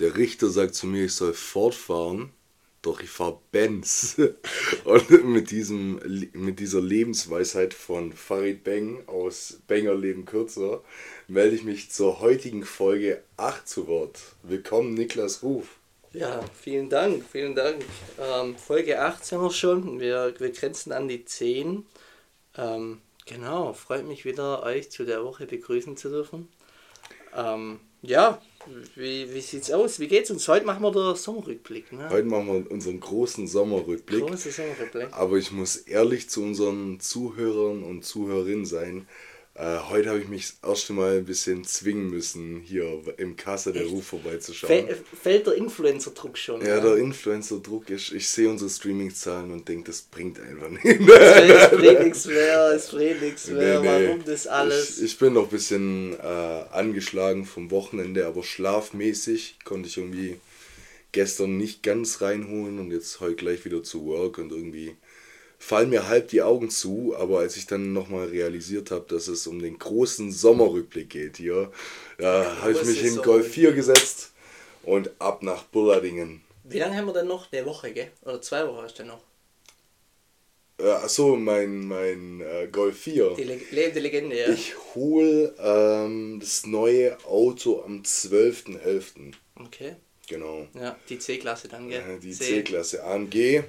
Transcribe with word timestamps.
Der 0.00 0.16
Richter 0.16 0.48
sagt 0.48 0.74
zu 0.74 0.86
mir, 0.86 1.04
ich 1.04 1.14
soll 1.14 1.34
fortfahren, 1.34 2.30
doch 2.80 3.02
ich 3.02 3.10
fahre 3.10 3.38
Benz. 3.52 4.16
Und 4.84 5.24
mit, 5.26 5.50
diesem, 5.50 6.00
mit 6.32 6.58
dieser 6.58 6.80
Lebensweisheit 6.80 7.74
von 7.74 8.14
Farid 8.14 8.64
Beng 8.64 9.06
aus 9.06 9.58
Benger 9.66 9.94
Leben 9.94 10.24
kürzer 10.24 10.82
melde 11.28 11.54
ich 11.54 11.64
mich 11.64 11.90
zur 11.90 12.20
heutigen 12.20 12.64
Folge 12.64 13.22
8 13.36 13.68
zu 13.68 13.88
Wort. 13.88 14.18
Willkommen, 14.42 14.94
Niklas 14.94 15.42
Ruf. 15.42 15.76
Ja, 16.14 16.40
vielen 16.58 16.88
Dank, 16.88 17.22
vielen 17.30 17.54
Dank. 17.54 17.84
Ähm, 18.18 18.56
Folge 18.56 19.02
8 19.02 19.22
sind 19.22 19.42
wir 19.42 19.50
schon. 19.50 20.00
Wir, 20.00 20.34
wir 20.38 20.50
grenzen 20.50 20.92
an 20.92 21.08
die 21.08 21.26
10. 21.26 21.84
Ähm, 22.56 23.02
genau, 23.26 23.74
freut 23.74 24.06
mich 24.06 24.24
wieder, 24.24 24.62
euch 24.62 24.90
zu 24.90 25.04
der 25.04 25.22
Woche 25.22 25.44
begrüßen 25.44 25.98
zu 25.98 26.08
dürfen. 26.08 26.48
Ähm, 27.36 27.80
ja, 28.00 28.40
wie, 28.94 29.32
wie 29.32 29.40
sieht's 29.40 29.70
aus? 29.70 30.00
Wie 30.00 30.08
geht's 30.08 30.30
uns? 30.30 30.46
Heute 30.48 30.66
machen 30.66 30.82
wir 30.82 30.92
den 30.92 31.16
Sommerrückblick. 31.16 31.92
Ne? 31.92 32.08
Heute 32.10 32.26
machen 32.26 32.46
wir 32.46 32.70
unseren 32.70 33.00
großen 33.00 33.46
Sommerrückblick. 33.46 34.26
Großer 34.26 34.50
Sommerrückblick. 34.50 35.08
Aber 35.12 35.36
ich 35.36 35.50
muss 35.52 35.76
ehrlich 35.76 36.28
zu 36.28 36.42
unseren 36.42 37.00
Zuhörern 37.00 37.82
und 37.82 38.04
Zuhörerinnen 38.04 38.66
sein. 38.66 39.06
Äh, 39.60 39.78
heute 39.90 40.08
habe 40.08 40.20
ich 40.20 40.28
mich 40.28 40.54
das 40.62 40.70
erste 40.70 40.94
Mal 40.94 41.18
ein 41.18 41.26
bisschen 41.26 41.64
zwingen 41.64 42.08
müssen, 42.08 42.62
hier 42.64 43.02
im 43.18 43.36
Kasse 43.36 43.74
der 43.74 43.84
Ruf 43.84 44.06
vorbeizuschauen. 44.06 44.88
Fällt 45.22 45.46
der 45.46 45.54
Influencer-Druck 45.54 46.38
schon? 46.38 46.62
Ja, 46.62 46.76
ja? 46.76 46.80
der 46.80 46.96
Influencer-Druck 46.96 47.90
ist, 47.90 48.12
ich 48.12 48.26
sehe 48.26 48.48
unsere 48.48 48.70
Streaming-Zahlen 48.70 49.50
und 49.50 49.68
denke, 49.68 49.90
das 49.90 50.00
bringt 50.00 50.40
einfach 50.40 50.70
nichts. 50.70 50.88
Es 50.88 51.70
bringt 51.76 52.04
nichts 52.04 52.24
mehr, 52.24 52.70
es 52.74 52.88
bringt 52.88 53.20
nichts 53.20 53.48
mehr, 53.48 53.80
nee, 53.80 53.98
nee. 53.98 54.06
warum 54.06 54.24
das 54.24 54.46
alles? 54.46 54.96
Ich, 54.96 55.04
ich 55.04 55.18
bin 55.18 55.34
noch 55.34 55.44
ein 55.44 55.50
bisschen 55.50 56.18
äh, 56.18 56.22
angeschlagen 56.22 57.44
vom 57.44 57.70
Wochenende, 57.70 58.24
aber 58.24 58.42
schlafmäßig 58.42 59.58
konnte 59.64 59.90
ich 59.90 59.98
irgendwie 59.98 60.40
gestern 61.12 61.58
nicht 61.58 61.82
ganz 61.82 62.22
reinholen 62.22 62.78
und 62.78 62.92
jetzt 62.92 63.20
heute 63.20 63.34
gleich 63.34 63.66
wieder 63.66 63.82
zu 63.82 64.06
Work 64.06 64.38
und 64.38 64.52
irgendwie 64.52 64.96
fallen 65.60 65.90
mir 65.90 66.08
halb 66.08 66.28
die 66.28 66.42
Augen 66.42 66.70
zu, 66.70 67.14
aber 67.16 67.40
als 67.40 67.56
ich 67.56 67.66
dann 67.66 67.92
nochmal 67.92 68.26
realisiert 68.28 68.90
habe, 68.90 69.04
dass 69.06 69.28
es 69.28 69.46
um 69.46 69.60
den 69.60 69.78
großen 69.78 70.32
Sommerrückblick 70.32 71.10
geht 71.10 71.36
hier, 71.36 71.70
da 72.18 72.56
habe 72.62 72.72
ich 72.72 72.82
mich 72.84 73.04
in 73.04 73.16
Golf 73.18 73.52
4 73.52 73.72
gesetzt 73.72 74.32
und 74.82 75.10
ab 75.18 75.42
nach 75.42 75.62
Bulladingen. 75.64 76.40
Wie 76.64 76.78
lange 76.78 76.96
haben 76.96 77.06
wir 77.06 77.12
denn 77.12 77.28
noch? 77.28 77.52
Eine 77.52 77.66
Woche, 77.66 77.92
gell? 77.92 78.10
Oder 78.22 78.40
zwei 78.40 78.66
Wochen 78.66 78.82
hast 78.82 78.98
du 78.98 79.04
noch? 79.04 79.20
Äh, 80.78 80.88
achso, 80.88 81.36
mein, 81.36 81.86
mein 81.86 82.40
äh, 82.40 82.66
Golf 82.72 82.98
4. 83.00 83.34
Die 83.36 83.44
Le 83.44 83.60
lebende 83.70 84.00
Legende, 84.00 84.38
ja. 84.38 84.48
Ich 84.48 84.74
hole 84.94 85.54
ähm, 85.58 86.40
das 86.40 86.64
neue 86.64 87.18
Auto 87.26 87.82
am 87.84 88.00
12.11. 88.00 89.34
Okay. 89.56 89.96
Genau. 90.26 90.66
Ja, 90.74 90.96
die 91.08 91.18
C-Klasse 91.18 91.68
dann, 91.68 91.88
gell? 91.90 92.18
die 92.22 92.32
C-Klasse 92.32 93.04
AMG. 93.04 93.64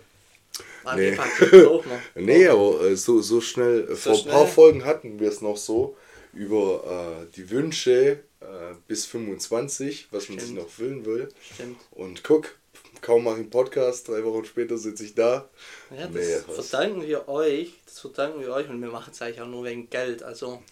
Nee. 0.95 1.17
nee, 2.15 2.47
aber 2.47 2.81
äh, 2.81 2.95
so, 2.95 3.21
so 3.21 3.41
schnell, 3.41 3.87
so 3.89 3.95
vor 3.95 4.15
schnell. 4.15 4.33
ein 4.33 4.37
paar 4.37 4.47
Folgen 4.47 4.85
hatten 4.85 5.19
wir 5.19 5.29
es 5.29 5.41
noch 5.41 5.57
so, 5.57 5.95
über 6.33 7.21
äh, 7.21 7.31
die 7.35 7.49
Wünsche 7.49 8.19
äh, 8.39 8.75
bis 8.87 9.05
25, 9.05 10.07
was 10.11 10.23
Stimmt. 10.23 10.39
man 10.39 10.45
sich 10.45 10.55
noch 10.55 10.69
füllen 10.69 11.05
will. 11.05 11.29
Stimmt. 11.53 11.77
Und 11.91 12.23
guck, 12.23 12.55
kaum 13.01 13.23
mache 13.23 13.35
ich 13.35 13.41
einen 13.41 13.49
Podcast, 13.49 14.07
drei 14.07 14.23
Wochen 14.23 14.45
später 14.45 14.77
sitze 14.77 15.05
ich 15.05 15.15
da. 15.15 15.49
Ja, 15.95 16.07
das 16.07 16.11
nee, 16.13 16.53
verdanken 16.53 17.07
wir 17.07 17.27
euch, 17.27 17.73
das 17.85 17.99
verdanken 17.99 18.41
wir 18.41 18.51
euch 18.51 18.69
und 18.69 18.81
wir 18.81 18.89
machen 18.89 19.11
es 19.13 19.21
eigentlich 19.21 19.41
auch 19.41 19.47
nur 19.47 19.63
wegen 19.63 19.89
Geld, 19.89 20.23
also... 20.23 20.61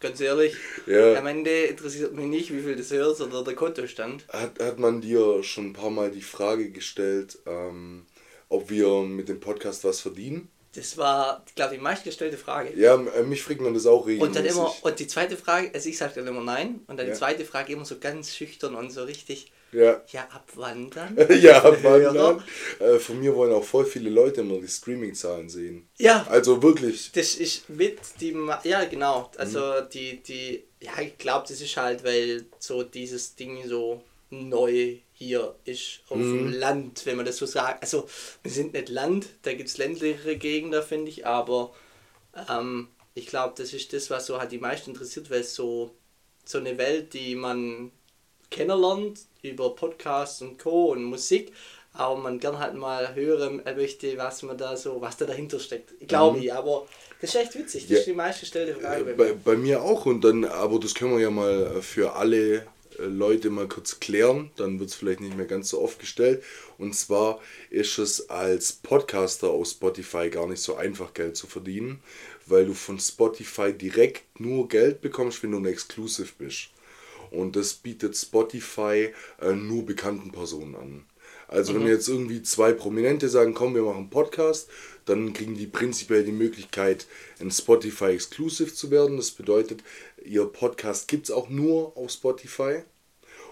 ganz 0.00 0.18
ehrlich, 0.18 0.54
ja. 0.86 1.18
am 1.18 1.26
Ende 1.26 1.64
interessiert 1.64 2.14
mich 2.14 2.24
nicht, 2.24 2.52
wie 2.54 2.62
viel 2.62 2.74
das 2.74 2.90
hört 2.90 3.20
oder 3.20 3.44
der 3.44 3.54
Kontostand. 3.54 4.24
Hat, 4.28 4.58
hat 4.58 4.78
man 4.78 5.02
dir 5.02 5.42
schon 5.42 5.66
ein 5.66 5.72
paar 5.74 5.90
Mal 5.90 6.10
die 6.10 6.22
Frage 6.22 6.70
gestellt, 6.70 7.38
ähm, 7.46 8.06
ob 8.50 8.68
wir 8.68 9.02
mit 9.02 9.28
dem 9.30 9.40
Podcast 9.40 9.84
was 9.84 10.00
verdienen. 10.00 10.50
Das 10.74 10.96
war, 10.96 11.44
glaube 11.56 11.74
ich, 11.74 11.80
die 11.80 11.82
meistgestellte 11.82 12.36
Frage. 12.36 12.78
Ja, 12.78 12.94
äh, 12.94 13.22
mich 13.22 13.42
fragt 13.42 13.60
man 13.60 13.74
das 13.74 13.86
auch 13.86 14.06
regelmäßig. 14.06 14.28
Und 14.28 14.36
dann 14.36 14.46
immer, 14.46 14.72
und 14.82 14.98
die 15.00 15.06
zweite 15.08 15.36
Frage, 15.36 15.70
also 15.74 15.88
ich 15.88 15.98
sage 15.98 16.12
dann 16.16 16.28
immer 16.28 16.42
nein, 16.42 16.80
und 16.86 16.96
dann 16.96 17.06
ja. 17.06 17.12
die 17.12 17.18
zweite 17.18 17.44
Frage 17.44 17.72
immer 17.72 17.84
so 17.84 17.98
ganz 17.98 18.36
schüchtern 18.36 18.76
und 18.76 18.90
so 18.90 19.02
richtig. 19.02 19.50
Ja. 19.72 20.00
Ja, 20.12 20.22
ab 20.32 20.48
wann 20.54 20.90
dann? 20.90 21.16
ja, 21.40 21.62
ab 21.62 21.78
wann 21.82 22.14
dann? 22.14 22.42
Äh, 22.80 22.98
von 22.98 23.18
mir 23.20 23.34
wollen 23.34 23.52
auch 23.52 23.64
voll 23.64 23.84
viele 23.84 24.10
Leute 24.10 24.42
immer 24.42 24.60
die 24.60 24.68
Streaming-Zahlen 24.68 25.48
sehen. 25.48 25.88
Ja. 25.98 26.26
Also 26.28 26.62
wirklich. 26.62 27.10
Das 27.12 27.34
ist 27.34 27.68
mit 27.68 27.98
die, 28.20 28.36
ja 28.64 28.84
genau, 28.84 29.30
also 29.38 29.60
mhm. 29.60 29.88
die, 29.92 30.22
die, 30.22 30.64
ja 30.80 30.92
ich 31.00 31.18
glaube, 31.18 31.46
das 31.48 31.60
ist 31.60 31.76
halt, 31.76 32.04
weil 32.04 32.46
so 32.58 32.82
dieses 32.82 33.34
Ding 33.36 33.66
so 33.66 34.02
neu 34.30 34.98
hier 35.20 35.54
ist 35.64 36.00
auf 36.08 36.16
mhm. 36.16 36.38
dem 36.38 36.52
Land, 36.54 37.04
wenn 37.04 37.16
man 37.16 37.26
das 37.26 37.36
so 37.36 37.46
sagt. 37.46 37.82
Also 37.82 38.08
wir 38.42 38.50
sind 38.50 38.72
nicht 38.72 38.88
Land, 38.88 39.28
da 39.42 39.52
gibt 39.52 39.68
es 39.68 39.76
ländlichere 39.76 40.36
Gegenden, 40.36 40.82
finde 40.82 41.10
ich, 41.10 41.26
aber 41.26 41.74
ähm, 42.48 42.88
ich 43.14 43.26
glaube, 43.26 43.54
das 43.56 43.74
ist 43.74 43.92
das, 43.92 44.08
was 44.08 44.26
so 44.26 44.40
halt 44.40 44.50
die 44.50 44.58
meisten 44.58 44.90
interessiert, 44.90 45.30
weil 45.30 45.40
es 45.40 45.54
so, 45.54 45.94
so 46.44 46.58
eine 46.58 46.78
Welt, 46.78 47.12
die 47.12 47.34
man 47.34 47.92
kennenlernt 48.50 49.20
über 49.42 49.74
Podcasts 49.74 50.40
und 50.40 50.58
Co. 50.58 50.92
und 50.92 51.04
Musik, 51.04 51.52
aber 51.92 52.16
man 52.16 52.40
gern 52.40 52.58
halt 52.58 52.74
mal 52.74 53.14
hören 53.14 53.62
möchte, 53.76 54.16
was 54.16 54.42
man 54.42 54.56
da 54.56 54.74
so, 54.74 55.02
was 55.02 55.18
da 55.18 55.26
dahinter 55.26 55.60
steckt. 55.60 55.92
Glaube 56.08 56.38
mhm. 56.38 56.44
ich, 56.44 56.54
aber 56.54 56.86
das 57.20 57.34
ist 57.34 57.42
echt 57.42 57.54
witzig, 57.56 57.82
das 57.82 57.90
ja. 57.90 57.98
ist 57.98 58.06
die 58.06 58.14
meistgestellte 58.14 58.80
Frage. 58.80 59.04
Bei, 59.04 59.12
bei, 59.12 59.32
bei, 59.34 59.56
mir 59.56 59.82
auch 59.82 60.06
und 60.06 60.22
dann, 60.22 60.46
aber 60.46 60.80
das 60.80 60.94
können 60.94 61.12
wir 61.12 61.20
ja 61.20 61.30
mal 61.30 61.82
für 61.82 62.14
alle 62.14 62.54
äh, 62.56 62.62
Leute 63.06 63.50
mal 63.50 63.68
kurz 63.68 64.00
klären, 64.00 64.50
dann 64.56 64.78
wird 64.80 64.90
es 64.90 64.96
vielleicht 64.96 65.20
nicht 65.20 65.36
mehr 65.36 65.46
ganz 65.46 65.70
so 65.70 65.80
oft 65.80 65.98
gestellt. 65.98 66.42
Und 66.78 66.94
zwar 66.94 67.40
ist 67.70 67.98
es 67.98 68.28
als 68.30 68.72
Podcaster 68.72 69.50
auf 69.50 69.68
Spotify 69.68 70.30
gar 70.30 70.46
nicht 70.46 70.62
so 70.62 70.76
einfach, 70.76 71.14
Geld 71.14 71.36
zu 71.36 71.46
verdienen, 71.46 72.00
weil 72.46 72.66
du 72.66 72.74
von 72.74 72.98
Spotify 72.98 73.72
direkt 73.72 74.40
nur 74.40 74.68
Geld 74.68 75.00
bekommst, 75.00 75.42
wenn 75.42 75.52
du 75.52 75.58
ein 75.58 75.66
Exclusive 75.66 76.30
bist. 76.38 76.70
Und 77.30 77.56
das 77.56 77.74
bietet 77.74 78.16
Spotify 78.16 79.10
äh, 79.40 79.52
nur 79.52 79.86
bekannten 79.86 80.32
Personen 80.32 80.74
an. 80.74 81.04
Also 81.50 81.72
mhm. 81.72 81.80
wenn 81.80 81.86
jetzt 81.88 82.08
irgendwie 82.08 82.42
zwei 82.42 82.72
Prominente 82.72 83.28
sagen, 83.28 83.54
komm, 83.54 83.74
wir 83.74 83.82
machen 83.82 83.98
einen 83.98 84.10
Podcast, 84.10 84.68
dann 85.04 85.32
kriegen 85.32 85.56
die 85.56 85.66
prinzipiell 85.66 86.24
die 86.24 86.32
Möglichkeit, 86.32 87.06
ein 87.40 87.50
Spotify 87.50 88.12
Exclusive 88.12 88.72
zu 88.72 88.90
werden. 88.90 89.16
Das 89.16 89.32
bedeutet, 89.32 89.82
ihr 90.24 90.46
Podcast 90.46 91.08
gibt 91.08 91.24
es 91.24 91.30
auch 91.30 91.48
nur 91.48 91.96
auf 91.96 92.10
Spotify 92.10 92.82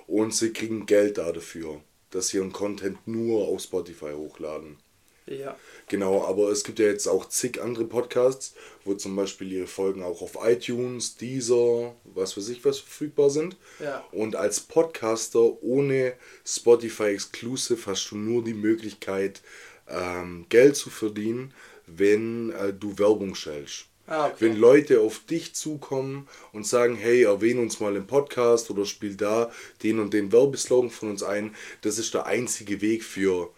und 0.06 0.34
sie 0.34 0.52
kriegen 0.52 0.86
Geld 0.86 1.18
dafür, 1.18 1.80
dass 2.10 2.28
sie 2.28 2.38
ihren 2.38 2.52
Content 2.52 3.06
nur 3.06 3.48
auf 3.48 3.60
Spotify 3.62 4.12
hochladen. 4.14 4.78
Ja. 5.26 5.56
Genau, 5.88 6.24
aber 6.24 6.50
es 6.50 6.64
gibt 6.64 6.78
ja 6.78 6.86
jetzt 6.86 7.06
auch 7.06 7.28
zig 7.28 7.60
andere 7.60 7.84
Podcasts, 7.84 8.54
wo 8.84 8.94
zum 8.94 9.14
Beispiel 9.16 9.52
ihre 9.52 9.66
Folgen 9.66 10.02
auch 10.02 10.22
auf 10.22 10.38
iTunes, 10.42 11.16
Deezer, 11.16 11.94
was 12.04 12.36
weiß 12.36 12.48
ich 12.48 12.64
was 12.64 12.78
verfügbar 12.78 13.30
sind. 13.30 13.56
Ja. 13.78 14.04
Und 14.12 14.36
als 14.36 14.60
Podcaster 14.60 15.62
ohne 15.62 16.14
Spotify 16.46 17.14
Exclusive 17.14 17.90
hast 17.90 18.10
du 18.10 18.16
nur 18.16 18.42
die 18.42 18.54
Möglichkeit, 18.54 19.42
ähm, 19.88 20.46
Geld 20.48 20.76
zu 20.76 20.90
verdienen, 20.90 21.52
wenn 21.86 22.50
äh, 22.52 22.72
du 22.72 22.98
Werbung 22.98 23.34
stellst. 23.34 23.86
Ah, 24.08 24.28
okay. 24.28 24.36
Wenn 24.40 24.56
Leute 24.56 25.00
auf 25.00 25.20
dich 25.26 25.54
zukommen 25.54 26.28
und 26.52 26.66
sagen, 26.66 26.96
hey, 26.96 27.24
erwähne 27.24 27.60
uns 27.60 27.78
mal 27.78 27.94
im 27.94 28.06
Podcast 28.06 28.70
oder 28.70 28.86
spiel 28.86 29.16
da 29.16 29.50
den 29.82 30.00
und 30.00 30.14
den 30.14 30.32
Werbeslogan 30.32 30.90
von 30.90 31.10
uns 31.10 31.22
ein, 31.22 31.54
das 31.82 31.98
ist 31.98 32.14
der 32.14 32.24
einzige 32.24 32.80
Weg 32.80 33.04
für 33.04 33.52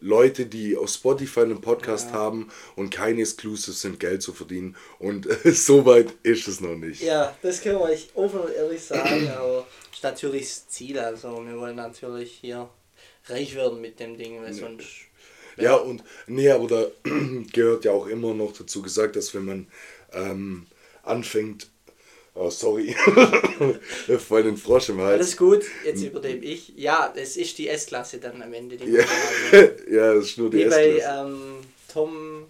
Leute, 0.00 0.46
die 0.46 0.76
auf 0.76 0.88
Spotify 0.88 1.40
einen 1.40 1.60
Podcast 1.60 2.08
ja. 2.08 2.14
haben 2.14 2.50
und 2.76 2.90
keine 2.90 3.20
Exclusives 3.20 3.82
sind, 3.82 4.00
Geld 4.00 4.22
zu 4.22 4.32
verdienen. 4.32 4.74
Und 4.98 5.26
äh, 5.26 5.50
so 5.52 5.84
weit 5.84 6.14
ist 6.22 6.48
es 6.48 6.60
noch 6.60 6.76
nicht. 6.76 7.02
Ja, 7.02 7.36
das 7.42 7.60
können 7.60 7.78
wir 7.78 7.84
euch 7.84 8.08
offen 8.14 8.40
und 8.40 8.54
ehrlich 8.54 8.82
sagen, 8.82 9.28
aber 9.36 9.66
das 9.90 9.98
ist 9.98 10.02
natürlich 10.02 10.42
das 10.44 10.68
Ziel. 10.68 10.98
Also 10.98 11.44
wir 11.44 11.58
wollen 11.58 11.76
natürlich 11.76 12.32
hier 12.40 12.70
reich 13.26 13.54
werden 13.54 13.82
mit 13.82 14.00
dem 14.00 14.16
Ding, 14.16 14.40
weil 14.40 14.54
sonst 14.54 15.09
ja, 15.60 15.74
und 15.74 16.02
nee, 16.26 16.50
aber 16.50 16.66
da 16.68 16.86
gehört 17.52 17.84
ja 17.84 17.92
auch 17.92 18.06
immer 18.06 18.34
noch 18.34 18.52
dazu 18.52 18.82
gesagt, 18.82 19.16
dass 19.16 19.34
wenn 19.34 19.44
man 19.44 19.66
ähm, 20.12 20.66
anfängt, 21.02 21.68
oh 22.34 22.50
sorry, 22.50 22.94
voll 24.18 24.42
den 24.42 24.56
Frosch 24.56 24.88
im 24.88 25.00
Hals. 25.00 25.20
Alles 25.20 25.36
gut, 25.36 25.64
jetzt 25.84 26.02
übernehme 26.02 26.44
ich. 26.44 26.72
Ja, 26.76 27.12
es 27.16 27.36
ist 27.36 27.58
die 27.58 27.68
S-Klasse 27.68 28.18
dann 28.18 28.42
am 28.42 28.52
Ende. 28.52 28.76
Die 28.76 28.90
ja. 28.90 29.04
ja, 29.90 30.12
es 30.14 30.26
ist 30.26 30.38
nur 30.38 30.50
die 30.50 30.62
S-Klasse. 30.62 30.94
Wie 30.94 30.98
bei 30.98 31.04
ähm, 31.04 31.56
Tom 31.92 32.46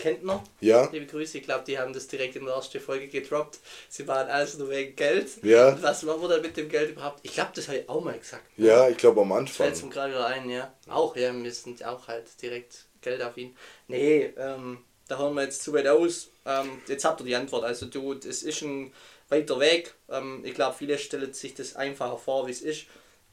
Kentner. 0.00 0.42
Ja. 0.60 0.88
Liebe 0.90 1.06
Grüße, 1.06 1.38
ich 1.38 1.44
glaube, 1.44 1.64
die 1.66 1.78
haben 1.78 1.92
das 1.92 2.08
direkt 2.08 2.34
in 2.34 2.46
der 2.46 2.54
ersten 2.54 2.80
Folge 2.80 3.06
gedroppt. 3.06 3.60
Sie 3.88 4.08
waren 4.08 4.28
alles 4.28 4.58
nur 4.58 4.70
wegen 4.70 4.96
Geld. 4.96 5.28
Ja. 5.44 5.68
Und 5.68 5.82
was 5.82 6.02
machen 6.02 6.22
wir 6.22 6.28
dann 6.28 6.42
mit 6.42 6.56
dem 6.56 6.68
Geld 6.68 6.90
überhaupt? 6.90 7.20
Ich 7.22 7.34
glaube, 7.34 7.50
das 7.54 7.68
habe 7.68 7.78
ich 7.78 7.88
auch 7.88 8.02
mal 8.02 8.18
gesagt. 8.18 8.44
Ja, 8.56 8.88
ich 8.88 8.96
glaube 8.96 9.20
am 9.20 9.32
Anfang. 9.32 9.66
Fällt 9.66 9.82
mir 9.84 9.90
gerade 9.90 10.12
wieder 10.12 10.26
ein, 10.26 10.48
ja. 10.50 10.72
Auch, 10.88 11.14
ja, 11.14 11.32
wir 11.32 11.52
sind 11.52 11.84
auch 11.84 12.08
halt 12.08 12.26
direkt 12.42 12.86
Geld 13.02 13.22
auf 13.22 13.36
ihn. 13.36 13.56
Nee, 13.86 14.32
ähm, 14.36 14.78
da 15.06 15.18
hören 15.18 15.34
wir 15.34 15.42
jetzt 15.42 15.62
zu 15.62 15.72
weit 15.72 15.86
aus. 15.86 16.30
Ähm, 16.46 16.80
jetzt 16.88 17.04
habt 17.04 17.20
ihr 17.20 17.26
die 17.26 17.36
Antwort. 17.36 17.64
Also 17.64 17.86
du, 17.86 18.14
es 18.14 18.42
ist 18.42 18.62
ein 18.62 18.92
weiter 19.28 19.60
Weg. 19.60 19.94
Ähm, 20.08 20.42
ich 20.44 20.54
glaube, 20.54 20.74
viele 20.76 20.98
stellen 20.98 21.32
sich 21.32 21.54
das 21.54 21.76
einfacher 21.76 22.18
vor, 22.18 22.46
wie 22.46 22.52
es 22.52 22.62
ist. 22.62 22.86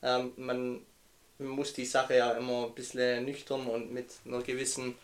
Ähm, 0.04 0.34
man 0.36 0.86
muss 1.40 1.74
die 1.74 1.86
Sache 1.86 2.16
ja 2.16 2.32
immer 2.32 2.66
ein 2.66 2.74
bisschen 2.74 3.26
nüchtern 3.26 3.68
und 3.68 3.92
mit 3.94 4.08
einer 4.26 4.42
gewissen 4.42 4.96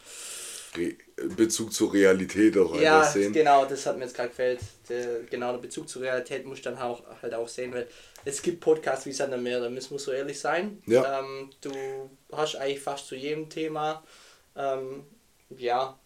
Bezug 1.36 1.74
zur 1.74 1.94
Realität 1.94 2.58
auch 2.58 2.80
ja, 2.80 3.00
einfach 3.00 3.14
sehen. 3.14 3.34
genau, 3.34 3.66
das 3.66 3.86
hat 3.86 3.98
mir 3.98 4.06
jetzt 4.06 4.16
gerade 4.16 4.30
gefällt. 4.30 4.60
Der, 4.90 5.22
genau, 5.30 5.52
der 5.52 5.60
Bezug 5.60 5.88
zur 5.88 6.02
Realität 6.02 6.46
muss 6.46 6.62
dann 6.62 6.78
auch, 6.78 7.04
halt 7.22 7.34
auch 7.34 7.48
sehen, 7.48 7.74
weil 7.74 7.88
es 8.26 8.42
gibt 8.42 8.62
Podcasts 8.62 9.06
wie 9.06 9.12
Sand 9.12 9.34
am 9.34 9.44
Meer, 9.44 9.60
da 9.60 9.70
müssen 9.70 9.92
wir 9.92 10.00
so 10.00 10.12
ehrlich 10.12 10.40
sein. 10.40 10.82
Ja. 10.86 11.20
Ähm, 11.20 11.50
du 11.62 11.72
hast 12.32 12.56
eigentlich 12.56 12.80
fast 12.82 13.08
zu 13.08 13.16
jedem 13.16 13.50
Thema, 13.50 14.04
ähm, 14.56 15.04
ja, 15.56 15.98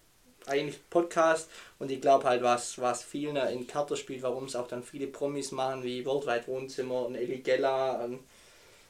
eigentlich 0.45 0.77
Podcast 0.89 1.49
und 1.79 1.91
ich 1.91 2.01
glaube 2.01 2.25
halt, 2.25 2.41
was, 2.41 2.79
was 2.79 3.03
vielen 3.03 3.35
in 3.35 3.67
Karte 3.67 3.97
spielt, 3.97 4.23
warum 4.23 4.45
es 4.45 4.55
auch 4.55 4.67
dann 4.67 4.83
viele 4.83 5.07
Promis 5.07 5.51
machen, 5.51 5.83
wie 5.83 6.05
Worldwide 6.05 6.47
Wohnzimmer 6.47 7.05
und 7.05 7.15
Eli 7.15 7.39
Geller 7.39 8.03
und 8.03 8.19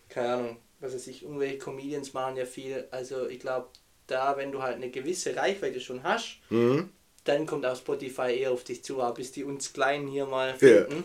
keine 0.10 0.34
Ahnung, 0.34 0.58
was 0.80 0.94
weiß 0.94 1.08
ich, 1.08 1.24
irgendwelche 1.24 1.58
Comedians 1.58 2.14
machen 2.14 2.38
ja 2.38 2.46
viel. 2.46 2.88
Also 2.92 3.28
ich 3.28 3.40
glaube, 3.40 3.68
da, 4.08 4.36
wenn 4.38 4.52
du 4.52 4.62
halt 4.62 4.76
eine 4.78 4.90
gewisse 4.90 5.36
Reichweite 5.36 5.80
schon 5.80 6.04
hast, 6.04 6.38
Mhm. 6.50 6.90
dann 7.26 7.46
kommt 7.46 7.66
auch 7.66 7.76
Spotify 7.76 8.38
eher 8.40 8.52
auf 8.52 8.64
dich 8.64 8.84
zu, 8.84 9.02
aber 9.02 9.16
bis 9.16 9.34
die 9.34 9.44
uns 9.44 9.74
Kleinen 9.74 10.08
hier 10.08 10.26
mal 10.26 10.52
Ja. 10.62 10.86
finden, 10.86 11.04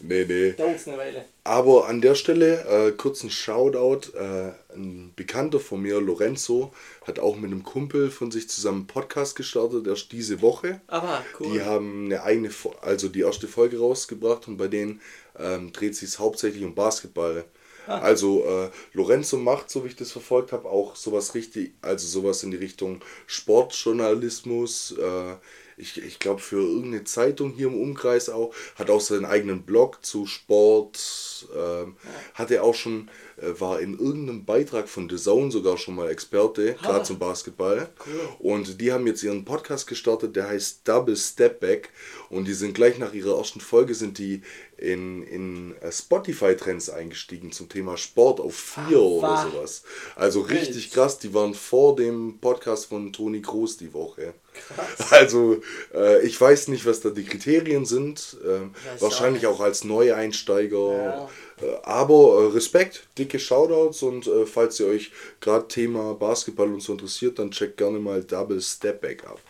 Nee, 0.00 0.24
nee. 0.24 0.52
dauert 0.52 0.76
es 0.76 0.86
eine 0.86 0.98
Weile. 0.98 1.24
Aber 1.42 1.88
an 1.88 2.00
der 2.00 2.14
Stelle 2.14 2.64
äh, 2.88 2.92
kurz 2.92 3.24
ein 3.24 3.30
Shoutout. 3.30 4.12
Äh, 4.16 4.52
ein 4.74 5.12
Bekannter 5.16 5.58
von 5.58 5.82
mir, 5.82 6.00
Lorenzo, 6.00 6.72
hat 7.06 7.18
auch 7.18 7.34
mit 7.36 7.50
einem 7.50 7.64
Kumpel 7.64 8.10
von 8.10 8.30
sich 8.30 8.48
zusammen 8.48 8.80
einen 8.82 8.86
Podcast 8.86 9.34
gestartet, 9.34 9.86
erst 9.88 10.12
diese 10.12 10.40
Woche. 10.42 10.80
Aber 10.86 11.24
cool. 11.40 11.52
Die 11.54 11.62
haben 11.62 12.04
eine 12.04 12.22
eigene, 12.22 12.50
also 12.82 13.08
die 13.08 13.20
erste 13.22 13.48
Folge 13.48 13.78
rausgebracht 13.80 14.46
und 14.46 14.58
bei 14.58 14.68
denen 14.68 15.00
ähm, 15.38 15.72
dreht 15.72 15.96
sich 15.96 16.16
hauptsächlich 16.20 16.62
um 16.64 16.74
Basketball. 16.76 17.44
Also 17.88 18.44
äh, 18.44 18.70
Lorenzo 18.92 19.36
macht, 19.38 19.70
so 19.70 19.84
wie 19.84 19.88
ich 19.88 19.96
das 19.96 20.12
verfolgt 20.12 20.52
habe, 20.52 20.68
auch 20.68 20.96
sowas 20.96 21.34
richtig, 21.34 21.72
also 21.82 22.06
sowas 22.06 22.42
in 22.42 22.50
die 22.50 22.56
Richtung 22.58 23.00
Sportjournalismus. 23.26 24.92
Äh, 24.98 25.36
ich 25.78 26.02
ich 26.02 26.18
glaube 26.18 26.40
für 26.40 26.60
irgendeine 26.60 27.04
Zeitung 27.04 27.52
hier 27.52 27.68
im 27.68 27.80
Umkreis 27.80 28.28
auch, 28.28 28.54
hat 28.74 28.90
auch 28.90 29.00
seinen 29.00 29.24
eigenen 29.24 29.62
Blog 29.62 30.04
zu 30.04 30.26
Sport. 30.26 31.46
ähm, 31.56 31.96
hat 32.34 32.50
er 32.50 32.64
auch 32.64 32.74
schon, 32.74 33.10
äh, 33.36 33.60
war 33.60 33.80
in 33.80 33.98
irgendeinem 33.98 34.44
Beitrag 34.44 34.88
von 34.88 35.08
The 35.08 35.16
Zone 35.16 35.50
sogar 35.50 35.78
schon 35.78 35.94
mal 35.94 36.10
Experte, 36.10 36.74
gerade 36.74 37.04
zum 37.04 37.18
Basketball. 37.18 37.88
Cool. 38.04 38.28
Und 38.40 38.80
die 38.80 38.92
haben 38.92 39.06
jetzt 39.06 39.22
ihren 39.22 39.44
Podcast 39.44 39.86
gestartet, 39.86 40.34
der 40.34 40.48
heißt 40.48 40.80
Double 40.86 41.16
Step 41.16 41.60
Back. 41.60 41.90
Und 42.28 42.46
die 42.46 42.54
sind 42.54 42.74
gleich 42.74 42.98
nach 42.98 43.14
ihrer 43.14 43.38
ersten 43.38 43.60
Folge 43.60 43.94
sind 43.94 44.18
die 44.18 44.42
in, 44.76 45.22
in 45.24 45.76
äh, 45.80 45.90
Spotify-Trends 45.90 46.90
eingestiegen 46.90 47.52
zum 47.52 47.68
Thema 47.68 47.96
Sport 47.96 48.40
auf 48.40 48.54
4 48.54 49.00
oder 49.00 49.28
was? 49.28 49.42
sowas. 49.42 49.82
Also 50.14 50.40
richtig 50.40 50.90
krass, 50.90 51.18
die 51.18 51.34
waren 51.34 51.54
vor 51.54 51.96
dem 51.96 52.38
Podcast 52.40 52.86
von 52.86 53.12
Toni 53.12 53.42
Kroos 53.42 53.76
die 53.76 53.92
Woche. 53.92 54.34
Krass. 54.66 55.10
Also 55.18 55.60
äh, 55.94 56.24
ich 56.24 56.40
weiß 56.40 56.68
nicht, 56.68 56.86
was 56.86 57.00
da 57.00 57.10
die 57.10 57.24
Kriterien 57.24 57.84
sind. 57.84 58.36
Ähm, 58.46 58.74
wahrscheinlich 59.00 59.46
auch 59.46 59.58
auch 59.58 59.64
als 59.64 59.84
Neueinsteiger. 59.84 60.92
Ja. 60.92 61.28
Äh, 61.60 61.76
aber 61.82 62.42
äh, 62.42 62.52
Respekt, 62.52 63.08
dicke 63.18 63.38
Shoutouts 63.38 64.02
und 64.02 64.26
äh, 64.26 64.46
falls 64.46 64.78
ihr 64.80 64.86
euch 64.86 65.10
gerade 65.40 65.68
Thema 65.68 66.14
Basketball 66.14 66.72
und 66.72 66.80
so 66.80 66.92
interessiert, 66.92 67.38
dann 67.38 67.50
checkt 67.50 67.76
gerne 67.76 67.98
mal 67.98 68.22
Double 68.22 68.60
Step 68.60 69.00
Back 69.00 69.24
ab. 69.26 69.40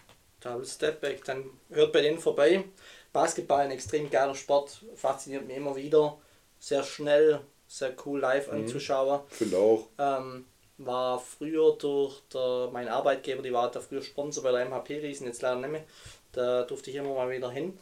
Double 0.41 0.67
Step 0.67 1.01
Back, 1.01 1.25
dann 1.25 1.45
hört 1.71 1.93
bei 1.93 2.01
denen 2.01 2.19
vorbei. 2.19 2.65
Basketball 3.13 3.61
ein 3.61 3.71
extrem 3.71 4.11
geiler 4.11 4.35
Sport, 4.35 4.85
fasziniert 4.95 5.47
mich 5.47 5.57
immer 5.57 5.77
wieder. 5.77 6.19
Sehr 6.59 6.83
schnell, 6.83 7.41
sehr 7.67 7.95
cool 8.05 8.21
live 8.21 8.49
anzuschauen. 8.49 9.21
Finde 9.29 9.59
auch. 9.59 9.89
Ähm, 9.99 10.45
war 10.79 11.19
früher 11.19 11.77
durch 11.77 12.21
der, 12.33 12.71
mein 12.73 12.89
Arbeitgeber, 12.89 13.43
die 13.43 13.53
war 13.53 13.71
da 13.71 13.81
früher 13.81 14.03
Sponsor 14.03 14.45
bei 14.45 14.53
der 14.53 14.67
MHP 14.67 14.91
Riesen, 15.03 15.27
jetzt 15.27 15.43
leider 15.43 15.57
nicht 15.61 15.71
mehr. 15.71 15.85
Da 16.33 16.63
durfte 16.65 16.91
ich 16.91 16.97
immer 16.97 17.15
mal 17.15 17.31
wieder 17.31 17.51
hin. 17.51 17.79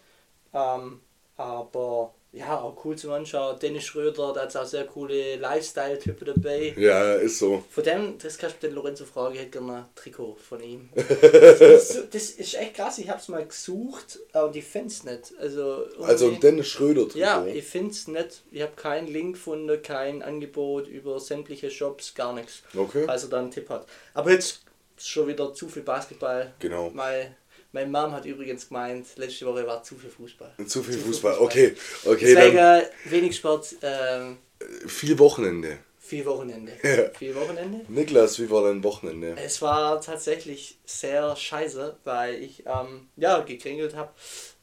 Ähm, 0.54 1.00
aber 1.36 2.14
ja, 2.32 2.60
auch 2.60 2.84
cool 2.84 2.96
zum 2.96 3.12
Anschauen. 3.12 3.58
Dennis 3.58 3.84
Schröder, 3.84 4.32
da 4.34 4.42
hat 4.42 4.56
auch 4.56 4.66
sehr 4.66 4.84
coole 4.84 5.36
Lifestyle-Typen 5.36 6.26
dabei. 6.34 6.74
Ja, 6.76 7.14
ist 7.14 7.38
so. 7.38 7.64
Von 7.70 7.84
dem, 7.84 8.18
das 8.18 8.36
kannst 8.36 8.62
du 8.62 8.66
den 8.66 8.74
Lorenzo 8.74 9.04
fragen, 9.04 9.34
ich 9.34 9.40
hätte 9.40 9.52
gerne 9.52 9.72
ein 9.74 9.84
Trikot 9.94 10.36
von 10.36 10.62
ihm. 10.62 10.90
das, 10.94 11.60
ist 11.60 12.14
das 12.14 12.30
ist 12.30 12.54
echt 12.54 12.74
krass, 12.74 12.98
ich 12.98 13.08
habe 13.08 13.20
es 13.20 13.28
mal 13.28 13.46
gesucht, 13.46 14.18
aber 14.32 14.54
ich 14.54 14.64
finde 14.64 14.88
es 14.88 15.04
nicht. 15.04 15.32
Also, 15.40 15.86
Also 16.02 16.28
ein 16.28 16.40
Dennis 16.40 16.68
Schröder 16.68 17.04
Trikot. 17.04 17.18
ja, 17.18 17.46
ich 17.46 17.64
finde 17.64 17.90
es 17.92 18.06
nicht. 18.06 18.42
Ich 18.50 18.60
habe 18.60 18.72
keinen 18.76 19.08
Link 19.08 19.36
gefunden, 19.36 19.80
kein 19.82 20.22
Angebot 20.22 20.88
über 20.88 21.18
sämtliche 21.18 21.70
Shops, 21.70 22.14
gar 22.14 22.34
nichts. 22.34 22.62
Okay. 22.76 23.04
Falls 23.06 23.24
er 23.24 23.30
da 23.30 23.38
einen 23.38 23.50
Tipp 23.50 23.70
hat. 23.70 23.86
Aber 24.12 24.30
jetzt 24.30 24.60
schon 24.98 25.28
wieder 25.28 25.52
zu 25.54 25.68
viel 25.68 25.82
Basketball. 25.82 26.52
Genau. 26.58 26.90
Mein, 26.92 27.34
meine 27.76 27.90
Mom 27.90 28.12
hat 28.12 28.24
übrigens 28.24 28.68
gemeint, 28.68 29.06
letzte 29.16 29.44
Woche 29.46 29.66
war 29.66 29.82
zu 29.82 29.96
viel 29.96 30.08
Fußball. 30.10 30.54
Zu 30.66 30.82
viel 30.82 30.98
Fußball. 30.98 31.36
Okay, 31.38 31.74
okay, 32.06 32.34
Deswegen 32.34 32.56
dann 32.56 32.82
äh, 32.82 32.86
wenig 33.04 33.36
Sport, 33.36 33.74
ähm, 33.82 34.38
viel 34.86 35.18
Wochenende. 35.18 35.78
viel 35.98 36.24
Wochenende. 36.24 36.72
Ja. 36.82 37.10
Viel 37.18 37.34
Wochenende. 37.34 37.84
Niklas, 37.92 38.38
wie 38.40 38.48
war 38.50 38.62
dein 38.64 38.82
Wochenende? 38.82 39.36
Es 39.36 39.60
war 39.60 40.00
tatsächlich 40.00 40.78
sehr 40.86 41.36
scheiße, 41.36 41.96
weil 42.04 42.42
ich 42.42 42.64
ähm, 42.66 43.08
ja 43.16 43.40
gekringelt 43.40 43.94
habe, 43.94 44.10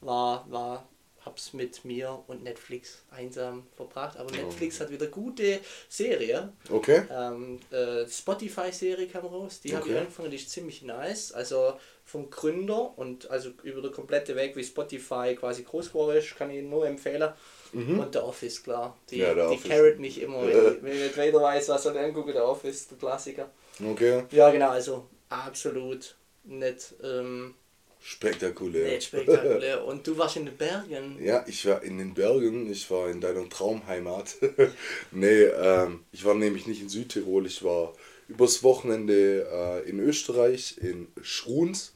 war 0.00 0.44
war 0.50 0.88
hab's 1.24 1.54
mit 1.54 1.86
mir 1.86 2.22
und 2.26 2.42
Netflix 2.42 3.02
einsam 3.10 3.66
verbracht, 3.76 4.18
aber 4.18 4.30
Netflix 4.32 4.78
hat 4.80 4.90
wieder 4.90 5.06
gute 5.06 5.58
Serie. 5.88 6.52
Okay. 6.68 7.04
Ähm, 7.10 7.60
äh, 7.70 8.06
Spotify-Serie 8.06 9.06
kam 9.08 9.24
raus, 9.24 9.60
die 9.62 9.74
habe 9.74 9.86
ich 9.86 9.92
Okay. 9.94 10.00
angefangen, 10.00 10.30
die 10.30 10.36
ist 10.36 10.50
ziemlich 10.50 10.82
nice. 10.82 11.32
Also 11.32 11.78
vom 12.04 12.30
Gründer 12.30 12.96
und 12.98 13.30
also 13.30 13.50
über 13.62 13.80
den 13.80 13.92
komplette 13.92 14.36
Weg, 14.36 14.54
wie 14.56 14.64
Spotify 14.64 15.34
quasi 15.38 15.62
groß 15.62 15.88
geworden 15.88 16.18
ist, 16.18 16.36
kann 16.36 16.50
ich 16.50 16.62
nur 16.62 16.86
empfehlen. 16.86 17.32
Und 17.72 18.14
der 18.14 18.24
Office, 18.24 18.62
klar. 18.62 18.96
Die, 19.10 19.16
Mhm. 19.16 19.22
Ja, 19.22 19.34
die 19.34 19.40
Office. 19.40 19.68
carrot 19.70 19.98
mich 19.98 20.20
immer, 20.22 20.42
wenn, 20.46 20.50
ich, 20.76 20.82
wenn 20.82 20.92
ich 20.92 21.02
nicht 21.02 21.16
weiter 21.16 21.42
weiß, 21.42 21.68
was 21.70 21.82
soll 21.82 21.94
ich 21.96 22.00
angucken, 22.00 22.32
der 22.32 22.46
Office, 22.46 22.86
der 22.86 22.98
Klassiker. 22.98 23.50
Okay. 23.84 24.24
Ja, 24.30 24.50
genau, 24.50 24.68
also 24.70 25.08
absolut 25.28 26.14
nicht, 26.44 26.94
ähm, 27.02 27.54
Spektakulär. 28.00 28.86
nicht 28.92 29.04
spektakulär. 29.04 29.84
Und 29.84 30.06
du 30.06 30.16
warst 30.18 30.36
in 30.36 30.44
den 30.46 30.56
Bergen. 30.56 31.18
Ja, 31.24 31.44
ich 31.48 31.66
war 31.66 31.82
in 31.82 31.98
den 31.98 32.14
Bergen, 32.14 32.70
ich 32.70 32.88
war 32.90 33.08
in 33.08 33.20
deiner 33.20 33.48
Traumheimat. 33.48 34.36
nee, 35.10 35.44
ähm, 35.44 36.04
ich 36.12 36.24
war 36.24 36.34
nämlich 36.34 36.66
nicht 36.66 36.82
in 36.82 36.88
Südtirol, 36.90 37.46
ich 37.46 37.64
war 37.64 37.92
übers 38.28 38.62
Wochenende 38.62 39.48
äh, 39.50 39.88
in 39.88 39.98
Österreich, 40.00 40.76
in 40.80 41.08
Schruns. 41.22 41.93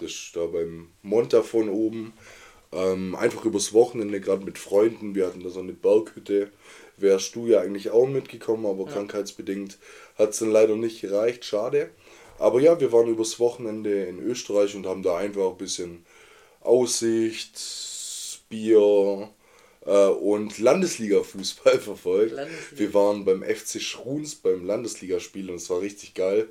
Das 0.00 0.10
ist 0.10 0.30
da 0.34 0.46
beim 0.46 0.88
Monta 1.02 1.42
von 1.42 1.68
oben. 1.68 2.12
Ähm, 2.72 3.16
einfach 3.16 3.44
übers 3.44 3.72
Wochenende, 3.72 4.20
gerade 4.20 4.44
mit 4.44 4.58
Freunden. 4.58 5.14
Wir 5.14 5.26
hatten 5.26 5.42
da 5.42 5.50
so 5.50 5.60
eine 5.60 5.72
Berghütte. 5.72 6.50
Wärst 6.96 7.34
du 7.34 7.46
ja 7.46 7.60
eigentlich 7.60 7.90
auch 7.90 8.06
mitgekommen, 8.06 8.66
aber 8.66 8.84
krankheitsbedingt 8.86 9.78
hat 10.16 10.30
es 10.30 10.38
dann 10.38 10.52
leider 10.52 10.76
nicht 10.76 11.00
gereicht. 11.00 11.44
Schade. 11.44 11.90
Aber 12.38 12.60
ja, 12.60 12.80
wir 12.80 12.92
waren 12.92 13.08
übers 13.08 13.38
Wochenende 13.40 14.04
in 14.04 14.18
Österreich 14.18 14.74
und 14.74 14.86
haben 14.86 15.02
da 15.02 15.16
einfach 15.16 15.50
ein 15.50 15.58
bisschen 15.58 16.04
Aussicht, 16.60 17.58
Bier 18.48 19.30
äh, 19.86 20.06
und 20.06 20.58
Landesliga-Fußball 20.58 21.78
verfolgt. 21.80 22.34
Landesliga. 22.34 22.78
Wir 22.78 22.94
waren 22.94 23.24
beim 23.24 23.42
FC 23.42 23.80
Schruns 23.80 24.34
beim 24.34 24.64
Landesligaspiel 24.64 25.50
und 25.50 25.56
es 25.56 25.70
war 25.70 25.80
richtig 25.80 26.14
geil. 26.14 26.48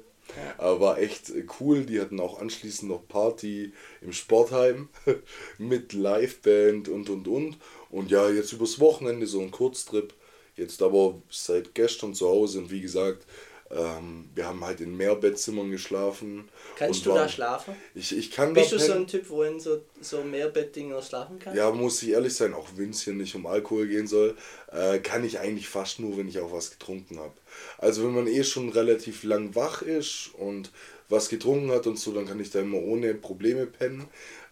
War 0.57 0.99
echt 0.99 1.31
cool. 1.59 1.85
Die 1.85 1.99
hatten 1.99 2.19
auch 2.19 2.39
anschließend 2.39 2.89
noch 2.89 3.07
Party 3.07 3.73
im 4.01 4.13
Sportheim 4.13 4.89
mit 5.57 5.93
Liveband 5.93 6.87
und 6.89 7.09
und 7.09 7.27
und. 7.27 7.57
Und 7.89 8.11
ja, 8.11 8.29
jetzt 8.29 8.53
übers 8.53 8.79
Wochenende 8.79 9.27
so 9.27 9.41
ein 9.41 9.51
Kurztrip. 9.51 10.13
Jetzt 10.55 10.81
aber 10.81 11.21
seit 11.29 11.73
gestern 11.73 12.13
zu 12.13 12.27
Hause 12.27 12.59
und 12.59 12.71
wie 12.71 12.81
gesagt, 12.81 13.25
ähm, 13.71 14.29
wir 14.33 14.45
haben 14.47 14.63
halt 14.65 14.81
in 14.81 14.97
Mehrbettzimmern 14.97 15.69
geschlafen. 15.69 16.49
Kannst 16.77 17.05
du 17.05 17.09
da 17.11 17.15
waren- 17.17 17.29
schlafen? 17.29 17.75
Ich, 17.93 18.17
ich 18.17 18.31
kann 18.31 18.53
Bist 18.53 18.71
da 18.71 18.77
du 18.77 18.83
so 18.83 18.93
ein 18.93 19.07
Typ, 19.07 19.29
wo 19.29 19.43
in 19.43 19.59
so, 19.59 19.81
so 20.01 20.23
Mehrbettdinger 20.23 21.01
schlafen 21.01 21.37
kann? 21.39 21.55
Ja, 21.55 21.69
muss 21.71 22.01
ich 22.01 22.09
ehrlich 22.09 22.33
sein, 22.35 22.53
auch 22.53 22.67
wenn 22.75 22.89
es 22.89 23.03
hier 23.03 23.13
nicht 23.13 23.35
um 23.35 23.45
Alkohol 23.45 23.87
gehen 23.87 24.07
soll, 24.07 24.35
äh, 24.71 24.99
kann 24.99 25.23
ich 25.23 25.39
eigentlich 25.39 25.69
fast 25.69 25.99
nur, 25.99 26.17
wenn 26.17 26.27
ich 26.27 26.39
auch 26.39 26.51
was 26.51 26.71
getrunken 26.71 27.19
habe. 27.19 27.33
Also 27.77 28.03
wenn 28.03 28.13
man 28.15 28.27
eh 28.27 28.43
schon 28.43 28.69
relativ 28.69 29.23
lang 29.23 29.53
wach 29.55 29.81
ist 29.81 30.31
und 30.37 30.71
was 31.09 31.29
getrunken 31.29 31.71
hat 31.71 31.87
und 31.87 31.97
so, 31.97 32.11
dann 32.11 32.27
kann 32.27 32.39
ich 32.39 32.51
da 32.51 32.59
immer 32.59 32.77
ohne 32.79 33.13
Probleme 33.15 33.65
pennen. 33.65 34.07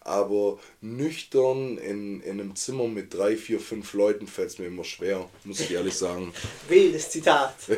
Aber 0.08 0.58
nüchtern 0.82 1.78
in, 1.78 2.22
in 2.22 2.40
einem 2.40 2.56
Zimmer 2.56 2.88
mit 2.88 3.14
drei, 3.14 3.36
vier, 3.36 3.60
fünf 3.60 3.94
Leuten 3.94 4.28
fällt 4.28 4.50
es 4.52 4.60
mir 4.60 4.68
immer 4.68 4.84
schwer, 4.86 5.28
muss 5.44 5.60
ich 5.60 5.72
ehrlich 5.72 5.98
sagen. 5.98 6.32
Wildes 6.70 7.10
Zitat. 7.10 7.54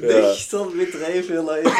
Nüchtern 0.00 0.76
mit 0.76 0.94
drei, 0.94 1.22
vier 1.22 1.42
Leuten. 1.42 1.70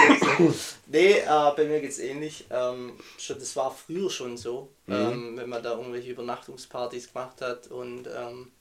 nee, 0.87 1.13
äh, 1.19 1.51
bei 1.57 1.65
mir 1.65 1.81
geht's 1.81 1.99
ähnlich. 1.99 2.45
Ähm, 2.51 2.93
schon, 3.19 3.39
das 3.39 3.55
war 3.57 3.75
früher 3.75 4.11
schon 4.11 4.37
so, 4.37 4.69
Mhm. 4.87 4.95
ähm, 4.95 5.37
wenn 5.37 5.49
man 5.49 5.63
da 5.63 5.73
irgendwelche 5.77 6.11
Übernachtungspartys 6.13 7.13
gemacht 7.13 7.41
hat 7.41 7.67
und 7.69 8.07
ähm, 8.07 8.53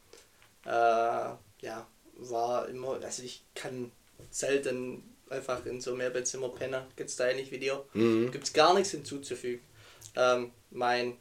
Äh, 0.66 0.70
ja, 1.62 1.88
war 2.18 2.68
immer, 2.68 3.00
also 3.02 3.24
ich 3.24 3.42
kann 3.56 3.90
selten 4.32 5.02
einfach 5.30 5.66
in 5.66 5.82
so 5.82 5.96
Mehrbettzimmer 5.96 6.50
pennen. 6.50 6.84
Gibt 6.96 7.10
es 7.10 7.16
da 7.16 7.28
ähnlich 7.28 7.52
wie 7.52 7.60
dir? 7.60 7.84
Mhm. 7.94 8.32
Gibt 8.32 8.46
es 8.46 8.54
gar 8.54 8.74
nichts 8.74 8.92
hinzuzufügen. 8.92 9.64
Ähm, 10.16 10.52
mein 10.72 11.18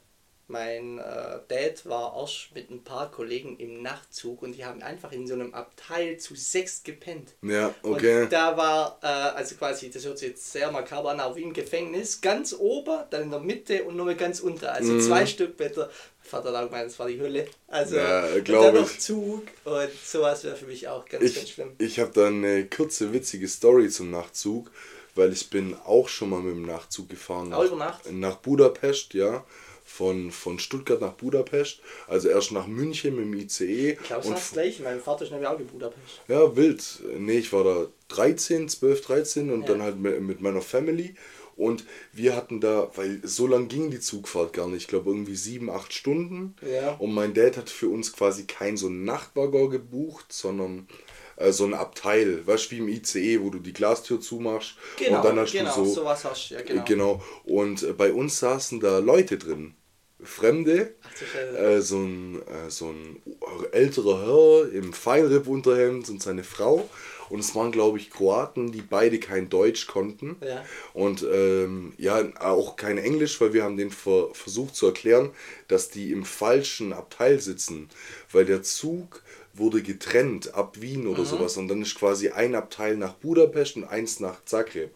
mein 0.49 0.99
äh, 0.99 1.41
Dad 1.49 1.87
war 1.87 2.17
erst 2.17 2.55
mit 2.55 2.71
ein 2.71 2.85
paar 2.85 3.11
Kollegen 3.11 3.59
im 3.59 3.83
Nachtzug 3.83 4.43
und 4.43 4.53
die 4.53 4.65
haben 4.65 4.81
einfach 4.81 5.11
in 5.11 5.27
so 5.27 5.35
einem 5.35 5.53
Abteil 5.55 6.19
zu 6.19 6.37
sechs 6.37 6.85
gepennt. 6.85 7.33
Ja, 7.43 7.75
okay. 7.83 8.23
Und 8.23 8.33
da 8.33 8.57
war, 8.57 9.01
äh, 9.03 9.07
also 9.07 9.57
quasi, 9.57 9.91
das 9.91 10.05
hört 10.05 10.19
sich 10.19 10.29
jetzt 10.29 10.53
sehr 10.53 10.71
makaber 10.71 11.11
an, 11.11 11.19
aber 11.19 11.35
wie 11.35 11.43
im 11.43 11.53
Gefängnis, 11.53 12.21
ganz 12.21 12.55
oben, 12.57 13.05
dann 13.11 13.23
in 13.23 13.31
der 13.33 13.41
Mitte 13.41 13.83
und 13.85 13.97
nochmal 13.97 14.15
ganz 14.15 14.39
unter. 14.39 14.73
Also 14.73 14.93
Mhm. 14.93 15.01
zwei 15.01 15.27
Stück 15.27 15.57
Better. 15.57 15.91
Vater 16.27 16.49
hat 16.51 16.57
auch 16.65 16.69
gemeint, 16.71 16.87
das 16.91 16.99
war 16.99 17.09
die 17.09 17.21
Hölle. 17.21 17.47
Also, 17.69 17.97
Ja, 17.97 18.27
und 18.27 18.45
glaub 18.45 18.65
dann 18.65 18.75
noch 18.77 18.91
ich. 18.91 19.01
Zug 19.01 19.43
und 19.65 19.89
sowas 20.05 20.45
wäre 20.45 20.57
für 20.57 20.67
mich 20.67 20.87
auch 20.89 21.05
ganz, 21.07 21.23
ganz 21.23 21.37
Ich, 21.45 21.53
schlimm. 21.55 21.73
ich 21.79 21.99
habe 22.01 22.11
da 22.15 22.27
eine 22.27 22.67
kurze, 22.67 23.13
witzige 23.13 23.49
Story 23.49 23.89
zum 23.89 24.11
Nachtzug, 24.11 24.71
weil 25.15 25.33
ich 25.33 25.49
bin 25.51 25.75
auch 25.85 26.09
schon 26.09 26.31
mal 26.31 26.41
mit 26.41 26.55
dem 26.55 26.67
Nachtzug 26.67 27.09
gefahren. 27.09 27.53
Auch 27.53 27.65
über 27.65 27.77
Nacht? 27.77 28.11
Nach 28.13 28.37
Budapest, 28.37 29.15
ja. 29.15 29.45
Von, 29.89 30.33
von 30.33 30.59
Stuttgart 30.59 31.01
nach 31.01 31.13
Budapest. 31.13 31.79
Also 32.09 32.29
erst 32.29 32.51
nach 32.51 32.67
München 32.67 33.15
mit 33.15 33.25
dem 33.25 33.35
ICE. 33.35 33.93
Ich 33.93 34.03
glaube, 34.03 34.23
es 34.23 34.29
war 34.29 34.35
das 34.35 34.51
gleiche. 34.51 34.83
Mein 34.83 35.01
Vater 35.01 35.25
ist 35.25 35.31
nämlich 35.31 35.49
auch 35.49 35.59
in 35.61 35.67
Budapest. 35.69 36.03
Ja, 36.27 36.57
wild. 36.57 36.83
Nee, 37.19 37.39
ich 37.39 37.53
war 37.53 37.63
da 37.63 37.87
13, 38.09 38.69
12, 38.69 39.01
13 39.03 39.51
und 39.53 39.61
Ja. 39.63 39.69
dann 39.69 39.83
halt 39.83 39.97
mit, 39.97 40.21
mit 40.21 40.41
meiner 40.41 40.61
Family. 40.61 41.15
Und 41.57 41.85
wir 42.13 42.37
hatten 42.37 42.61
da, 42.61 42.91
weil 42.97 43.21
so 43.25 43.47
lang 43.47 43.69
ging 43.69 43.91
die 43.91 44.01
Zugfahrt 44.01 44.53
gar 44.53 44.69
nicht, 44.69 44.83
ich 44.83 44.89
glaube 44.89 45.11
irgendwie 45.11 45.37
sieben, 45.37 45.71
acht 45.71 45.93
Stunden. 45.93 46.55
Ja. 46.61 46.93
Und 46.97 47.15
mein 47.15 47.33
Dad 47.33 47.57
hat 47.57 47.71
für 47.71 47.89
uns 47.89 48.13
quasi 48.13 48.45
kein 48.45 48.77
so 48.77 48.89
einen 48.89 49.05
Nachtwaggon 49.05 49.71
gebucht, 49.71 50.33
sondern 50.33 50.87
äh, 51.37 51.53
so 51.53 51.65
ein 51.65 51.75
Abteil, 51.75 52.47
weißt 52.47 52.67
du, 52.67 52.71
wie 52.73 52.79
im 52.79 52.89
ICE, 52.89 53.41
wo 53.41 53.51
du 53.51 53.59
die 53.59 53.73
Glastür 53.73 54.21
zumachst 54.21 54.75
Genau, 54.99 55.17
und 55.17 55.25
dann 55.25 55.39
hast 55.39 55.53
genau, 55.53 55.75
du 55.75 55.85
so. 55.87 55.95
sowas 55.95 56.25
hast 56.25 56.51
du, 56.51 56.55
ja, 56.55 56.63
genau. 56.63 56.85
genau. 56.85 57.23
Und 57.45 57.83
äh, 57.83 57.93
bei 57.93 58.13
uns 58.13 58.39
saßen 58.39 58.81
da 58.81 58.99
Leute 58.99 59.39
drin. 59.39 59.75
Fremde, 60.23 60.95
äh, 61.59 61.81
so, 61.81 61.99
ein, 61.99 62.41
äh, 62.43 62.71
so 62.71 62.87
ein 62.87 63.23
älterer 63.73 64.27
Herr 64.27 64.73
im 64.73 64.95
Feinripp-Unterhemd 64.95 66.09
und 66.09 66.23
seine 66.23 66.43
Frau. 66.43 66.89
Und 67.29 67.41
es 67.41 67.55
waren, 67.55 67.73
glaube 67.73 67.99
ich, 67.99 68.11
Kroaten, 68.11 68.73
die 68.73 68.83
beide 68.83 69.19
kein 69.19 69.49
Deutsch 69.49 69.87
konnten. 69.87 70.37
Ja. 70.47 70.65
Und 70.95 71.25
ähm, 71.31 71.93
ja, 71.99 72.23
auch 72.41 72.77
kein 72.77 72.99
Englisch, 72.99 73.41
weil 73.41 73.53
wir 73.53 73.65
haben 73.65 73.77
den 73.77 73.91
ver 73.91 74.29
versucht 74.33 74.77
zu 74.77 74.87
erklären, 74.87 75.31
dass 75.69 75.89
die 75.91 76.13
im 76.13 76.25
falschen 76.25 76.93
Abteil 76.93 77.41
sitzen. 77.41 77.89
Weil 78.31 78.45
der 78.45 78.63
Zug 78.63 79.23
wurde 79.55 79.83
getrennt 79.83 80.55
ab 80.55 80.81
Wien 80.81 81.07
oder 81.07 81.25
sowas. 81.25 81.57
Und 81.57 81.69
dann 81.69 81.83
ist 81.83 81.95
quasi 81.95 82.31
ein 82.31 82.55
Abteil 82.55 82.97
nach 82.97 83.15
Budapest 83.15 83.77
und 83.77 83.85
eins 83.85 84.21
nach 84.21 84.45
Zagreb. 84.45 84.91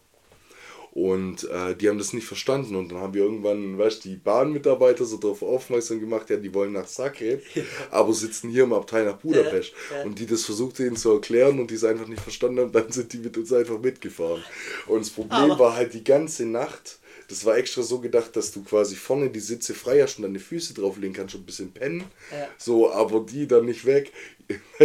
Und 0.93 1.45
äh, 1.49 1.77
die 1.77 1.89
haben 1.89 1.99
das 1.99 2.13
nicht 2.13 2.27
verstanden. 2.27 2.75
Und 2.75 2.91
dann 2.91 2.99
haben 2.99 3.15
wir 3.15 3.23
irgendwann, 3.23 3.79
weißt 3.79 4.05
du, 4.05 4.09
die 4.09 4.17
Bahnmitarbeiter 4.17 5.05
so 5.05 5.19
darauf 5.19 5.43
aufmerksam 5.43 6.01
gemacht, 6.01 6.29
ja, 6.31 6.37
die 6.37 6.53
wollen 6.53 6.73
nach 6.73 6.87
Zagreb, 6.87 7.43
aber 7.91 8.13
sitzen 8.13 8.51
hier 8.51 8.65
im 8.65 8.73
Abteil 8.73 9.05
nach 9.05 9.17
Budapest. 9.19 9.73
Ja, 9.91 9.99
ja. 9.99 10.05
Und 10.05 10.19
die 10.19 10.27
das 10.27 10.45
versucht 10.45 10.81
ihnen 10.81 10.97
zu 10.97 11.13
erklären 11.13 11.61
und 11.61 11.71
die 11.71 11.77
es 11.77 11.85
einfach 11.85 12.09
nicht 12.09 12.23
verstanden 12.23 12.61
haben, 12.61 12.73
dann 12.73 12.91
sind 12.91 13.13
die 13.13 13.19
mit 13.19 13.37
uns 13.39 13.53
einfach 13.53 13.79
mitgefahren. 13.79 14.43
Und 14.89 15.01
das 15.01 15.11
Problem 15.11 15.53
Aber- 15.53 15.59
war 15.59 15.77
halt 15.77 15.95
die 15.95 16.03
ganze 16.05 16.45
Nacht. 16.47 16.99
Das 17.29 17.45
war 17.45 17.57
extra 17.57 17.83
so 17.83 18.01
gedacht, 18.01 18.35
dass 18.35 18.51
du 18.51 18.65
quasi 18.65 18.97
vorne 18.97 19.31
die 19.31 19.39
Sitze 19.39 19.73
frei 19.73 20.03
hast 20.03 20.19
und 20.19 20.25
deine 20.25 20.41
Füße 20.41 20.75
drauflegen 20.75 21.15
kannst 21.15 21.37
und 21.37 21.43
ein 21.43 21.47
bisschen 21.47 21.71
pennen. 21.71 22.03
So, 22.59 22.91
aber 22.91 23.21
die 23.21 23.47
dann 23.47 23.67
nicht 23.67 23.85
weg. 23.87 24.11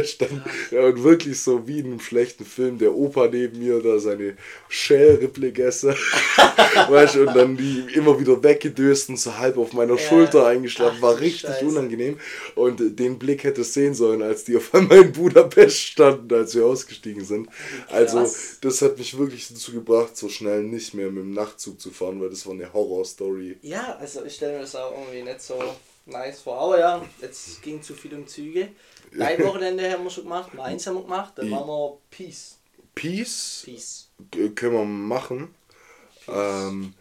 Stand, 0.03 0.43
ja, 0.71 0.81
und 0.81 1.03
wirklich 1.03 1.39
so 1.39 1.67
wie 1.67 1.79
in 1.79 1.85
einem 1.85 1.99
schlechten 2.01 2.43
Film, 2.45 2.77
der 2.77 2.93
Opa 2.93 3.27
neben 3.27 3.59
mir 3.59 3.81
da 3.81 3.97
seine 3.99 4.35
Shell-Rippel 4.69 5.43
gegessen. 5.45 5.95
weißt, 6.89 7.15
du, 7.15 7.27
und 7.27 7.35
dann 7.35 7.55
die 7.57 7.85
immer 7.93 8.19
wieder 8.19 8.41
weggedöst 8.43 9.09
und 9.09 9.17
so 9.19 9.37
halb 9.37 9.57
auf 9.57 9.73
meiner 9.73 9.93
Ja. 9.95 9.99
Schulter 9.99 10.47
eingeschlafen. 10.47 10.97
Ach, 10.97 11.01
War 11.01 11.19
richtig 11.19 11.49
Scheiße. 11.51 11.65
unangenehm. 11.65 12.19
Und 12.55 12.99
den 12.99 13.17
Blick 13.17 13.43
hätte 13.43 13.61
es 13.61 13.73
sehen 13.73 13.93
sollen, 13.93 14.21
als 14.21 14.43
die 14.43 14.57
auf 14.57 14.73
einmal 14.73 14.99
in 15.01 15.11
Budapest 15.13 15.77
standen, 15.79 16.33
als 16.33 16.53
wir 16.55 16.65
ausgestiegen 16.65 17.23
sind. 17.23 17.47
Also, 17.87 18.17
Krass. 18.19 18.57
das 18.61 18.81
hat 18.81 18.97
mich 18.97 19.17
wirklich 19.17 19.47
dazu 19.47 19.71
gebracht, 19.71 20.17
so 20.17 20.27
schnell 20.29 20.63
nicht 20.63 20.93
mehr 20.93 21.07
mit 21.07 21.23
dem 21.23 21.31
Nachtzug 21.33 21.79
zu 21.79 21.91
fahren, 21.91 22.19
weil 22.21 22.29
das 22.29 22.45
war 22.45 22.53
eine 22.53 22.71
Horror-Story. 22.73 23.57
Ja, 23.61 23.97
also 23.99 24.23
ich 24.25 24.35
stelle 24.35 24.53
mir 24.55 24.61
das 24.61 24.75
auch 24.75 24.91
irgendwie 24.91 25.23
nicht 25.23 25.41
so 25.41 25.55
nice 26.05 26.41
vor. 26.41 26.57
Aber 26.59 26.79
ja, 26.79 27.05
jetzt 27.21 27.61
ging 27.61 27.81
zu 27.81 27.93
viel 27.93 28.13
um 28.13 28.27
Züge. 28.27 28.69
Dein 29.11 29.43
Wochenende 29.43 29.91
haben 29.91 30.03
wir 30.03 30.09
schon 30.09 30.23
gemacht, 30.23 30.53
meins 30.53 30.85
haben 30.87 30.95
wir 30.95 31.03
gemacht, 31.03 31.33
dann 31.35 31.49
machen 31.49 31.67
wir 31.67 31.97
Peace. 32.09 32.57
Peace 32.93 33.63
Peace. 33.65 34.09
Können 34.55 34.73
wir 34.73 34.85
machen. 34.85 35.55
Ähm, 36.27 36.93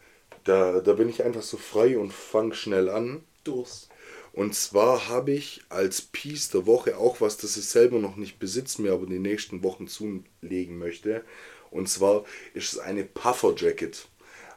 da, 0.44 0.80
da 0.80 0.92
bin 0.92 1.08
ich 1.08 1.23
einfach 1.23 1.42
so 1.42 1.56
frei 1.56 1.99
und 1.99 2.12
fang 2.12 2.52
schnell 2.52 2.88
an. 2.88 3.23
Durst. 3.44 3.88
Und 4.32 4.54
zwar 4.56 5.08
habe 5.08 5.32
ich 5.32 5.62
als 5.68 6.02
Piece 6.02 6.50
der 6.50 6.66
Woche 6.66 6.99
auch 6.99 7.20
was, 7.20 7.37
das 7.37 7.56
ich 7.56 7.66
selber 7.66 8.00
noch 8.00 8.16
nicht 8.16 8.40
besitze, 8.40 8.82
mir 8.82 8.92
aber 8.92 9.06
die 9.06 9.20
nächsten 9.20 9.62
Wochen 9.62 9.87
zulegen 9.87 10.76
möchte. 10.76 11.25
Und 11.70 11.88
zwar 11.88 12.25
ist 12.52 12.73
es 12.73 12.78
eine 12.78 13.04
Puffer 13.04 13.54
Jacket. 13.56 14.08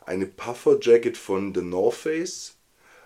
Eine 0.06 0.26
Puffer 0.26 0.80
Jacket 0.82 1.16
von 1.16 1.54
The 1.54 1.62
North 1.62 1.96
Face. 1.96 2.56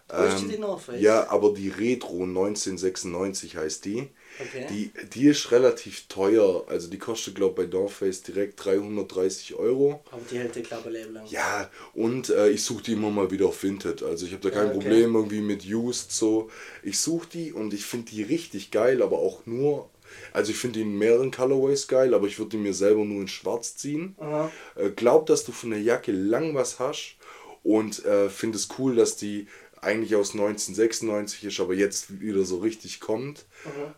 Ist 0.09 0.49
die 0.49 0.57
North 0.57 0.83
Face? 0.83 1.01
Ja, 1.01 1.29
aber 1.29 1.53
die 1.53 1.69
Retro 1.69 2.23
1996 2.23 3.57
heißt 3.57 3.85
die. 3.85 4.09
Okay. 4.41 4.65
Die, 4.69 4.91
die 5.13 5.27
ist 5.27 5.51
relativ 5.51 6.07
teuer. 6.07 6.65
Also 6.67 6.89
die 6.89 6.97
kostet, 6.97 7.35
glaube 7.35 7.63
ich, 7.63 7.69
bei 7.69 7.77
North 7.77 7.91
Face 7.91 8.21
direkt 8.23 8.63
330 8.63 9.55
Euro. 9.55 10.03
Aber 10.11 10.21
die 10.29 10.39
hält, 10.39 10.63
glaube 10.67 10.97
ich, 10.97 11.09
lang. 11.09 11.25
Ja, 11.27 11.69
und 11.93 12.29
äh, 12.29 12.49
ich 12.49 12.63
suche 12.63 12.83
die 12.83 12.93
immer 12.93 13.09
mal 13.11 13.29
wieder 13.31 13.47
auf 13.47 13.63
Vinted. 13.63 14.03
Also 14.03 14.25
ich 14.25 14.33
habe 14.33 14.41
da 14.43 14.49
kein 14.49 14.67
Ja, 14.67 14.75
okay. 14.75 14.79
Problem 14.79 15.15
irgendwie 15.15 15.41
mit 15.41 15.65
Used 15.65 16.11
so. 16.11 16.49
Ich 16.83 16.99
suche 16.99 17.27
die 17.27 17.53
und 17.53 17.73
ich 17.73 17.85
finde 17.85 18.11
die 18.11 18.23
richtig 18.23 18.71
geil, 18.71 19.01
aber 19.01 19.19
auch 19.19 19.45
nur. 19.45 19.89
Also 20.33 20.51
ich 20.51 20.57
finde 20.57 20.79
die 20.79 20.81
in 20.81 20.97
mehreren 20.97 21.31
Colorways 21.31 21.87
geil, 21.87 22.13
aber 22.13 22.27
ich 22.27 22.37
würde 22.37 22.51
die 22.51 22.57
mir 22.57 22.73
selber 22.73 23.05
nur 23.05 23.21
in 23.21 23.27
schwarz 23.27 23.75
ziehen. 23.77 24.15
Aha. 24.19 24.51
Äh, 24.75 24.89
glaub, 24.89 25.25
dass 25.25 25.45
du 25.45 25.51
von 25.51 25.69
der 25.69 25.81
Jacke 25.81 26.11
lang 26.11 26.53
was 26.53 26.79
hast 26.79 27.15
und 27.63 28.03
äh, 28.05 28.29
finde 28.29 28.57
es 28.57 28.69
cool, 28.77 28.95
dass 28.95 29.15
die 29.15 29.47
eigentlich 29.81 30.15
aus 30.15 30.31
1996 30.31 31.43
ist, 31.43 31.59
aber 31.59 31.73
jetzt 31.73 32.21
wieder 32.21 32.43
so 32.43 32.59
richtig 32.59 32.99
kommt. 32.99 33.45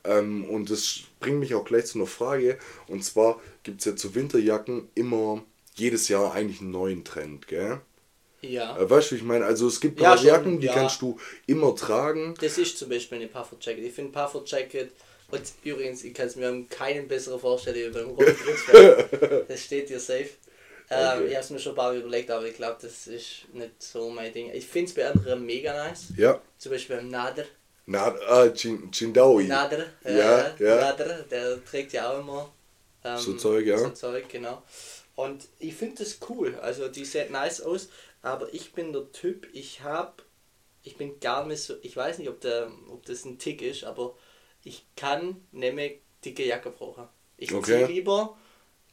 Ähm, 0.03 0.45
und 0.45 0.69
das 0.69 1.01
bringt 1.19 1.39
mich 1.39 1.53
auch 1.55 1.65
gleich 1.65 1.85
zu 1.85 1.97
einer 1.99 2.07
Frage. 2.07 2.57
Und 2.87 3.03
zwar 3.03 3.41
gibt 3.63 3.79
es 3.79 3.85
ja 3.85 3.95
zu 3.95 4.15
Winterjacken 4.15 4.89
immer 4.95 5.43
jedes 5.75 6.07
Jahr 6.07 6.33
eigentlich 6.33 6.61
einen 6.61 6.71
neuen 6.71 7.03
Trend, 7.03 7.47
gell? 7.47 7.81
Ja. 8.41 8.77
Äh, 8.77 8.89
weißt 8.89 9.11
du, 9.11 9.15
wie 9.15 9.19
ich 9.19 9.23
meine? 9.23 9.45
Also 9.45 9.67
es 9.67 9.79
gibt 9.79 9.99
Ja, 9.99 10.09
paar 10.09 10.17
schon, 10.17 10.27
Jacken, 10.27 10.59
die 10.59 10.67
ja. 10.67 10.73
kannst 10.73 11.01
du 11.01 11.19
immer 11.47 11.75
tragen. 11.75 12.35
Das 12.39 12.57
ist 12.57 12.77
zum 12.77 12.89
Beispiel 12.89 13.17
eine 13.17 13.27
Puffer 13.27 13.57
Jacket. 13.59 13.85
Ich 13.85 13.93
finde 13.93 14.11
Puffer 14.11 14.43
Jacket 14.45 14.91
und 15.31 15.41
übrigens, 15.63 16.03
ich 16.03 16.13
kann 16.13 16.27
es 16.27 16.35
mir 16.35 16.65
keinen 16.69 17.07
besseren 17.07 17.39
vorstellen 17.39 17.93
wie 17.93 17.99
beim 17.99 18.15
Prinzfeld. 18.15 19.47
Das 19.47 19.63
steht 19.63 19.89
dir 19.89 19.99
safe. 19.99 20.29
Ähm, 20.89 21.17
Okay. 21.19 21.27
Ich 21.27 21.33
habe 21.35 21.43
es 21.43 21.49
mir 21.49 21.59
schon 21.59 21.71
ein 21.73 21.75
paar 21.75 21.91
Mal 21.91 21.97
überlegt, 21.99 22.29
aber 22.31 22.45
ich 22.45 22.55
glaube, 22.55 22.77
das 22.81 23.07
ist 23.07 23.47
nicht 23.53 23.81
so 23.81 24.09
mein 24.09 24.31
Ding. 24.33 24.51
Ich 24.53 24.65
finde 24.65 24.89
es 24.89 24.95
bei 24.95 25.07
anderen 25.07 25.45
mega 25.45 25.73
nice. 25.73 26.07
Ja. 26.17 26.41
Zum 26.57 26.71
Beispiel 26.71 26.97
beim 26.97 27.09
Nader. 27.09 27.45
Na, 27.85 28.15
ah, 28.27 28.47
Chin- 28.49 28.91
Chindawi. 28.91 29.45
Nader, 29.45 29.85
Ja, 30.03 30.47
äh, 30.47 30.63
ja. 30.63 30.75
Nader, 30.75 31.23
der 31.23 31.63
trägt 31.65 31.93
ja 31.93 32.11
auch 32.11 32.19
immer 32.19 32.49
ähm, 33.03 33.17
So 33.17 33.33
Zeug, 33.35 33.65
ja. 33.65 33.77
So 33.77 33.89
Zeug, 33.89 34.29
genau. 34.29 34.61
Und 35.15 35.47
ich 35.59 35.73
finde 35.75 36.03
das 36.03 36.17
cool. 36.29 36.55
Also 36.61 36.87
die 36.87 37.05
sieht 37.05 37.29
nice 37.29 37.61
aus, 37.61 37.89
aber 38.21 38.53
ich 38.53 38.73
bin 38.73 38.93
der 38.93 39.11
Typ, 39.11 39.47
ich 39.53 39.81
habe, 39.81 40.13
ich 40.83 40.95
bin 40.97 41.19
gar 41.19 41.45
nicht 41.45 41.61
so, 41.61 41.75
ich 41.81 41.95
weiß 41.95 42.19
nicht, 42.19 42.29
ob, 42.29 42.39
der, 42.41 42.71
ob 42.89 43.05
das 43.05 43.25
ein 43.25 43.37
Tick 43.37 43.61
ist, 43.61 43.83
aber 43.83 44.15
ich 44.63 44.85
kann 44.95 45.45
nämlich 45.51 45.99
dicke 46.23 46.45
Jacke 46.45 46.71
brauchen. 46.71 47.07
Ich 47.37 47.53
Okay. 47.53 47.65
ziehe 47.79 47.87
lieber 47.87 48.37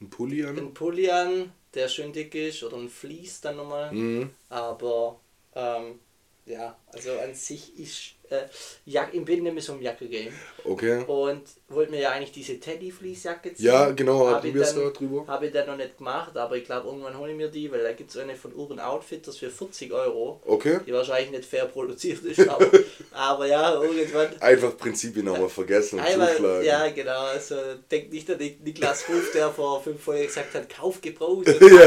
Ein 0.01 0.11
Pulli 0.11 0.45
an. 0.45 0.59
einen 0.59 0.75
Pulli 0.75 1.09
an, 1.11 1.53
der 1.75 1.89
schön 1.89 2.13
dick 2.13 2.35
ist, 2.35 2.63
oder 2.63 2.77
ein 2.77 2.89
Fleece 2.89 3.41
dann 3.41 3.57
nochmal. 3.57 3.93
Mhm. 3.93 4.31
Aber 4.49 5.21
ähm, 5.55 6.01
ja, 6.47 6.77
also 6.87 7.19
an 7.19 7.35
sich 7.35 7.79
ist 7.79 8.15
äh, 8.31 8.43
Jack, 8.87 9.13
im 9.15 9.25
Jacke-Game 9.27 10.33
Okay. 10.65 11.05
und 11.07 11.43
wollte 11.69 11.91
mir 11.91 12.01
ja 12.01 12.11
eigentlich 12.11 12.33
diese 12.33 12.59
Teddy-Fleece-Jacke 12.61 13.55
ziehen. 13.55 13.67
Ja, 13.67 13.91
genau, 13.91 14.29
hatten 14.29 14.47
ich 14.49 14.55
wir 14.55 14.63
es 14.63 14.75
da 14.75 14.89
drüber. 14.91 15.27
Habe 15.27 15.47
ich 15.47 15.53
dann 15.53 15.67
noch 15.67 15.77
nicht 15.77 15.97
gemacht, 15.99 16.37
aber 16.37 16.57
ich 16.57 16.65
glaube, 16.65 16.89
irgendwann 16.89 17.17
hole 17.19 17.31
ich 17.31 17.37
mir 17.37 17.49
die, 17.49 17.71
weil 17.73 17.83
da 17.83 17.93
gibt 17.93 18.11
es 18.11 18.17
eine 18.17 18.35
von 18.37 18.53
Urban 18.55 18.79
Outfitters 18.81 19.37
für 19.39 19.51
40 19.51 19.93
Euro, 19.93 20.41
Okay. 20.47 20.81
die 20.87 20.93
wahrscheinlich 20.93 21.31
nicht 21.31 21.45
fair 21.45 21.67
produziert 21.67 22.23
ist, 22.25 22.47
aber, 22.49 22.67
aber 23.13 23.47
ja, 23.47 23.81
irgendwann. 23.81 24.29
Einfach 24.41 24.77
Prinzipien 24.77 25.25
nochmal 25.25 25.49
vergessen 25.49 25.99
und 25.99 26.05
Einmal, 26.07 26.33
zuschlagen. 26.37 26.65
ja, 26.65 26.89
genau. 26.91 27.21
Also 27.25 27.57
denk 27.91 28.13
nicht 28.13 28.31
an 28.31 28.39
Niklas 28.39 29.09
Ruf, 29.09 29.31
der 29.33 29.51
vor 29.51 29.83
fünf 29.83 30.03
Folgen 30.03 30.27
gesagt 30.27 30.55
hat, 30.55 30.69
kauf 30.69 31.01
gebraucht. 31.01 31.47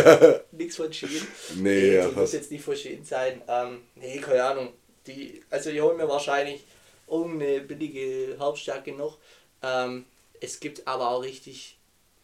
Nichts 0.51 0.75
von 0.77 0.91
Schien. 0.91 1.09
Nee, 1.55 1.95
ja, 1.95 2.07
die 2.07 2.15
muss 2.15 2.33
jetzt 2.33 2.51
nicht 2.51 2.63
von 2.63 2.75
Schien 2.75 3.03
sein. 3.03 3.41
Ähm, 3.47 3.81
nee, 3.95 4.17
keine 4.19 4.43
Ahnung. 4.43 4.73
Die, 5.07 5.41
also 5.49 5.69
ich 5.69 5.81
hole 5.81 5.95
mir 5.95 6.07
wahrscheinlich 6.07 6.63
irgendeine 7.07 7.61
billige 7.61 8.35
Herbstjacke 8.39 8.93
noch. 8.93 9.17
Ähm, 9.61 10.05
es 10.39 10.59
gibt 10.59 10.87
aber 10.87 11.09
auch 11.11 11.23
richtig. 11.23 11.77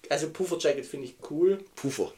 Also 0.09 0.29
Pufferjacket 0.29 0.85
finde 0.85 1.07
ich 1.07 1.15
cool. 1.29 1.59
Puffer. 1.75 2.13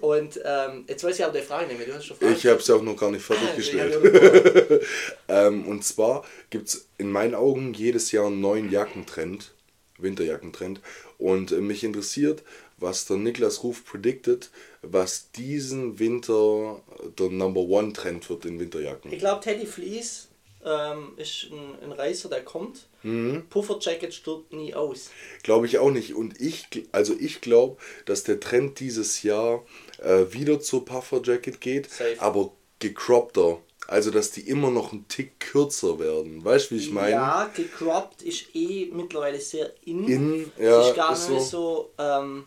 Und 0.00 0.40
ähm, 0.44 0.84
jetzt 0.88 1.04
weiß 1.04 1.18
ich 1.18 1.24
aber 1.24 1.38
die 1.38 1.44
Frage 1.44 1.66
nicht 1.66 1.78
mehr. 1.78 1.86
Du 1.86 1.94
hast 1.94 2.06
schon 2.06 2.16
Fragen. 2.16 2.32
Ich 2.34 2.46
habe 2.46 2.60
es 2.60 2.70
auch 2.70 2.82
noch 2.82 2.96
gar 2.96 3.10
nicht 3.10 3.28
Ah, 3.30 3.34
fertiggestellt. 3.34 4.82
ähm, 5.28 5.66
und 5.66 5.84
zwar 5.84 6.24
gibt 6.50 6.68
es 6.68 6.88
in 6.98 7.10
meinen 7.10 7.34
Augen 7.34 7.74
jedes 7.74 8.12
Jahr 8.12 8.26
einen 8.26 8.40
neuen 8.40 8.70
Jackentrend, 8.70 9.52
Winterjackentrend. 9.98 10.80
Und 11.18 11.52
äh, 11.52 11.56
mich 11.56 11.84
interessiert, 11.84 12.42
was 12.78 13.06
der 13.06 13.16
Niklas 13.16 13.62
Ruf 13.62 13.84
predicted, 13.84 14.50
was 14.82 15.30
diesen 15.32 15.98
Winter 15.98 16.82
der 17.18 17.30
Number 17.30 17.62
One 17.62 17.92
Trend 17.92 18.28
wird 18.28 18.44
in 18.44 18.60
Winterjacken. 18.60 19.12
Ich 19.12 19.18
glaube, 19.18 19.40
Teddy 19.42 19.66
Fleece 19.66 20.28
ähm, 20.64 21.12
ist 21.16 21.46
ein, 21.50 21.82
ein 21.82 21.92
Reißer, 21.92 22.28
der 22.28 22.44
kommt. 22.44 22.88
Mhm. 23.02 23.44
Pufferjacket 23.48 24.12
stirbt 24.12 24.52
nie 24.52 24.74
aus. 24.74 25.10
Glaube 25.42 25.66
ich 25.66 25.78
auch 25.78 25.90
nicht. 25.90 26.14
Und 26.14 26.40
ich, 26.40 26.66
also 26.92 27.14
ich 27.18 27.40
glaube, 27.40 27.76
dass 28.04 28.24
der 28.24 28.40
Trend 28.40 28.80
dieses 28.80 29.22
Jahr 29.22 29.64
äh, 30.02 30.24
wieder 30.30 30.60
zur 30.60 30.84
Puffer 30.84 31.22
Jacket 31.22 31.60
geht, 31.60 31.90
Safe. 31.90 32.16
aber 32.18 32.52
gecroppter. 32.80 33.58
Also, 33.88 34.10
dass 34.10 34.32
die 34.32 34.40
immer 34.40 34.72
noch 34.72 34.92
einen 34.92 35.06
Tick 35.06 35.38
kürzer 35.38 36.00
werden. 36.00 36.44
Weißt 36.44 36.70
du, 36.70 36.74
wie 36.74 36.80
ich 36.80 36.90
meine? 36.90 37.12
Ja, 37.12 37.50
gecropped 37.54 38.22
ist 38.22 38.46
eh 38.54 38.90
mittlerweile 38.92 39.38
sehr 39.38 39.72
in. 39.84 40.08
In, 40.08 40.52
ja, 40.58 40.88
ist 40.88 40.96
gar 40.96 41.12
ist 41.12 41.30
nicht 41.30 41.42
so. 41.42 41.92
so. 41.96 42.02
ähm, 42.02 42.44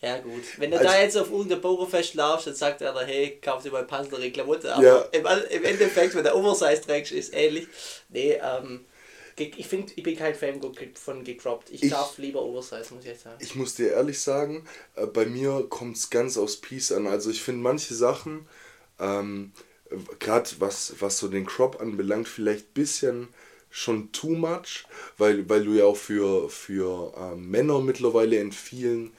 ja 0.00 0.18
gut. 0.18 0.42
Wenn 0.58 0.70
du 0.70 0.78
Also- 0.78 0.88
da 0.90 1.00
jetzt 1.00 1.16
auf 1.16 1.30
irgendein 1.30 1.60
Bauernfest 1.60 2.14
laufst, 2.14 2.46
dann 2.46 2.54
sagt 2.54 2.80
er, 2.82 2.94
hey, 3.06 3.38
kauf 3.42 3.62
dir 3.62 3.72
mal 3.72 3.84
passendere 3.84 4.30
Klamotten. 4.30 4.68
Aber 4.68 4.82
Ja. 4.84 4.98
im, 5.12 5.26
im 5.50 5.64
Endeffekt, 5.64 6.14
wenn 6.14 6.24
du 6.24 6.34
Oversize 6.34 6.80
trägst, 6.82 7.12
ist 7.12 7.34
ähnlich. 7.34 7.66
Nee, 8.08 8.38
ähm, 8.42 8.84
ich 9.36 9.68
finde, 9.68 9.92
ich 9.94 10.02
bin 10.02 10.16
kein 10.16 10.34
Fan 10.34 10.60
von 10.94 11.22
gecropped. 11.24 11.70
Ich, 11.70 11.82
Ich- 11.84 11.90
darf 11.90 12.18
lieber 12.18 12.42
Oversize, 12.42 12.92
muss 12.92 13.04
ich 13.04 13.10
jetzt 13.10 13.22
sagen. 13.22 13.36
Ich 13.40 13.54
muss 13.54 13.74
dir 13.74 13.92
ehrlich 13.92 14.20
sagen, 14.20 14.66
äh, 14.96 15.06
bei 15.06 15.26
mir 15.26 15.66
kommt 15.68 15.96
es 15.96 16.10
ganz 16.10 16.36
aufs 16.36 16.56
Piece 16.56 16.90
an. 16.92 17.06
Also 17.06 17.30
ich 17.30 17.40
finde 17.42 17.60
manche 17.62 17.94
Sachen, 17.94 18.48
ähm, 18.98 19.52
gerade 20.18 20.50
was, 20.58 20.94
was 20.98 21.18
so 21.18 21.28
den 21.28 21.46
Crop 21.46 21.80
anbelangt, 21.80 22.28
vielleicht 22.28 22.66
ein 22.70 22.74
bisschen 22.74 23.28
schon 23.70 24.10
too 24.12 24.30
much, 24.30 24.84
weil, 25.18 25.48
weil 25.48 25.64
du 25.64 25.72
ja 25.72 25.84
auch 25.84 25.96
für, 25.96 26.48
für 26.50 27.12
äh, 27.16 27.36
Männer 27.36 27.80
mittlerweile 27.80 28.36
in 28.40 28.50
vielen 28.52 29.12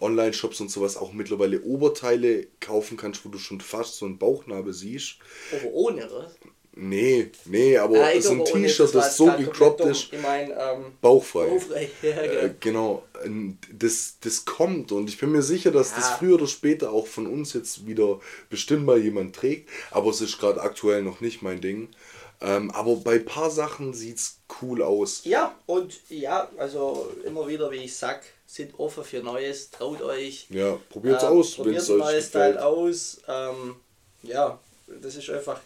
Online-Shops 0.00 0.60
und 0.60 0.70
sowas 0.70 0.96
auch 0.96 1.12
mittlerweile 1.12 1.60
Oberteile 1.62 2.46
kaufen 2.60 2.96
kannst, 2.96 3.24
wo 3.24 3.28
du 3.28 3.38
schon 3.38 3.60
fast 3.60 3.96
so 3.96 4.06
einen 4.06 4.18
Bauchnabel 4.18 4.72
siehst. 4.72 5.16
Aber 5.52 5.72
ohne, 5.72 6.06
oder? 6.10 6.30
Nee, 6.76 7.30
nee, 7.44 7.76
aber 7.78 8.00
Ah, 8.00 8.20
so 8.20 8.32
ein 8.32 8.44
T-Shirt, 8.44 8.92
das 8.96 9.16
so 9.16 9.26
gecroppt 9.26 9.80
ist, 9.82 10.12
Ich 10.12 10.20
meine, 10.20 10.52
ähm, 10.54 10.86
bauchfrei. 11.00 11.46
Bauchfrei, 11.46 11.88
ja, 12.02 12.08
Äh, 12.22 12.54
genau. 12.58 13.04
genau, 13.22 13.52
das, 13.72 14.16
das 14.20 14.44
kommt 14.44 14.90
und 14.90 15.08
ich 15.08 15.18
bin 15.18 15.30
mir 15.30 15.42
sicher, 15.42 15.70
dass 15.70 15.90
das 15.94 16.10
Ja. 16.10 16.16
früher 16.16 16.34
oder 16.34 16.48
später 16.48 16.90
auch 16.90 17.06
von 17.06 17.28
uns 17.28 17.52
jetzt 17.52 17.86
wieder 17.86 18.18
bestimmt 18.50 18.86
mal 18.86 18.98
jemand 18.98 19.36
trägt, 19.36 19.70
aber 19.92 20.10
es 20.10 20.20
ist 20.20 20.38
gerade 20.38 20.62
aktuell 20.62 21.02
noch 21.02 21.20
nicht 21.20 21.42
mein 21.42 21.60
Ding. 21.60 21.90
Ähm, 22.40 22.72
aber 22.72 22.96
bei 22.96 23.14
ein 23.14 23.24
paar 23.24 23.50
Sachen 23.50 23.94
sieht 23.94 24.16
es 24.18 24.38
cool 24.60 24.82
aus. 24.82 25.22
Ja, 25.24 25.54
und 25.66 25.94
ja, 26.08 26.50
also 26.58 27.08
immer 27.24 27.46
wieder, 27.46 27.70
wie 27.70 27.76
ich 27.84 27.94
sag, 27.96 28.22
sind 28.54 28.78
offen 28.78 29.02
für 29.04 29.20
Neues, 29.22 29.70
traut 29.70 30.00
euch. 30.00 30.46
Ja, 30.50 30.78
probiert's 30.88 31.24
Ähm, 31.24 31.28
aus, 31.30 31.54
probiert 31.56 31.76
es 31.82 31.88
neues 31.88 32.30
Teil 32.30 32.52
gefällt. 32.52 32.64
aus. 32.64 33.20
Ähm, 33.26 33.76
ja, 34.22 34.60
das 34.86 35.16
ist 35.16 35.28
einfach, 35.30 35.60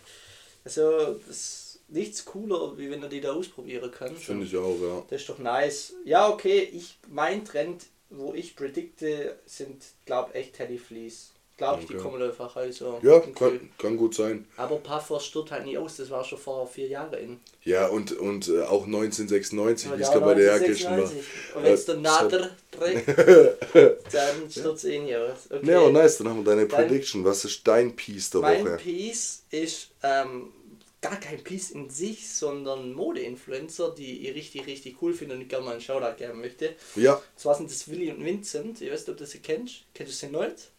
also 0.64 1.14
das 1.26 1.36
ist 1.36 1.80
nichts 1.88 2.24
cooler, 2.24 2.76
wie 2.78 2.90
wenn 2.90 3.02
ihr 3.02 3.08
die 3.08 3.20
da 3.20 3.32
ausprobieren 3.32 3.90
könnt. 3.90 4.18
Finde 4.18 4.46
ich 4.46 4.56
auch, 4.56 4.76
ja. 4.80 5.04
Das 5.10 5.20
ist 5.20 5.28
doch 5.28 5.38
nice. 5.38 5.92
Ja, 6.04 6.28
okay, 6.28 6.60
ich, 6.72 6.98
mein 7.08 7.44
Trend, 7.44 7.84
wo 8.10 8.32
ich 8.34 8.56
predikte, 8.56 9.38
sind, 9.46 9.84
glaube 10.06 10.34
echt 10.34 10.54
Teddy 10.54 10.78
Fleece. 10.78 11.32
Glaube 11.58 11.80
ich, 11.82 11.88
die 11.88 11.94
Okay. 11.96 12.02
kommen 12.04 12.22
einfach 12.22 12.54
also. 12.54 13.00
Ja, 13.02 13.18
kann, 13.18 13.68
kann 13.76 13.96
gut 13.96 14.14
sein. 14.14 14.46
Aber 14.56 14.76
Puffer 14.76 15.18
stirbt 15.18 15.50
halt 15.50 15.64
nie 15.66 15.76
aus, 15.76 15.96
das 15.96 16.08
war 16.08 16.22
schon 16.24 16.38
vor 16.38 16.66
vier 16.68 16.86
Jahren 16.86 17.12
in. 17.14 17.40
Ja, 17.64 17.88
und, 17.88 18.12
und 18.12 18.46
äh, 18.48 18.62
auch 18.62 18.86
1996, 18.86 19.90
wie 19.90 20.00
es 20.00 20.08
Ja, 20.08 20.18
bei 20.20 20.34
der 20.34 20.44
Jacke 20.56 20.76
schon 20.76 20.90
war. 20.92 20.98
1996. 21.10 21.56
Und 21.56 21.62
wenn 21.64 21.74
es 21.74 21.84
der 21.84 21.94
Äh, 21.96 21.98
Nader 21.98 22.50
trägt, 22.70 23.08
dann 24.14 24.50
stürzt 24.50 24.84
eh 24.84 24.98
nie 25.00 25.16
aus. 25.16 25.48
Okay. 25.50 25.68
Ja, 25.70 25.90
nice, 25.90 26.18
dann 26.18 26.28
haben 26.28 26.38
wir 26.38 26.44
deine 26.44 26.66
Dann- 26.68 26.86
Prediction. 26.86 27.24
Was 27.24 27.44
ist 27.44 27.66
dein 27.66 27.94
Piece 27.96 28.30
der 28.30 28.40
Mein 28.40 28.64
Woche? 28.64 28.76
Piece 28.76 29.42
ist 29.50 29.88
ähm, 30.04 30.52
gar 31.00 31.16
kein 31.18 31.42
Piece 31.42 31.72
in 31.72 31.90
sich, 31.90 32.28
sondern 32.28 32.92
Mode-Influencer, 32.92 33.94
die 33.96 34.28
ich 34.28 34.34
richtig, 34.36 34.66
richtig 34.68 34.96
cool 35.02 35.12
finde 35.12 35.34
und 35.34 35.40
ich 35.42 35.48
gerne 35.48 35.64
mal 35.64 35.72
einen 35.72 35.80
Shoutout 35.80 36.16
geben 36.18 36.40
möchte. 36.40 36.74
Ja, 36.94 37.14
Und 37.14 37.22
zwar 37.36 37.56
sind 37.56 37.68
das 37.68 37.88
Willi 37.88 38.10
und 38.12 38.24
Vincent. 38.24 38.80
Ich 38.80 38.90
weiß 38.92 39.00
nicht, 39.00 39.08
ob 39.10 39.16
du 39.16 39.26
sie 39.26 39.40
kennst. 39.40 39.82
Kennst 39.94 40.22
du 40.22 40.26
sie 40.26 40.32
nicht? 40.32 40.70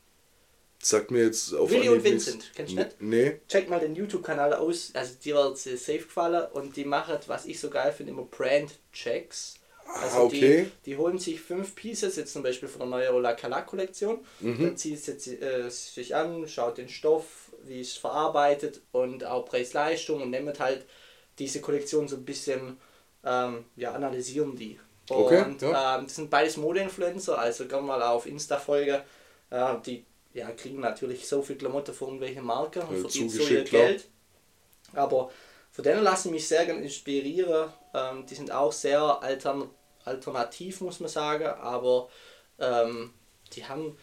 Sagt 0.82 1.12
mir 1.12 1.24
jetzt 1.26 1.54
auf 1.54 1.70
Willi 1.70 1.90
und 1.90 2.04
nichts. 2.04 2.28
Vincent, 2.28 2.52
kennst 2.56 2.72
du 2.74 2.78
nicht? 2.78 3.02
Nee, 3.02 3.42
Check 3.48 3.70
mal 3.70 3.80
den 3.80 3.96
YouTube-Kanal 3.96 4.54
aus. 4.54 4.92
Also 4.94 5.14
die 5.24 5.34
wird 5.34 5.58
sie 5.58 5.76
safe 5.78 6.00
gefallen 6.00 6.48
und 6.54 6.76
die 6.76 6.86
machen, 6.86 7.18
was 7.28 7.46
ich 7.46 7.60
so 7.60 7.70
geil 7.70 7.92
finde, 7.92 8.14
immer 8.14 8.24
Brand-Checks. 8.24 9.56
Also 10.02 10.18
Ah, 10.18 10.22
okay. 10.24 10.68
die, 10.86 10.92
die 10.92 10.98
holen 10.98 11.18
sich 11.18 11.42
fünf 11.42 11.74
Pieces, 11.76 12.16
jetzt 12.16 12.32
zum 12.34 12.44
Beispiel 12.44 12.70
von 12.70 12.80
der 12.82 12.90
neuen 12.90 13.14
Ola 13.16 13.34
Kala 13.34 13.62
Kollektion, 13.64 14.20
Mhm. 14.40 14.62
dann 14.64 14.78
zieht 14.78 15.00
es 15.00 15.08
jetzt, 15.08 15.28
äh, 15.28 15.68
sich 15.70 16.16
an, 16.16 16.48
schaut 16.48 16.78
den 16.78 16.90
Stoff, 16.90 17.52
wie 17.64 17.82
es 17.82 17.98
verarbeitet 17.98 18.82
und 18.92 19.26
auch 19.26 19.46
Preis-Leistung 19.46 20.22
und 20.22 20.30
nimmt 20.30 20.60
halt 20.60 20.86
diese 21.40 21.60
Kollektion 21.60 22.08
so 22.08 22.18
ein 22.18 22.26
bisschen, 22.26 22.78
ähm, 23.26 23.66
ja, 23.76 23.92
analysieren 23.94 24.56
die. 24.56 24.80
Und 25.10 25.18
Okay, 25.18 25.44
ja. 25.62 25.98
ähm, 25.98 26.04
das 26.06 26.16
sind 26.16 26.30
beides 26.30 26.58
Mode-Influencer, 26.58 27.40
also 27.40 27.66
gerne 27.68 27.88
mal 27.88 28.02
auf 28.04 28.28
Insta 28.28 28.58
folgen. 28.60 29.02
Äh, 29.50 29.76
die 29.86 30.06
ja, 30.40 30.52
kriegen 30.52 30.80
natürlich 30.80 31.28
so 31.28 31.42
viel 31.42 31.58
Klamotten 31.58 31.94
von 31.94 32.10
irgendwelchen 32.10 32.46
Marken 32.46 32.82
und 32.82 32.98
verdienen 32.98 33.30
so 33.30 33.44
ihr. 33.44 33.64
Geld. 33.64 34.08
Aber 34.94 35.30
von 35.72 35.84
denen 35.84 36.04
lasse 36.04 36.28
ich 36.30 36.34
mich 36.34 36.48
sehr 36.48 36.66
gerne 36.66 36.82
inspirieren. 36.82 37.72
Ähm, 37.94 38.26
die 38.26 38.36
sind 38.36 38.52
auch 38.52 38.72
sehr 38.72 39.02
altern 39.22 39.70
alternativ, 40.06 40.82
muss 40.82 41.00
man 41.02 41.10
sagen, 41.10 41.46
aber 41.46 42.10
ähm, 42.60 43.14
die 43.54 43.66
haben 43.66 43.96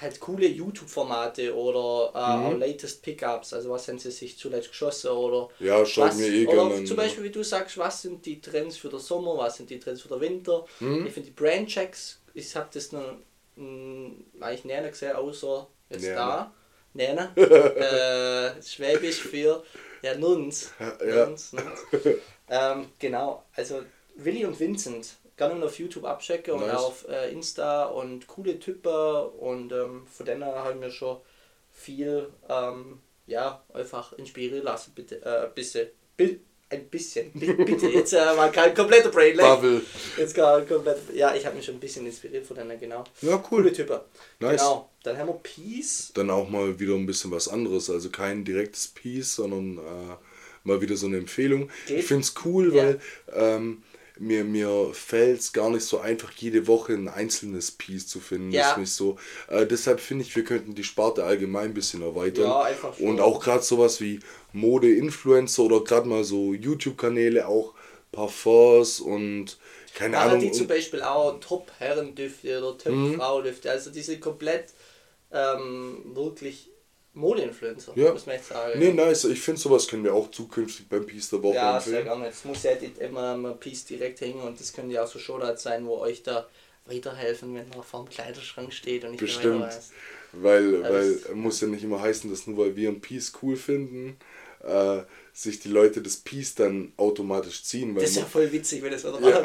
halt 0.00 0.18
coole 0.18 0.46
YouTube-Formate 0.48 1.54
oder 1.54 2.10
äh, 2.14 2.18
Mhm. 2.18 2.54
auch 2.54 2.58
Latest 2.58 3.02
Pickups, 3.02 3.52
also 3.52 3.70
was 3.70 3.86
haben 3.86 3.98
sie 3.98 4.10
sich 4.10 4.36
zuletzt 4.36 4.70
geschossen 4.70 5.10
oder 5.10 5.48
Ja, 5.60 5.84
schaut 5.86 6.06
was, 6.08 6.16
mir 6.16 6.28
eh 6.28 6.46
oder 6.46 6.84
zum. 6.84 6.96
Beispiel, 6.96 7.24
wie 7.24 7.30
du 7.30 7.44
sagst, 7.44 7.78
was 7.78 8.02
sind 8.02 8.26
die 8.26 8.40
Trends 8.40 8.78
für 8.78 8.88
den 8.88 8.98
Sommer, 8.98 9.36
was 9.38 9.56
sind 9.58 9.70
die 9.70 9.78
Trends 9.78 10.02
für 10.02 10.08
den 10.08 10.20
Winter. 10.20 10.64
Mhm. 10.80 11.06
Ich 11.06 11.12
finde 11.12 11.28
die 11.28 11.34
Brandchecks, 11.34 12.20
ich 12.34 12.56
habe 12.56 12.68
das 12.72 12.90
noch 12.90 13.18
mh, 13.56 14.10
eigentlich 14.40 14.64
näher 14.64 14.88
gesehen, 14.88 15.14
außer 15.14 15.68
Näher. 16.00 16.14
da. 16.14 16.54
Näher. 16.94 17.32
äh, 18.56 18.62
Schwäbisch 18.62 19.20
für 19.20 19.62
ja, 20.02 20.16
Nuns. 20.16 20.72
Ja. 20.78 21.26
Nuns, 21.26 21.52
Nuns. 21.52 21.80
ähm, 22.48 22.88
genau, 22.98 23.44
also 23.54 23.82
Willi 24.16 24.44
und 24.44 24.58
Vincent, 24.58 25.16
gerne 25.36 25.54
mal 25.54 25.66
auf 25.66 25.78
YouTube 25.78 26.04
abchecken 26.04 26.54
und 26.54 26.66
Nice. 26.66 26.76
auf 26.76 27.08
äh, 27.08 27.30
Insta 27.30 27.84
und 27.84 28.26
coole 28.26 28.58
Typen 28.58 29.30
und 29.38 29.72
ähm, 29.72 30.06
von 30.06 30.26
denen 30.26 30.44
haben 30.44 30.80
wir 30.80 30.90
schon 30.90 31.18
viel 31.70 32.28
ähm, 32.48 33.00
ja, 33.26 33.62
einfach 33.72 34.12
inspirieren 34.14 34.64
lassen, 34.64 34.92
bitte. 34.94 35.24
Äh, 35.24 35.48
bisschen. 35.54 35.88
Bi 36.16 36.40
ein 36.72 36.86
bisschen. 36.88 37.30
Bi- 37.32 37.52
Bitte. 37.52 37.86
Jetzt 37.88 38.12
äh, 38.12 38.16
war 38.36 38.50
kein 38.50 38.74
kompletter 38.74 39.10
Brain 39.10 39.36
lag. 39.36 39.56
Bubble. 39.56 39.82
Jetzt 40.16 40.34
gar 40.34 40.60
komplett. 40.62 40.98
Ja, 41.14 41.34
ich 41.34 41.44
habe 41.46 41.56
mich 41.56 41.64
schon 41.64 41.74
ein 41.76 41.80
bisschen 41.80 42.04
inspiriert 42.06 42.46
von 42.46 42.56
denen, 42.56 42.78
genau. 42.80 43.04
Ja, 43.20 43.36
Coole 43.36 43.66
cool. 43.68 43.72
Typen. 43.72 44.00
Nice. 44.40 44.60
Genau. 44.60 44.88
Dann 45.04 45.18
haben 45.18 45.28
wir 45.28 45.40
Peace. 45.42 46.10
Dann 46.14 46.30
auch 46.30 46.48
mal 46.48 46.78
wieder 46.80 46.94
ein 46.94 47.06
bisschen 47.06 47.30
was 47.30 47.48
anderes. 47.48 47.88
Also 47.90 48.10
kein 48.10 48.44
direktes 48.44 48.88
Piece, 48.88 49.34
sondern 49.36 49.78
äh, 49.78 50.16
mal 50.64 50.80
wieder 50.80 50.96
so 50.96 51.06
eine 51.06 51.18
Empfehlung. 51.18 51.68
Geht. 51.86 52.00
Ich 52.00 52.06
finde 52.06 52.22
es 52.22 52.34
cool, 52.44 52.74
Ja. 52.74 52.82
weil 52.84 53.00
ähm, 53.34 53.82
mir, 54.18 54.44
mir 54.44 54.90
fällt 54.92 55.40
es 55.40 55.52
gar 55.52 55.70
nicht 55.70 55.84
so 55.84 55.98
einfach, 56.00 56.32
jede 56.32 56.66
Woche 56.66 56.92
ein 56.92 57.08
einzelnes 57.08 57.70
Piece 57.72 58.06
zu 58.08 58.20
finden. 58.20 58.50
Ja. 58.50 58.62
Das 58.62 58.70
ist 58.72 58.78
nicht 58.78 58.92
so. 58.92 59.16
Äh, 59.48 59.66
deshalb 59.66 60.00
finde 60.00 60.24
ich, 60.24 60.34
wir 60.36 60.44
könnten 60.44 60.74
die 60.74 60.84
Sparte 60.84 61.24
allgemein 61.24 61.66
ein 61.70 61.74
bisschen 61.74 62.02
erweitern. 62.02 62.44
Ja, 62.44 62.62
einfach 62.62 62.96
schon. 62.96 63.06
Und 63.06 63.20
auch 63.20 63.40
gerade 63.42 63.62
sowas 63.62 64.00
wie 64.00 64.20
Mode-Influencer 64.52 65.62
oder 65.62 65.80
gerade 65.84 66.08
mal 66.08 66.24
so 66.24 66.52
YouTube-Kanäle, 66.54 67.46
auch 67.48 67.74
Parfums 68.12 69.00
und 69.00 69.58
keine 69.94 70.16
Machen 70.16 70.30
Ahnung. 70.30 70.40
die 70.40 70.52
zum 70.52 70.66
Beispiel 70.66 71.02
auch 71.02 71.38
Top-Herrendüfte 71.40 72.58
oder 72.62 72.90
Mhm. 72.90 73.12
Top-Frau-Düfte. 73.12 73.70
Also 73.70 73.90
die 73.90 74.02
sind 74.02 74.20
komplett 74.20 74.66
ähm, 75.32 76.02
wirklich 76.14 76.68
Mode-Influencer, 77.14 77.92
Ja. 77.94 78.12
muss 78.12 78.26
man 78.26 78.36
jetzt 78.36 78.48
sagen. 78.48 78.78
Nee, 78.78 78.92
nice. 78.92 79.24
Ich 79.24 79.40
finde, 79.40 79.60
sowas 79.60 79.86
können 79.86 80.04
wir 80.04 80.14
auch 80.14 80.30
zukünftig 80.30 80.88
beim 80.88 81.04
Piece 81.04 81.30
der 81.30 81.42
Woche 81.42 81.56
Ja, 81.56 81.78
sehr 81.80 81.98
empfehlen. 81.98 82.04
gerne. 82.18 82.28
Es 82.28 82.44
muss 82.44 82.62
ja 82.62 82.74
nicht 82.74 82.98
immer 82.98 83.34
ein 83.34 83.58
Piece 83.58 83.84
direkt 83.84 84.20
hängen 84.22 84.40
und 84.40 84.58
das 84.58 84.72
können 84.72 84.90
ja 84.90 85.02
auch 85.04 85.06
so 85.08 85.18
Shoutouts 85.18 85.62
sein, 85.62 85.86
wo 85.86 85.98
euch 85.98 86.22
da 86.22 86.46
weiterhelfen, 86.86 87.54
wenn 87.54 87.68
man 87.68 87.82
vor 87.82 88.04
dem 88.04 88.08
Kleiderschrank 88.10 88.72
steht 88.72 89.04
und 89.04 89.12
nicht 89.12 89.20
Bestimmt. 89.20 89.58
mehr 89.60 89.66
weiß. 89.68 89.90
Weil, 90.32 90.80
Ja, 90.80 90.90
weil 90.90 91.18
muss 91.34 91.60
ja 91.60 91.68
nicht 91.68 91.84
immer 91.84 92.00
heißen, 92.00 92.30
dass 92.30 92.46
nur 92.46 92.56
weil 92.58 92.74
wir 92.76 92.88
ein 92.88 93.00
Piece 93.00 93.32
cool 93.42 93.56
finden, 93.56 94.16
äh, 94.64 95.02
sich 95.32 95.60
die 95.60 95.68
Leute 95.68 96.02
das 96.02 96.16
Piece 96.16 96.54
dann 96.54 96.92
automatisch 96.96 97.64
ziehen. 97.64 97.94
das 97.94 98.10
ist 98.10 98.16
ja 98.16 98.24
voll 98.24 98.52
witzig, 98.52 98.82
wenn 98.82 98.92
das 98.92 99.04
oder 99.04 99.20
Ja. 99.20 99.40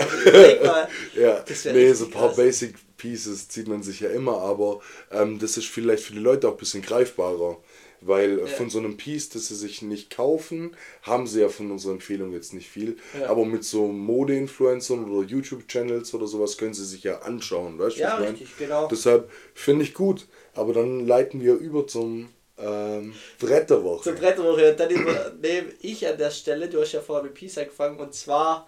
Mal. 0.66 0.88
ja, 1.16 1.46
nee, 1.72 1.94
so 1.94 2.06
ein 2.06 2.12
paar 2.12 2.28
krass. 2.28 2.36
Basic 2.38 2.76
Pieces 2.98 3.48
zieht 3.48 3.68
man 3.68 3.84
sich 3.84 4.02
ja 4.02 4.10
immer, 4.10 4.40
aber 4.42 4.82
ähm, 5.12 5.40
das 5.40 5.56
ist 5.58 5.68
vielleicht 5.68 6.04
für 6.04 6.14
die 6.14 6.20
Leute 6.20 6.48
auch 6.50 6.54
ein 6.54 6.58
bisschen 6.58 6.82
greifbarer. 6.82 7.58
Weil 8.00 8.38
Ja. 8.40 8.46
von 8.46 8.70
so 8.70 8.78
einem 8.78 8.96
Piece, 8.96 9.30
das 9.30 9.48
sie 9.48 9.56
sich 9.56 9.82
nicht 9.82 10.12
kaufen, 10.16 10.76
haben 11.02 11.26
sie 11.26 11.42
ja 11.42 11.50
von 11.50 11.72
unserer 11.72 11.94
Empfehlung 11.94 12.32
jetzt 12.32 12.54
nicht 12.54 12.70
viel. 12.70 12.98
Ja. 13.20 13.28
Aber 13.30 13.44
mit 13.44 13.64
so 13.64 13.88
Mode-Influencern 13.88 15.10
oder 15.10 15.28
YouTube-Channels 15.28 16.14
oder 16.14 16.28
sowas 16.28 16.58
können 16.58 16.76
sie 16.76 16.86
sich 16.86 17.02
ja 17.04 17.20
anschauen, 17.22 17.80
weißt 17.80 17.98
du? 17.98 18.02
Ja, 18.02 18.20
was 18.22 18.30
richtig, 18.30 18.56
genau. 18.60 18.88
Deshalb 18.88 19.32
finde 19.56 19.84
ich 19.84 19.96
gut. 19.96 20.28
Aber 20.54 20.74
dann 20.74 21.08
leiten 21.08 21.42
wir 21.42 21.56
über 21.56 21.88
zum 21.88 22.30
ähm, 22.58 23.14
Brett 23.40 23.70
der 23.70 23.84
Woche. 23.84 24.04
Zur 24.04 24.14
Bretterwoche. 24.14 24.72
Und 24.72 24.80
dann 24.80 24.90
übernehme 24.90 25.74
ich 25.82 26.08
an 26.08 26.18
der 26.18 26.32
Stelle, 26.32 26.68
du 26.70 26.82
hast 26.82 26.92
ja 26.94 27.02
vorher 27.02 27.24
mit 27.24 27.34
Peace 27.36 27.58
angefangen, 27.58 28.00
und 28.00 28.14
zwar, 28.14 28.68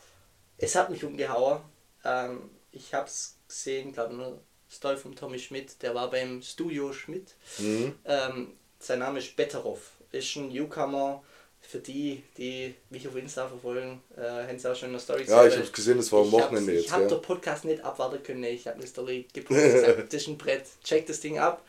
es 0.58 0.76
hat 0.76 0.90
mich 0.90 1.04
umgehauen. 1.04 1.62
Ähm, 2.06 2.50
ich 2.72 2.94
habe 2.94 3.08
es 3.08 3.38
gesehen, 3.48 3.94
glaube 3.94 4.14
ich, 4.14 4.20
eine 4.20 4.40
Story 4.72 4.98
von 4.98 5.16
Tommy 5.16 5.40
Schmidt, 5.40 5.82
der 5.82 5.96
war 5.96 6.10
beim 6.12 6.42
Studio 6.42 6.94
Schmidt. 6.94 7.36
Mhm. 7.58 7.96
Ähm, 8.06 8.54
sein 8.80 9.00
Name 9.00 9.20
ist 9.20 9.36
Betteroff, 9.36 9.92
ist 10.12 10.36
ein 10.36 10.50
Newcomer. 10.50 11.24
Für 11.62 11.80
die, 11.80 12.24
die 12.38 12.74
mich 12.90 13.06
auf 13.06 13.18
Insta 13.18 13.46
verfolgen, 13.46 14.02
äh, 14.16 14.22
haben 14.22 14.58
sie 14.58 14.72
auch 14.72 14.76
schon 14.76 14.88
in 14.88 14.94
der 14.94 15.02
Story 15.02 15.26
Ja, 15.28 15.46
ich 15.46 15.58
habe 15.58 15.68
gesehen, 15.68 15.98
das 15.98 16.10
war 16.12 16.22
am 16.22 16.28
Ich 16.28 16.32
Wochenende 16.32 16.72
Ich 16.72 16.84
jetzt. 16.84 16.94
habe 16.94 17.04
Ja. 17.04 17.10
den 17.10 17.22
Podcast 17.22 17.66
nicht 17.66 17.84
abwarten 17.84 18.24
können. 18.24 18.46
Ich 18.46 18.66
habe 18.66 18.78
eine 18.78 18.88
Story 18.88 19.28
gepostet 19.34 20.06
das 20.14 20.22
ist 20.22 20.28
ein 20.30 20.38
Brett, 20.38 20.64
check 20.86 21.06
das 21.06 21.20
Ding 21.20 21.38
ab. 21.38 21.62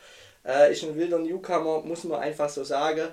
Äh, 0.45 0.71
ist 0.71 0.83
ein 0.83 0.95
wilder 0.95 1.19
Newcomer, 1.19 1.81
muss 1.81 2.03
man 2.03 2.19
einfach 2.19 2.49
so 2.49 2.63
sagen. 2.63 3.07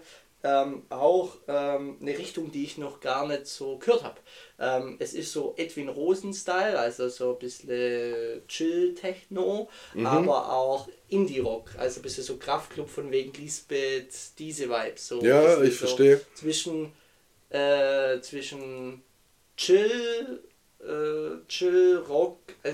Ähm, 0.44 0.84
auch 0.88 1.36
ähm, 1.48 1.96
eine 2.00 2.16
Richtung, 2.16 2.52
die 2.52 2.62
ich 2.62 2.78
noch 2.78 3.00
gar 3.00 3.26
nicht 3.26 3.48
so 3.48 3.76
gehört 3.76 4.04
habe. 4.04 4.20
Ähm, 4.60 4.96
es 5.00 5.12
ist 5.12 5.32
so 5.32 5.54
Edwin 5.56 5.88
Rosen-Style, 5.88 6.78
also 6.78 7.08
so 7.08 7.32
ein 7.32 7.38
bisschen 7.40 8.46
Chill-Techno, 8.46 9.68
Mhm. 9.94 10.06
aber 10.06 10.52
auch 10.52 10.88
Indie-Rock, 11.08 11.70
also 11.76 11.98
ein 11.98 12.02
bisschen 12.02 12.22
so 12.22 12.36
Kraftclub 12.36 12.88
von 12.88 13.10
wegen 13.10 13.32
Lisbeth, 13.32 14.14
diese 14.38 14.68
Vibes. 14.68 15.08
So 15.08 15.20
Ja, 15.22 15.60
ich 15.60 15.74
verstehe. 15.74 16.20
Zwischen, 16.34 16.92
äh, 17.50 18.20
zwischen 18.20 19.02
Chill, 19.56 20.40
äh, 20.80 21.46
Chill, 21.48 22.04
Rock. 22.08 22.38
Äh, 22.62 22.72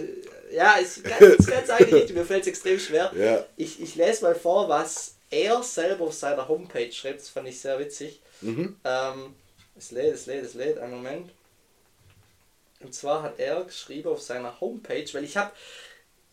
ja, 0.55 0.77
ganz, 0.77 0.99
ist 0.99 1.51
ganz 1.51 1.71
eigentlich 1.71 1.93
nicht. 1.93 2.15
Mir 2.15 2.25
fällt 2.25 2.43
es 2.43 2.49
extrem 2.49 2.79
schwer. 2.79 3.13
Ja. 3.17 3.45
Ich, 3.57 3.81
ich 3.81 3.95
lese 3.95 4.25
mal 4.25 4.35
vor, 4.35 4.69
was 4.69 5.15
er 5.31 5.63
selber 5.63 6.05
auf 6.05 6.15
seiner 6.15 6.49
Homepage 6.49 6.93
schreibt. 6.93 7.21
Das 7.21 7.29
fand 7.29 7.49
ich 7.49 7.61
sehr 7.61 7.79
witzig. 7.79 8.21
Mhm. 8.41 8.77
Ähm, 8.85 9.35
es 9.77 9.91
lädt, 9.91 10.15
es 10.15 10.27
lädt, 10.27 10.45
es 10.45 10.55
lädt. 10.55 10.79
Einen 10.79 10.95
Moment. 10.95 11.31
Und 12.81 12.95
zwar 12.95 13.23
hat 13.23 13.39
er 13.39 13.65
geschrieben 13.65 14.11
auf 14.11 14.21
seiner 14.21 14.61
Homepage, 14.61 15.07
weil 15.13 15.25
ich 15.25 15.37
habe 15.37 15.53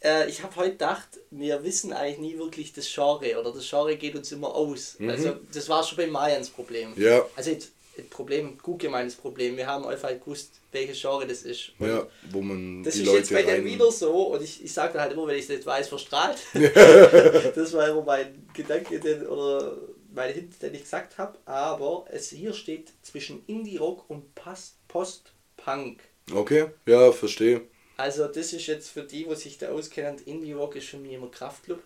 äh, 0.03 0.27
ich 0.27 0.43
habe 0.43 0.55
heute 0.55 0.71
gedacht, 0.71 1.07
wir 1.29 1.63
wissen 1.63 1.93
eigentlich 1.93 2.19
nie 2.19 2.38
wirklich 2.38 2.73
das 2.73 2.91
Genre 2.91 3.39
oder 3.39 3.53
das 3.53 3.69
Genre 3.69 3.95
geht 3.95 4.15
uns 4.15 4.31
immer 4.31 4.53
aus. 4.53 4.95
Mhm. 4.97 5.10
Also 5.10 5.38
das 5.53 5.69
war 5.69 5.84
schon 5.84 5.97
bei 5.97 6.07
Mayans 6.07 6.49
Problem. 6.49 6.93
Ja. 6.97 7.25
Also 7.36 7.51
jetzt, 7.51 7.71
Problem, 8.10 8.58
gut 8.58 8.80
gemeintes 8.80 9.15
Problem. 9.15 9.58
Wir 9.58 9.67
haben 9.67 9.86
einfach 9.86 10.10
halt 10.10 10.23
gewusst, 10.23 10.60
welches 10.71 10.99
Genre 11.01 11.27
das 11.27 11.43
ist. 11.43 11.73
Und 11.77 11.88
Ja, 11.88 12.08
wo 12.32 12.41
man 12.41 12.84
das 12.84 12.95
ist 12.95 13.06
Leute 13.06 13.17
jetzt 13.19 13.32
bei 13.34 13.45
rein... 13.45 13.65
wieder 13.65 13.91
so 13.91 14.34
und 14.34 14.41
ich, 14.41 14.63
ich 14.63 14.71
sage 14.73 14.99
halt 14.99 15.12
immer, 15.13 15.27
wenn 15.27 15.36
ich 15.38 15.43
es 15.43 15.49
nicht 15.49 15.65
weiß, 15.65 15.89
verstrahlt. 15.89 16.38
das 16.54 17.73
war 17.73 17.89
immer 17.89 18.04
mein 18.04 18.47
Gedanke 18.54 18.99
den, 18.99 19.27
oder 19.27 19.77
mein 20.13 20.34
Hint, 20.34 20.62
den 20.62 20.73
ich 20.73 20.82
gesagt 20.84 21.17
habe. 21.17 21.38
Aber 21.45 22.06
es 22.10 22.30
hier 22.30 22.54
steht 22.54 22.89
zwischen 23.01 23.43
Indie-Rock 23.47 24.10
und 24.10 24.34
Post- 24.36 24.75
Post-Punk. 24.88 26.01
Okay, 26.34 26.67
ja, 26.86 27.12
verstehe. 27.12 27.62
Also 27.97 28.27
das 28.27 28.54
ist 28.54 28.67
jetzt 28.67 28.89
für 28.89 29.04
die, 29.04 29.25
die 29.25 29.36
sich 29.36 29.58
da 29.58 29.69
auskennen, 29.69 30.17
Indie-Rock 30.25 30.75
ist 30.77 30.88
für 30.88 30.97
mich 30.97 31.13
immer 31.13 31.30
Kraftclub. 31.30 31.82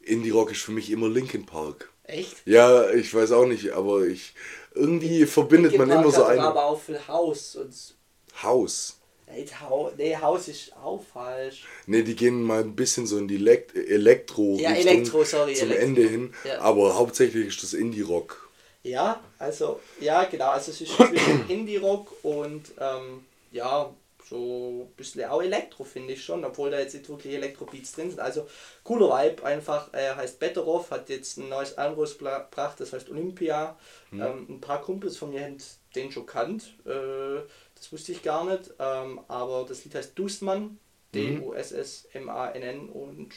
Indie-Rock 0.00 0.52
ist 0.52 0.62
für 0.62 0.72
mich 0.72 0.90
immer 0.90 1.08
Linkin 1.08 1.44
Park. 1.46 1.90
Echt? 2.04 2.36
Ja, 2.46 2.90
ich 2.90 3.12
weiß 3.12 3.32
auch 3.32 3.46
nicht, 3.46 3.70
aber 3.72 4.06
ich... 4.06 4.34
Irgendwie 4.76 5.26
verbindet 5.26 5.76
man 5.78 5.90
immer 5.90 6.10
so 6.10 6.24
hat 6.24 6.32
ein 6.32 6.38
Aber 6.40 6.64
auch 6.66 6.80
für 6.80 7.06
Haus 7.08 7.56
und... 7.56 7.74
Haus. 8.42 8.98
Nee, 9.96 10.16
Haus 10.16 10.46
ist 10.48 10.72
auch 10.76 11.02
falsch. 11.12 11.64
Ne, 11.86 12.04
die 12.04 12.14
gehen 12.14 12.42
mal 12.42 12.60
ein 12.62 12.76
bisschen 12.76 13.06
so 13.06 13.18
in 13.18 13.26
die 13.26 13.34
Elekt 13.36 13.74
Elektro 13.74 14.56
Ja, 14.58 14.70
Elektro, 14.70 15.24
sorry, 15.24 15.54
zum 15.54 15.68
Elektro. 15.70 15.84
Ende 15.86 16.02
hin, 16.08 16.34
Ja. 16.44 16.60
aber 16.60 16.94
hauptsächlich 16.96 17.48
ist 17.48 17.62
das 17.62 17.72
Indie-Rock. 17.74 18.48
Ja, 18.84 19.20
also, 19.38 19.80
ja, 20.00 20.24
genau. 20.24 20.50
Also, 20.50 20.70
es 20.70 20.80
ist 20.80 20.92
zwischen 20.92 21.44
Indie-Rock 21.48 22.12
und, 22.22 22.62
ähm, 22.78 23.24
ja, 23.50 23.90
so 24.28 24.88
ein 24.88 24.96
bisschen 24.96 25.24
auch 25.24 25.42
Elektro, 25.42 25.84
finde 25.84 26.14
ich 26.14 26.24
schon, 26.24 26.44
obwohl 26.44 26.70
da 26.70 26.80
jetzt 26.80 26.94
nicht 26.94 27.08
wirklich 27.08 27.34
Elektro-Beats 27.34 27.92
drin 27.92 28.10
sind. 28.10 28.20
Also, 28.20 28.46
cooler 28.82 29.08
Vibe, 29.08 29.44
einfach. 29.44 29.92
Er 29.92 30.16
heißt 30.16 30.38
Betteroff, 30.38 30.90
hat 30.90 31.08
jetzt 31.08 31.38
ein 31.38 31.48
neues 31.48 31.78
Album 31.78 32.00
rausgebracht, 32.00 32.80
das 32.80 32.92
heißt 32.92 33.10
Olympia. 33.10 33.78
Ähm, 34.12 34.46
ein 34.48 34.60
paar 34.60 34.80
Kumpels 34.80 35.16
von 35.16 35.30
mir 35.30 35.42
haben 35.44 35.58
den 35.94 36.12
schon 36.12 36.26
kannt, 36.26 36.74
äh, 36.84 37.40
das 37.74 37.92
wusste 37.92 38.12
ich 38.12 38.22
gar 38.22 38.44
nicht, 38.44 38.72
ähm, 38.78 39.20
aber 39.28 39.64
das 39.68 39.84
Lied 39.84 39.94
heißt 39.94 40.18
Dustmann, 40.18 40.78
D-U-S-S-M-A-N-N 41.14 42.88
und 42.88 43.30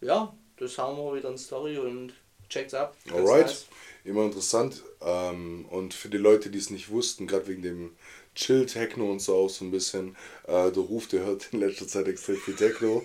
ja, 0.00 0.34
das 0.56 0.78
haben 0.78 0.96
wir 0.96 1.14
wieder 1.14 1.30
in 1.30 1.38
Story 1.38 1.78
und 1.78 2.14
checkt's 2.48 2.74
ab. 2.74 2.96
Alright, 3.10 3.46
nice. 3.46 3.66
immer 4.04 4.24
interessant. 4.24 4.82
Ähm, 5.00 5.66
und 5.70 5.94
für 5.94 6.08
die 6.08 6.18
Leute, 6.18 6.50
die 6.50 6.58
es 6.58 6.70
nicht 6.70 6.90
wussten, 6.90 7.26
gerade 7.26 7.46
wegen 7.48 7.62
dem 7.62 7.96
Chill-Techno 8.34 9.10
und 9.10 9.20
so 9.20 9.34
auch 9.34 9.48
so 9.48 9.64
ein 9.64 9.70
bisschen, 9.70 10.16
äh, 10.46 10.70
der 10.70 10.82
Ruf, 10.82 11.08
der 11.08 11.24
hört 11.24 11.48
in 11.52 11.60
letzter 11.60 11.86
Zeit 11.86 12.08
extrem 12.08 12.36
viel 12.36 12.54
Techno. 12.54 13.02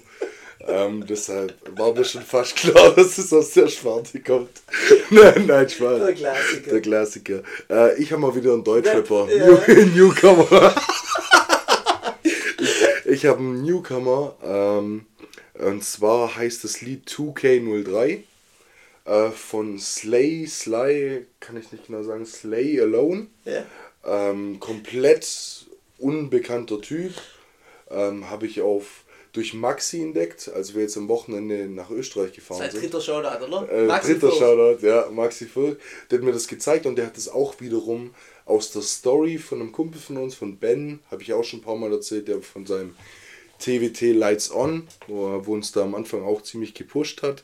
ähm, 0.68 1.06
deshalb 1.08 1.54
war 1.78 1.94
mir 1.94 2.04
schon 2.04 2.22
fast 2.24 2.56
klar, 2.56 2.92
dass 2.96 3.18
es 3.18 3.32
aus 3.34 3.52
der 3.52 3.68
Sparte 3.68 4.20
kommt. 4.22 4.50
nein, 5.10 5.46
nein, 5.46 5.70
Spaß. 5.70 6.00
Der 6.00 6.14
Klassiker. 6.14 6.72
Der 6.72 6.82
Klassiker. 6.82 7.44
Äh, 7.70 8.02
ich 8.02 8.12
habe 8.12 8.22
mal 8.22 8.36
wieder 8.36 8.54
einen 8.54 8.64
Deutschrapper. 8.64 9.28
Ja. 9.32 9.46
New 9.46 9.86
Newcomer. 9.96 10.76
ich 13.06 13.26
habe 13.26 13.40
einen 13.40 13.64
Newcomer. 13.64 14.36
Ähm, 14.44 15.06
und 15.54 15.84
zwar 15.84 16.36
heißt 16.36 16.64
das 16.64 16.82
Lied 16.82 17.08
2K03 17.10 18.24
äh, 19.06 19.32
von 19.32 19.80
Slay, 19.80 20.46
Sly, 20.46 21.26
kann 21.40 21.58
ich 21.58 21.72
nicht 21.72 21.88
genau 21.88 22.04
sagen, 22.04 22.26
Slay 22.26 22.80
Alone. 22.80 23.28
Ja. 23.46 23.66
Ähm, 24.08 24.60
komplett 24.60 25.66
unbekannter 25.98 26.82
Typ. 26.82 27.14
Ähm, 27.90 28.30
habe 28.30 28.48
ich 28.48 28.62
auf 28.62 29.04
durch 29.34 29.54
Maxi 29.54 30.02
entdeckt, 30.02 30.50
als 30.54 30.74
wir 30.74 30.82
jetzt 30.82 30.98
am 30.98 31.08
Wochenende 31.10 31.68
nach 31.68 31.92
Österreich 31.92 32.34
gefahren 32.34 32.58
Sein 32.58 32.72
sind. 32.72 32.82
dritter 32.82 33.02
Shoutout, 33.02 33.46
oder? 33.46 33.72
Äh, 33.72 33.86
Maxi 33.86 34.14
dritter 34.14 34.30
Furch. 34.30 34.40
Shoutout, 34.40 34.86
ja, 34.86 35.10
Maxi 35.12 35.46
Furch. 35.46 35.78
Der 36.10 36.18
hat 36.18 36.26
mir 36.26 36.32
das 36.32 36.48
gezeigt 36.48 36.86
und 36.88 36.96
der 36.96 37.06
hat 37.06 37.18
das 37.18 37.30
auch 37.30 37.60
wiederum 37.60 38.16
aus 38.46 38.72
der 38.72 38.82
Story 38.82 39.38
von 39.38 39.62
einem 39.62 39.72
Kumpel 39.72 40.02
von 40.02 40.18
uns, 40.18 40.34
von 40.34 40.58
Ben, 40.58 41.02
habe 41.12 41.22
ich 41.22 41.34
auch 41.34 41.44
schon 41.44 41.60
ein 41.60 41.64
paar 41.64 41.76
Mal 41.76 41.92
erzählt, 41.92 42.28
der 42.28 42.42
von 42.42 42.66
seinem 42.66 42.96
TWT 43.60 44.14
Lights 44.14 44.52
On, 44.52 44.88
wo 45.08 45.36
er 45.36 45.46
wo 45.46 45.54
uns 45.54 45.72
da 45.72 45.84
am 45.84 45.96
Anfang 45.96 46.24
auch 46.24 46.42
ziemlich 46.42 46.74
gepusht 46.74 47.22
hat. 47.22 47.44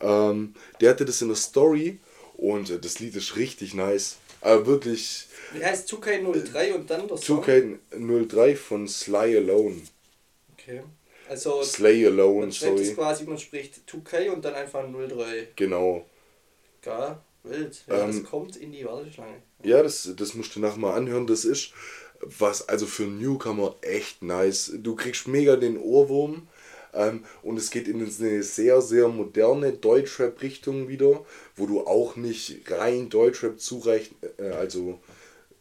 Ähm, 0.00 0.54
der 0.80 0.90
hatte 0.90 1.04
das 1.04 1.22
in 1.22 1.28
der 1.28 1.36
Story 1.36 1.98
und 2.36 2.70
äh, 2.70 2.78
das 2.78 3.00
Lied 3.00 3.16
ist 3.16 3.36
richtig 3.36 3.74
nice. 3.74 4.18
Aber 4.40 4.66
wirklich 4.66 5.26
Wie 5.54 5.64
heißt 5.64 5.92
2K03 5.92 6.74
und 6.74 6.90
dann 6.90 7.08
Song? 7.16 7.42
2K03 7.42 8.56
von 8.56 8.88
Sly 8.88 9.36
Alone. 9.36 9.80
Okay. 10.52 10.82
Also, 11.28 11.62
Slay 11.62 12.06
Alone, 12.06 12.40
man 12.40 12.48
es 12.50 12.58
sorry. 12.58 12.92
quasi, 12.94 13.24
man 13.24 13.38
spricht 13.38 13.80
2K 13.88 14.30
und 14.30 14.44
dann 14.44 14.54
einfach 14.54 14.84
03. 14.84 15.48
Genau. 15.56 16.04
Geil, 16.82 17.16
wild. 17.42 17.84
Ja, 17.88 18.04
Ähm, 18.04 18.22
das 18.22 18.30
kommt 18.30 18.56
in 18.56 18.72
die 18.72 18.84
Warteschlange. 18.84 19.42
Ja, 19.62 19.82
das, 19.82 20.10
das 20.16 20.34
musst 20.34 20.54
du 20.54 20.60
nachher 20.60 20.78
mal 20.78 20.94
anhören. 20.94 21.26
Das 21.26 21.44
ist 21.44 21.72
was, 22.20 22.68
also 22.68 22.86
für 22.86 23.04
Newcomer 23.04 23.76
echt 23.80 24.22
nice. 24.22 24.72
Du 24.76 24.94
kriegst 24.94 25.26
mega 25.28 25.56
den 25.56 25.78
Ohrwurm. 25.78 26.48
Ähm, 26.92 27.24
und 27.42 27.56
es 27.56 27.70
geht 27.70 27.88
in 27.88 27.96
eine 27.96 28.42
sehr, 28.42 28.80
sehr 28.80 29.08
moderne 29.08 29.72
Deutschrap-Richtung 29.72 30.86
wieder, 30.88 31.24
wo 31.56 31.66
du 31.66 31.80
auch 31.86 32.14
nicht 32.14 32.70
rein 32.70 33.08
Deutschrap 33.08 33.58
zureichen, 33.60 34.14
äh, 34.38 34.50
also 34.50 35.00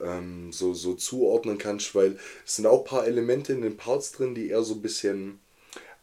ähm, 0.03 0.51
so, 0.51 0.73
so 0.73 0.93
zuordnen 0.93 1.57
kannst, 1.57 1.95
weil 1.95 2.17
es 2.45 2.55
sind 2.57 2.65
auch 2.65 2.79
ein 2.79 2.89
paar 2.89 3.07
Elemente 3.07 3.53
in 3.53 3.61
den 3.61 3.77
Parts 3.77 4.11
drin, 4.11 4.35
die 4.35 4.49
eher 4.49 4.63
so 4.63 4.75
ein 4.75 4.81
bisschen 4.81 5.39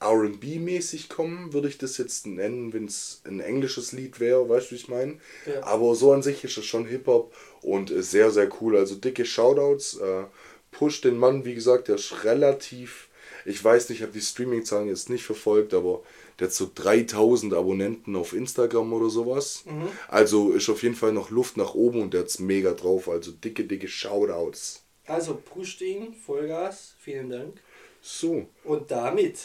RB-mäßig 0.01 1.11
kommen, 1.11 1.53
würde 1.53 1.69
ich 1.69 1.77
das 1.77 1.99
jetzt 1.99 2.27
nennen, 2.27 2.73
wenn 2.73 2.87
es 2.87 3.21
ein 3.25 3.41
englisches 3.41 3.93
Lied 3.93 4.19
wäre, 4.19 4.49
weißt 4.49 4.71
du, 4.71 4.75
wie 4.75 4.81
ich 4.81 4.89
meine? 4.89 5.19
Ja. 5.45 5.63
Aber 5.63 5.95
so 5.95 6.13
an 6.13 6.23
sich 6.23 6.43
ist 6.43 6.57
es 6.57 6.65
schon 6.65 6.87
Hip-Hop 6.87 7.35
und 7.61 7.91
äh, 7.91 8.03
sehr, 8.03 8.31
sehr 8.31 8.49
cool. 8.61 8.77
Also 8.79 8.95
dicke 8.95 9.27
Shoutouts. 9.27 9.99
Äh, 9.99 10.25
push 10.71 11.01
den 11.01 11.19
Mann, 11.19 11.45
wie 11.45 11.55
gesagt, 11.55 11.89
der 11.89 11.97
ist 11.97 12.25
relativ 12.25 13.09
Ich 13.45 13.63
weiß 13.63 13.89
nicht, 13.89 13.99
ich 13.99 14.03
habe 14.03 14.13
die 14.13 14.21
Streaming-Zahlen 14.21 14.89
jetzt 14.89 15.11
nicht 15.11 15.25
verfolgt, 15.25 15.75
aber 15.75 16.03
der 16.41 16.49
hat 16.49 16.55
so 16.55 16.71
3000 16.75 17.55
Abonnenten 17.55 18.17
auf 18.17 18.33
Instagram 18.33 18.93
oder 18.93 19.11
sowas. 19.11 19.63
Mhm. 19.67 19.89
Also 20.09 20.53
ist 20.53 20.69
auf 20.71 20.83
jeden 20.83 20.97
Fall 20.97 21.13
noch 21.13 21.31
Luft 21.31 21.57
nach 21.57 21.75
oben 21.75 22.01
und 22.03 22.15
der 22.15 22.23
hat's 22.23 22.39
mega 22.41 22.73
drauf. 22.73 23.09
Also 23.09 23.31
dicke, 23.31 23.65
dicke 23.65 23.87
Shoutouts. 23.87 24.83
Also 25.07 25.35
pusht 25.35 25.81
ihn, 25.83 26.15
Vollgas, 26.15 26.95
vielen 26.99 27.31
Dank. 27.31 27.61
So, 28.03 28.47
Und 28.65 28.91
damit 28.91 29.37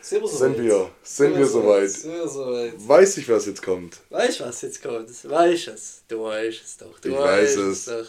sind 0.00 0.22
wir 0.22 0.28
sind 0.28 0.56
soweit. 0.56 0.62
wir, 0.64 0.90
sind 1.02 1.36
wir 1.36 1.46
soweit. 1.46 1.90
Sind 1.90 2.12
wir 2.12 2.28
soweit. 2.28 2.72
Weiß 2.88 3.16
ich, 3.18 3.28
was 3.28 3.46
jetzt 3.46 3.62
kommt. 3.62 3.98
Weißt 4.10 4.40
du, 4.40 4.44
was 4.44 4.62
jetzt 4.62 4.82
kommt? 4.82 5.08
Weißt 5.28 5.68
es. 5.68 6.02
Du 6.08 6.22
weißt 6.22 6.62
es 6.64 6.76
doch. 6.76 6.98
Du 7.00 7.08
Ich 7.08 7.16
weißt 7.16 7.58
weiß 7.58 7.66
es. 7.66 7.84
doch. 7.86 8.06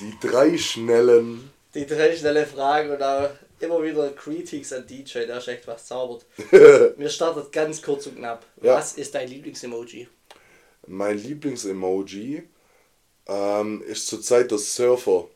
Die 0.00 0.14
drei 0.20 0.58
schnellen. 0.58 1.50
Die 1.74 1.86
drei 1.86 2.14
schnelle 2.14 2.46
Fragen 2.46 2.90
und 2.90 3.02
auch 3.02 3.30
immer 3.60 3.82
wieder 3.82 4.10
Critiques 4.10 4.72
an 4.72 4.86
DJ, 4.86 5.20
der 5.26 5.38
ist 5.38 5.48
echt 5.48 5.66
was 5.66 5.86
zaubert. 5.86 6.26
Wir 6.50 7.08
starten 7.08 7.50
ganz 7.50 7.80
kurz 7.80 8.06
und 8.06 8.16
knapp. 8.16 8.44
Ja. 8.62 8.74
Was 8.74 8.94
ist 8.94 9.14
dein 9.14 9.28
Lieblingsemoji? 9.28 10.08
Mein 10.86 11.18
Lieblingsemoji 11.18 12.42
ähm, 13.26 13.82
ist 13.82 14.06
zurzeit 14.06 14.50
der 14.50 14.58
Surfer. 14.58 15.28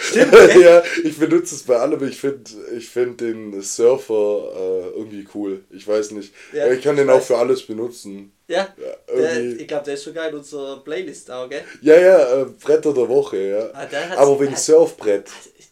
Stimmt, 0.00 0.32
ja, 0.62 0.82
ich 1.02 1.18
benutze 1.18 1.54
es 1.54 1.64
bei 1.64 1.76
allem. 1.76 2.06
Ich 2.08 2.20
finde 2.20 2.50
ich 2.76 2.88
find 2.88 3.20
den 3.20 3.60
Surfer 3.60 4.52
äh, 4.54 4.96
irgendwie 4.96 5.26
cool. 5.34 5.64
Ich 5.70 5.86
weiß 5.86 6.12
nicht. 6.12 6.32
Ja, 6.52 6.70
ich 6.70 6.82
kann 6.82 6.94
ich 6.94 7.02
den 7.02 7.10
auch 7.10 7.16
weiß. 7.16 7.26
für 7.26 7.38
alles 7.38 7.62
benutzen. 7.66 8.32
Ja, 8.46 8.74
Ja, 8.78 9.14
der, 9.14 9.44
ich 9.60 9.66
glaube, 9.68 9.84
der 9.84 9.94
ist 9.94 10.04
sogar 10.04 10.28
in 10.28 10.36
unserer 10.36 10.82
Playlist 10.82 11.30
auch, 11.30 11.48
gell? 11.48 11.62
Ja, 11.82 11.96
ja, 12.00 12.42
äh, 12.42 12.44
Bretter 12.46 12.94
der 12.94 13.08
Woche, 13.08 13.36
ja. 13.36 13.70
Ah, 13.74 13.86
Aber 14.16 14.40
wegen 14.40 14.56
Surfbrett. 14.56 15.28
Ist 15.58 15.67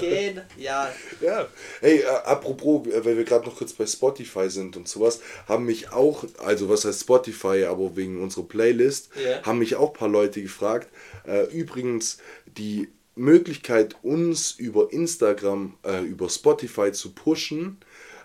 genial. 0.00 0.92
Ja. 1.20 1.48
Hey, 1.80 1.98
äh, 2.00 2.06
apropos, 2.06 2.86
äh, 2.88 3.04
weil 3.04 3.16
wir 3.16 3.24
gerade 3.24 3.46
noch 3.46 3.56
kurz 3.56 3.72
bei 3.72 3.86
Spotify 3.86 4.48
sind 4.50 4.76
und 4.76 4.88
sowas, 4.88 5.20
haben 5.48 5.66
mich 5.66 5.92
auch, 5.92 6.24
also 6.38 6.68
was 6.68 6.84
heißt 6.84 7.00
Spotify, 7.02 7.64
aber 7.64 7.96
wegen 7.96 8.22
unserer 8.22 8.44
Playlist, 8.44 9.10
Ja. 9.22 9.42
haben 9.42 9.58
mich 9.58 9.76
auch 9.76 9.88
ein 9.92 9.98
paar 9.98 10.08
Leute 10.08 10.42
gefragt. 10.42 10.88
Äh, 11.26 11.44
übrigens, 11.52 12.18
die 12.46 12.88
Möglichkeit, 13.16 13.96
uns 14.02 14.52
über 14.52 14.92
Instagram, 14.92 15.74
äh, 15.84 16.02
über 16.04 16.28
Spotify 16.28 16.92
zu 16.92 17.12
pushen, 17.12 17.78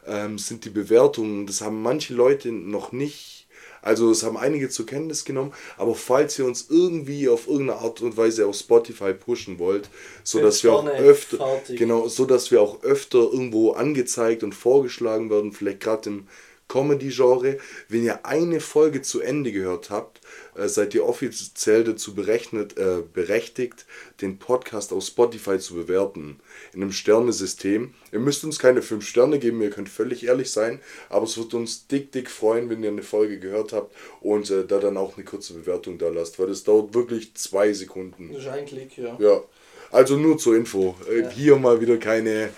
ähm, 0.07 0.37
sind 0.37 0.65
die 0.65 0.69
Bewertungen. 0.69 1.47
Das 1.47 1.61
haben 1.61 1.81
manche 1.81 2.13
Leute 2.13 2.51
noch 2.51 2.91
nicht. 2.91 3.44
Also 3.85 4.09
es 4.09 4.23
haben 4.23 4.35
einige 4.35 4.67
zur 4.69 4.87
Kenntnis 4.87 5.25
genommen, 5.25 5.53
aber 5.77 5.93
falls 5.93 6.39
ihr 6.39 6.45
uns 6.45 6.67
irgendwie 6.69 7.29
auf 7.29 7.47
irgendeine 7.47 7.79
Art 7.79 8.01
und 8.01 8.17
Weise 8.17 8.47
auf 8.47 8.55
Spotify 8.55 9.13
pushen 9.13 9.59
wollt, 9.59 9.89
so 10.23 10.41
dass 10.41 10.63
wir 10.63 10.73
auch 10.73 10.87
öfter, 10.87 11.37
fertig. 11.37 11.77
genau, 11.77 12.07
so 12.07 12.25
dass 12.25 12.49
wir 12.49 12.61
auch 12.61 12.81
öfter 12.83 13.19
irgendwo 13.19 13.73
angezeigt 13.73 14.43
und 14.43 14.53
vorgeschlagen 14.53 15.29
werden, 15.29 15.51
vielleicht 15.53 15.81
gerade 15.81 16.09
im 16.09 16.27
Comedy-Genre. 16.67 17.57
Wenn 17.89 18.03
ihr 18.03 18.25
eine 18.25 18.59
Folge 18.59 19.01
zu 19.01 19.21
Ende 19.21 19.51
gehört 19.51 19.89
habt, 19.89 20.21
äh, 20.55 20.67
seid 20.67 20.93
ihr 20.93 21.05
offiziell 21.05 21.83
dazu 21.83 22.15
berechnet, 22.15 22.77
äh, 22.77 23.01
berechtigt, 23.13 23.85
den 24.21 24.39
Podcast 24.39 24.91
auf 24.93 25.03
Spotify 25.03 25.59
zu 25.59 25.75
bewerten. 25.75 26.39
In 26.73 26.81
einem 26.81 26.91
Sternesystem. 26.91 27.93
Ihr 28.11 28.19
müsst 28.19 28.43
uns 28.43 28.59
keine 28.59 28.81
5 28.81 29.05
Sterne 29.07 29.39
geben, 29.39 29.61
ihr 29.61 29.69
könnt 29.69 29.89
völlig 29.89 30.25
ehrlich 30.25 30.51
sein, 30.51 30.79
aber 31.09 31.25
es 31.25 31.37
wird 31.37 31.53
uns 31.53 31.87
dick, 31.87 32.11
dick 32.11 32.29
freuen, 32.29 32.69
wenn 32.69 32.83
ihr 32.83 32.89
eine 32.89 33.03
Folge 33.03 33.39
gehört 33.39 33.73
habt 33.73 33.95
und 34.21 34.49
äh, 34.49 34.65
da 34.65 34.79
dann 34.79 34.97
auch 34.97 35.15
eine 35.15 35.25
kurze 35.25 35.53
Bewertung 35.53 35.97
da 35.97 36.09
lasst, 36.09 36.39
weil 36.39 36.47
das 36.47 36.63
dauert 36.63 36.93
wirklich 36.93 37.33
zwei 37.35 37.73
Sekunden. 37.73 38.31
Das 38.33 38.43
ist 38.43 38.47
ein 38.47 38.65
Klick, 38.65 38.97
ja. 38.97 39.17
Ja, 39.19 39.43
also 39.91 40.17
nur 40.17 40.37
zur 40.37 40.55
Info. 40.55 40.95
Äh, 41.09 41.21
Ja. 41.21 41.29
Hier 41.29 41.55
mal 41.57 41.79
wieder 41.81 41.97
keine, 41.97 42.49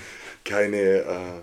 keine 0.44 0.78
äh, 0.78 1.42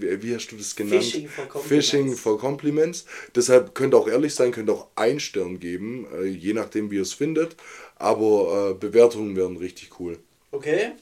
wie, 0.00 0.22
wie 0.22 0.34
hast 0.34 0.48
du 0.48 0.56
das 0.56 0.74
genannt? 0.76 1.02
Fishing 1.04 1.28
for 1.28 1.44
Compliments. 1.46 1.68
Fishing 1.88 2.16
for 2.16 2.38
Compliments. 2.38 3.04
Deshalb 3.34 3.74
könnt 3.74 3.94
ihr 3.94 3.98
auch 3.98 4.08
ehrlich 4.08 4.34
sein, 4.34 4.52
könnt 4.52 4.68
ihr 4.70 4.74
auch 4.74 4.88
ein 4.96 5.20
Stern 5.20 5.60
geben, 5.60 6.06
äh, 6.14 6.24
je 6.26 6.52
nachdem 6.52 6.90
wie 6.90 6.96
ihr 6.96 7.02
es 7.02 7.12
findet. 7.14 7.56
Aber 7.96 8.70
äh, 8.70 8.74
Bewertungen 8.74 9.36
wären 9.36 9.56
richtig 9.56 9.98
cool. 10.00 10.18
Okay. 10.52 10.92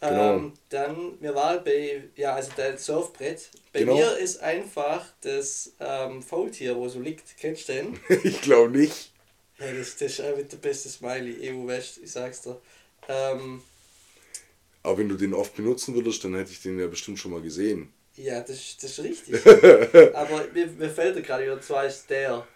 Genau. 0.00 0.34
Ähm, 0.34 0.52
dann, 0.68 1.12
mir 1.20 1.32
war 1.34 1.58
bei, 1.62 2.02
ja, 2.16 2.34
also 2.34 2.50
dein 2.56 2.76
Surfbrett. 2.76 3.50
Bei 3.72 3.80
Genau. 3.80 3.94
mir 3.94 4.16
ist 4.18 4.42
einfach 4.42 5.06
das 5.20 5.72
ähm, 5.78 6.22
Faultier, 6.22 6.74
wo 6.76 6.88
so 6.88 6.98
liegt. 7.00 7.36
Kennst 7.38 7.68
du 7.68 7.74
den? 7.74 8.00
ich 8.24 8.40
glaube 8.42 8.76
nicht. 8.76 9.12
Hey, 9.58 9.78
das, 9.78 9.96
das 9.96 10.12
ist 10.14 10.20
einfach 10.20 10.42
der 10.50 10.56
beste 10.56 10.88
Smiley, 10.88 11.52
EU 11.52 11.68
West, 11.68 12.00
ich 12.02 12.10
sag's 12.10 12.42
dir. 12.42 12.60
Ähm, 13.08 13.62
Aber 14.82 14.98
wenn 14.98 15.08
du 15.08 15.14
den 15.14 15.34
oft 15.34 15.54
benutzen 15.54 15.94
würdest, 15.94 16.24
dann 16.24 16.34
hätte 16.34 16.50
ich 16.50 16.60
den 16.62 16.80
ja 16.80 16.88
bestimmt 16.88 17.20
schon 17.20 17.30
mal 17.30 17.40
gesehen. 17.42 17.92
Ja, 18.16 18.40
das, 18.40 18.50
ist- 18.56 18.82
das 18.82 18.98
ist 18.98 19.04
richtig. 19.04 19.34
Aber 20.14 20.44
mir, 20.54 20.66
mir 20.66 20.90
fällt 20.90 21.16
er 21.16 21.22
gerade 21.22 21.44
wieder, 21.44 21.60
zwar 21.60 21.86
ist 21.86 22.08
der. 22.10 22.46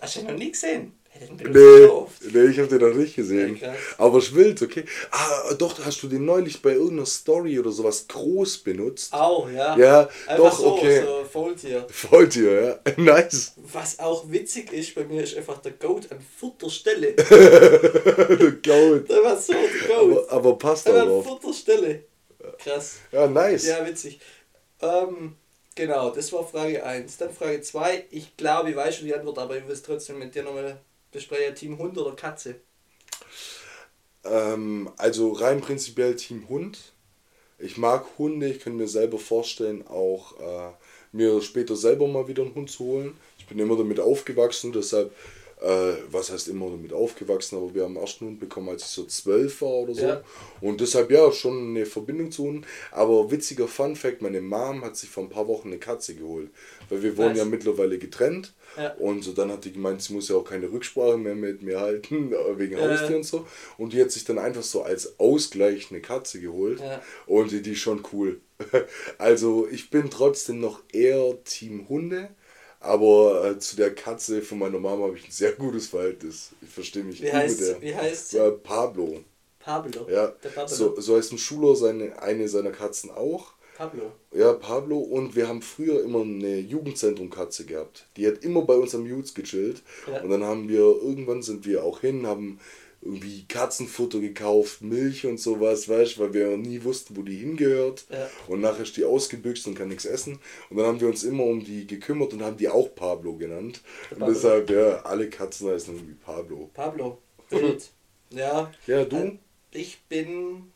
Hast 0.00 0.16
du 0.16 0.20
den 0.20 0.28
noch 0.30 0.38
nie 0.38 0.52
gesehen? 0.52 0.92
Hey, 1.10 1.26
den 1.26 1.36
benutzt 1.38 1.56
Nee, 1.56 1.86
so 1.86 1.94
oft. 2.02 2.22
nee 2.32 2.44
ich 2.44 2.58
habe 2.60 2.68
den 2.68 2.88
noch 2.88 2.94
nicht 2.94 3.16
gesehen. 3.16 3.56
Ja. 3.56 3.74
Aber 3.96 4.18
es 4.18 4.32
wild, 4.34 4.62
okay. 4.62 4.84
Ah, 5.10 5.54
doch, 5.54 5.84
hast 5.84 6.02
du 6.02 6.06
den 6.08 6.24
neulich 6.24 6.62
bei 6.62 6.72
irgendeiner 6.74 7.06
Story 7.06 7.58
oder 7.58 7.72
sowas 7.72 8.06
groß 8.06 8.58
benutzt? 8.58 9.12
Auch, 9.12 9.50
ja. 9.50 9.76
Ja, 9.76 10.08
Einfach 10.28 10.36
doch, 10.50 10.58
so, 10.58 10.72
okay. 10.74 11.02
so 11.02 11.24
Faultier. 11.24 11.86
Faultier, 11.90 12.80
ja. 12.86 12.92
Nice. 13.02 13.54
Was 13.56 13.98
auch 13.98 14.30
witzig 14.30 14.72
ist, 14.72 14.94
bei 14.94 15.02
mir 15.04 15.24
ist 15.24 15.36
einfach 15.36 15.58
der 15.58 15.72
Goat 15.72 16.12
an 16.12 16.18
vierter 16.38 16.70
Stelle. 16.70 17.14
Der 17.14 18.52
Goat. 18.62 19.08
Der 19.08 19.24
war 19.24 19.36
so 19.36 19.54
der 19.54 19.88
Goat. 19.96 20.28
Aber, 20.30 20.32
aber 20.32 20.58
passt 20.58 20.88
auch 20.88 20.94
an 20.94 21.24
vierter 21.24 21.52
Stelle. 21.54 22.04
Krass. 22.58 22.98
Ja, 23.12 23.26
nice. 23.26 23.66
Ja, 23.66 23.86
witzig. 23.86 24.20
Ähm, 24.80 25.36
genau, 25.74 26.10
das 26.10 26.32
war 26.32 26.46
Frage 26.46 26.84
1. 26.84 27.16
Dann 27.16 27.32
Frage 27.32 27.60
2. 27.60 28.06
Ich 28.10 28.36
glaube, 28.36 28.70
ich 28.70 28.76
weiß 28.76 28.96
schon 28.96 29.06
die 29.06 29.14
Antwort, 29.14 29.38
aber 29.38 29.56
ich 29.56 29.64
will 29.64 29.72
es 29.72 29.82
trotzdem 29.82 30.18
mit 30.18 30.34
dir 30.34 30.42
nochmal 30.42 30.80
besprechen. 31.12 31.54
Team 31.54 31.78
Hund 31.78 31.96
oder 31.98 32.14
Katze? 32.14 32.56
Ähm, 34.24 34.90
also 34.96 35.32
rein 35.32 35.60
prinzipiell 35.60 36.16
Team 36.16 36.48
Hund. 36.48 36.92
Ich 37.58 37.76
mag 37.76 38.06
Hunde, 38.18 38.48
ich 38.48 38.60
könnte 38.60 38.78
mir 38.78 38.88
selber 38.88 39.18
vorstellen, 39.18 39.86
auch 39.88 40.38
äh, 40.38 40.72
mir 41.10 41.42
später 41.42 41.74
selber 41.74 42.06
mal 42.06 42.28
wieder 42.28 42.44
einen 42.44 42.54
Hund 42.54 42.70
zu 42.70 42.84
holen. 42.84 43.16
Ich 43.38 43.46
bin 43.46 43.58
immer 43.58 43.76
damit 43.76 43.98
aufgewachsen, 43.98 44.72
deshalb, 44.72 45.12
äh, 45.60 45.94
was 46.10 46.30
heißt 46.30 46.48
immer 46.48 46.70
damit 46.70 46.92
aufgewachsen, 46.92 47.56
aber 47.56 47.74
wir 47.74 47.82
haben 47.82 47.96
einen 47.96 48.04
ersten 48.04 48.26
Hund 48.26 48.40
bekommen, 48.40 48.68
als 48.68 48.82
ich 48.84 48.88
so 48.90 49.04
zwölf 49.04 49.60
war 49.60 49.70
oder 49.70 49.94
so. 49.94 50.02
Ja. 50.02 50.22
Und 50.60 50.80
deshalb 50.80 51.10
ja, 51.10 51.30
schon 51.32 51.70
eine 51.70 51.86
Verbindung 51.86 52.30
zu 52.30 52.44
Hunden. 52.44 52.66
Aber 52.92 53.30
witziger 53.30 53.66
Fun 53.68 53.96
Fact, 53.96 54.22
meine 54.22 54.40
Mom 54.40 54.84
hat 54.84 54.96
sich 54.96 55.10
vor 55.10 55.24
ein 55.24 55.28
paar 55.30 55.48
Wochen 55.48 55.68
eine 55.68 55.78
Katze 55.78 56.14
geholt. 56.14 56.50
Weil 56.88 57.02
wir 57.02 57.16
wohnen 57.16 57.30
Nice. 57.30 57.38
ja 57.38 57.44
mittlerweile 57.44 57.98
getrennt. 57.98 58.54
Ja. 58.76 58.92
Und 58.94 59.24
so 59.24 59.32
dann 59.32 59.50
hat 59.50 59.64
die 59.64 59.72
gemeint, 59.72 60.02
sie 60.02 60.12
muss 60.12 60.28
ja 60.28 60.36
auch 60.36 60.44
keine 60.44 60.70
Rücksprache 60.70 61.16
mehr 61.18 61.34
mit 61.34 61.62
mir 61.62 61.80
halten, 61.80 62.30
wegen 62.56 62.78
Ja. 62.78 62.88
Haustier 62.90 63.16
und 63.16 63.24
so. 63.24 63.46
Und 63.78 63.92
die 63.92 64.00
hat 64.00 64.10
sich 64.10 64.24
dann 64.24 64.38
einfach 64.38 64.62
so 64.62 64.82
als 64.82 65.18
Ausgleich 65.18 65.90
eine 65.90 66.00
Katze 66.00 66.40
geholt. 66.40 66.80
Ja. 66.80 67.02
Und 67.26 67.50
die, 67.50 67.62
die 67.62 67.72
ist 67.72 67.78
schon 67.80 68.04
cool. 68.12 68.40
Also 69.18 69.68
ich 69.70 69.90
bin 69.90 70.10
trotzdem 70.10 70.60
noch 70.60 70.82
eher 70.92 71.42
Team 71.44 71.88
Hunde. 71.88 72.30
Aber 72.80 73.44
äh, 73.50 73.58
zu 73.58 73.76
der 73.76 73.94
Katze 73.94 74.40
von 74.42 74.58
meiner 74.58 74.78
Mama 74.78 75.06
habe 75.06 75.16
ich 75.16 75.26
ein 75.28 75.32
sehr 75.32 75.52
gutes 75.52 75.88
Verhältnis. 75.88 76.50
Ich 76.62 76.68
verstehe 76.68 77.02
mich 77.04 77.20
Wie 77.20 77.26
gut 77.26 77.34
heißt, 77.34 77.60
mit 77.60 77.68
der. 77.68 77.82
wie 77.82 77.94
heißt 77.94 78.30
sie? 78.30 78.38
Äh, 78.38 78.52
Pablo. 78.52 79.20
Pablo. 79.58 80.08
Ja, 80.08 80.28
Der 80.42 80.48
Pablo. 80.50 80.74
so, 80.74 81.00
so 81.00 81.16
heißt 81.16 81.32
ein 81.32 81.38
Schuler 81.38 81.74
seine, 81.74 82.20
eine 82.22 82.48
seiner 82.48 82.70
Katzen 82.70 83.10
auch. 83.10 83.52
Pablo. 83.76 84.12
Ja, 84.32 84.52
Pablo 84.54 84.98
und 84.98 85.36
wir 85.36 85.48
haben 85.48 85.62
früher 85.62 86.02
immer 86.02 86.22
eine 86.22 86.58
Jugendzentrum-Katze 86.58 87.64
gehabt. 87.64 88.06
Die 88.16 88.26
hat 88.26 88.42
immer 88.44 88.62
bei 88.62 88.74
uns 88.74 88.94
am 88.94 89.06
Jutes 89.06 89.34
gechillt. 89.34 89.82
Ja. 90.10 90.20
Und 90.22 90.30
dann 90.30 90.42
haben 90.42 90.68
wir, 90.68 90.78
irgendwann 90.80 91.42
sind 91.42 91.64
wir 91.66 91.84
auch 91.84 92.00
hin, 92.00 92.26
haben 92.26 92.58
irgendwie 93.00 93.44
Katzenfutter 93.46 94.18
gekauft, 94.20 94.82
Milch 94.82 95.24
und 95.24 95.38
sowas, 95.38 95.88
weißt 95.88 96.16
du, 96.16 96.20
weil 96.20 96.34
wir 96.34 96.56
nie 96.56 96.82
wussten, 96.84 97.16
wo 97.16 97.22
die 97.22 97.36
hingehört. 97.36 98.06
Ja. 98.10 98.28
Und 98.48 98.60
nachher 98.60 98.82
ist 98.82 98.96
die 98.96 99.04
ausgebüxt 99.04 99.66
und 99.66 99.74
kann 99.76 99.88
nichts 99.88 100.04
essen. 100.04 100.38
Und 100.68 100.76
dann 100.76 100.86
haben 100.86 101.00
wir 101.00 101.08
uns 101.08 101.24
immer 101.24 101.44
um 101.44 101.64
die 101.64 101.86
gekümmert 101.86 102.32
und 102.32 102.42
haben 102.42 102.56
die 102.56 102.68
auch 102.68 102.94
Pablo 102.94 103.36
genannt. 103.36 103.80
Und 104.10 104.18
Pablo. 104.18 104.34
deshalb, 104.34 104.70
ja, 104.70 105.02
alle 105.02 105.30
Katzen 105.30 105.68
heißen 105.68 105.94
irgendwie 105.94 106.14
Pablo. 106.14 106.70
Pablo. 106.74 107.18
Wild. 107.50 107.88
ja. 108.30 108.70
Ja, 108.86 109.04
du? 109.04 109.16
Äh, 109.16 109.38
Ich 109.72 110.00
bin 110.08 110.72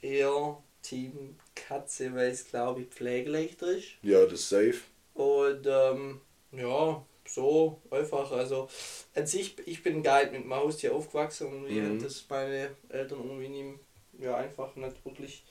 eher 0.00 0.58
Team 0.82 1.36
Katze, 1.54 2.14
weil 2.14 2.30
es 2.30 2.48
glaube 2.48 2.82
ich 2.82 2.88
pflegeleichter 2.88 3.72
ist. 3.72 3.88
Ja, 4.02 4.24
das 4.24 4.40
ist 4.40 4.48
safe. 4.48 4.78
Und 5.14 5.66
ähm, 5.66 6.20
ja, 6.52 7.04
so 7.28 7.80
einfach. 7.90 8.30
Also 8.32 8.68
an 9.14 9.26
sich, 9.26 9.56
ich 9.66 9.82
bin 9.82 10.02
geil 10.02 10.30
mit 10.32 10.44
dem 10.44 10.54
Haustier 10.54 10.94
aufgewachsen 10.94 11.48
und 11.48 11.68
wie 11.68 11.80
Mhm. 11.80 12.02
das 12.02 12.24
meine 12.28 12.70
Eltern 12.88 13.20
irgendwie 13.24 13.48
nie, 13.48 13.74
ja 14.20 14.36
einfach 14.36 14.74
nicht 14.76 15.04
wirklich 15.04 15.44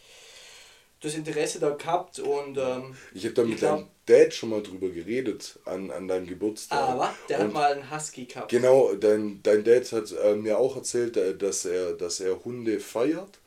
das 1.00 1.14
Interesse 1.14 1.60
da 1.60 1.70
gehabt 1.70 2.18
und 2.20 2.58
ähm, 2.58 2.96
Ich 3.14 3.24
habe 3.26 3.36
da 3.36 3.44
mit 3.44 3.62
deinem 3.62 3.88
Dad 4.08 4.34
schon 4.34 4.50
mal 4.50 4.64
drüber 4.64 4.90
geredet 4.90 5.60
an, 5.66 5.92
an 5.92 6.08
deinem 6.08 6.26
Geburtstag. 6.26 6.80
aber 6.80 7.14
der 7.30 7.38
hat 7.38 7.46
Und 7.46 7.54
mal 7.54 7.72
einen 7.74 7.92
Husky 7.92 8.26
gehabt. 8.26 8.50
Genau, 8.50 8.94
dein, 8.96 9.40
dein 9.44 9.64
Dad 9.64 9.92
hat 9.92 10.12
äh, 10.12 10.34
mir 10.36 10.58
auch 10.58 10.76
erzählt, 10.76 11.16
äh, 11.18 11.38
dass 11.38 11.66
er, 11.66 11.94
dass 11.94 12.20
er 12.20 12.44
Hunde 12.44 12.80
feiert, 12.80 13.38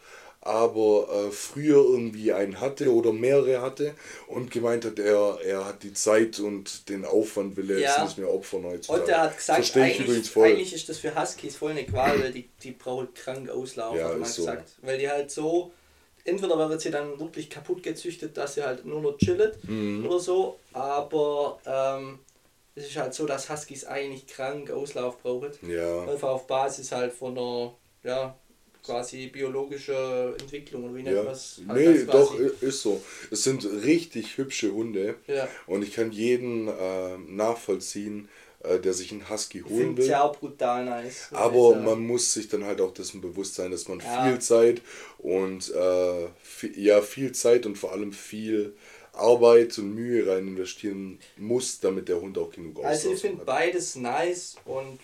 aber 0.43 1.09
äh, 1.29 1.31
früher 1.31 1.77
irgendwie 1.77 2.33
einen 2.33 2.61
hatte 2.61 2.93
oder 2.95 3.13
mehrere 3.13 3.61
hatte 3.61 3.95
und 4.27 4.51
gemeint 4.51 4.85
hat, 4.87 4.99
er, 4.99 5.39
er 5.45 5.67
hat 5.67 5.83
die 5.83 5.93
Zeit 5.93 6.41
und 6.41 6.89
den 6.89 7.05
Aufwand 7.05 7.57
will 7.57 7.71
er 7.71 7.79
Ja. 7.81 7.83
jetzt 7.97 7.99
nicht 8.05 8.19
mehr 8.19 8.33
opfern 8.33 8.65
heutzutage. 8.65 9.03
Und 9.03 9.09
er 9.11 9.21
hat 9.23 9.37
gesagt, 9.37 9.59
Verstehe 9.59 9.87
ich 9.91 10.01
übrigens 10.01 10.29
eigentlich, 10.29 10.33
voll. 10.33 10.47
eigentlich 10.47 10.73
ist 10.75 10.89
das 10.89 10.99
für 10.99 11.15
Huskies 11.21 11.57
voll 11.57 11.73
eine 11.73 11.85
Qual, 11.85 12.19
weil 12.21 12.33
die, 12.33 12.49
die 12.63 12.73
brauchen 12.73 13.13
krank 13.15 13.51
auslaufen, 13.51 13.99
Ja, 13.99 14.09
hat 14.09 14.21
man 14.21 14.29
so. 14.29 14.43
gesagt. 14.43 14.73
Weil 14.83 14.99
die 14.99 15.11
halt 15.11 15.31
so, 15.31 15.73
entweder 16.25 16.69
wird 16.71 16.81
sie 16.81 16.91
dann 16.91 17.19
wirklich 17.21 17.51
kaputt 17.51 17.83
gezüchtet, 17.83 18.37
dass 18.37 18.55
sie 18.55 18.63
halt 18.63 18.85
nur 18.87 19.01
noch 19.03 19.19
chillet 19.19 19.59
Mhm. 19.69 20.07
oder 20.07 20.19
so, 20.21 20.59
aber 20.73 21.59
ähm, 21.67 22.19
es 22.75 22.87
ist 22.87 22.97
halt 22.97 23.15
so, 23.15 23.27
dass 23.27 23.51
Huskies 23.51 23.85
eigentlich 23.85 24.27
krank 24.27 24.71
Auslauf 24.71 25.19
brauchen. 25.23 25.53
Ja, 25.69 26.03
Einfach 26.05 26.31
auf 26.31 26.47
Basis 26.47 26.93
halt 26.93 27.13
von 27.13 27.35
der, 27.35 27.75
ja, 28.05 28.40
quasi 28.85 29.27
biologische 29.29 30.35
Entwicklung 30.41 30.85
oder 30.85 30.95
wie 30.95 31.03
nennt 31.03 31.17
ja. 31.17 31.23
man 31.23 31.33
es? 31.33 31.61
Halt 31.69 31.79
Nee, 31.79 32.05
das 32.05 32.07
doch, 32.07 32.35
ist 32.39 32.83
so. 32.83 33.03
Es 33.31 33.43
sind 33.45 33.65
richtig 33.85 34.37
hübsche 34.39 34.73
Hunde 34.73 35.17
Ja. 35.27 35.49
und 35.67 35.83
ich 35.83 35.93
kann 35.95 36.13
jeden 36.13 36.69
äh, 36.69 37.17
nachvollziehen, 37.27 38.29
äh, 38.63 38.79
der 38.79 38.93
sich 38.93 39.13
einen 39.13 39.29
Husky 39.31 39.61
holen 39.61 39.77
finde 39.77 39.97
will. 39.99 40.05
es 40.05 40.11
ja 40.11 40.23
auch 40.23 40.37
brutal 40.37 40.85
nice. 40.85 41.29
Aber 41.33 41.71
sagen. 41.73 41.85
man 41.85 42.01
muss 42.07 42.33
sich 42.33 42.49
dann 42.49 42.65
halt 42.65 42.81
auch 42.81 42.93
dessen 42.93 43.21
bewusst 43.21 43.55
sein, 43.55 43.71
dass 43.71 43.89
man 43.89 44.01
Ja. 44.01 44.25
viel 44.29 44.39
Zeit 44.41 44.83
und 45.19 45.71
äh, 45.75 46.27
viel, 46.43 46.79
ja 46.79 47.01
viel 47.03 47.33
Zeit 47.33 47.67
und 47.67 47.77
vor 47.77 47.93
allem 47.93 48.13
viel 48.13 48.75
Arbeit 49.13 49.77
und 49.79 49.95
Mühe 49.95 50.27
rein 50.27 50.47
investieren 50.49 51.19
muss, 51.37 51.81
damit 51.81 52.09
der 52.09 52.21
Hund 52.21 52.39
auch 52.39 52.51
genug 52.53 52.83
Also 52.85 53.13
ich 53.13 53.21
finde 53.21 53.45
beides 53.45 53.97
nice 53.97 54.57
und 54.65 55.01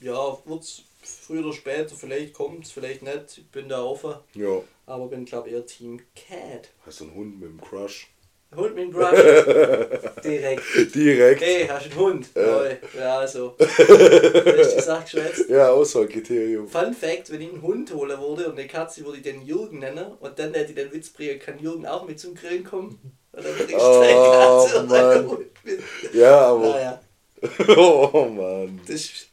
ja, 0.00 0.38
wird's 0.44 0.82
früher 1.02 1.44
oder 1.44 1.54
später, 1.54 1.94
vielleicht 1.96 2.34
kommt 2.34 2.66
vielleicht 2.68 3.02
nicht, 3.02 3.38
ich 3.38 3.46
bin 3.50 3.68
da 3.68 3.82
offen, 3.82 4.14
Ja, 4.34 4.60
aber 4.86 5.06
bin 5.08 5.24
glaube 5.24 5.50
eher 5.50 5.64
Team 5.66 6.00
Cat. 6.14 6.68
hast 6.86 7.00
du 7.00 7.04
einen 7.04 7.14
Hund 7.14 7.40
mit 7.40 7.48
dem 7.50 7.60
Crush? 7.60 8.08
Hund 8.56 8.74
mit 8.74 8.84
dem 8.84 8.90
Brush. 8.92 9.10
Direkt. 10.24 10.62
Direkt. 10.94 11.42
Hey, 11.42 11.66
hast 11.68 11.84
du 11.84 11.90
einen 11.90 11.98
Hund? 12.00 12.28
Neu. 12.34 12.76
Ja, 12.98 13.18
also. 13.18 13.54
Hast 13.60 14.76
die 14.76 14.80
Sache 14.80 15.02
geschwätzt? 15.02 15.50
Ja, 15.50 15.68
Auswahlkriterium. 15.68 16.66
Fun 16.66 16.94
Fact, 16.94 17.30
wenn 17.30 17.42
ich 17.42 17.50
einen 17.52 17.60
Hund 17.60 17.92
holen 17.92 18.18
würde 18.18 18.46
und 18.48 18.58
eine 18.58 18.66
Katze 18.66 19.04
würde 19.04 19.18
ich 19.18 19.22
den 19.22 19.42
Jürgen 19.44 19.80
nennen 19.80 20.12
und 20.18 20.38
dann 20.38 20.54
hätte 20.54 20.70
ich 20.70 20.76
den 20.76 20.90
Witz 20.92 21.10
bringen, 21.10 21.38
kann 21.38 21.58
Jürgen 21.58 21.84
auch 21.84 22.06
mit 22.08 22.18
zum 22.18 22.34
Grillen 22.34 22.64
kommen? 22.64 22.98
Und 23.32 23.44
dann 23.44 23.54
bringst 23.54 23.74
du 23.74 23.76
Oh, 23.78 24.62
Katze 24.66 24.80
und 24.80 24.90
deinen 24.92 25.26
Mann. 25.26 25.28
Hund 25.28 25.46
mit. 25.64 25.80
Ja, 26.14 26.40
aber. 26.40 26.68
Naja, 26.70 27.00
Oh 27.76 28.28
Mann. 28.34 28.80
das 28.86 28.96
ist 28.96 29.28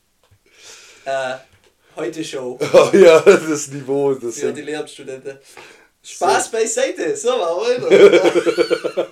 äh, 1.05 1.35
heute 1.95 2.23
Show. 2.23 2.57
Oh, 2.73 2.89
ja, 2.95 3.19
das 3.21 3.67
Niveau, 3.69 4.13
das 4.13 4.39
für 4.39 4.53
die. 4.53 4.61
Lehramtsstudenten. 4.61 5.37
Spaß 6.03 6.51
beiseite, 6.51 7.15
so 7.15 7.29
war 7.29 7.57
weiter. 7.61 9.11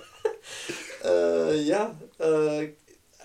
äh, 1.04 1.60
ja, 1.62 1.98
äh, 2.18 2.68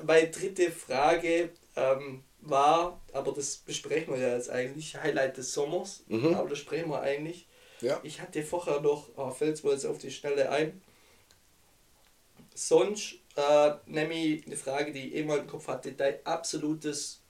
meine 0.04 0.30
dritte 0.30 0.72
Frage 0.72 1.50
ähm, 1.76 2.24
war, 2.42 3.02
aber 3.14 3.32
das 3.34 3.58
besprechen 3.58 4.14
wir 4.16 4.22
ja 4.22 4.36
jetzt 4.36 4.50
eigentlich, 4.50 4.96
Highlight 4.96 5.38
des 5.38 5.54
Sommers, 5.54 6.04
Mhm. 6.08 6.34
aber 6.34 6.50
das 6.50 6.60
sprechen 6.60 6.90
wir 6.90 7.02
eigentlich. 7.02 7.48
Ja. 7.82 8.00
Ich 8.04 8.20
hatte 8.22 8.44
vorher 8.44 8.82
noch, 8.82 9.10
oh, 9.16 9.30
fällt 9.32 9.56
es 9.56 9.64
mir 9.64 9.72
jetzt 9.72 9.86
auf 9.86 9.98
die 10.00 10.12
Schnelle 10.12 10.50
ein, 10.50 10.82
sonst 12.54 13.16
äh, 13.36 13.72
nehme 13.86 14.14
ich 14.14 14.46
eine 14.46 14.58
Frage, 14.58 14.92
die 14.92 15.10
ich 15.10 15.16
eh 15.16 15.24
mal 15.24 15.38
im 15.38 15.48
Kopf 15.48 15.68
hatte, 15.68 15.92
dein 15.94 16.16
absolutes 16.26 17.22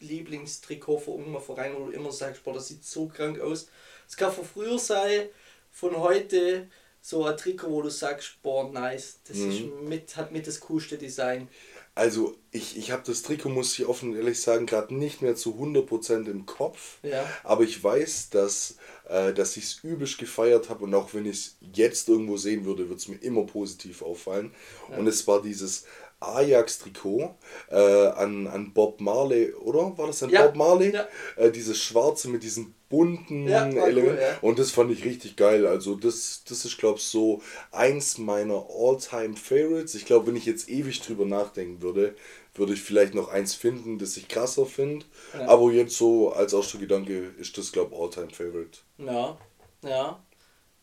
Lieblingstrikot 0.00 0.98
von 0.98 1.18
irgendeinem 1.18 1.42
Verein, 1.42 1.74
wo 1.76 1.86
du 1.86 1.92
immer 1.92 2.12
sagst, 2.12 2.42
boah, 2.44 2.54
das 2.54 2.68
sieht 2.68 2.84
so 2.84 3.06
krank 3.06 3.40
aus. 3.40 3.68
Es 4.08 4.16
kann 4.16 4.32
von 4.32 4.44
früher 4.44 4.78
sein, 4.78 5.28
von 5.70 5.96
heute 5.96 6.68
so 7.00 7.24
ein 7.24 7.36
Trikot, 7.36 7.70
wo 7.70 7.82
du 7.82 7.90
sagst, 7.90 8.42
boah, 8.42 8.70
nice, 8.70 9.20
das 9.28 9.36
ist 9.36 9.62
mit, 9.82 10.16
hat 10.16 10.32
mit 10.32 10.46
das 10.46 10.60
coolste 10.60 10.98
Design. 10.98 11.48
Also, 11.94 12.36
ich, 12.50 12.76
ich 12.76 12.90
habe 12.90 13.04
das 13.06 13.22
Trikot, 13.22 13.48
muss 13.48 13.78
ich 13.78 13.86
offen 13.86 14.14
ehrlich 14.14 14.42
sagen, 14.42 14.66
gerade 14.66 14.94
nicht 14.94 15.22
mehr 15.22 15.34
zu 15.34 15.54
100% 15.54 16.28
im 16.28 16.44
Kopf. 16.44 16.98
Ja. 17.02 17.26
Aber 17.42 17.62
ich 17.64 17.82
weiß, 17.82 18.28
dass, 18.30 18.76
äh, 19.08 19.32
dass 19.32 19.56
ich 19.56 19.64
es 19.64 19.84
übelst 19.84 20.18
gefeiert 20.18 20.68
habe 20.68 20.84
und 20.84 20.94
auch 20.94 21.14
wenn 21.14 21.24
ich 21.24 21.36
es 21.36 21.56
jetzt 21.72 22.08
irgendwo 22.08 22.36
sehen 22.36 22.66
würde, 22.66 22.88
würde 22.88 23.00
es 23.00 23.08
mir 23.08 23.16
immer 23.22 23.44
positiv 23.44 24.02
auffallen. 24.02 24.52
Und 24.88 25.06
es 25.06 25.26
war 25.26 25.40
dieses 25.40 25.86
Ajax-Trikot 26.20 27.34
äh, 27.70 27.76
an, 28.08 28.46
an 28.46 28.72
Bob 28.72 29.00
Marley, 29.00 29.52
oder? 29.54 29.96
War 29.98 30.06
das 30.08 30.22
an 30.22 30.30
Ja, 30.30 30.46
Bob 30.46 30.56
Marley? 30.56 30.92
ja. 30.92 31.06
Äh, 31.36 31.50
dieses 31.50 31.78
schwarze 31.82 32.28
mit 32.28 32.42
diesen 32.42 32.74
bunten 32.88 33.46
Ja, 33.48 33.66
cool, 33.68 33.78
Elementen. 33.88 34.20
ja. 34.20 34.38
Und 34.40 34.58
das 34.58 34.70
fand 34.70 34.90
ich 34.92 35.04
richtig 35.04 35.36
geil. 35.36 35.66
Also 35.66 35.94
das, 35.96 36.42
das 36.48 36.64
ist, 36.64 36.78
glaube 36.78 36.98
ich, 36.98 37.04
so 37.04 37.42
eins 37.72 38.18
meiner 38.18 38.66
All-Time-Favorites. 38.70 39.94
Ich 39.94 40.06
glaube, 40.06 40.28
wenn 40.28 40.36
ich 40.36 40.46
jetzt 40.46 40.68
ewig 40.68 41.00
drüber 41.02 41.24
nachdenken 41.26 41.82
würde, 41.82 42.14
würde 42.54 42.72
ich 42.72 42.80
vielleicht 42.82 43.14
noch 43.14 43.28
eins 43.28 43.54
finden, 43.54 43.98
das 43.98 44.16
ich 44.16 44.28
krasser 44.28 44.66
finde. 44.66 45.04
Aber 45.46 45.70
jetzt 45.72 45.96
so 45.96 46.32
als 46.32 46.52
erster 46.52 46.78
Gedanke 46.78 47.32
ist 47.38 47.58
das, 47.58 47.72
glaube 47.72 47.94
ich, 47.94 48.00
All-Time-Favorite. 48.00 48.78
Ja, 48.98 49.38
ja. 49.82 50.25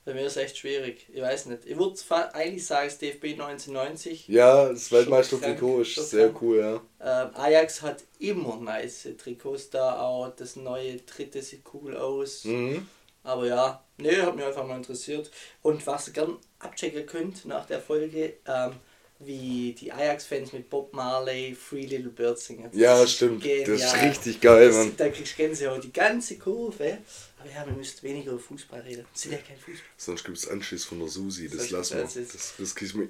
Bei 0.06 0.14
mir 0.14 0.26
ist 0.26 0.36
echt 0.36 0.58
schwierig. 0.58 1.06
Ich 1.14 1.22
weiß 1.22 1.46
nicht. 1.46 1.66
Ich 1.66 1.78
würde 1.78 1.96
eigentlich 2.34 2.66
sagen, 2.66 2.88
das 2.88 2.98
DFB 2.98 3.40
1990. 3.40 4.28
Ja, 4.28 4.70
das 4.70 4.92
Weltmeister-Trikot 4.92 5.82
ist 5.82 5.90
schon 5.90 6.04
sehr 6.04 6.34
cool, 6.42 6.60
ja. 6.60 7.24
Ähm, 7.24 7.36
Ajax 7.36 7.82
hat 7.82 8.04
immer 8.20 8.58
nice 8.58 9.08
Trikots 9.18 9.70
da, 9.70 10.00
auch 10.00 10.30
das 10.36 10.58
neue 10.58 10.98
dritte 10.98 11.42
sieht 11.42 11.64
cool 11.74 11.96
aus. 11.96 12.44
Mhm. 12.44 12.86
Aber 13.24 13.48
ja, 13.48 13.82
nee, 13.98 14.22
hat 14.22 14.36
mich 14.36 14.46
einfach 14.46 14.68
mal 14.68 14.76
interessiert. 14.76 15.32
Und 15.62 15.88
was 15.88 16.08
ihr 16.08 16.14
gern 16.14 16.38
abchecken 16.60 17.06
könnt 17.06 17.46
nach 17.46 17.66
der 17.66 17.80
Folge, 17.80 18.34
ähm, 18.46 18.74
wie 19.20 19.74
die 19.80 19.92
Ajax-Fans 19.92 20.52
mit 20.54 20.70
Bob 20.70 20.94
Marley 20.94 21.56
Free 21.56 21.86
Little 21.86 22.10
Birds 22.10 22.46
singen. 22.46 22.70
Das 22.72 22.80
Ja, 22.80 23.08
stimmt. 23.08 23.44
Das 23.46 23.52
ist 23.52 23.66
genial. 23.66 24.08
richtig 24.10 24.42
geil, 24.42 24.68
Das- 24.68 24.76
Mann. 24.76 24.94
Da 24.98 25.10
kriegst 25.10 25.34
du 25.34 25.38
Gänsehaut, 25.38 25.84
die 25.84 25.94
ganze 25.94 26.38
Kurve. 26.38 26.98
Aber 27.40 27.50
ja, 27.50 27.66
wir 27.66 27.74
müssten 27.74 28.04
weniger 28.08 28.32
über 28.32 28.40
Fußball 28.40 28.82
reden. 28.82 29.06
Das 29.14 29.26
ist 29.26 29.32
ja 29.32 29.38
kein 29.38 29.58
Fußball. 29.58 29.86
Sonst 29.98 30.24
gibt 30.26 30.38
es 30.38 30.48
Anschiss 30.48 30.84
von 30.86 31.00
der 31.00 31.08
Susi, 31.08 31.48
das 31.48 31.70
Sonst- 31.70 31.72
lassen 31.72 31.98
wir. 31.98 32.04
das 32.04 32.54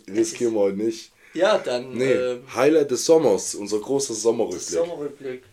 riskieren 0.08 0.54
wir 0.54 0.60
heute 0.60 0.78
nicht. 0.78 1.12
Ja, 1.34 1.58
dann 1.58 1.94
Nee, 1.98 2.12
ähm, 2.12 2.44
Highlight 2.54 2.92
des 2.92 3.06
Sommers, 3.06 3.56
unser 3.56 3.80
großer 3.80 4.14
Sommerrückblick. 4.14 4.70
Sommerrückblick. 4.70 5.44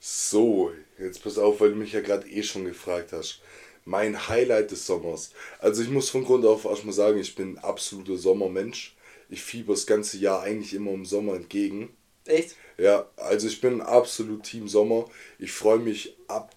So, 0.00 0.72
jetzt 0.98 1.22
pass 1.22 1.38
auf, 1.38 1.60
weil 1.60 1.70
du 1.70 1.76
mich 1.76 1.92
ja 1.92 2.00
gerade 2.00 2.28
eh 2.28 2.42
schon 2.42 2.64
gefragt 2.64 3.12
hast. 3.12 3.40
Mein 3.84 4.28
Highlight 4.28 4.72
des 4.72 4.84
Sommers. 4.84 5.30
Also 5.60 5.82
ich 5.82 5.88
muss 5.88 6.10
von 6.10 6.24
Grund 6.24 6.44
auf 6.44 6.64
erstmal 6.64 6.92
sagen, 6.92 7.18
ich 7.20 7.34
bin 7.36 7.54
ein 7.54 7.58
absoluter 7.58 8.16
Sommermensch. 8.16 8.95
Ich 9.28 9.42
fieber 9.42 9.74
das 9.74 9.86
ganze 9.86 10.18
Jahr 10.18 10.42
eigentlich 10.42 10.74
immer 10.74 10.92
im 10.92 11.04
Sommer 11.04 11.34
entgegen. 11.34 11.90
Echt? 12.24 12.56
Ja, 12.78 13.08
also 13.16 13.46
ich 13.46 13.60
bin 13.60 13.80
absolut 13.80 14.44
Team 14.44 14.68
Sommer. 14.68 15.08
Ich 15.38 15.52
freue 15.52 15.78
mich 15.78 16.16
ab 16.28 16.54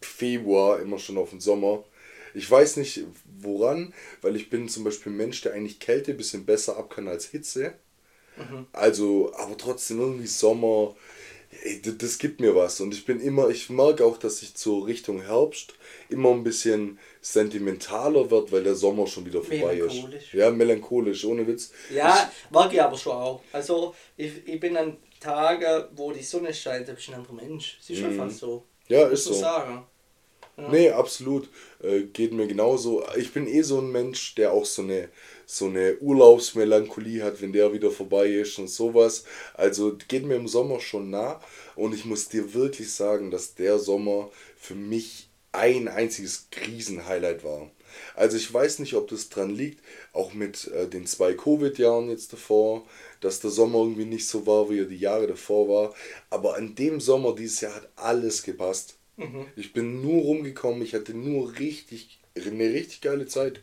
Februar 0.00 0.80
immer 0.80 0.98
schon 0.98 1.18
auf 1.18 1.30
den 1.30 1.40
Sommer. 1.40 1.84
Ich 2.34 2.50
weiß 2.50 2.76
nicht 2.76 3.04
woran, 3.40 3.92
weil 4.20 4.36
ich 4.36 4.50
bin 4.50 4.68
zum 4.68 4.84
Beispiel 4.84 5.12
ein 5.12 5.16
Mensch, 5.16 5.40
der 5.40 5.54
eigentlich 5.54 5.80
Kälte 5.80 6.12
ein 6.12 6.16
bisschen 6.16 6.46
besser 6.46 6.76
ab 6.76 6.90
kann 6.90 7.08
als 7.08 7.26
Hitze. 7.26 7.74
Also, 8.72 9.32
aber 9.34 9.56
trotzdem 9.56 10.00
irgendwie 10.00 10.26
Sommer, 10.26 10.94
ey, 11.62 11.80
das 11.82 12.18
gibt 12.18 12.40
mir 12.40 12.54
was. 12.54 12.80
Und 12.80 12.94
ich 12.94 13.04
bin 13.04 13.20
immer, 13.20 13.48
ich 13.48 13.70
merke 13.70 14.04
auch, 14.04 14.18
dass 14.18 14.42
ich 14.42 14.54
zur 14.54 14.86
Richtung 14.86 15.22
Herbst 15.22 15.74
immer 16.08 16.30
ein 16.30 16.44
bisschen 16.44 16.98
sentimentaler 17.20 18.30
wird, 18.30 18.52
weil 18.52 18.64
der 18.64 18.74
Sommer 18.74 19.06
schon 19.06 19.26
wieder 19.26 19.42
vorbei 19.42 19.78
ist. 19.78 19.94
Melancholisch. 19.94 20.34
Ja, 20.34 20.50
melancholisch, 20.50 21.24
ohne 21.24 21.46
Witz. 21.46 21.72
Ja, 21.94 22.30
mag 22.50 22.72
ich 22.72 22.82
aber 22.82 22.96
schon 22.96 23.12
auch. 23.12 23.42
Also, 23.52 23.94
ich, 24.16 24.46
ich 24.46 24.60
bin 24.60 24.76
an 24.76 24.96
Tagen, 25.20 25.88
wo 25.96 26.12
die 26.12 26.22
Sonne 26.22 26.54
scheint, 26.54 26.88
da 26.88 26.92
bist 26.92 27.08
du 27.08 27.12
ein 27.12 27.18
anderer 27.18 27.34
Mensch. 27.34 27.78
Das 27.80 27.90
ist 27.90 27.98
schon 27.98 28.14
fast 28.14 28.38
so. 28.38 28.64
Mhm. 28.88 28.94
Ja, 28.94 29.08
ist 29.08 29.24
so. 29.24 29.34
sagen. 29.34 29.86
Nee, 30.66 30.90
absolut. 30.90 31.48
Äh, 31.80 32.02
geht 32.12 32.32
mir 32.32 32.46
genauso. 32.48 33.04
Ich 33.16 33.32
bin 33.32 33.46
eh 33.46 33.62
so 33.62 33.78
ein 33.80 33.90
Mensch, 33.92 34.34
der 34.34 34.52
auch 34.52 34.64
so 34.66 34.82
eine, 34.82 35.08
so 35.46 35.66
eine 35.66 35.96
Urlaubsmelancholie 36.00 37.22
hat, 37.22 37.40
wenn 37.40 37.52
der 37.52 37.72
wieder 37.72 37.90
vorbei 37.90 38.26
ist 38.28 38.58
und 38.58 38.68
sowas. 38.68 39.24
Also 39.54 39.96
geht 40.08 40.24
mir 40.26 40.34
im 40.36 40.48
Sommer 40.48 40.80
schon 40.80 41.10
nah. 41.10 41.40
Und 41.76 41.94
ich 41.94 42.04
muss 42.04 42.28
dir 42.28 42.54
wirklich 42.54 42.92
sagen, 42.92 43.30
dass 43.30 43.54
der 43.54 43.78
Sommer 43.78 44.30
für 44.56 44.74
mich 44.74 45.28
ein 45.52 45.88
einziges 45.88 46.48
Krisenhighlight 46.50 47.44
war. 47.44 47.70
Also 48.14 48.36
ich 48.36 48.52
weiß 48.52 48.80
nicht, 48.80 48.94
ob 48.94 49.08
das 49.08 49.28
dran 49.30 49.50
liegt, 49.50 49.82
auch 50.12 50.34
mit 50.34 50.66
äh, 50.68 50.88
den 50.88 51.06
zwei 51.06 51.34
Covid-Jahren 51.34 52.10
jetzt 52.10 52.32
davor, 52.32 52.84
dass 53.20 53.40
der 53.40 53.50
Sommer 53.50 53.78
irgendwie 53.78 54.04
nicht 54.04 54.28
so 54.28 54.46
war, 54.46 54.68
wie 54.70 54.80
er 54.80 54.84
die 54.86 54.98
Jahre 54.98 55.26
davor 55.28 55.68
war. 55.68 55.94
Aber 56.30 56.56
an 56.56 56.74
dem 56.74 57.00
Sommer 57.00 57.34
dieses 57.34 57.60
Jahr 57.62 57.74
hat 57.76 57.88
alles 57.96 58.42
gepasst. 58.42 58.97
Ich 59.56 59.72
bin 59.72 60.00
nur 60.00 60.22
rumgekommen, 60.22 60.82
ich 60.82 60.94
hatte 60.94 61.14
nur 61.14 61.58
richtig, 61.58 62.20
eine 62.36 62.72
richtig 62.72 63.00
geile 63.00 63.26
Zeit. 63.26 63.60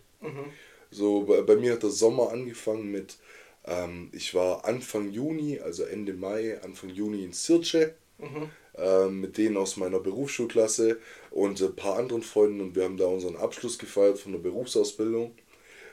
So, 0.91 1.21
bei, 1.23 1.41
bei 1.41 1.55
mir 1.55 1.73
hat 1.73 1.83
der 1.83 1.89
Sommer 1.89 2.31
angefangen 2.31 2.91
mit, 2.91 3.17
ähm, 3.65 4.09
ich 4.11 4.33
war 4.33 4.65
Anfang 4.65 5.11
Juni, 5.11 5.59
also 5.59 5.83
Ende 5.83 6.13
Mai, 6.13 6.59
Anfang 6.61 6.89
Juni 6.89 7.23
in 7.23 7.33
Sirce. 7.33 7.95
Mhm. 8.17 8.49
Ähm, 8.77 9.21
mit 9.21 9.37
denen 9.37 9.55
aus 9.55 9.77
meiner 9.77 9.99
Berufsschulklasse 9.99 10.99
und 11.31 11.61
ein 11.61 11.75
paar 11.77 11.97
anderen 11.97 12.21
Freunden 12.21 12.59
und 12.59 12.75
wir 12.75 12.83
haben 12.83 12.97
da 12.97 13.05
unseren 13.05 13.37
Abschluss 13.37 13.79
gefeiert 13.79 14.19
von 14.19 14.33
der 14.33 14.39
Berufsausbildung. 14.39 15.33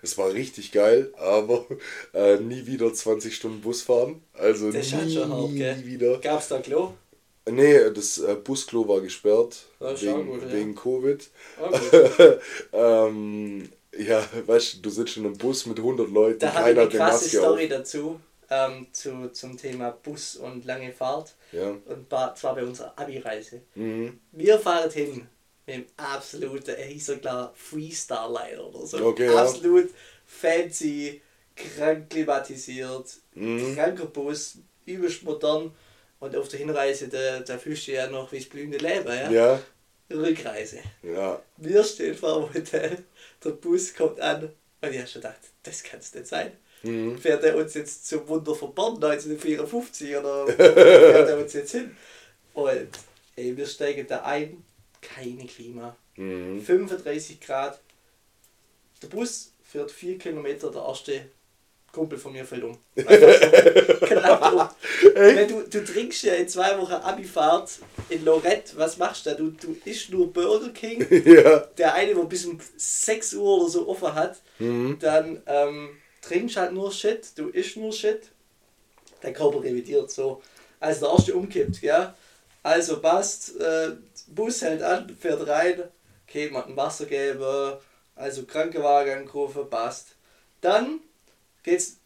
Es 0.03 0.19
war 0.19 0.33
richtig 0.33 0.73
geil, 0.73 1.13
aber 1.17 1.65
äh, 2.13 2.39
nie 2.39 2.67
wieder 2.67 2.93
20 2.93 3.37
Stunden 3.37 3.61
Bus 3.61 3.83
fahren. 3.83 4.21
Also 4.33 4.73
das 4.73 4.91
nie, 4.91 5.15
nie 5.77 5.87
wieder. 5.87 6.19
Gab's 6.19 6.49
da 6.49 6.59
Klo? 6.59 6.95
Nee, 7.51 7.91
das 7.91 8.19
äh, 8.19 8.37
Busklo 8.37 8.87
war 8.87 9.01
gesperrt 9.01 9.67
wegen, 9.81 10.27
gut, 10.27 10.43
ja. 10.43 10.53
wegen 10.53 10.75
Covid. 10.75 11.31
ähm, 12.73 13.69
ja, 13.99 14.25
weißt 14.47 14.75
du, 14.75 14.79
du 14.83 14.91
sitzt 14.91 15.17
in 15.17 15.27
einem 15.27 15.37
Bus 15.37 15.67
mit 15.67 15.79
100 15.79 16.09
Leuten, 16.09 16.39
da 16.39 16.51
keiner 16.51 16.83
hat 16.83 16.91
eine 16.91 16.99
krasse 16.99 17.29
Story 17.29 17.65
auf. 17.65 17.71
dazu 17.71 18.21
ähm, 18.53 18.87
zu, 18.93 19.31
zum 19.33 19.57
Thema 19.57 19.91
Bus 19.91 20.37
und 20.37 20.65
lange 20.65 20.93
Fahrt. 20.93 21.35
Ja. 21.53 21.71
Und 21.71 22.09
zwar 22.09 22.55
bei 22.55 22.65
unserer 22.65 22.93
Abi-Reise. 22.97 23.63
Mhm. 23.75 24.21
Wir 24.33 24.59
fahren 24.59 24.91
hin 24.91 25.27
mit 25.67 25.77
dem 25.77 25.85
absoluten, 25.97 26.75
er 26.75 26.87
hieß 26.87 27.07
so 27.07 27.17
klar 27.17 27.53
Freestyle-Leiter 27.55 28.67
oder 28.67 28.87
so. 28.87 29.07
Okay, 29.07 29.29
Absolut 29.29 29.87
ja. 29.87 29.95
fancy, 30.27 31.21
krank 31.57 32.11
klimatisiert, 32.11 33.17
mhm. 33.35 33.75
kranker 33.75 34.07
Bus, 34.07 34.59
übelst 34.87 35.23
modern. 35.23 35.73
Und 36.23 36.37
auf 36.37 36.47
der 36.47 36.61
Hinreise, 36.61 37.09
da, 37.09 37.41
da 37.41 37.59
fühlst 37.59 37.89
du 37.89 37.93
ja 37.95 38.07
noch 38.07 38.31
wie 38.31 38.39
das 38.39 38.49
blühende 38.49 38.79
Leben. 38.79 39.09
Ja? 39.09 39.29
ja. 39.29 39.61
Rückreise. 40.09 40.79
Ja. 41.03 41.43
Wir 41.57 41.83
stehen 41.83 42.15
vor 42.15 42.43
dem 42.43 42.55
Hotel, 42.55 42.99
der 43.43 43.51
Bus 43.51 43.93
kommt 43.93 44.21
an 44.21 44.45
und 44.45 44.93
ich 44.93 44.99
habe 44.99 45.09
schon 45.09 45.21
gedacht, 45.21 45.41
das 45.65 45.83
kann 45.83 45.99
es 45.99 46.15
nicht 46.15 46.29
sein. 46.29 46.53
Mhm. 46.85 47.19
Fährt 47.19 47.43
er 47.43 47.57
uns 47.57 47.75
jetzt 47.75 48.07
zum 48.07 48.29
Wunder 48.29 48.55
von 48.55 48.73
Bern 48.73 48.95
1954 49.03 50.17
oder 50.17 50.47
fährt 50.47 51.29
er 51.29 51.39
uns 51.39 51.55
jetzt 51.55 51.73
hin? 51.73 51.97
Und 52.55 52.91
ey, 53.35 53.57
wir 53.57 53.67
steigen 53.67 54.07
da 54.07 54.23
ein, 54.23 54.63
keine 55.01 55.45
Klima. 55.47 55.97
Mhm. 56.15 56.63
35 56.63 57.41
Grad. 57.41 57.81
Der 59.03 59.09
Bus 59.09 59.55
fährt 59.65 59.91
4 59.91 60.19
Kilometer, 60.19 60.71
der 60.71 60.83
erste 60.83 61.23
Kumpel 61.93 62.19
von 62.19 62.33
mir 62.33 62.45
fällt 62.45 62.65
um. 62.65 62.79
genau. 62.97 63.05
Wenn 65.15 65.49
du, 65.49 65.63
du 65.69 65.85
trinkst 65.85 66.23
ja 66.23 66.35
in 66.35 66.49
zwei 66.49 66.79
Wochen 66.79 66.95
Abifahrt 66.95 67.81
in 68.09 68.25
Lorette, 68.25 68.77
was 68.77 68.97
machst 68.97 69.27
du 69.27 69.31
da? 69.31 69.37
Du, 69.37 69.51
du 69.51 69.77
isst 69.85 70.11
nur 70.11 70.33
Burger 70.33 70.71
King. 70.71 71.07
ja. 71.27 71.59
Der 71.77 71.93
eine, 71.95 72.15
der 72.15 72.23
bis 72.25 72.47
um 72.47 72.59
6 72.77 73.35
Uhr 73.35 73.59
oder 73.61 73.69
so 73.69 73.89
offen 73.89 74.15
hat. 74.15 74.41
Mhm. 74.59 74.97
Dann 75.01 75.43
ähm, 75.47 75.91
trinkst 76.23 76.57
halt 76.57 76.73
nur 76.73 76.91
Shit, 76.91 77.37
du 77.37 77.49
isst 77.51 77.77
nur 77.77 77.93
Shit. 77.93 78.31
Dein 79.21 79.35
Körper 79.35 79.63
revidiert 79.63 80.11
so. 80.11 80.43
Also 80.81 81.07
der 81.07 81.15
erste 81.15 81.35
umkippt, 81.35 81.83
ja. 81.83 82.15
Also 82.63 83.01
passt, 83.01 83.61
äh, 83.61 83.91
Bus 84.29 84.63
hält 84.63 84.83
an, 84.83 85.15
fährt 85.21 85.47
rein, 85.47 85.83
okay, 86.27 86.49
man 86.51 86.65
ein 86.65 86.77
Wasser 86.77 87.07
geben, 87.07 87.77
also 88.17 88.45
Krankenwagen 88.45 89.19
angerufen, 89.19 89.69
passt. 89.69 90.17
Dann 90.61 91.01
geht's 91.63 91.99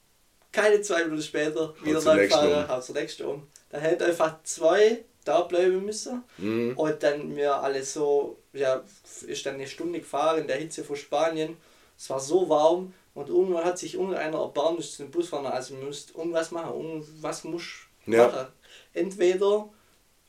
keine 0.52 0.80
zwei 0.80 1.04
Minuten 1.04 1.22
später 1.22 1.74
wieder 1.82 2.00
neu 2.02 2.28
fahren, 2.28 2.68
haut 2.68 2.88
der 2.88 3.02
nächste 3.02 3.28
um. 3.28 3.46
Dann 3.70 3.80
hält 3.80 4.02
einfach 4.02 4.42
zwei 4.42 5.04
da 5.24 5.42
bleiben 5.42 5.84
müssen 5.84 6.22
mhm. 6.38 6.74
und 6.76 7.02
dann 7.02 7.28
mir 7.34 7.54
alles 7.56 7.92
so, 7.92 8.38
ja, 8.52 8.82
ist 9.26 9.44
dann 9.44 9.56
eine 9.56 9.66
Stunde 9.66 9.98
gefahren 9.98 10.40
in 10.40 10.46
der 10.46 10.56
Hitze 10.56 10.84
von 10.84 10.96
Spanien. 10.96 11.56
Es 11.98 12.08
war 12.10 12.20
so 12.20 12.48
warm 12.48 12.94
und 13.14 13.28
irgendwann 13.28 13.64
hat 13.64 13.78
sich 13.78 13.94
irgendeiner 13.94 14.38
erbarmt, 14.38 14.78
dass 14.78 14.98
den 14.98 15.10
Busfahrer, 15.10 15.52
also 15.52 15.74
müsst 15.74 16.14
irgendwas 16.14 16.52
machen, 16.52 16.74
irgendwas 16.74 17.44
muss 17.44 17.64
ja. 18.06 18.28
machen. 18.28 18.46
Entweder 18.94 19.68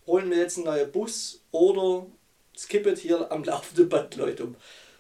holen 0.07 0.29
wir 0.31 0.37
jetzt 0.37 0.57
einen 0.57 0.65
neuen 0.65 0.91
Bus 0.91 1.41
oder 1.51 2.05
skippet 2.57 2.97
hier 2.97 3.31
am 3.31 3.43
laufenden 3.43 3.87
Band 3.87 4.15
Leute 4.15 4.45
um. 4.45 4.55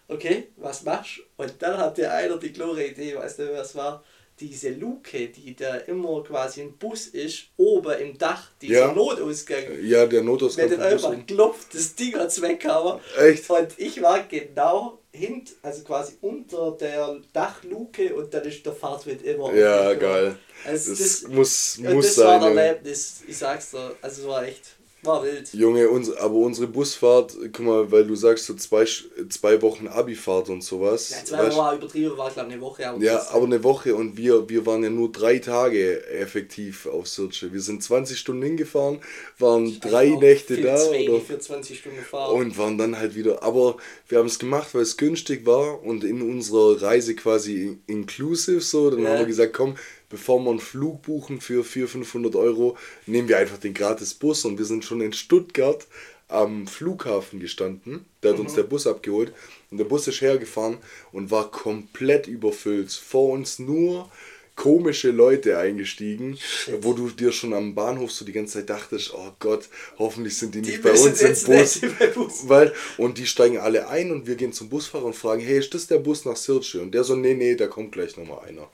Okay, 0.09 0.49
was 0.57 0.83
machst 0.83 1.17
du? 1.17 1.43
Und 1.43 1.53
dann 1.59 1.77
hat 1.77 1.97
der 1.97 2.13
einer 2.13 2.37
die 2.37 2.53
klare 2.53 2.85
Idee, 2.85 3.15
weißt 3.15 3.39
du, 3.39 3.53
was 3.57 3.75
war? 3.75 4.03
Diese 4.39 4.69
Luke, 4.69 5.29
die 5.29 5.55
da 5.55 5.77
immer 5.77 6.23
quasi 6.23 6.61
ein 6.61 6.77
Bus 6.77 7.07
ist, 7.07 7.45
oben 7.57 7.99
im 7.99 8.17
Dach, 8.17 8.51
dieser 8.61 8.87
ja. 8.87 8.93
Notausgang. 8.93 9.63
Ja, 9.81 10.05
der 10.05 10.21
Notausgang. 10.21 10.69
Wenn 10.69 10.79
dann 10.79 10.93
einfach 10.93 11.25
klopft, 11.25 11.73
das 11.73 11.95
Ding 11.95 12.15
hat's 12.17 12.41
weggehauen. 12.41 12.99
Echt? 13.19 13.49
Und 13.49 13.69
ich 13.77 14.01
war 14.01 14.23
genau 14.23 14.99
hint, 15.11 15.53
also 15.63 15.83
quasi 15.83 16.13
unter 16.21 16.77
der 16.79 17.19
Dachluke 17.33 18.13
und 18.13 18.33
dann 18.33 18.43
ist 18.43 18.65
der 18.65 18.73
Fahrtwind 18.73 19.23
immer. 19.23 19.53
Ja, 19.53 19.93
geil. 19.95 20.37
Also 20.65 20.91
das, 20.91 20.99
das 20.99 21.23
muss, 21.23 21.77
muss 21.79 22.05
das 22.05 22.15
sein. 22.15 22.25
Das 22.25 22.41
war 22.41 22.51
ein 22.51 22.57
Erlebnis, 22.57 23.23
ich 23.27 23.37
sag's 23.37 23.71
dir. 23.71 23.95
Also 24.01 24.21
es 24.21 24.27
war 24.27 24.45
echt 24.45 24.77
war 25.03 25.23
wild. 25.23 25.53
Junge, 25.53 25.89
uns, 25.89 26.11
aber 26.11 26.35
unsere 26.35 26.67
Busfahrt, 26.67 27.37
guck 27.53 27.65
mal, 27.65 27.91
weil 27.91 28.05
du 28.05 28.15
sagst 28.15 28.45
so 28.45 28.55
zwei, 28.55 28.85
zwei 29.29 29.61
Wochen 29.61 29.87
Abifahrt 29.87 30.49
und 30.49 30.63
sowas. 30.63 31.11
Ja, 31.11 31.23
zwei 31.23 31.47
Wochen 31.47 31.57
war 31.57 31.75
übertrieben, 31.75 32.17
war 32.17 32.31
glaube 32.31 32.49
eine 32.49 32.61
Woche. 32.61 32.87
Aber 32.87 33.03
ja, 33.03 33.25
aber 33.31 33.45
eine 33.45 33.63
Woche 33.63 33.95
und 33.95 34.17
wir, 34.17 34.49
wir 34.49 34.65
waren 34.65 34.83
ja 34.83 34.89
nur 34.89 35.11
drei 35.11 35.39
Tage 35.39 36.05
effektiv 36.07 36.87
auf 36.87 37.07
Sirce. 37.07 37.53
Wir 37.53 37.61
sind 37.61 37.83
20 37.83 38.17
Stunden 38.17 38.41
hingefahren, 38.41 38.99
waren 39.37 39.79
drei 39.79 40.09
Nächte 40.09 40.61
da. 40.61 40.75
Oder, 40.75 41.21
für 41.21 41.39
20 41.39 41.79
Stunden 41.79 42.01
Fahrt. 42.01 42.33
Und 42.33 42.57
waren 42.57 42.77
dann 42.77 42.97
halt 42.97 43.15
wieder, 43.15 43.43
aber 43.43 43.77
wir 44.07 44.17
haben 44.17 44.27
es 44.27 44.39
gemacht, 44.39 44.73
weil 44.73 44.81
es 44.81 44.97
günstig 44.97 45.45
war 45.45 45.83
und 45.83 46.03
in 46.03 46.21
unserer 46.21 46.81
Reise 46.81 47.15
quasi 47.15 47.77
inclusive 47.87 48.61
so. 48.61 48.89
Dann 48.89 49.03
ja. 49.03 49.09
haben 49.09 49.19
wir 49.19 49.25
gesagt, 49.25 49.53
komm, 49.53 49.75
bevor 50.09 50.39
wir 50.39 50.51
einen 50.51 50.59
Flug 50.59 51.01
buchen 51.03 51.41
für 51.41 51.63
400, 51.63 52.07
500 52.07 52.35
Euro, 52.35 52.77
nehmen 53.05 53.27
wir 53.27 53.37
einfach 53.37 53.57
den 53.57 53.73
gratis 53.73 54.13
Bus 54.13 54.45
und 54.45 54.57
wir 54.57 54.65
sind 54.65 54.85
schon 54.85 55.01
in 55.01 55.13
Stuttgart 55.13 55.85
am 56.27 56.67
Flughafen 56.67 57.39
gestanden. 57.39 58.05
Da 58.21 58.29
hat 58.29 58.37
mhm. 58.37 58.45
uns 58.45 58.55
der 58.55 58.63
Bus 58.63 58.87
abgeholt 58.87 59.33
und 59.71 59.77
der 59.77 59.85
Bus 59.85 60.07
ist 60.07 60.21
hergefahren 60.21 60.77
und 61.11 61.31
war 61.31 61.51
komplett 61.51 62.27
überfüllt. 62.27 62.91
Vor 62.91 63.31
uns 63.31 63.59
nur 63.59 64.09
komische 64.57 65.11
Leute 65.11 65.59
eingestiegen, 65.59 66.35
Shit. 66.35 66.83
wo 66.83 66.93
du 66.93 67.09
dir 67.11 67.31
schon 67.31 67.53
am 67.53 67.75
Bahnhof 67.75 68.11
so 68.11 68.25
die 68.25 68.31
ganze 68.33 68.55
Zeit 68.55 68.69
dachtest, 68.71 69.13
oh 69.13 69.31
Gott, 69.39 69.69
hoffentlich 69.99 70.35
sind 70.35 70.55
die 70.55 70.61
nicht 70.61 70.77
die 70.77 70.81
bei 70.81 70.91
uns 70.91 71.21
im 71.21 71.29
Bus. 71.29 71.81
Bus. 72.15 72.49
Weil, 72.49 72.73
und 72.97 73.19
die 73.19 73.27
steigen 73.27 73.59
alle 73.59 73.87
ein 73.87 74.11
und 74.11 74.25
wir 74.25 74.35
gehen 74.35 74.51
zum 74.51 74.67
Busfahrer 74.67 75.05
und 75.05 75.15
fragen, 75.15 75.43
hey, 75.43 75.59
ist 75.59 75.73
das 75.73 75.85
der 75.85 75.99
Bus 75.99 76.25
nach 76.25 76.35
Sirce? 76.35 76.81
Und 76.81 76.91
der 76.91 77.03
so, 77.03 77.15
nee, 77.15 77.35
nee, 77.35 77.55
da 77.55 77.67
kommt 77.67 77.91
gleich 77.91 78.17
nochmal 78.17 78.45
einer. 78.47 78.67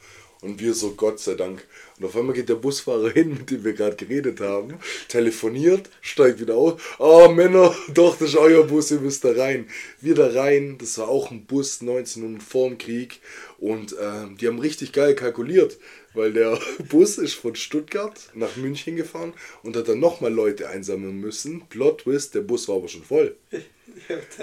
Und 0.43 0.59
wir 0.59 0.73
so, 0.73 0.91
Gott 0.91 1.21
sei 1.21 1.35
Dank. 1.35 1.65
Und 1.97 2.05
auf 2.05 2.17
einmal 2.17 2.35
geht 2.35 2.49
der 2.49 2.55
Busfahrer 2.55 3.11
hin, 3.11 3.29
mit 3.29 3.49
dem 3.49 3.63
wir 3.63 3.71
gerade 3.71 3.95
geredet 3.95 4.41
haben, 4.41 4.73
telefoniert, 5.07 5.89
steigt 6.01 6.41
wieder 6.41 6.55
aus. 6.55 6.81
Ah, 6.99 7.27
oh, 7.27 7.29
Männer, 7.29 7.73
doch, 7.93 8.17
das 8.17 8.29
ist 8.29 8.35
euer 8.35 8.65
Bus, 8.65 8.91
ihr 8.91 8.99
müsst 8.99 9.23
da 9.23 9.31
rein. 9.31 9.69
Wir 10.01 10.15
da 10.15 10.27
rein, 10.27 10.77
das 10.77 10.97
war 10.97 11.07
auch 11.07 11.31
ein 11.31 11.45
Bus 11.45 11.79
1900 11.79 12.43
vor 12.43 12.67
dem 12.67 12.77
Krieg. 12.77 13.21
Und 13.57 13.93
äh, 13.93 14.35
die 14.37 14.47
haben 14.47 14.59
richtig 14.59 14.91
geil 14.91 15.15
kalkuliert, 15.15 15.77
weil 16.13 16.33
der 16.33 16.59
Bus 16.89 17.17
ist 17.17 17.35
von 17.35 17.55
Stuttgart 17.55 18.19
nach 18.33 18.57
München 18.57 18.97
gefahren 18.97 19.31
und 19.63 19.77
hat 19.77 19.87
dann 19.87 20.01
nochmal 20.01 20.33
Leute 20.33 20.67
einsammeln 20.67 21.21
müssen. 21.21 21.63
Plot 21.69 22.01
Twist, 22.01 22.35
der 22.35 22.41
Bus 22.41 22.67
war 22.67 22.75
aber 22.75 22.89
schon 22.89 23.03
voll. 23.03 23.37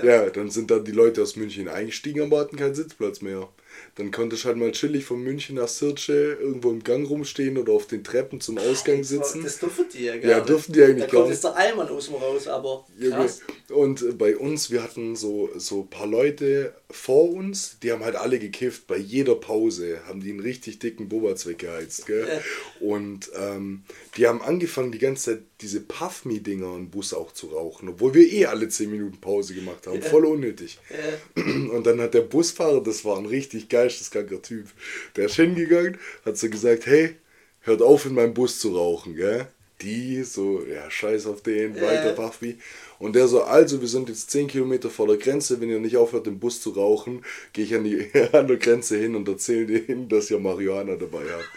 Ja, 0.02 0.30
dann 0.30 0.48
sind 0.48 0.70
da 0.70 0.78
die 0.78 0.92
Leute 0.92 1.22
aus 1.22 1.34
München 1.34 1.66
eingestiegen, 1.66 2.22
aber 2.22 2.38
hatten 2.38 2.56
keinen 2.56 2.74
Sitzplatz 2.74 3.20
mehr. 3.20 3.48
Dann 3.96 4.10
konnte 4.10 4.36
ich 4.36 4.44
halt 4.44 4.56
mal 4.56 4.72
chillig 4.72 5.04
von 5.04 5.22
München 5.22 5.56
nach 5.56 5.68
Sirce 5.68 6.38
irgendwo 6.40 6.70
im 6.70 6.82
Gang 6.82 7.08
rumstehen 7.08 7.58
oder 7.58 7.72
auf 7.72 7.86
den 7.86 8.04
Treppen 8.04 8.40
zum 8.40 8.58
Ausgang 8.58 9.04
sitzen. 9.04 9.42
Das 9.42 9.58
dürfen 9.58 9.86
die 9.92 10.04
ja 10.04 10.16
gar 10.16 10.30
Ja, 10.30 10.40
dürfen 10.40 10.72
die 10.72 10.82
eigentlich 10.82 11.06
da 11.06 11.06
gar 11.06 11.06
nicht. 11.06 11.12
Da 11.12 11.16
kommt 11.16 11.30
jetzt 11.30 11.44
der 11.44 11.56
Allmann 11.56 11.88
aus 11.88 12.06
dem 12.06 12.14
raus, 12.14 12.48
aber 12.48 12.86
krass. 13.00 13.40
Und 13.68 14.18
bei 14.18 14.36
uns, 14.36 14.70
wir 14.70 14.82
hatten 14.82 15.16
so, 15.16 15.50
so 15.56 15.82
ein 15.82 15.90
paar 15.90 16.06
Leute 16.06 16.74
vor 16.90 17.30
uns, 17.30 17.78
die 17.82 17.92
haben 17.92 18.04
halt 18.04 18.16
alle 18.16 18.38
gekifft. 18.38 18.86
Bei 18.86 18.96
jeder 18.96 19.34
Pause 19.34 20.00
haben 20.06 20.20
die 20.20 20.30
einen 20.30 20.40
richtig 20.40 20.78
dicken 20.78 21.08
Bobats 21.08 21.46
weggeheizt. 21.46 22.06
Gell? 22.06 22.26
Und 22.80 23.30
ähm, 23.38 23.84
die 24.16 24.26
haben 24.26 24.42
angefangen, 24.42 24.92
die 24.92 24.98
ganze 24.98 25.36
Zeit 25.36 25.42
diese 25.60 25.80
Puff-Me-Dinger 25.80 26.76
im 26.76 26.90
Bus 26.90 27.12
auch 27.12 27.32
zu 27.32 27.48
rauchen, 27.48 27.88
obwohl 27.88 28.14
wir 28.14 28.30
eh 28.32 28.46
alle 28.46 28.68
10 28.68 28.90
Minuten 28.90 29.20
Pause 29.20 29.54
gemacht 29.54 29.86
haben. 29.86 30.00
Ja. 30.00 30.08
Voll 30.08 30.24
unnötig. 30.24 30.78
Ja. 30.90 31.42
Und 31.42 31.86
dann 31.86 32.00
hat 32.00 32.14
der 32.14 32.22
Busfahrer, 32.22 32.82
das 32.82 33.04
war 33.04 33.18
ein 33.18 33.26
richtig 33.26 33.68
geisteskranker 33.68 34.42
Typ, 34.42 34.66
der 35.16 35.26
ist 35.26 35.36
hingegangen, 35.36 35.98
hat 36.24 36.38
so 36.38 36.48
gesagt, 36.48 36.86
hey, 36.86 37.16
hört 37.60 37.82
auf 37.82 38.06
in 38.06 38.14
meinem 38.14 38.34
Bus 38.34 38.58
zu 38.58 38.76
rauchen, 38.76 39.14
gell? 39.14 39.46
Die 39.82 40.22
so, 40.24 40.62
ja, 40.66 40.90
scheiß 40.90 41.26
auf 41.26 41.42
den, 41.42 41.74
ja. 41.74 41.82
weiter 41.82 42.12
Puff-Me. 42.12 42.56
Und 42.98 43.16
der 43.16 43.28
so, 43.28 43.42
also 43.42 43.80
wir 43.80 43.88
sind 43.88 44.10
jetzt 44.10 44.30
10 44.30 44.48
Kilometer 44.48 44.90
vor 44.90 45.06
der 45.06 45.16
Grenze, 45.16 45.60
wenn 45.60 45.70
ihr 45.70 45.78
nicht 45.78 45.96
aufhört, 45.96 46.26
im 46.26 46.38
Bus 46.38 46.60
zu 46.60 46.70
rauchen, 46.70 47.24
gehe 47.52 47.64
ich 47.64 47.74
an, 47.74 47.84
die, 47.84 48.10
an 48.32 48.46
der 48.46 48.58
Grenze 48.58 48.98
hin 48.98 49.14
und 49.14 49.28
erzähle 49.28 49.80
denen, 49.80 50.08
dass 50.08 50.30
ihr 50.30 50.38
Marihuana 50.38 50.96
dabei 50.96 51.24
habt. 51.30 51.48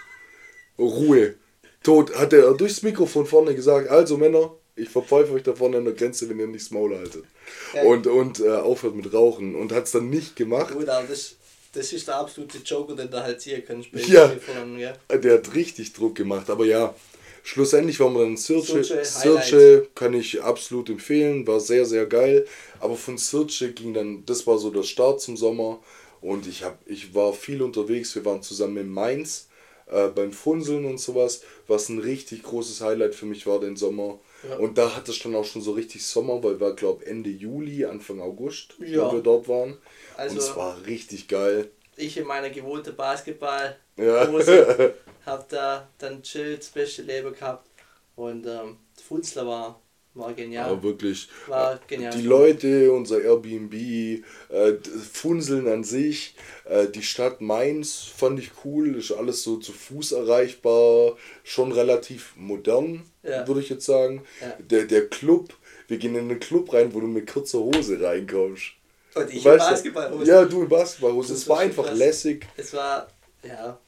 Ruhe. 0.80 1.36
Tot, 1.84 2.16
hat 2.16 2.34
er 2.34 2.54
durchs 2.54 2.82
Mikrofon 2.82 3.26
vorne 3.26 3.54
gesagt, 3.54 3.90
also 3.90 4.18
Männer, 4.18 4.56
ich 4.76 4.90
verpfeife 4.90 5.34
euch 5.34 5.44
da 5.44 5.54
vorne 5.54 5.78
an 5.78 5.86
der 5.86 5.94
Grenze, 5.94 6.30
wenn 6.30 6.40
ihr 6.40 6.48
nichts 6.48 6.72
Maul 6.72 6.98
haltet. 6.98 7.26
Ja. 7.74 7.84
Und, 7.84 8.08
und 8.08 8.40
äh, 8.40 8.50
aufhört 8.50 8.96
mit 8.96 9.14
Rauchen. 9.14 9.56
Und 9.56 9.72
hat 9.72 9.86
es 9.86 9.92
dann 9.92 10.10
nicht 10.10 10.36
gemacht. 10.36 10.74
Gut, 10.74 10.90
aber 10.90 11.08
das 11.08 11.36
das 11.74 11.92
ist 11.92 12.08
der 12.08 12.18
absolute 12.18 12.60
Joker, 12.60 12.96
den 12.96 13.10
du 13.10 13.22
halt 13.22 13.42
ziehen 13.42 13.64
kannst. 13.66 13.90
Ja, 14.08 14.30
von, 14.30 14.78
ja. 14.78 14.94
Der 15.10 15.34
hat 15.34 15.56
richtig 15.56 15.92
Druck 15.94 16.16
gemacht, 16.16 16.50
aber 16.52 16.66
ja, 16.66 16.94
schlussendlich 17.42 18.00
war 18.00 18.12
man 18.12 18.22
dann 18.22 18.38
Searche. 18.38 18.84
Searche 18.84 19.88
kann 19.96 20.14
ich 20.14 20.42
absolut 20.42 20.90
empfehlen, 20.90 21.48
war 21.48 21.60
sehr, 21.60 21.88
sehr 21.88 22.06
geil. 22.06 22.46
Aber 22.80 22.96
von 22.96 23.18
Searche 23.18 23.74
ging 23.74 23.94
dann, 23.94 24.24
das 24.26 24.46
war 24.46 24.60
so 24.60 24.70
der 24.70 24.84
Start 24.84 25.20
zum 25.20 25.36
Sommer. 25.36 25.80
Und 26.22 26.48
ich, 26.48 26.64
hab, 26.64 26.78
ich 26.86 27.14
war 27.16 27.34
viel 27.34 27.62
unterwegs, 27.62 28.14
wir 28.16 28.24
waren 28.24 28.44
zusammen 28.44 28.78
in 28.78 28.90
Mainz 28.90 29.48
äh, 29.94 30.10
beim 30.10 30.32
Funseln 30.32 30.86
und 30.86 31.00
sowas, 31.00 31.44
was 31.68 31.89
ein 31.89 32.00
richtig 32.00 32.44
großes 32.44 32.82
Highlight 32.82 33.16
für 33.16 33.26
mich 33.26 33.46
war 33.46 33.60
den 33.60 33.76
Sommer. 33.76 34.20
Ja. 34.48 34.58
Und 34.58 34.78
da 34.78 34.96
hatte 34.96 35.12
es 35.12 35.20
dann 35.20 35.36
auch 35.36 35.46
schon 35.46 35.62
so 35.62 35.74
richtig 35.74 36.06
Sommer, 36.06 36.44
weil 36.44 36.60
wir, 36.60 36.74
glaube 36.74 37.06
Ende 37.06 37.30
Juli, 37.30 37.86
Anfang 37.86 38.20
August, 38.20 38.76
ja. 38.80 39.08
wo 39.08 39.16
wir 39.16 39.22
dort 39.22 39.48
waren. 39.48 39.78
Also, 40.18 40.36
und 40.36 40.41
es 40.41 40.56
war 40.56 40.86
richtig 40.86 41.28
geil. 41.28 41.70
Ich 41.96 42.18
in 42.18 42.26
meiner 42.26 42.50
gewohnten 42.50 42.96
Basketball-Hose 42.96 44.94
ja. 45.26 45.26
habe 45.26 45.46
da 45.50 45.88
dann 46.00 46.24
chill 46.24 46.58
das 46.58 46.70
beste 46.70 47.04
Leben 47.04 47.34
gehabt. 47.34 47.68
Und 48.16 48.46
ähm, 48.46 48.78
Funzler 49.08 49.48
war 49.48 49.82
war 50.16 50.34
genial. 50.34 50.70
Aber 50.70 50.84
wirklich. 50.84 51.28
War 51.47 51.80
genial. 51.88 52.14
Die 52.14 52.22
Leute, 52.22 52.91
unser 52.91 53.22
Airbnb, 53.22 53.74
äh, 53.74 54.74
Funseln 55.11 55.68
an 55.68 55.84
sich, 55.84 56.36
äh, 56.66 56.88
die 56.88 57.03
Stadt 57.03 57.41
Mainz 57.41 57.95
fand 58.16 58.39
ich 58.39 58.51
cool, 58.64 58.95
ist 58.95 59.11
alles 59.11 59.43
so 59.43 59.57
zu 59.57 59.72
Fuß 59.72 60.11
erreichbar, 60.14 61.18
schon 61.43 61.72
relativ 61.72 62.34
modern, 62.36 63.03
ja. 63.24 63.47
würde 63.47 63.61
ich 63.61 63.70
jetzt 63.70 63.86
sagen. 63.86 64.24
Ja. 64.41 64.55
Der, 64.59 64.86
der 64.86 65.07
Club, 65.07 65.53
wir 65.88 65.97
gehen 65.97 66.16
in 66.16 66.30
einen 66.30 66.39
Club 66.39 66.74
rein, 66.74 66.93
wo 66.93 66.99
du 66.99 67.07
mit 67.07 67.32
kurzer 67.32 67.59
Hose 67.59 67.99
reinkommst. 68.01 68.74
Und 69.16 69.34
ich 69.34 69.45
weißt 69.45 69.66
in 69.66 69.72
Basketballhose. 69.72 70.26
Ja, 70.30 70.45
du 70.45 70.61
in 70.64 70.70
Basketballhose. 70.70 71.34
Es 71.34 71.47
war 71.47 71.59
einfach 71.59 71.86
krass. 71.86 71.97
lässig. 71.97 72.47
Es 72.57 72.74
war, 72.74 73.07
ja. 73.43 73.80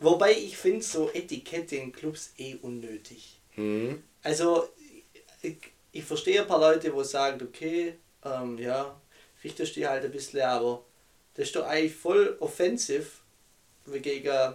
Wobei 0.00 0.32
ich 0.32 0.56
finde 0.56 0.82
so 0.82 1.10
Etikette 1.12 1.76
in 1.76 1.92
Clubs 1.92 2.32
eh 2.38 2.56
unnötig. 2.62 3.40
Mhm. 3.56 4.02
Also 4.22 4.68
ich, 5.44 5.56
ich 5.92 6.04
verstehe 6.04 6.40
ein 6.40 6.46
paar 6.46 6.60
Leute, 6.60 6.92
wo 6.92 7.02
sagen, 7.02 7.40
okay, 7.46 7.94
ähm, 8.24 8.58
ja, 8.58 9.00
richtest 9.42 9.76
dich 9.76 9.86
halt 9.86 10.04
ein 10.04 10.10
bisschen, 10.10 10.40
aber 10.40 10.82
das 11.34 11.46
ist 11.46 11.56
doch 11.56 11.66
eigentlich 11.66 11.94
voll 11.94 12.36
offensiv 12.40 13.20
gegen, 13.86 14.54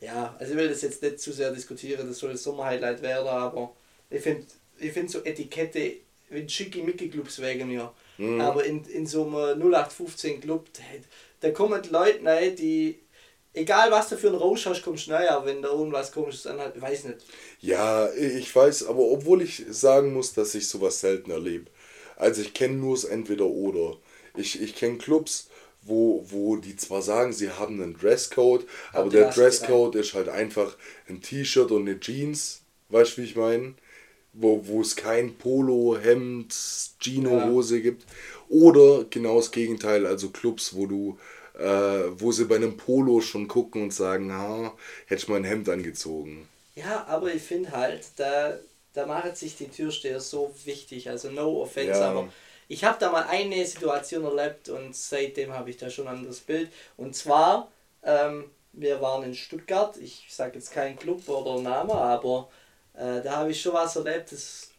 ja, 0.00 0.36
also 0.38 0.52
ich 0.52 0.58
will 0.58 0.68
das 0.68 0.82
jetzt 0.82 1.02
nicht 1.02 1.20
zu 1.20 1.32
sehr 1.32 1.52
diskutieren, 1.52 2.06
das 2.06 2.18
soll 2.18 2.32
das 2.32 2.42
Sommerhighlight 2.42 3.02
werden, 3.02 3.28
aber 3.28 3.74
ich 4.10 4.22
finde 4.22 4.46
ich 4.78 4.92
find 4.92 5.10
so 5.10 5.22
Etikette, 5.24 5.96
wenn 6.30 6.48
schicke 6.48 6.82
Mickey-Clubs 6.82 7.40
wegen 7.40 7.68
mir, 7.68 7.92
mhm. 8.18 8.40
aber 8.40 8.64
in, 8.64 8.84
in 8.84 9.06
so 9.06 9.26
einem 9.26 9.60
0815 9.60 10.40
Club, 10.40 10.68
da, 10.72 10.82
da 11.40 11.50
kommen 11.52 11.82
Leute 11.90 12.24
rein, 12.24 12.56
die 12.56 12.98
egal 13.54 13.90
was 13.90 14.08
du 14.08 14.16
für 14.16 14.28
einen 14.28 14.36
Rausch 14.36 14.66
hast, 14.66 14.82
kommst 14.82 15.08
du 15.08 15.14
aber 15.14 15.46
wenn 15.46 15.62
da 15.62 15.68
irgendwas 15.68 16.12
komisches 16.12 16.46
anhat, 16.46 16.76
ich 16.76 16.82
weiß 16.82 17.04
nicht. 17.04 17.18
Ja, 17.60 18.12
ich 18.12 18.54
weiß, 18.54 18.86
aber 18.86 19.00
obwohl 19.00 19.42
ich 19.42 19.64
sagen 19.70 20.12
muss, 20.12 20.32
dass 20.32 20.54
ich 20.54 20.68
sowas 20.68 21.00
selten 21.00 21.30
erlebe. 21.30 21.66
Also 22.16 22.42
ich 22.42 22.54
kenne 22.54 22.74
nur 22.74 22.94
es 22.94 23.04
entweder 23.04 23.46
oder. 23.46 23.96
Ich, 24.36 24.60
ich 24.60 24.76
kenne 24.76 24.98
Clubs, 24.98 25.48
wo, 25.82 26.24
wo 26.28 26.56
die 26.56 26.76
zwar 26.76 27.02
sagen, 27.02 27.32
sie 27.32 27.50
haben 27.50 27.82
einen 27.82 27.96
Dresscode, 27.96 28.66
aber, 28.92 29.00
aber 29.00 29.10
der 29.10 29.30
Dresscode 29.30 29.96
ist 29.96 30.14
halt 30.14 30.28
einfach 30.28 30.76
ein 31.08 31.20
T-Shirt 31.20 31.70
und 31.70 31.88
eine 31.88 31.98
Jeans. 31.98 32.62
Weißt 32.90 33.16
du, 33.16 33.22
wie 33.22 33.26
ich 33.26 33.36
meine? 33.36 33.74
Wo, 34.32 34.66
wo 34.66 34.80
es 34.80 34.94
kein 34.94 35.34
Polo, 35.34 35.98
Hemd, 36.00 36.54
Gino-Hose 37.00 37.76
ja. 37.76 37.82
gibt. 37.82 38.06
Oder 38.48 39.04
genau 39.10 39.36
das 39.36 39.50
Gegenteil, 39.50 40.06
also 40.06 40.30
Clubs, 40.30 40.74
wo 40.74 40.86
du 40.86 41.18
wo 41.60 42.32
sie 42.32 42.46
bei 42.46 42.56
einem 42.56 42.76
Polo 42.76 43.20
schon 43.20 43.48
gucken 43.48 43.82
und 43.82 43.92
sagen, 43.92 44.32
ha, 44.32 44.74
hätte 45.06 45.22
ich 45.22 45.28
mal 45.28 45.36
ein 45.36 45.44
Hemd 45.44 45.68
angezogen. 45.68 46.48
Ja, 46.74 47.04
aber 47.06 47.34
ich 47.34 47.42
finde 47.42 47.72
halt, 47.72 48.06
da, 48.16 48.58
da 48.94 49.06
macht 49.06 49.36
sich 49.36 49.56
die 49.56 49.68
Türsteher 49.68 50.20
so 50.20 50.54
wichtig, 50.64 51.10
also 51.10 51.30
no 51.30 51.62
offense, 51.62 52.00
ja. 52.00 52.10
aber 52.10 52.28
ich 52.68 52.84
habe 52.84 52.98
da 53.00 53.10
mal 53.10 53.24
eine 53.28 53.66
Situation 53.66 54.24
erlebt 54.24 54.68
und 54.68 54.94
seitdem 54.94 55.52
habe 55.52 55.70
ich 55.70 55.76
da 55.76 55.90
schon 55.90 56.06
ein 56.06 56.18
anderes 56.18 56.38
Bild. 56.38 56.70
Und 56.96 57.16
zwar, 57.16 57.68
ähm, 58.04 58.44
wir 58.72 59.00
waren 59.00 59.24
in 59.24 59.34
Stuttgart, 59.34 59.96
ich 59.96 60.26
sage 60.30 60.54
jetzt 60.54 60.72
keinen 60.72 60.96
Club 60.96 61.28
oder 61.28 61.60
Name, 61.60 61.94
aber 61.94 62.48
äh, 62.94 63.20
da 63.22 63.38
habe 63.38 63.50
ich 63.50 63.60
schon 63.60 63.72
was 63.72 63.96
erlebt, 63.96 64.30
das 64.30 64.38
ist 64.38 64.70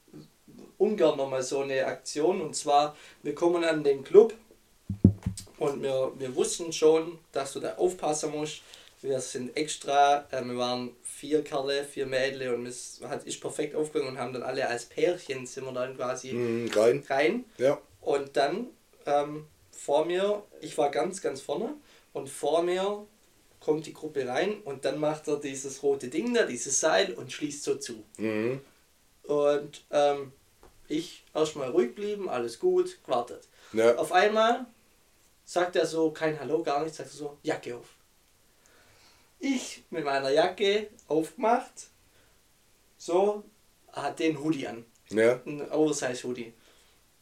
ungern 0.78 1.18
nochmal 1.18 1.44
so 1.44 1.62
eine 1.62 1.86
Aktion. 1.86 2.42
Und 2.42 2.56
zwar, 2.56 2.96
wir 3.24 3.36
kommen 3.36 3.64
an 3.66 3.84
den 3.84 4.06
Club 4.06 4.34
und 5.62 5.84
wir, 5.84 6.12
wir 6.18 6.36
wussten 6.36 6.74
schon, 6.74 7.20
dass 7.32 7.54
du 7.54 7.60
da 7.60 7.76
aufpassen 7.76 8.32
musst. 8.32 8.64
Wir 9.04 9.22
sind 9.22 9.56
extra, 9.56 10.26
äh, 10.32 10.44
wir 10.44 10.58
waren 10.58 10.96
vier 11.04 11.44
Kerle, 11.44 11.84
vier 11.84 12.08
Mädel 12.08 12.56
und 12.56 12.66
es 12.66 13.00
hat, 13.08 13.26
ist 13.26 13.40
perfekt 13.40 13.76
aufgegangen 13.76 14.14
und 14.14 14.20
haben 14.20 14.34
dann 14.34 14.42
alle 14.42 14.68
als 14.68 14.86
Pärchen 14.86 15.46
sind 15.46 15.66
wir 15.66 15.72
dann 15.72 15.96
quasi 15.96 16.34
mm, 16.34 16.72
rein. 16.74 17.04
rein. 17.08 17.46
Ja. 17.60 17.80
Und 18.02 18.36
dann 18.36 18.70
ähm, 19.06 19.46
vor 19.72 20.06
mir, 20.06 20.42
ich 20.62 20.76
war 20.80 20.90
ganz, 20.90 21.22
ganz 21.22 21.42
vorne 21.42 21.76
und 22.14 22.28
vor 22.28 22.64
mir 22.64 23.06
kommt 23.60 23.86
die 23.86 23.94
Gruppe 23.94 24.28
rein 24.28 24.62
und 24.66 24.84
dann 24.84 25.00
macht 25.00 25.28
er 25.28 25.38
dieses 25.38 25.84
rote 25.84 26.08
Ding 26.08 26.34
da, 26.34 26.44
dieses 26.44 26.80
Seil 26.80 27.14
und 27.14 27.32
schließt 27.32 27.64
so 27.64 27.76
zu. 27.76 28.04
Mhm. 28.18 28.62
Und 29.24 29.84
ähm, 29.92 30.32
ich 30.88 31.24
erstmal 31.36 31.70
ruhig 31.70 31.94
blieben, 31.94 32.30
alles 32.30 32.58
gut, 32.58 32.98
gewartet. 33.06 33.48
Ja. 33.74 33.96
Auf 33.98 34.12
einmal 34.12 34.66
sagt 35.52 35.76
er 35.76 35.86
so, 35.86 36.12
kein 36.12 36.40
Hallo, 36.40 36.64
gar 36.64 36.82
nichts, 36.82 36.96
sagt 36.96 37.10
er 37.10 37.18
so, 37.18 37.38
Jacke 37.44 37.76
auf. 37.76 37.88
Ich 39.38 39.84
mit 39.90 40.06
meiner 40.06 40.30
Jacke 40.30 40.88
aufgemacht, 41.10 41.90
so, 42.98 43.44
hat 43.92 44.20
den 44.20 44.42
Hoodie 44.42 44.66
an. 44.66 44.86
Ja. 45.10 45.42
Ein 45.46 45.70
Oversize 45.70 46.26
Hoodie. 46.26 46.54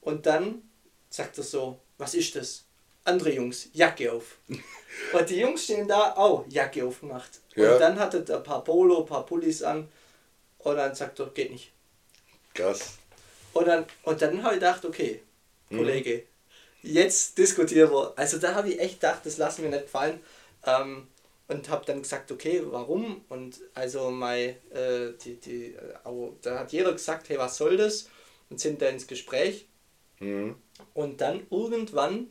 Und 0.01 0.27
dann 0.27 0.61
sagt 1.09 1.39
er 1.39 1.43
so, 1.43 1.79
was 1.97 2.13
ist 2.13 2.35
das? 2.35 2.65
Andere 3.03 3.33
Jungs, 3.33 3.69
Jacke 3.73 4.13
auf. 4.13 4.37
und 5.13 5.29
die 5.29 5.39
Jungs 5.39 5.63
stehen 5.63 5.87
da, 5.87 6.13
auch 6.15 6.45
Jacke 6.49 6.85
aufgemacht. 6.85 7.39
Ja. 7.55 7.73
Und 7.73 7.79
dann 7.79 7.97
hat 7.97 8.13
er 8.13 8.37
ein 8.37 8.43
paar 8.43 8.63
Polo, 8.63 8.99
ein 8.99 9.07
paar 9.07 9.25
Pullis 9.25 9.63
an. 9.63 9.89
Und 10.59 10.75
dann 10.75 10.93
sagt 10.93 11.19
er, 11.19 11.25
geht 11.31 11.49
nicht. 11.49 11.71
Krass. 12.53 12.99
Und 13.53 13.67
dann, 13.67 13.87
und 14.03 14.21
dann 14.21 14.43
habe 14.43 14.53
ich 14.53 14.59
gedacht, 14.59 14.85
okay, 14.85 15.23
mhm. 15.71 15.79
Jetzt 16.81 17.37
diskutieren 17.37 17.91
wir. 17.91 18.13
Also 18.15 18.37
da 18.37 18.55
habe 18.55 18.69
ich 18.69 18.79
echt 18.79 19.01
gedacht, 19.01 19.25
das 19.25 19.37
lassen 19.37 19.63
wir 19.63 19.69
nicht 19.69 19.89
fallen. 19.89 20.19
Ähm, 20.65 21.07
und 21.47 21.67
habe 21.69 21.83
dann 21.85 22.01
gesagt, 22.03 22.31
okay, 22.31 22.61
warum? 22.63 23.21
Und 23.27 23.59
also 23.73 24.11
mein, 24.11 24.49
äh, 24.71 25.13
die, 25.23 25.35
die, 25.35 25.73
äh, 25.73 26.31
da 26.41 26.59
hat 26.59 26.71
jeder 26.71 26.93
gesagt, 26.93 27.29
hey, 27.29 27.37
was 27.39 27.57
soll 27.57 27.75
das? 27.75 28.07
Und 28.49 28.59
sind 28.59 28.81
da 28.81 28.87
ins 28.87 29.07
Gespräch. 29.07 29.65
Mhm. 30.19 30.55
Und 30.93 31.21
dann 31.21 31.47
irgendwann 31.49 32.27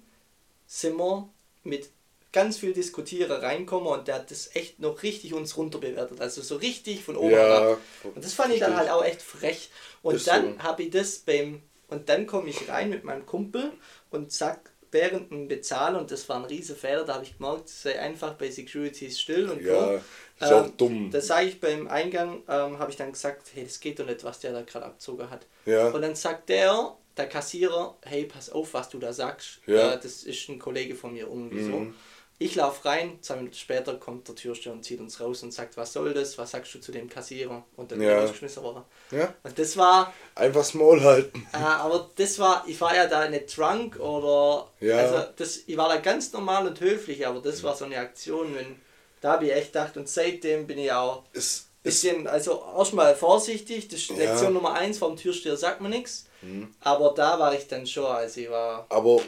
sind 0.66 0.96
wir 0.96 1.28
mit 1.64 1.88
ganz 2.32 2.58
viel 2.58 2.72
Diskutieren 2.72 3.40
reinkommen 3.40 3.88
und 3.88 4.06
der 4.06 4.16
hat 4.16 4.30
das 4.30 4.54
echt 4.54 4.80
noch 4.80 5.02
richtig 5.02 5.32
uns 5.34 5.56
runterbewertet. 5.56 6.20
Also 6.20 6.42
so 6.42 6.56
richtig 6.56 7.02
von 7.02 7.16
oben 7.16 7.30
ja, 7.30 7.38
herab. 7.38 7.78
Und 8.04 8.24
das 8.24 8.34
fand 8.34 8.52
ich 8.52 8.60
dann 8.60 8.76
halt 8.76 8.90
auch 8.90 9.04
echt 9.04 9.22
frech. 9.22 9.70
Und 10.02 10.24
dann 10.26 10.54
so. 10.54 10.62
habe 10.62 10.82
ich 10.84 10.90
das 10.90 11.18
beim. 11.18 11.62
Und 11.88 12.08
dann 12.08 12.26
komme 12.26 12.50
ich 12.50 12.68
rein 12.68 12.90
mit 12.90 13.04
meinem 13.04 13.26
Kumpel 13.26 13.72
und 14.10 14.30
zack, 14.30 14.72
während 14.90 15.30
dem 15.30 15.48
Bezahlen, 15.48 15.96
und 15.96 16.10
das 16.10 16.28
war 16.28 16.36
ein 16.36 16.44
riesen 16.44 16.76
Fehler, 16.76 17.04
da 17.04 17.14
habe 17.14 17.24
ich 17.24 17.36
gemerkt, 17.36 17.68
sei 17.68 17.98
einfach 17.98 18.34
bei 18.34 18.50
Securities 18.50 19.20
still 19.20 19.50
und 19.50 19.62
ja, 19.62 19.94
ist 19.94 20.52
auch 20.52 20.66
ähm, 20.66 20.72
dumm. 20.76 21.10
Das 21.10 21.26
sage 21.26 21.48
ich 21.48 21.60
beim 21.60 21.88
Eingang, 21.88 22.42
ähm, 22.48 22.78
habe 22.78 22.90
ich 22.90 22.96
dann 22.96 23.12
gesagt, 23.12 23.48
hey, 23.54 23.64
das 23.64 23.80
geht 23.80 23.98
doch 23.98 24.06
nicht, 24.06 24.24
was 24.24 24.40
der 24.40 24.52
da 24.52 24.62
gerade 24.62 24.86
abzogen 24.86 25.28
hat. 25.30 25.46
Ja. 25.66 25.88
Und 25.88 26.02
dann 26.02 26.14
sagt 26.14 26.48
der, 26.48 26.96
der 27.16 27.28
Kassierer, 27.28 27.96
hey, 28.02 28.24
pass 28.24 28.50
auf, 28.50 28.74
was 28.74 28.88
du 28.88 28.98
da 28.98 29.12
sagst. 29.12 29.60
Ja. 29.66 29.94
Äh, 29.94 30.00
das 30.00 30.22
ist 30.22 30.48
ein 30.48 30.58
Kollege 30.58 30.94
von 30.94 31.12
mir 31.12 31.26
irgendwie 31.26 31.60
mhm. 31.60 31.70
so. 31.70 31.92
Ich 32.40 32.54
laufe 32.54 32.84
rein, 32.84 33.18
zwei 33.20 33.36
Minuten 33.36 33.56
später 33.56 33.94
kommt 33.94 34.28
der 34.28 34.36
Türsteher 34.36 34.72
und 34.72 34.84
zieht 34.84 35.00
uns 35.00 35.20
raus 35.20 35.42
und 35.42 35.52
sagt, 35.52 35.76
was 35.76 35.92
soll 35.92 36.14
das, 36.14 36.38
was 36.38 36.52
sagst 36.52 36.72
du 36.72 36.78
zu 36.78 36.92
dem 36.92 37.08
Kassierer? 37.08 37.64
Und 37.76 37.90
dann 37.90 38.00
ja. 38.00 38.20
rausgeschmissen 38.20 38.62
worden. 38.62 38.84
Ja. 39.10 39.34
Und 39.42 39.58
das 39.58 39.76
war... 39.76 40.12
Einfach 40.36 40.62
Small 40.62 41.02
halten. 41.02 41.44
Äh, 41.52 41.56
aber 41.56 42.10
das 42.14 42.38
war, 42.38 42.62
ich 42.68 42.80
war 42.80 42.94
ja 42.94 43.08
da 43.08 43.28
nicht 43.28 43.56
drunk 43.56 43.98
oder... 43.98 44.68
Ja. 44.78 44.98
Also 44.98 45.24
das, 45.34 45.56
ich 45.66 45.76
war 45.76 45.88
da 45.88 45.96
ganz 45.96 46.32
normal 46.32 46.68
und 46.68 46.80
höflich, 46.80 47.26
aber 47.26 47.40
das 47.40 47.62
war 47.64 47.74
so 47.74 47.86
eine 47.86 47.98
Aktion, 47.98 48.54
wenn... 48.54 48.80
Da 49.20 49.32
habe 49.32 49.46
ich 49.46 49.52
echt 49.52 49.72
gedacht 49.72 49.96
und 49.96 50.08
seitdem 50.08 50.68
bin 50.68 50.78
ich 50.78 50.92
auch... 50.92 51.24
Es, 51.32 51.64
bisschen, 51.82 52.26
also 52.26 52.62
erstmal 52.76 53.14
vorsichtig, 53.14 53.88
das 53.88 54.00
ist 54.00 54.10
Lektion 54.10 54.44
ja. 54.44 54.50
Nummer 54.50 54.74
eins 54.74 54.98
vom 54.98 55.16
Türsteher 55.16 55.56
sagt 55.56 55.80
man 55.80 55.90
nichts. 55.90 56.26
Mhm. 56.42 56.74
Aber 56.80 57.14
da 57.16 57.38
war 57.38 57.54
ich 57.54 57.66
dann 57.66 57.86
schon, 57.86 58.06
also 58.06 58.40
ich 58.40 58.50
war... 58.50 58.86
Aber 58.90 59.20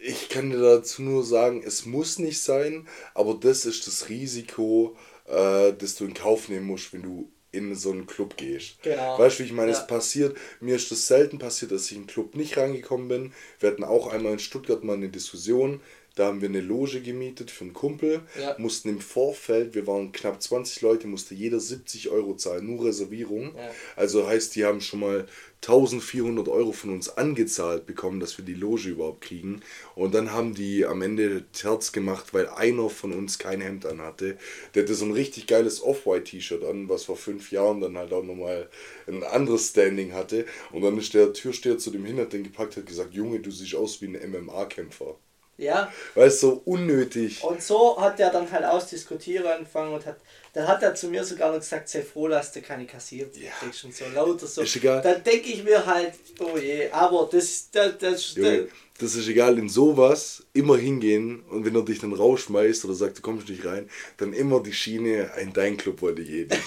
ich 0.00 0.28
kann 0.28 0.50
dir 0.50 0.60
dazu 0.60 1.02
nur 1.02 1.24
sagen, 1.24 1.62
es 1.64 1.86
muss 1.86 2.18
nicht 2.18 2.40
sein, 2.40 2.88
aber 3.14 3.34
das 3.34 3.66
ist 3.66 3.86
das 3.86 4.08
Risiko, 4.08 4.96
äh, 5.26 5.72
das 5.72 5.96
du 5.96 6.04
in 6.04 6.14
Kauf 6.14 6.48
nehmen 6.48 6.66
musst, 6.66 6.92
wenn 6.92 7.02
du 7.02 7.30
in 7.52 7.74
so 7.74 7.90
einen 7.90 8.06
Club 8.06 8.36
gehst. 8.36 8.82
Genau. 8.82 9.18
Weißt 9.18 9.38
du, 9.38 9.42
wie 9.42 9.46
ich 9.48 9.52
meine, 9.52 9.72
ja. 9.72 9.78
es 9.78 9.86
passiert, 9.86 10.36
mir 10.60 10.76
ist 10.76 10.90
das 10.90 11.06
selten 11.06 11.38
passiert, 11.38 11.72
dass 11.72 11.86
ich 11.86 11.92
in 11.92 11.98
einen 11.98 12.06
Club 12.06 12.36
nicht 12.36 12.56
reingekommen 12.56 13.08
bin. 13.08 13.32
Wir 13.58 13.70
hatten 13.70 13.84
auch 13.84 14.12
einmal 14.12 14.34
in 14.34 14.38
Stuttgart 14.38 14.84
mal 14.84 14.94
eine 14.94 15.08
Diskussion. 15.08 15.80
Da 16.16 16.26
haben 16.26 16.40
wir 16.40 16.48
eine 16.48 16.60
Loge 16.60 17.00
gemietet 17.00 17.50
für 17.50 17.64
einen 17.64 17.72
Kumpel, 17.72 18.22
Ja. 18.38 18.56
mussten 18.58 18.88
im 18.88 19.00
Vorfeld, 19.00 19.74
wir 19.74 19.86
waren 19.86 20.12
knapp 20.12 20.42
20 20.42 20.80
Leute, 20.82 21.06
musste 21.06 21.34
jeder 21.34 21.60
70 21.60 22.10
Euro 22.10 22.34
zahlen, 22.34 22.66
nur 22.66 22.84
Reservierung. 22.86 23.54
Ja. 23.56 23.70
Also 23.96 24.26
heißt, 24.26 24.54
die 24.56 24.64
haben 24.64 24.80
schon 24.80 25.00
mal 25.00 25.26
1400 25.62 26.48
Euro 26.48 26.72
von 26.72 26.90
uns 26.90 27.10
angezahlt 27.10 27.84
bekommen, 27.86 28.18
dass 28.18 28.38
wir 28.38 28.44
die 28.44 28.54
Loge 28.54 28.88
überhaupt 28.88 29.20
kriegen. 29.20 29.60
Und 29.94 30.14
dann 30.14 30.32
haben 30.32 30.54
die 30.54 30.86
am 30.86 31.02
Ende 31.02 31.44
Terz 31.52 31.92
gemacht, 31.92 32.32
weil 32.32 32.48
einer 32.48 32.88
von 32.88 33.12
uns 33.12 33.38
kein 33.38 33.60
Hemd 33.60 33.84
anhatte. 33.84 34.38
Der 34.74 34.84
hatte 34.84 34.94
so 34.94 35.04
ein 35.04 35.12
richtig 35.12 35.46
geiles 35.46 35.82
Off-White-T-Shirt 35.82 36.64
an, 36.64 36.88
was 36.88 37.04
vor 37.04 37.16
fünf 37.16 37.52
Jahren 37.52 37.80
dann 37.82 37.98
halt 37.98 38.12
auch 38.12 38.24
nochmal 38.24 38.68
ein 39.06 39.22
anderes 39.22 39.68
Standing 39.68 40.14
hatte. 40.14 40.46
Und 40.72 40.82
dann 40.82 40.98
ist 40.98 41.12
der 41.14 41.32
Türsteher 41.34 41.76
zu 41.78 41.90
dem 41.90 42.04
Hinterten 42.06 42.42
gepackt, 42.42 42.76
hat 42.78 42.86
gesagt, 42.86 43.12
Junge, 43.14 43.40
du 43.40 43.50
siehst 43.50 43.74
aus 43.74 44.00
wie 44.00 44.06
ein 44.06 44.30
MMA-Kämpfer. 44.30 45.18
Ja, 45.60 45.92
Weißt 46.14 46.42
du, 46.42 46.46
so 46.48 46.62
unnötig. 46.64 47.44
und 47.44 47.62
so 47.62 48.00
hat 48.00 48.18
er 48.18 48.30
dann 48.30 48.50
halt 48.50 48.64
ausdiskutieren 48.64 49.46
angefangen 49.46 49.92
und 49.92 50.06
hat, 50.06 50.16
dann 50.52 50.66
hat 50.66 50.82
er 50.82 50.94
zu 50.94 51.08
mir 51.08 51.24
sogar 51.24 51.52
noch 51.52 51.60
gesagt, 51.60 51.88
sei 51.88 52.02
froh, 52.02 52.28
dass 52.28 52.52
du 52.52 52.60
keine 52.60 52.86
kassiert 52.86 53.36
Ja. 53.36 53.50
kriegst 53.60 53.84
und 53.84 53.94
so 53.94 54.04
lauter 54.14 54.46
so. 54.46 54.62
Ist 54.62 54.76
egal. 54.76 55.00
Dann 55.02 55.22
denke 55.22 55.48
ich 55.48 55.62
mir 55.62 55.84
halt, 55.84 56.14
oh 56.40 56.58
je, 56.58 56.90
aber 56.90 57.28
das, 57.30 57.68
das, 57.70 57.98
das, 57.98 58.34
Junge, 58.34 58.68
das 58.98 59.14
ist 59.14 59.28
egal, 59.28 59.58
in 59.58 59.68
sowas 59.68 60.44
immer 60.52 60.76
hingehen 60.76 61.42
und 61.50 61.64
wenn 61.64 61.74
er 61.74 61.82
dich 61.82 62.00
dann 62.00 62.12
rausschmeißt 62.12 62.84
oder 62.84 62.94
sagt, 62.94 63.18
du 63.18 63.22
kommst 63.22 63.48
nicht 63.48 63.64
rein, 63.64 63.88
dann 64.18 64.32
immer 64.32 64.60
die 64.62 64.72
Schiene, 64.72 65.30
in 65.40 65.52
dein 65.52 65.76
Club 65.76 66.02
wollte 66.02 66.22
ich 66.22 66.30
eh 66.30 66.46
nicht. 66.46 66.60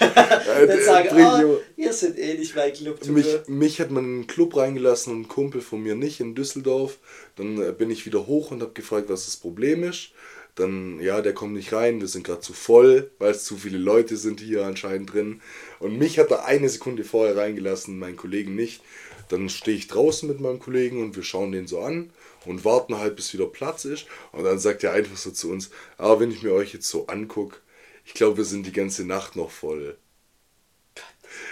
Äh, 0.54 0.66
dann 0.66 0.82
sagen, 0.82 1.08
bring 1.10 1.24
ah, 1.24 1.42
ihr 1.76 1.92
seid 1.92 2.18
eh 2.18 2.34
nicht 2.34 2.54
mein 2.54 2.72
Club. 2.72 3.04
mich, 3.06 3.26
mich 3.46 3.80
hat 3.80 3.90
man 3.90 4.04
in 4.04 4.14
einen 4.14 4.26
Club 4.26 4.56
reingelassen 4.56 5.12
und 5.12 5.22
ein 5.22 5.28
Kumpel 5.28 5.60
von 5.60 5.82
mir 5.82 5.94
nicht 5.94 6.20
in 6.20 6.34
Düsseldorf. 6.34 6.98
Dann 7.36 7.60
äh, 7.60 7.72
bin 7.72 7.90
ich 7.90 8.04
wieder 8.06 8.26
hoch 8.26 8.50
und 8.50 8.62
habe 8.62 8.72
gefragt, 8.72 9.08
was 9.08 9.24
das 9.24 9.36
Problem 9.36 9.84
ist. 9.84 10.10
Dann, 10.54 11.00
ja, 11.00 11.20
der 11.20 11.34
kommt 11.34 11.54
nicht 11.54 11.72
rein, 11.72 12.00
wir 12.00 12.08
sind 12.08 12.24
gerade 12.24 12.40
zu 12.40 12.52
voll, 12.52 13.10
weil 13.18 13.32
es 13.32 13.44
zu 13.44 13.56
viele 13.56 13.78
Leute 13.78 14.16
sind 14.16 14.40
hier 14.40 14.64
anscheinend 14.64 15.12
drin. 15.12 15.40
Und 15.80 15.98
mich 15.98 16.18
hat 16.18 16.30
er 16.30 16.44
eine 16.44 16.68
Sekunde 16.68 17.04
vorher 17.04 17.36
reingelassen, 17.36 17.98
meinen 17.98 18.16
Kollegen 18.16 18.54
nicht. 18.54 18.82
Dann 19.28 19.48
stehe 19.48 19.76
ich 19.76 19.88
draußen 19.88 20.28
mit 20.28 20.40
meinem 20.40 20.60
Kollegen 20.60 21.02
und 21.02 21.16
wir 21.16 21.22
schauen 21.24 21.52
den 21.52 21.66
so 21.66 21.80
an 21.80 22.10
und 22.44 22.64
warten 22.64 22.98
halt, 22.98 23.16
bis 23.16 23.32
wieder 23.32 23.46
Platz 23.46 23.84
ist. 23.84 24.06
Und 24.32 24.44
dann 24.44 24.58
sagt 24.58 24.84
er 24.84 24.92
einfach 24.92 25.16
so 25.16 25.30
zu 25.30 25.50
uns, 25.50 25.70
aber 25.98 26.20
wenn 26.20 26.30
ich 26.30 26.42
mir 26.42 26.52
euch 26.52 26.72
jetzt 26.72 26.88
so 26.88 27.06
angucke, 27.06 27.56
ich 28.04 28.14
glaube, 28.14 28.36
wir 28.36 28.44
sind 28.44 28.66
die 28.66 28.72
ganze 28.72 29.04
Nacht 29.04 29.34
noch 29.34 29.50
voll. 29.50 29.96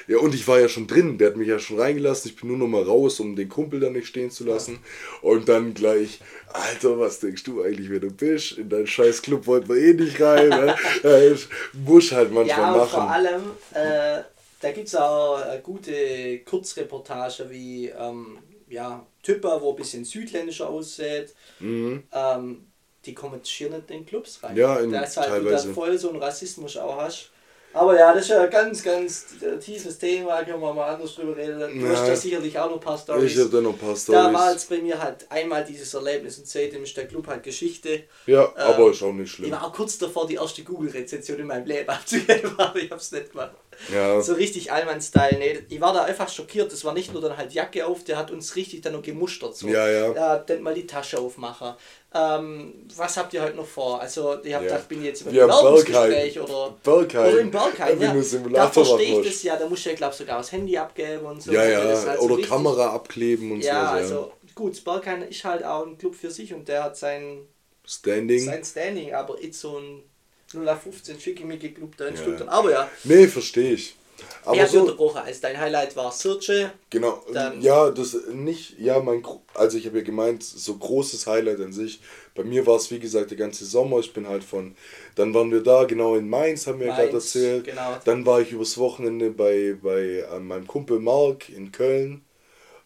Ja, 0.06 0.18
und 0.18 0.34
ich 0.34 0.46
war 0.48 0.58
ja 0.60 0.68
schon 0.68 0.86
drin, 0.86 1.18
der 1.18 1.28
hat 1.28 1.36
mich 1.36 1.48
ja 1.48 1.58
schon 1.58 1.78
reingelassen. 1.80 2.30
Ich 2.30 2.36
bin 2.36 2.48
nur 2.48 2.58
noch 2.58 2.66
mal 2.66 2.82
raus, 2.82 3.20
um 3.20 3.36
den 3.36 3.48
Kumpel 3.48 3.80
da 3.80 3.90
nicht 3.90 4.06
stehen 4.08 4.30
zu 4.30 4.44
lassen. 4.44 4.78
Und 5.22 5.48
dann 5.48 5.74
gleich, 5.74 6.20
Alter, 6.52 6.98
was 6.98 7.20
denkst 7.20 7.44
du 7.44 7.62
eigentlich, 7.62 7.88
wer 7.90 8.00
du 8.00 8.10
bist? 8.10 8.58
In 8.58 8.68
deinen 8.68 8.86
scheiß 8.86 9.22
Club 9.22 9.46
wollten 9.46 9.68
wir 9.68 9.76
eh 9.76 9.92
nicht 9.94 10.20
rein. 10.20 10.48
ne? 10.48 10.74
Muss 11.72 12.12
halt 12.12 12.32
manchmal 12.32 12.58
Ja, 12.58 12.76
machen. 12.76 12.90
vor 12.90 13.10
allem, 13.10 13.42
äh, 13.74 14.22
da 14.60 14.70
gibt 14.72 14.88
es 14.88 14.94
auch 14.94 15.36
eine 15.42 15.60
gute 15.60 16.38
Kurzreportage 16.40 17.48
wie 17.50 17.88
ähm, 17.88 18.38
ja, 18.68 19.04
Typer, 19.22 19.60
wo 19.60 19.70
ein 19.70 19.76
bisschen 19.76 20.04
südländischer 20.04 20.68
aussieht. 20.68 21.34
Ähm, 21.60 22.66
die 23.04 23.14
kommen 23.14 23.44
schier 23.44 23.68
nicht 23.70 23.90
in 23.90 23.98
den 23.98 24.06
Clubs 24.06 24.42
rein. 24.42 24.52
Mhm. 24.54 24.58
Ja, 24.60 24.78
in- 24.80 24.92
da 24.92 25.00
ist 25.02 25.16
halt 25.16 25.28
teilweise. 25.28 25.64
wieder 25.64 25.74
voll 25.74 25.98
so 25.98 26.10
ein 26.10 26.16
Rassismus 26.16 26.76
auch 26.76 26.96
hast. 26.96 27.30
Aber 27.74 27.98
ja, 27.98 28.12
das 28.12 28.24
ist 28.24 28.28
ja 28.28 28.42
ein 28.42 28.50
ganz, 28.50 28.82
ganz 28.82 29.26
tiefes 29.60 29.98
Thema, 29.98 30.42
können 30.44 30.60
wir 30.60 30.74
mal 30.74 30.92
anders 30.94 31.14
drüber 31.14 31.36
reden. 31.36 31.80
Du 31.80 31.88
hast 31.88 32.00
Ja. 32.00 32.08
da 32.08 32.16
sicherlich 32.16 32.58
auch 32.58 32.66
noch 32.66 32.74
ein 32.76 32.80
paar 32.80 32.98
Storys. 32.98 33.32
Ich 33.32 33.38
habe 33.38 33.48
da 33.50 33.60
noch 33.62 33.72
ein 33.72 33.78
paar 33.78 33.96
Storys. 33.96 34.52
jetzt 34.52 34.68
bei 34.68 34.78
mir 34.78 35.02
halt 35.02 35.26
einmal 35.30 35.64
dieses 35.64 35.94
Erlebnis 35.94 36.38
und 36.38 36.46
seitdem 36.46 36.82
ist 36.82 36.96
der 36.96 37.06
Club 37.06 37.26
halt 37.26 37.42
Geschichte. 37.42 38.04
Ja, 38.26 38.52
aber 38.56 38.86
Ähm, 38.86 38.92
ist 38.92 39.02
auch 39.02 39.12
nicht 39.12 39.24
Ich 39.26 39.32
schlimm. 39.32 39.50
war 39.52 39.64
auch 39.66 39.72
kurz 39.72 39.96
davor, 39.98 40.26
die 40.26 40.34
erste 40.34 40.62
Google-Rezension 40.62 41.38
in 41.38 41.46
meinem 41.46 41.66
Leben 41.66 41.88
abzugeben, 41.88 42.52
aber 42.58 42.76
ich 42.78 42.90
hab's 42.90 43.10
nicht 43.12 43.30
gemacht. 43.32 43.52
Ja, 43.92 44.20
So 44.20 44.34
richtig 44.34 44.70
Allmann-Style. 44.72 45.38
Nee, 45.38 45.58
ich 45.68 45.80
war 45.80 45.92
da 45.92 46.04
einfach 46.04 46.28
schockiert. 46.28 46.72
Das 46.72 46.84
war 46.84 46.92
nicht 46.94 47.12
nur 47.12 47.20
dann 47.22 47.36
halt 47.36 47.52
Jacke 47.52 47.86
auf, 47.86 48.04
der 48.04 48.16
hat 48.16 48.30
uns 48.30 48.54
richtig 48.56 48.80
dann 48.82 48.92
noch 48.92 49.02
gemustert. 49.02 49.56
So. 49.56 49.68
Ja, 49.68 49.88
ja. 49.88 50.12
Ja, 50.12 50.38
dann 50.38 50.62
mal 50.62 50.74
die 50.74 50.86
Tasche 50.86 51.18
aufmachen. 51.18 51.74
Ähm, 52.14 52.74
was 52.94 53.16
habt 53.16 53.32
ihr 53.32 53.42
heute 53.42 53.56
noch 53.56 53.66
vor? 53.66 54.00
Also, 54.00 54.34
ich 54.42 54.52
hab 54.54 54.62
Ja. 54.62 54.68
gedacht, 54.68 54.88
bin 54.88 54.98
ich 55.00 55.06
jetzt 55.06 55.22
im 55.22 55.32
Bewerbungsgespräch 55.32 56.34
Bergheim. 56.34 56.44
oder, 56.54 56.76
Bergheim. 56.82 57.32
oder 57.32 57.40
im 57.40 57.50
Bergheim. 57.50 58.00
Ja. 58.00 58.14
Da 58.52 58.68
verstehe 58.68 59.20
ich 59.20 59.26
das 59.26 59.42
ja. 59.42 59.56
Da 59.56 59.66
musst 59.66 59.84
du 59.86 59.90
ja, 59.90 59.96
glaube 59.96 60.14
sogar 60.14 60.38
das 60.38 60.52
Handy 60.52 60.76
abgeben 60.76 61.24
und 61.24 61.42
so. 61.42 61.52
ja, 61.52 61.64
das 61.84 62.02
ja. 62.04 62.10
halt 62.10 62.18
so 62.20 62.26
Oder 62.26 62.36
richtig- 62.36 62.50
Kamera 62.50 62.86
abkleben 62.94 63.52
und 63.52 63.60
Ja, 63.64 63.86
so. 63.90 63.94
also 63.96 64.32
gut, 64.54 64.84
Bergheim 64.84 65.22
ist 65.22 65.42
halt 65.44 65.64
auch 65.64 65.86
ein 65.86 65.96
Club 65.96 66.14
für 66.14 66.30
sich 66.30 66.52
und 66.52 66.68
der 66.68 66.84
hat 66.84 66.96
sein 66.98 67.46
Standing. 67.84 68.40
sein 68.44 68.62
Standing, 68.64 69.14
aber 69.14 69.42
jetzt 69.42 69.58
so 69.60 69.78
ein 69.78 70.02
015 70.52 71.18
schickimicki 71.20 71.72
Club 71.72 71.96
da 71.96 72.06
in 72.06 72.14
Ja. 72.14 72.20
Stuttgart. 72.22 72.48
Aber 72.48 72.70
ja, 72.70 72.90
Nee, 73.04 73.26
verstehe 73.26 73.72
ich. 73.74 73.96
Aber 74.44 74.56
er 74.56 74.64
hat 74.64 74.70
so, 74.70 74.80
unterbrochen. 74.82 75.18
Also 75.24 75.40
dein 75.42 75.58
Highlight 75.58 75.96
war 75.96 76.12
Searche. 76.12 76.72
Genau, 76.90 77.24
Dann- 77.32 77.60
ja, 77.60 77.90
das 77.90 78.16
nicht, 78.32 78.78
ja, 78.78 79.00
mein, 79.00 79.22
also 79.54 79.78
ich 79.78 79.86
habe 79.86 79.98
ja 79.98 80.04
gemeint, 80.04 80.42
so 80.42 80.76
großes 80.76 81.26
Highlight 81.26 81.60
an 81.60 81.72
sich. 81.72 82.00
Bei 82.34 82.44
mir 82.44 82.66
war 82.66 82.76
es, 82.76 82.90
wie 82.90 82.98
gesagt, 83.00 83.30
der 83.30 83.38
ganze 83.38 83.64
Sommer. 83.64 83.98
Ich 83.98 84.12
bin 84.12 84.28
halt 84.28 84.44
von, 84.44 84.74
dann 85.16 85.34
waren 85.34 85.50
wir 85.50 85.62
da, 85.62 85.84
genau 85.84 86.14
in 86.16 86.28
Mainz, 86.28 86.66
haben 86.66 86.78
wir 86.80 86.86
ja 86.88 86.96
gerade 86.96 87.12
erzählt. 87.12 87.64
genau. 87.64 87.96
Dann 88.04 88.24
war 88.24 88.40
ich 88.40 88.52
übers 88.52 88.78
Wochenende 88.78 89.30
bei, 89.30 89.76
bei 89.82 90.24
äh, 90.30 90.38
meinem 90.40 90.66
Kumpel 90.66 90.98
Mark 91.00 91.48
in 91.48 91.72
Köln. 91.72 92.24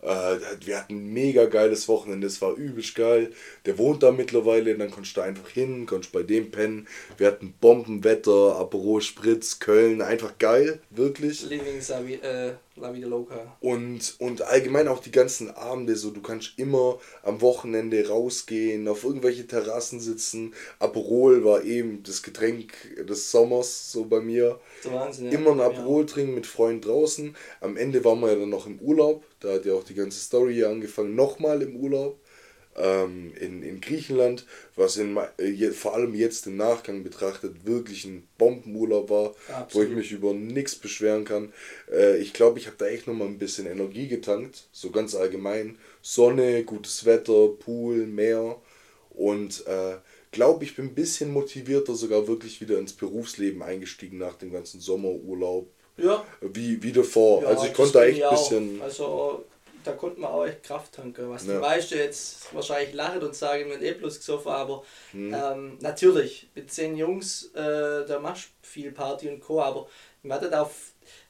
Äh, 0.06 0.38
wir 0.64 0.78
hatten 0.78 0.94
ein 0.94 1.12
mega 1.12 1.46
geiles 1.46 1.88
Wochenende, 1.88 2.28
es 2.28 2.40
war 2.40 2.54
übelst 2.54 2.94
geil. 2.94 3.32
Der 3.64 3.76
wohnt 3.76 4.04
da 4.04 4.12
mittlerweile, 4.12 4.76
dann 4.76 4.90
konntest 4.90 5.16
du 5.16 5.20
einfach 5.20 5.48
hin, 5.48 5.84
konntest 5.84 6.12
bei 6.12 6.22
dem 6.22 6.52
pennen. 6.52 6.86
Wir 7.18 7.26
hatten 7.26 7.54
Bombenwetter, 7.60 8.56
Aperol 8.56 9.02
Spritz, 9.02 9.58
Köln, 9.58 10.00
einfach 10.00 10.38
geil, 10.38 10.78
wirklich. 10.90 11.42
Living 11.42 11.80
Savi, 11.80 12.14
äh, 12.14 12.52
La 12.78 12.92
Vida 12.92 13.06
Loca. 13.08 13.56
Und, 13.60 14.16
und 14.18 14.42
allgemein 14.42 14.86
auch 14.88 15.00
die 15.00 15.10
ganzen 15.10 15.50
Abende, 15.50 15.96
so 15.96 16.10
du 16.10 16.20
kannst 16.20 16.58
immer 16.58 16.98
am 17.22 17.40
Wochenende 17.40 18.06
rausgehen, 18.06 18.86
auf 18.86 19.02
irgendwelche 19.04 19.46
Terrassen 19.46 19.98
sitzen. 19.98 20.52
Aperol 20.78 21.44
war 21.44 21.62
eben 21.64 22.02
das 22.02 22.22
Getränk 22.22 22.74
des 23.08 23.30
Sommers, 23.30 23.90
so 23.92 24.04
bei 24.04 24.20
mir. 24.20 24.60
Der 24.84 24.92
Wahnsinn. 24.92 25.26
ja. 25.26 25.32
Immer 25.32 25.52
ein 25.52 25.58
Ja. 25.58 25.66
Aperol 25.66 26.04
trinken 26.06 26.34
mit 26.34 26.46
Freunden 26.46 26.82
draußen. 26.82 27.34
Am 27.60 27.76
Ende 27.76 28.04
waren 28.04 28.20
wir 28.20 28.28
ja 28.32 28.36
dann 28.38 28.50
noch 28.50 28.66
im 28.66 28.78
Urlaub. 28.80 29.24
Da 29.40 29.54
hat 29.54 29.64
ja 29.64 29.74
auch 29.74 29.84
die 29.84 29.94
ganze 29.94 30.18
Story 30.20 30.54
hier 30.54 30.68
angefangen. 30.68 31.14
Nochmal 31.14 31.62
im 31.62 31.76
Urlaub 31.76 32.18
ähm, 32.76 33.32
in, 33.40 33.62
in 33.62 33.80
Griechenland, 33.80 34.46
was 34.74 34.96
in, 34.96 35.16
äh, 35.38 35.70
vor 35.70 35.94
allem 35.94 36.14
jetzt 36.14 36.46
im 36.46 36.56
Nachgang 36.56 37.02
betrachtet 37.02 37.64
wirklich 37.64 38.04
ein 38.04 38.28
Bombenurlaub 38.38 39.10
war, 39.10 39.34
wo 39.48 39.52
Absolut. 39.52 39.88
ich 39.88 39.94
mich 39.94 40.12
über 40.12 40.34
nichts 40.34 40.76
beschweren 40.76 41.24
kann. 41.24 41.52
Äh, 41.90 42.18
ich 42.18 42.32
glaube, 42.32 42.58
ich 42.58 42.66
habe 42.66 42.76
da 42.78 42.86
echt 42.86 43.06
nochmal 43.06 43.28
ein 43.28 43.38
bisschen 43.38 43.66
Energie 43.66 44.08
getankt, 44.08 44.68
so 44.72 44.90
ganz 44.90 45.14
allgemein. 45.14 45.78
Sonne, 46.02 46.64
gutes 46.64 47.04
Wetter, 47.04 47.48
Pool, 47.48 48.06
Meer 48.06 48.60
und 49.10 49.66
äh, 49.66 49.96
glaube, 50.36 50.64
ich 50.64 50.76
bin 50.76 50.86
ein 50.86 50.94
bisschen 50.94 51.32
motivierter 51.32 51.94
sogar 51.94 52.28
wirklich 52.28 52.60
wieder 52.60 52.78
ins 52.78 52.92
Berufsleben 52.92 53.62
eingestiegen 53.62 54.18
nach 54.18 54.34
dem 54.34 54.52
ganzen 54.52 54.80
Sommerurlaub. 54.80 55.68
Ja. 55.96 56.24
Wie, 56.42 56.82
wie 56.82 56.92
davor. 56.92 57.42
Ja, 57.42 57.48
also 57.48 57.64
ich 57.64 57.72
konnte 57.72 57.94
da 57.94 58.04
echt 58.04 58.22
ein 58.22 58.30
bisschen. 58.30 58.82
Also 58.82 59.44
da 59.86 59.92
konnte 59.92 60.20
man 60.20 60.30
auch 60.30 60.44
echt 60.44 60.62
Kraft 60.64 60.94
tanken. 60.94 61.30
Was 61.30 61.44
die 61.44 61.50
Ja. 61.50 61.60
meisten 61.60 61.96
jetzt 61.98 62.52
wahrscheinlich 62.54 62.94
lachen 62.94 63.22
und 63.22 63.34
sagen, 63.34 63.66
wir 63.68 63.76
haben 63.76 63.82
eh 63.84 63.92
bloß 63.92 64.18
gesoffen, 64.18 64.50
aber 64.52 64.82
Hm. 65.12 65.34
ähm, 65.34 65.78
natürlich, 65.80 66.48
mit 66.54 66.72
zehn 66.72 66.96
Jungs, 66.96 67.50
äh, 67.54 68.04
da 68.06 68.18
machst 68.20 68.48
du 68.62 68.68
viel 68.68 68.92
Party 68.92 69.28
und 69.28 69.40
Co. 69.40 69.60
Aber 69.62 69.88
wir 70.22 70.34
hatten 70.34 70.52
auch, 70.54 70.70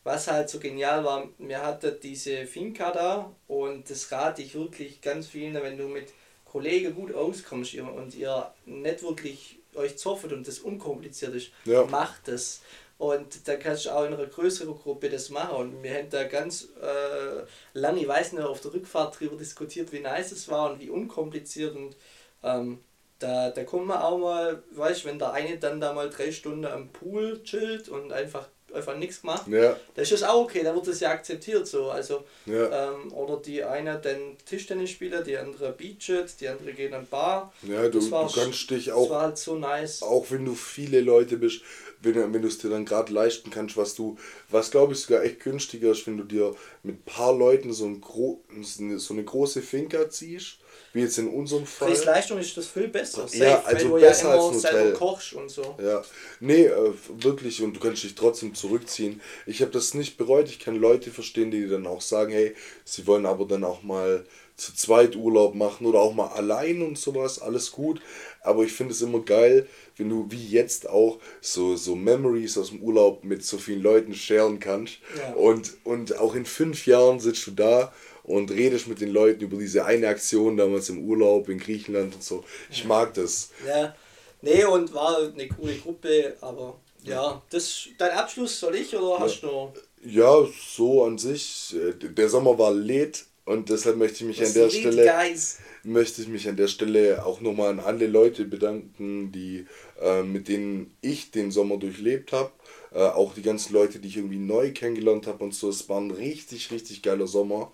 was 0.04 0.28
halt 0.28 0.48
so 0.48 0.58
genial 0.58 1.04
war, 1.04 1.28
wir 1.38 1.62
hatten 1.62 1.96
diese 2.02 2.46
Finca 2.46 2.90
da 2.92 3.32
und 3.48 3.88
das 3.90 4.10
rate 4.10 4.42
ich 4.42 4.54
wirklich 4.54 5.00
ganz 5.00 5.26
vielen, 5.26 5.54
wenn 5.54 5.76
du 5.76 5.84
mit 5.88 6.12
Kollegen 6.44 6.94
gut 6.94 7.14
auskommst 7.14 7.74
und 7.74 8.14
ihr 8.14 8.50
nicht 8.64 9.02
wirklich 9.02 9.58
euch 9.74 9.98
zoffet 9.98 10.32
und 10.32 10.48
das 10.48 10.60
unkompliziert 10.60 11.34
ist, 11.34 11.50
Ja. 11.66 11.84
macht 11.84 12.28
das. 12.28 12.62
Und 12.98 13.46
da 13.46 13.56
kannst 13.56 13.84
du 13.86 13.90
auch 13.90 14.04
in 14.06 14.14
einer 14.14 14.26
größeren 14.26 14.74
Gruppe 14.74 15.10
das 15.10 15.28
machen. 15.28 15.56
Und 15.56 15.82
wir 15.82 15.94
haben 15.94 16.08
da 16.08 16.24
ganz 16.24 16.68
äh, 16.80 17.44
lange, 17.74 18.00
ich 18.00 18.08
weiß 18.08 18.32
nicht, 18.32 18.42
auf 18.44 18.60
der 18.62 18.72
Rückfahrt 18.72 19.16
darüber 19.16 19.36
diskutiert, 19.36 19.92
wie 19.92 20.00
nice 20.00 20.32
es 20.32 20.48
war 20.48 20.70
und 20.72 20.80
wie 20.80 20.88
unkompliziert. 20.88 21.76
Und 21.76 21.94
ähm, 22.42 22.78
da, 23.18 23.50
da 23.50 23.64
kommt 23.64 23.86
man 23.86 23.98
auch 24.00 24.16
mal, 24.18 24.62
weißt 24.70 25.04
du, 25.04 25.08
wenn 25.08 25.18
der 25.18 25.32
eine 25.32 25.58
dann 25.58 25.80
da 25.80 25.92
mal 25.92 26.08
drei 26.08 26.32
Stunden 26.32 26.64
am 26.64 26.88
Pool 26.88 27.42
chillt 27.42 27.88
und 27.88 28.12
einfach 28.12 28.48
einfach 28.74 28.96
nichts 28.96 29.20
gemacht. 29.22 29.46
Ja. 29.48 29.76
Das 29.94 30.10
ist 30.12 30.22
auch 30.22 30.42
okay, 30.42 30.62
dann 30.62 30.74
wird 30.74 30.88
das 30.88 31.00
ja 31.00 31.10
akzeptiert 31.10 31.66
so. 31.66 31.90
Also, 31.90 32.24
Ja. 32.44 32.90
ähm, 32.90 33.12
oder 33.12 33.38
die 33.38 33.62
eine 33.64 33.98
den 33.98 34.36
Tischtennis 34.44 34.90
spielt, 34.90 35.26
die 35.26 35.36
andere 35.38 35.72
Beachet, 35.72 36.38
die 36.40 36.48
andere 36.48 36.72
geht 36.72 36.92
an 36.92 37.06
Bar. 37.06 37.52
Ja, 37.62 37.88
du, 37.88 37.98
Das 38.00 38.10
du 38.10 38.40
kannst 38.40 38.70
dich 38.70 38.86
Das 38.86 38.94
auch, 38.94 39.08
war 39.08 39.22
halt 39.22 39.38
so 39.38 39.54
nice. 39.56 40.02
auch 40.02 40.26
wenn 40.30 40.44
du 40.44 40.54
viele 40.54 41.00
Leute 41.00 41.38
bist, 41.38 41.62
wenn, 42.00 42.14
du- 42.14 42.32
wenn 42.32 42.42
du 42.42 42.48
es 42.48 42.58
dir 42.58 42.70
dann 42.70 42.84
gerade 42.84 43.12
leisten 43.12 43.50
kannst, 43.50 43.76
was 43.76 43.94
du, 43.94 44.16
was 44.50 44.70
glaube 44.70 44.92
ich 44.94 45.00
sogar 45.00 45.22
echt 45.24 45.40
günstiger 45.40 45.90
ist, 45.92 46.06
wenn 46.06 46.16
du 46.18 46.24
dir 46.24 46.54
mit 46.82 46.96
ein 46.96 47.02
paar 47.02 47.36
Leuten 47.36 47.72
so, 47.72 47.86
ein 47.86 48.00
gro 48.00 48.42
so 48.62 49.14
eine 49.14 49.24
große 49.24 49.62
Finca 49.62 50.08
ziehst, 50.10 50.58
wie 50.92 51.00
jetzt 51.00 51.18
in 51.18 51.28
unserem 51.28 51.66
Fall. 51.66 51.88
Preis-Leistung 51.88 52.38
ist 52.38 52.56
das 52.56 52.66
viel 52.68 52.88
besser. 52.88 53.26
Safe, 53.28 53.44
Ja, 53.44 53.62
also 53.62 53.88
weil 53.88 54.00
du 54.00 54.06
besser 54.06 54.22
ja 54.24 54.32
immer 54.32 54.32
als 54.32 54.64
ein 54.66 54.72
Hotel. 54.72 54.92
kochst 54.94 55.32
und 55.34 55.50
so. 55.50 55.62
Ja, 55.82 56.02
nee, 56.40 56.64
äh, 56.66 56.92
wirklich, 57.18 57.62
und 57.62 57.74
du 57.74 57.80
kannst 57.80 58.02
dich 58.02 58.14
trotzdem 58.14 58.54
zurückziehen. 58.54 59.20
Ich 59.46 59.60
habe 59.60 59.70
das 59.72 59.94
nicht 59.94 60.16
bereut. 60.16 60.48
Ich 60.48 60.58
kann 60.58 60.76
Leute 60.76 61.10
verstehen, 61.10 61.50
die 61.50 61.68
dann 61.68 61.86
auch 61.86 62.00
sagen, 62.00 62.32
hey, 62.32 62.54
sie 62.84 63.06
wollen 63.06 63.26
aber 63.26 63.44
dann 63.46 63.64
auch 63.64 63.82
mal 63.82 64.24
zu 64.56 64.74
zweit 64.74 65.16
Urlaub 65.16 65.54
machen 65.54 65.84
oder 65.86 66.00
auch 66.00 66.14
mal 66.14 66.28
allein 66.28 66.80
und 66.80 66.96
sowas, 66.96 67.38
alles 67.40 67.72
gut. 67.72 68.00
Aber 68.46 68.64
ich 68.64 68.72
finde 68.72 68.92
es 68.92 69.02
immer 69.02 69.20
geil, 69.20 69.66
wenn 69.96 70.08
du 70.08 70.26
wie 70.30 70.48
jetzt 70.48 70.88
auch 70.88 71.18
so, 71.40 71.76
so 71.76 71.94
Memories 71.96 72.56
aus 72.58 72.70
dem 72.70 72.80
Urlaub 72.82 73.24
mit 73.24 73.44
so 73.44 73.58
vielen 73.58 73.82
Leuten 73.82 74.14
sharen 74.14 74.60
kannst. 74.60 74.98
Ja. 75.18 75.32
Und, 75.34 75.74
und 75.84 76.18
auch 76.18 76.34
in 76.34 76.44
fünf 76.46 76.86
Jahren 76.86 77.20
sitzt 77.20 77.46
du 77.46 77.50
da 77.52 77.92
und 78.24 78.50
redest 78.50 78.88
mit 78.88 79.00
den 79.00 79.10
Leuten 79.10 79.42
über 79.42 79.56
diese 79.56 79.84
eine 79.84 80.08
Aktion 80.08 80.56
damals 80.56 80.88
im 80.88 81.04
Urlaub 81.04 81.48
in 81.48 81.58
Griechenland 81.58 82.14
und 82.14 82.22
so. 82.22 82.44
Ich 82.70 82.84
mag 82.84 83.14
das. 83.14 83.50
Ja. 83.66 83.94
Nee, 84.42 84.64
und 84.64 84.92
war 84.92 85.18
eine 85.18 85.48
coole 85.48 85.74
Gruppe, 85.76 86.36
aber 86.40 86.78
ja, 87.02 87.40
das 87.50 87.88
dein 87.98 88.10
Abschluss 88.10 88.60
soll 88.60 88.74
ich 88.76 88.94
oder 88.94 89.18
hast 89.20 89.40
du 89.42 89.46
noch? 89.46 89.72
Ja, 90.04 90.46
so 90.68 91.04
an 91.04 91.18
sich. 91.18 91.74
äh, 91.74 91.92
Der 91.94 92.28
Sommer 92.28 92.58
war 92.58 92.72
lädt 92.72 93.24
und 93.44 93.70
deshalb 93.70 93.96
möchte 93.96 94.18
ich 94.18 94.24
mich 94.24 94.38
an 94.40 94.46
Was 94.46 94.52
der 94.52 94.68
geht, 94.68 94.80
Stelle 94.80 95.04
Guys? 95.04 95.58
Möchte 95.86 96.22
ich 96.22 96.28
mich 96.28 96.48
an 96.48 96.56
der 96.56 96.68
Stelle 96.68 97.24
auch 97.24 97.40
nochmal 97.40 97.70
an 97.70 97.80
alle 97.80 98.06
Leute 98.06 98.44
bedanken, 98.44 99.32
die 99.32 99.66
äh, 100.00 100.22
mit 100.22 100.48
denen 100.48 100.94
ich 101.00 101.30
den 101.30 101.50
Sommer 101.50 101.76
durchlebt 101.78 102.32
habe. 102.32 102.50
Äh, 102.92 103.00
auch 103.00 103.34
die 103.34 103.42
ganzen 103.42 103.72
Leute, 103.72 103.98
die 103.98 104.08
ich 104.08 104.16
irgendwie 104.16 104.38
neu 104.38 104.72
kennengelernt 104.72 105.26
habe 105.26 105.44
und 105.44 105.54
so. 105.54 105.68
Es 105.68 105.88
war 105.88 106.00
ein 106.00 106.10
richtig, 106.10 106.70
richtig 106.70 107.02
geiler 107.02 107.26
Sommer. 107.26 107.72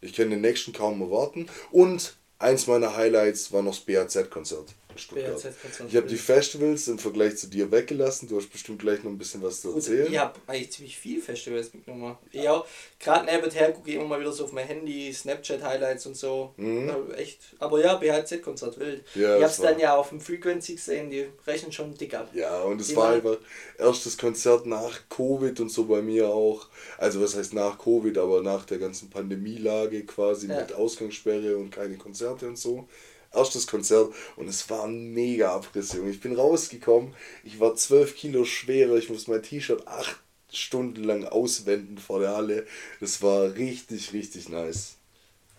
Ich 0.00 0.14
kann 0.14 0.30
den 0.30 0.40
nächsten 0.40 0.72
kaum 0.72 1.00
erwarten. 1.00 1.46
Und 1.70 2.16
eins 2.38 2.66
meiner 2.66 2.96
Highlights 2.96 3.52
war 3.52 3.62
noch 3.62 3.76
das 3.76 3.84
BAZ-Konzert 3.84 4.74
Stuttgart. 4.96 5.44
Ich 5.88 5.96
habe 5.96 6.06
die 6.06 6.16
Festivals 6.16 6.88
im 6.88 6.98
Vergleich 6.98 7.36
zu 7.36 7.46
dir 7.48 7.70
weggelassen. 7.70 8.28
Du 8.28 8.36
hast 8.36 8.50
bestimmt 8.50 8.80
gleich 8.80 9.02
noch 9.02 9.10
ein 9.10 9.18
bisschen 9.18 9.42
was 9.42 9.60
zu 9.60 9.74
erzählen. 9.74 10.12
ich 10.12 10.18
habe 10.18 10.38
eigentlich 10.46 10.72
ziemlich 10.72 10.96
viel 10.96 11.20
Festivals 11.20 11.72
mitgenommen. 11.74 12.16
Ich 12.30 12.48
auch, 12.48 12.66
gerade 12.98 13.26
nebenher 13.26 13.72
gucke 13.72 13.88
ich 13.90 13.96
immer 13.96 14.04
mal 14.06 14.20
wieder 14.20 14.32
so 14.32 14.44
auf 14.44 14.52
mein 14.52 14.66
Handy, 14.66 15.12
Snapchat-Highlights 15.12 16.06
und 16.06 16.16
so. 16.16 16.54
Ja, 16.56 17.14
echt. 17.16 17.40
Aber 17.58 17.80
ja, 17.80 17.94
BHZ-Konzert 17.96 18.78
wild. 18.78 19.04
Mhm. 19.14 19.22
Ja, 19.22 19.36
ich 19.38 19.44
hab's 19.44 19.60
war- 19.60 19.70
dann 19.70 19.78
ja 19.80 19.96
auf 19.96 20.08
dem 20.10 20.20
Frequency 20.20 20.74
gesehen, 20.74 21.10
die 21.10 21.26
rechnen 21.46 21.72
schon 21.72 21.94
dick 21.94 22.14
ab. 22.14 22.30
Ja, 22.34 22.62
und 22.62 22.80
es 22.80 22.94
war 22.96 23.10
einfach 23.14 23.38
erstes 23.78 24.16
Konzert 24.18 24.66
nach 24.66 25.00
Covid 25.08 25.58
und 25.60 25.70
so 25.70 25.84
bei 25.84 26.02
mir 26.02 26.28
auch. 26.28 26.68
Also 26.98 27.20
was 27.20 27.36
heißt 27.36 27.54
nach 27.54 27.78
Covid, 27.78 28.16
aber 28.18 28.42
nach 28.42 28.64
der 28.64 28.78
ganzen 28.78 29.10
Pandemielage 29.10 30.04
quasi 30.04 30.48
Ja. 30.48 30.60
mit 30.60 30.72
Ausgangssperre 30.72 31.56
und 31.56 31.70
keine 31.70 31.96
Konzerte 31.96 32.46
und 32.46 32.58
so. 32.58 32.88
Erstes 33.34 33.66
Konzert 33.66 34.12
und 34.36 34.48
es 34.48 34.68
war 34.70 34.84
ein 34.84 35.12
mega 35.12 35.52
Abriss, 35.54 35.92
Junge. 35.92 36.10
Ich 36.10 36.20
bin 36.20 36.34
rausgekommen, 36.36 37.14
ich 37.44 37.60
war 37.60 37.74
12 37.74 38.14
Kilo 38.16 38.44
schwerer, 38.44 38.96
ich 38.96 39.08
muss 39.10 39.26
mein 39.28 39.42
T-Shirt 39.42 39.86
acht 39.86 40.20
Stunden 40.52 41.02
lang 41.04 41.24
auswenden 41.24 41.96
vor 41.98 42.20
der 42.20 42.36
Halle. 42.36 42.66
Das 43.00 43.22
war 43.22 43.54
richtig, 43.54 44.12
richtig 44.12 44.48
nice. 44.50 44.96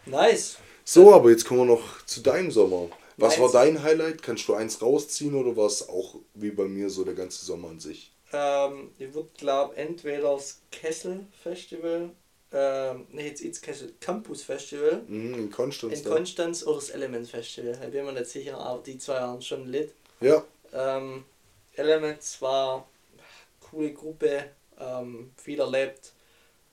Nice. 0.05 0.57
So, 0.86 1.13
aber 1.13 1.30
jetzt 1.32 1.45
kommen 1.45 1.61
wir 1.61 1.65
noch 1.76 2.05
zu 2.05 2.21
deinem 2.21 2.51
Sommer. 2.51 2.89
Was 3.17 3.38
Meins- 3.38 3.53
war 3.53 3.63
dein 3.63 3.84
Highlight? 3.84 4.21
Kannst 4.21 4.47
du 4.47 4.53
eins 4.53 4.82
rausziehen 4.82 5.34
oder 5.36 5.55
war 5.55 5.67
es 5.67 5.88
auch 5.88 6.15
wie 6.34 6.51
bei 6.51 6.65
mir 6.65 6.89
so 6.89 7.03
der 7.03 7.13
ganze 7.13 7.45
Sommer 7.45 7.69
an 7.69 7.80
sich? 7.80 8.11
Ähm, 8.34 8.91
ich 8.97 9.13
würde 9.13 9.30
glaube 9.38 9.76
entweder 9.78 10.34
das 10.36 10.61
Kessel 10.71 11.26
Festival, 11.41 12.11
ähm, 12.54 13.08
nee, 13.12 13.30
jetzt 13.30 13.62
Kessel 13.62 13.93
Campus 13.99 14.43
Festival 14.43 15.01
Mhm, 15.08 15.34
in 15.36 15.51
Konstanz. 15.51 15.99
in. 15.99 16.06
Konstanz 16.06 16.64
oder 16.66 16.76
das 16.76 16.89
Elements 16.91 17.30
Festival. 17.32 17.78
Da 17.82 17.88
bin 17.88 18.06
mir 18.06 18.14
nicht 18.14 18.28
sicher, 18.28 18.58
aber 18.58 18.82
die 18.84 18.97
zwei 18.97 19.16
waren 19.16 19.41
schon 19.41 19.68
lit. 19.68 19.93
Ja, 20.22 20.43
Ähm, 20.74 21.26
Elements 21.76 22.41
war 22.41 22.88
coole 23.60 23.91
Gruppe, 23.93 24.45
ähm, 24.80 25.32
viel 25.41 25.60
erlebt. 25.60 26.12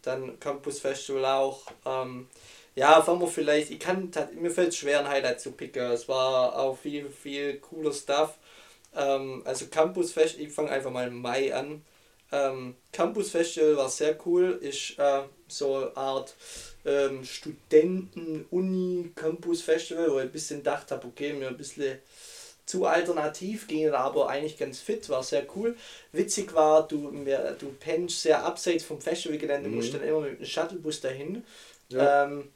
Dann 0.03 0.39
Campus 0.41 0.81
Festival 0.81 1.24
auch. 1.26 1.62
Ähm, 1.85 2.28
ja, 2.74 3.03
fangen 3.03 3.20
wir 3.20 3.28
vielleicht, 3.28 3.70
ich 3.70 3.78
kann, 3.81 4.11
mir 4.35 4.51
fällt 4.51 4.68
es 4.68 4.76
schwer, 4.76 5.01
ein 5.01 5.09
Highlight 5.09 5.41
zu 5.41 5.53
picken. 5.53 5.83
Es 5.91 6.09
war 6.09 6.59
auch 6.59 6.78
viel, 6.78 7.11
viel 7.11 7.59
cooler 7.59 7.93
Stuff. 7.93 8.39
Ähm, 8.95 9.43
also 9.45 9.66
Campus 9.66 10.12
Festival, 10.12 10.47
ich 10.47 10.53
fange 10.53 10.70
einfach 10.70 10.91
mal 10.91 11.09
im 11.09 11.20
Mai 11.20 11.55
an. 11.55 11.83
Ähm, 12.33 12.74
Campus 12.93 13.31
Festival 13.31 13.76
war 13.76 13.89
sehr 13.89 14.16
cool, 14.26 14.59
ist 14.62 14.99
äh, 14.99 15.22
so 15.49 15.76
eine 15.76 15.97
Art 15.97 16.35
ähm, 16.85 17.24
Studenten-Uni-Campus-Festival, 17.24 20.11
wo 20.11 20.18
ich 20.18 20.24
ein 20.24 20.33
bisschen 20.33 20.59
gedacht 20.59 20.91
habe, 20.91 21.07
okay, 21.07 21.33
mir 21.33 21.49
ein 21.49 21.57
bisschen 21.57 21.99
zu 22.66 22.87
alternativ 22.87 23.66
ging, 23.66 23.91
aber 23.91 24.28
eigentlich 24.28 24.57
ganz 24.57 24.78
fit, 24.81 25.09
war 25.09 25.24
sehr 25.24 25.45
cool. 25.57 25.76
Witzig 26.12 26.55
war, 26.55 26.87
du, 26.87 27.11
du 27.59 27.74
pennst 27.81 28.22
sehr 28.22 28.45
abseits 28.45 28.85
vom 28.85 29.01
Festivalgelände, 29.01 29.68
Mhm. 29.68 29.74
musst 29.76 29.93
dann 29.93 30.05
immer 30.05 30.20
mit 30.20 30.37
einem 30.37 30.47
Shuttlebus 30.47 31.01
dahin. 31.01 31.43
Ja. 31.89 32.26
Ähm, 32.26 32.49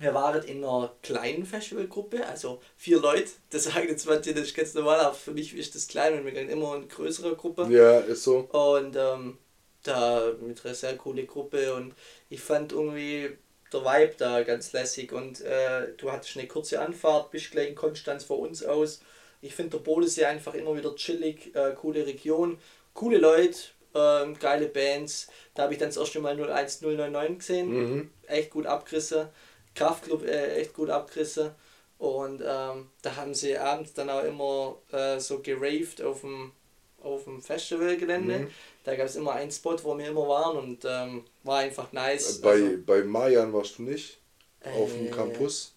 wir 0.00 0.14
waren 0.14 0.42
in 0.44 0.64
einer 0.64 0.92
kleinen 1.02 1.44
Festivalgruppe, 1.46 2.26
also 2.26 2.60
vier 2.76 3.00
Leute. 3.00 3.30
Das 3.50 3.64
sagen 3.64 3.88
jetzt 3.88 4.06
manche, 4.06 4.32
das 4.34 4.44
ist 4.44 4.56
ganz 4.56 4.74
normal, 4.74 5.00
aber 5.00 5.14
für 5.14 5.32
mich 5.32 5.56
ist 5.56 5.74
das 5.74 5.88
klein 5.88 6.14
und 6.18 6.24
wir 6.24 6.32
gehen 6.32 6.48
immer 6.48 6.76
in 6.76 6.88
größere 6.88 7.34
Gruppe. 7.36 7.66
ja, 7.70 7.98
ist 8.00 8.24
so. 8.24 8.38
Und 8.52 8.96
ähm, 8.96 9.38
da 9.82 10.32
mit 10.40 10.64
einer 10.64 10.74
sehr 10.74 10.96
coole 10.96 11.24
Gruppe 11.24 11.74
und 11.74 11.94
ich 12.30 12.40
fand 12.40 12.72
irgendwie 12.72 13.30
der 13.72 13.80
Vibe 13.84 14.14
da 14.18 14.42
ganz 14.42 14.72
lässig 14.72 15.12
und 15.12 15.40
äh, 15.42 15.92
du 15.96 16.10
hattest 16.10 16.36
eine 16.36 16.48
kurze 16.48 16.80
Anfahrt, 16.80 17.30
bist 17.30 17.50
gleich 17.50 17.68
in 17.68 17.74
Konstanz 17.74 18.24
vor 18.24 18.38
uns 18.38 18.64
aus. 18.64 19.00
Ich 19.40 19.54
finde 19.54 19.76
der 19.78 19.84
Bodensee 19.84 20.24
einfach 20.24 20.54
immer 20.54 20.76
wieder 20.76 20.94
chillig, 20.96 21.54
äh, 21.54 21.72
coole 21.74 22.06
Region, 22.06 22.58
coole 22.94 23.18
Leute, 23.18 23.58
ähm, 23.94 24.38
geile 24.38 24.66
Bands. 24.66 25.28
Da 25.54 25.64
habe 25.64 25.74
ich 25.74 25.78
dann 25.78 25.88
das 25.90 25.96
erste 25.96 26.18
Mal 26.20 26.34
01099 26.36 27.38
gesehen, 27.38 27.68
Mhm. 27.68 28.10
echt 28.26 28.50
gut 28.50 28.66
abgerissen. 28.66 29.28
Kraftclub 29.78 30.24
äh, 30.24 30.56
echt 30.56 30.74
gut 30.74 30.90
abgerissen. 30.90 31.50
Und 31.98 32.40
ähm, 32.46 32.90
da 33.02 33.16
haben 33.16 33.34
sie 33.34 33.56
abends 33.58 33.92
dann 33.92 34.08
auch 34.10 34.22
immer 34.22 34.76
äh, 34.92 35.18
so 35.18 35.40
geraved 35.40 36.00
auf 36.02 36.20
dem, 36.20 36.52
auf 37.02 37.24
dem 37.24 37.42
Festivalgelände. 37.42 38.38
Mhm. 38.40 38.50
Da 38.84 38.94
gab 38.94 39.06
es 39.06 39.16
immer 39.16 39.32
einen 39.32 39.50
Spot, 39.50 39.76
wo 39.82 39.98
wir 39.98 40.06
immer 40.08 40.28
waren 40.28 40.56
und 40.58 40.84
ähm, 40.84 41.24
war 41.42 41.58
einfach 41.58 41.92
nice. 41.92 42.40
Bei, 42.40 42.50
Also, 42.52 42.78
bei 42.86 43.02
Mayan 43.02 43.52
warst 43.52 43.78
du 43.78 43.82
nicht 43.82 44.18
auf 44.64 44.92
dem 44.92 45.06
äh, 45.06 45.10
Campus. 45.10 45.74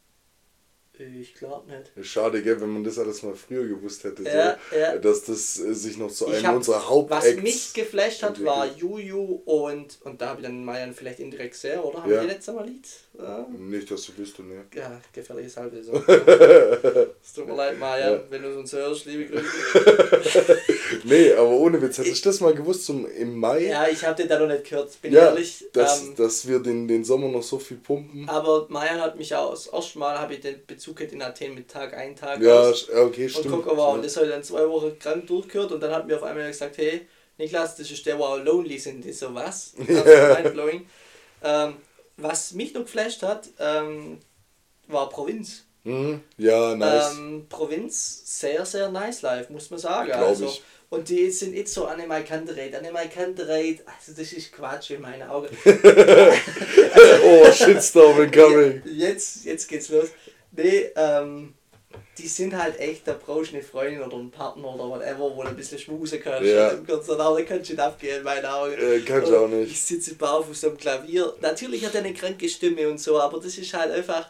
Ich 0.99 1.33
glaube 1.33 1.71
nicht. 1.71 2.05
Schade, 2.07 2.43
gell, 2.43 2.61
wenn 2.61 2.69
man 2.69 2.83
das 2.83 2.99
alles 2.99 3.23
mal 3.23 3.33
früher 3.33 3.65
gewusst 3.67 4.03
hätte, 4.03 4.21
Ja, 4.23 4.59
so, 4.69 4.75
ja. 4.77 4.97
dass 4.99 5.23
das 5.23 5.59
äh, 5.59 5.73
sich 5.73 5.97
noch 5.97 6.11
zu 6.11 6.27
einem 6.27 6.45
hab- 6.45 6.55
unserer 6.57 6.75
Was 6.75 6.89
Hauptacts 6.89 7.35
mich 7.41 7.73
geflasht 7.73 8.21
hat, 8.21 8.43
war. 8.45 8.67
Juju 8.67 9.41
und, 9.45 9.99
und 10.03 10.21
da 10.21 10.27
habe 10.29 10.41
ich 10.41 10.45
dann 10.47 10.63
Mayan 10.63 10.93
vielleicht 10.93 11.19
indirekt 11.19 11.55
sehr, 11.55 11.83
oder? 11.83 12.03
Haben 12.03 12.11
Ja. 12.11 12.21
wir 12.21 12.27
letztes 12.27 12.53
Mal 12.53 12.67
Lied? 12.67 12.87
Ja, 13.21 13.45
Nicht, 13.57 13.91
dass 13.91 14.05
du 14.05 14.17
wüsstest, 14.17 14.47
ne? 14.47 14.65
ja 14.73 14.99
gefährliches 15.13 15.55
Halbwissen. 15.57 15.93
es 17.23 17.33
tut 17.33 17.47
mir 17.47 17.55
leid, 17.55 17.77
Mayan, 17.79 18.13
Ja. 18.13 18.21
wenn 18.29 18.41
du 18.41 18.57
uns 18.59 18.73
hörst, 18.73 19.05
liebe 19.05 19.25
Grüße. 19.25 20.57
Nee, 21.03 21.31
aber 21.33 21.49
ohne 21.51 21.81
Witz, 21.81 21.97
hättest 21.99 22.25
du 22.25 22.29
das 22.29 22.39
mal 22.41 22.53
gewusst 22.53 22.85
zum, 22.85 23.05
im 23.09 23.37
Mai? 23.39 23.65
Ja, 23.67 23.87
ich 23.87 24.03
habe 24.03 24.15
den 24.15 24.27
da 24.27 24.37
noch 24.39 24.47
nicht 24.47 24.69
gehört, 24.69 24.89
bin 25.01 25.13
Ja, 25.13 25.27
ehrlich. 25.27 25.65
dass, 25.73 26.01
Ähm, 26.03 26.15
dass 26.15 26.47
wir 26.47 26.59
den, 26.59 26.87
den 26.87 27.03
Sommer 27.03 27.27
noch 27.29 27.43
so 27.43 27.59
viel 27.59 27.77
pumpen. 27.77 28.27
aber 28.27 28.65
Mayan 28.69 28.99
hat 28.99 29.17
mich 29.17 29.33
auch 29.33 29.51
das 29.51 29.67
erste 29.67 29.99
Mal, 29.99 30.19
habe 30.19 30.33
ich 30.33 30.41
den 30.41 30.65
Bezug 30.65 30.97
gehabt 30.97 31.13
in 31.13 31.21
Athen 31.21 31.55
mit 31.55 31.69
Tag 31.69 31.93
ein, 31.93 32.15
Tag 32.15 32.41
Ja, 32.41 32.59
aus. 32.61 32.89
okay, 32.89 33.25
Und 33.25 33.29
stimmt. 33.31 33.47
guck 33.49 33.67
aber, 33.71 33.89
und 33.93 34.03
das 34.05 34.15
habe 34.17 34.25
ich 34.27 34.31
dann 34.33 34.43
zwei 34.43 34.67
Wochen 34.67 34.97
krank 34.99 35.25
durchgehört 35.27 35.71
und 35.71 35.81
dann 35.81 35.91
hat 35.91 36.07
mir 36.07 36.17
auf 36.17 36.23
einmal 36.23 36.47
gesagt, 36.47 36.77
hey, 36.77 37.07
Niklas, 37.37 37.75
das 37.77 37.89
ist 37.89 38.05
der, 38.05 38.19
wo 38.19 38.23
auch 38.25 38.43
lonely 38.43 38.77
sind. 38.77 39.05
Ich 39.05 39.17
so, 39.17 39.33
was? 39.33 39.73
Ja. 39.87 40.37
Mindblowing. 40.41 40.85
Ähm, 41.43 41.73
was 42.17 42.53
mich 42.53 42.73
noch 42.73 42.83
geflasht 42.83 43.23
hat, 43.23 43.49
ähm, 43.59 44.19
war 44.87 45.09
Provinz. 45.09 45.65
Mhm. 45.83 46.21
Ja, 46.37 46.75
nice. 46.75 47.15
Ähm, 47.17 47.45
Provinz, 47.49 48.21
sehr, 48.39 48.65
sehr 48.65 48.89
nice 48.89 49.21
live, 49.21 49.49
muss 49.49 49.69
man 49.71 49.79
sagen. 49.79 50.11
Also, 50.11 50.45
ich. 50.45 50.61
Und 50.89 51.07
die 51.07 51.31
sind 51.31 51.55
jetzt 51.55 51.73
so 51.73 51.85
Animal 51.85 52.23
Canterate. 52.23 52.77
Animal 52.77 53.07
Canterate, 53.07 53.79
also 53.85 54.11
das 54.11 54.33
ist 54.33 54.51
Quatsch 54.51 54.91
in 54.91 55.01
meinen 55.01 55.23
Augen. 55.23 55.47
oh, 57.23 57.51
Shitstorm 57.51 58.23
incoming. 58.23 58.81
Jetzt, 58.85 59.45
jetzt 59.45 59.69
geht's 59.69 59.87
los. 59.87 60.09
Nee, 60.51 60.91
ähm, 60.97 61.53
die 62.17 62.27
sind 62.27 62.55
halt 62.55 62.79
echt, 62.79 63.07
da 63.07 63.13
brauchst 63.13 63.51
du 63.51 63.55
eine 63.55 63.63
Freundin 63.63 64.01
oder 64.01 64.15
einen 64.17 64.31
Partner 64.31 64.75
oder 64.75 64.89
whatever, 64.89 65.35
wo 65.35 65.41
du 65.43 65.49
ein 65.49 65.55
bisschen 65.55 65.79
schmusen 65.79 66.19
kannst. 66.21 66.43
Ja. 66.49 66.69
Im 66.69 66.85
Konzert, 66.85 67.19
kannst 67.47 67.69
du 67.69 67.73
nicht 67.73 67.79
abgehen, 67.81 68.17
in 68.17 68.23
meinen 68.23 68.45
Augen. 68.45 68.73
Äh, 68.73 68.99
kannst 68.99 69.31
du 69.31 69.37
auch 69.37 69.47
nicht. 69.47 69.71
Ich 69.71 69.81
sitze 69.81 70.15
barfuß 70.15 70.65
am 70.65 70.77
Klavier. 70.77 71.33
Natürlich 71.41 71.85
hat 71.85 71.95
er 71.95 72.01
eine 72.03 72.13
kranke 72.13 72.47
Stimme 72.49 72.87
und 72.89 72.99
so, 72.99 73.19
aber 73.19 73.39
das 73.39 73.57
ist 73.57 73.73
halt 73.73 73.91
einfach, 73.91 74.29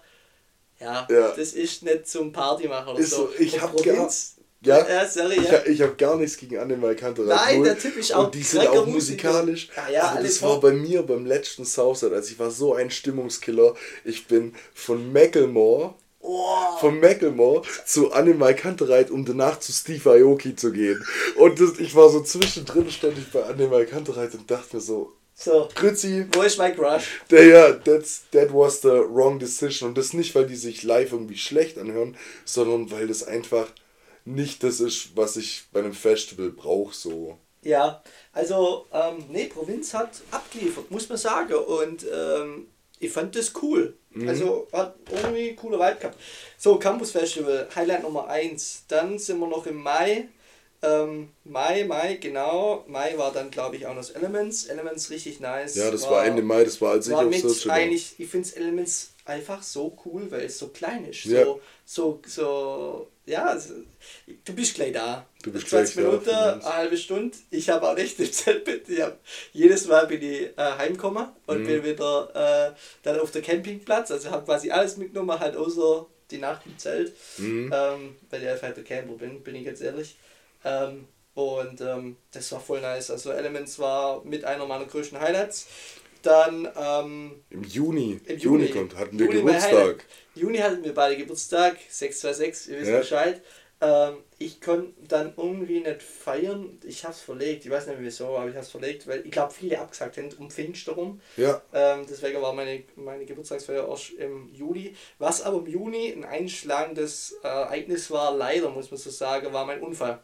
ja, 0.80 1.08
Ja. 1.10 1.32
das 1.36 1.54
ist 1.54 1.84
nicht 1.84 2.08
zum 2.08 2.32
Partymacher 2.32 2.92
oder 2.92 3.00
Ist 3.00 3.12
so. 3.12 3.28
so, 3.28 3.30
ich 3.40 3.54
Und 3.54 3.62
hab 3.62 3.72
Provinz, 3.76 4.36
Ja, 4.64 4.88
ja, 4.88 5.08
sorry, 5.08 5.36
ich, 5.38 5.44
ja. 5.46 5.52
ha- 5.54 5.66
ich 5.66 5.82
habe 5.82 5.96
gar 5.96 6.16
nichts 6.18 6.38
gegen 6.38 6.60
Annemal 6.60 6.96
Kantereit. 6.96 7.36
Nein, 7.36 7.64
der 7.64 7.78
Typ 7.80 7.98
ist 7.98 8.14
auch 8.14 8.26
Und 8.26 8.36
die 8.36 8.44
sind 8.44 8.68
auch 8.68 8.86
musikalisch. 8.86 9.70
Ja, 9.76 9.90
ja, 9.90 10.04
aber 10.04 10.18
alles 10.20 10.40
das 10.40 10.44
war 10.48 10.60
bei 10.60 10.72
mir 10.72 11.02
beim 11.04 11.26
letzten 11.26 11.66
Southside. 11.66 12.14
Also 12.16 12.32
ich 12.32 12.38
war 12.40 12.52
so 12.52 12.76
ein 12.76 12.92
Stimmungskiller. 12.92 13.74
Ich 14.06 14.28
bin 14.28 14.54
von 14.76 15.12
Macklemore, 15.12 15.96
Oh, 16.24 16.78
von 16.80 17.00
Macklemore 17.00 17.64
zu 17.86 18.12
Annemal 18.12 18.56
Kantereit, 18.56 19.10
um 19.10 19.26
danach 19.26 19.60
zu 19.60 19.72
Steve 19.72 20.12
Aoki 20.12 20.56
zu 20.56 20.72
gehen. 20.72 21.04
Und 21.36 21.60
das, 21.60 21.80
ich 21.80 21.96
war 21.96 22.10
so 22.10 22.22
zwischendrin, 22.22 22.92
stand 22.92 23.18
ich 23.18 23.32
bei 23.32 23.44
Annemal 23.44 23.86
Kantereit 23.86 24.34
und 24.36 24.50
dachte 24.50 24.76
mir 24.76 24.82
so, 24.82 25.14
so, 25.34 25.70
Grüezi, 25.74 26.28
wo 26.34 26.44
ist 26.44 26.60
mein 26.60 26.76
Crush? 26.76 27.22
der 27.32 27.48
ja, 27.48 27.72
that's, 27.72 28.30
that 28.32 28.54
was 28.54 28.82
the 28.82 28.90
wrong 29.10 29.40
decision. 29.40 29.90
Und 29.90 29.98
das 29.98 30.14
nicht, 30.14 30.36
weil 30.36 30.46
die 30.46 30.56
sich 30.56 30.84
live 30.84 31.14
irgendwie 31.14 31.38
schlecht 31.38 31.80
anhören, 31.80 32.16
sondern 32.46 32.92
weil 32.92 33.08
das 33.08 33.24
einfach 33.24 33.68
nicht 34.24 34.64
das 34.64 34.80
ist, 34.80 35.16
was 35.16 35.38
ich 35.38 35.64
bei 35.72 35.80
einem 35.80 35.94
Festival 35.94 36.50
brauche. 36.50 36.94
So. 36.94 37.40
Ja, 37.64 38.04
also, 38.34 38.86
ähm, 38.94 39.26
nee, 39.30 39.46
Provinz 39.46 39.96
hat 39.96 40.22
abgeliefert, 40.30 40.92
muss 40.92 41.10
man 41.10 41.18
sagen. 41.18 41.56
Und 41.56 42.06
ähm, 42.12 42.68
ich 43.02 43.12
fand 43.12 43.36
das 43.36 43.52
cool. 43.62 43.96
Also 44.28 44.68
hat 44.72 44.96
irgendwie 45.10 45.56
cooler 45.56 45.80
Vibe 45.80 46.00
gehabt. 46.00 46.18
So, 46.58 46.78
Campus 46.78 47.12
Festival, 47.12 47.68
Highlight 47.76 48.04
Nummer 48.04 48.28
1. 48.28 48.86
Dann 48.88 49.18
sind 49.18 49.40
wir 49.40 49.48
noch 49.48 49.66
im 49.66 49.78
Mai. 49.78 50.28
Ähm, 50.84 51.30
Mai, 51.44 51.84
Mai, 51.86 52.16
genau. 52.16 52.84
Mai 52.88 53.18
war 53.18 53.32
dann, 53.32 53.52
glaube 53.52 53.76
ich, 53.76 53.86
auch 53.86 53.92
noch 53.92 54.02
das 54.02 54.12
Elements. 54.12 54.66
Elements 54.66 55.10
richtig 55.10 55.40
nice. 55.40 55.76
Ja, 55.76 55.90
das 55.90 56.10
war, 56.10 56.26
Ende 56.26 56.42
Mai, 56.42 56.64
das 56.64 56.82
war 56.82 56.92
als 56.92 57.08
ich 57.08 57.14
war 57.14 57.26
auf 57.26 57.36
Search 57.36 57.68
war. 57.68 57.76
eigentlich, 57.76 58.16
ich 58.18 58.28
finde 58.28 58.50
Elements 58.56 59.14
einfach 59.26 59.64
so 59.64 59.98
cool, 60.06 60.30
weil 60.30 60.42
es 60.42 60.58
so 60.58 60.68
klein 60.68 61.06
ist. 61.06 61.26
Ja. 61.26 61.44
So, 61.46 61.62
so, 61.86 62.20
so, 62.26 63.08
ja, 63.26 63.58
du 64.46 64.54
bist 64.54 64.76
gleich 64.76 64.94
da. 64.94 65.26
Du 65.44 65.52
bist 65.52 65.70
20 65.70 65.96
gleich 65.96 66.06
da, 66.06 66.10
Minuten, 66.12 66.30
eine 66.30 66.64
halbe 66.76 66.98
Stunde. 66.98 67.36
Ich 67.50 67.70
habe 67.70 67.90
auch 67.90 67.96
nicht 67.96 68.20
im 68.20 68.32
Zeltbett. 68.32 68.88
Ich 68.90 69.02
hab, 69.02 69.20
jedes 69.54 69.88
Mal 69.88 70.08
bin 70.08 70.22
ich 70.22 70.42
äh, 70.42 70.52
heimgekommen 70.78 71.28
und 71.48 71.62
Mhm. 71.62 71.66
bin 71.66 71.84
wieder 71.84 72.72
äh, 72.74 72.78
dann 73.04 73.20
auf 73.20 73.32
der 73.32 73.42
Campingplatz. 73.42 74.12
Also 74.12 74.30
habe 74.32 74.46
quasi 74.46 74.70
alles 74.72 74.98
mitgenommen, 74.98 75.40
halt 75.40 75.56
außer 75.56 76.06
die 76.30 76.38
Nacht 76.38 76.62
im 76.66 76.78
Zelt. 76.78 77.14
Mhm. 77.38 77.72
Ähm, 77.74 78.16
weil 78.30 78.44
ich 78.44 78.50
einfach 78.50 78.64
halt 78.68 78.78
der 78.78 78.84
Camper 78.84 79.14
bin, 79.14 79.42
bin 79.42 79.56
ich 79.56 79.66
jetzt 79.66 79.82
ehrlich. 79.82 80.16
Ähm, 80.64 81.08
und 81.34 81.80
ähm, 81.82 82.18
das 82.34 82.52
war 82.52 82.60
voll 82.60 82.82
nice. 82.82 83.10
Also 83.10 83.32
Elements 83.32 83.80
war 83.80 84.24
mit 84.24 84.44
einer 84.46 84.66
meiner 84.66 84.86
größten 84.86 85.20
Highlights. 85.20 85.68
Dann 86.24 86.68
ähm, 86.80 87.42
Im 87.50 87.64
Juni, 87.64 88.20
im 88.26 88.38
Juni, 88.38 88.66
Juni, 88.66 88.70
kommt, 88.70 88.96
hatten 88.96 89.18
wir 89.18 89.26
Juni 89.26 89.40
Geburtstag. 89.40 90.06
Juni 90.36 90.60
hatten 90.60 90.84
wir 90.84 90.94
beide 90.94 91.18
Geburtstag, 91.18 91.78
626, 91.90 92.72
ihr 92.74 92.80
wisst 92.80 92.92
Ja. 92.92 93.00
Bescheid. 93.00 93.42
Ähm, 93.82 94.18
ich 94.38 94.62
konnte 94.62 94.94
dann 95.08 95.34
irgendwie 95.36 95.80
nicht 95.80 96.04
feiern. 96.04 96.80
Ich 96.84 97.04
habe 97.04 97.14
es 97.14 97.22
verlegt, 97.22 97.66
ich 97.66 97.72
weiß 97.72 97.88
nicht 97.88 98.00
wieso, 98.00 98.38
aber 98.38 98.48
ich 98.48 98.54
habe 98.56 98.64
es 98.64 98.70
verlegt, 98.70 99.08
weil 99.08 99.26
ich 99.26 99.32
glaube, 99.32 99.52
viele 99.54 99.80
abgesagt 99.80 100.18
haben 100.18 100.30
um 100.38 100.52
Pfingst 100.52 100.88
rum. 100.90 101.20
Ja, 101.36 101.62
Ähm, 101.74 102.06
deswegen 102.08 102.42
war 102.42 102.54
meine, 102.54 102.84
meine 102.96 103.26
Geburtstagsfeier 103.26 103.88
erst 103.88 104.12
im 104.12 104.54
Juli. 104.54 104.96
Was 105.18 105.42
aber 105.42 105.58
im 105.60 105.68
Juni 105.68 106.12
ein 106.12 106.26
einschlagendes 106.26 107.34
äh, 107.44 107.48
Ereignis 107.48 108.12
war, 108.12 108.36
leider 108.36 108.70
muss 108.70 108.92
man 108.92 109.00
so 109.00 109.10
sagen, 109.10 109.52
war 109.54 109.66
mein 109.66 109.82
Unfall. 109.82 110.20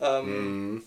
Ähm, 0.00 0.74
mhm. 0.74 0.82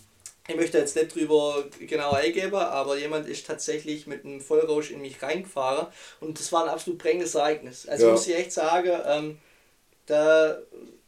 ich 0.48 0.56
möchte 0.56 0.78
jetzt 0.78 0.96
nicht 0.96 1.14
drüber 1.16 1.66
genau 1.80 2.14
eingeben, 2.14 2.56
aber 2.56 2.98
jemand 2.98 3.28
ist 3.28 3.46
tatsächlich 3.48 4.08
mit 4.08 4.26
einem 4.26 4.42
Vollrausch 4.42 4.92
in 4.92 5.02
mich 5.02 5.22
reingefahren 5.22 5.88
und 6.20 6.40
das 6.40 6.52
war 6.52 6.64
ein 6.64 6.70
absolut 6.70 7.00
prägendes 7.00 7.36
Ereignis. 7.36 7.88
Also 7.88 8.08
Ja. 8.08 8.12
muss 8.12 8.28
ich 8.28 8.36
echt 8.36 8.52
sagen, 8.54 8.92
ähm, 9.06 9.38
da, 10.08 10.58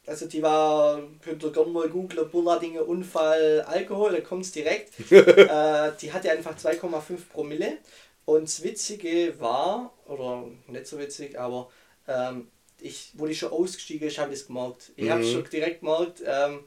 also 0.07 0.27
die 0.27 0.41
war, 0.41 1.01
könnt 1.23 1.43
ihr 1.43 1.51
gerne 1.51 1.71
mal 1.71 1.89
googlen, 1.89 2.29
Bulladinge 2.29 2.83
Unfall, 2.83 3.61
Alkohol, 3.67 4.11
da 4.11 4.21
kommt 4.21 4.45
es 4.45 4.51
direkt. 4.51 4.93
äh, 5.11 5.91
die 6.01 6.11
hatte 6.13 6.31
einfach 6.31 6.57
2,5 6.57 7.29
Promille 7.29 7.77
und 8.25 8.43
das 8.43 8.63
Witzige 8.63 9.39
war, 9.39 9.93
oder 10.07 10.45
nicht 10.67 10.87
so 10.87 10.97
witzig, 10.99 11.39
aber 11.39 11.69
ähm, 12.07 12.47
ich, 12.79 13.11
wo 13.13 13.25
die 13.25 13.35
schon 13.35 13.51
ausgestiegen 13.51 14.07
ist, 14.07 14.17
habe 14.17 14.33
ich 14.33 14.41
es 14.41 14.47
gemerkt. 14.47 14.91
Ich 14.95 15.09
habe 15.09 15.21
Mhm. 15.21 15.31
schon 15.31 15.49
direkt 15.49 15.79
gemerkt, 15.81 16.21
ähm, 16.25 16.63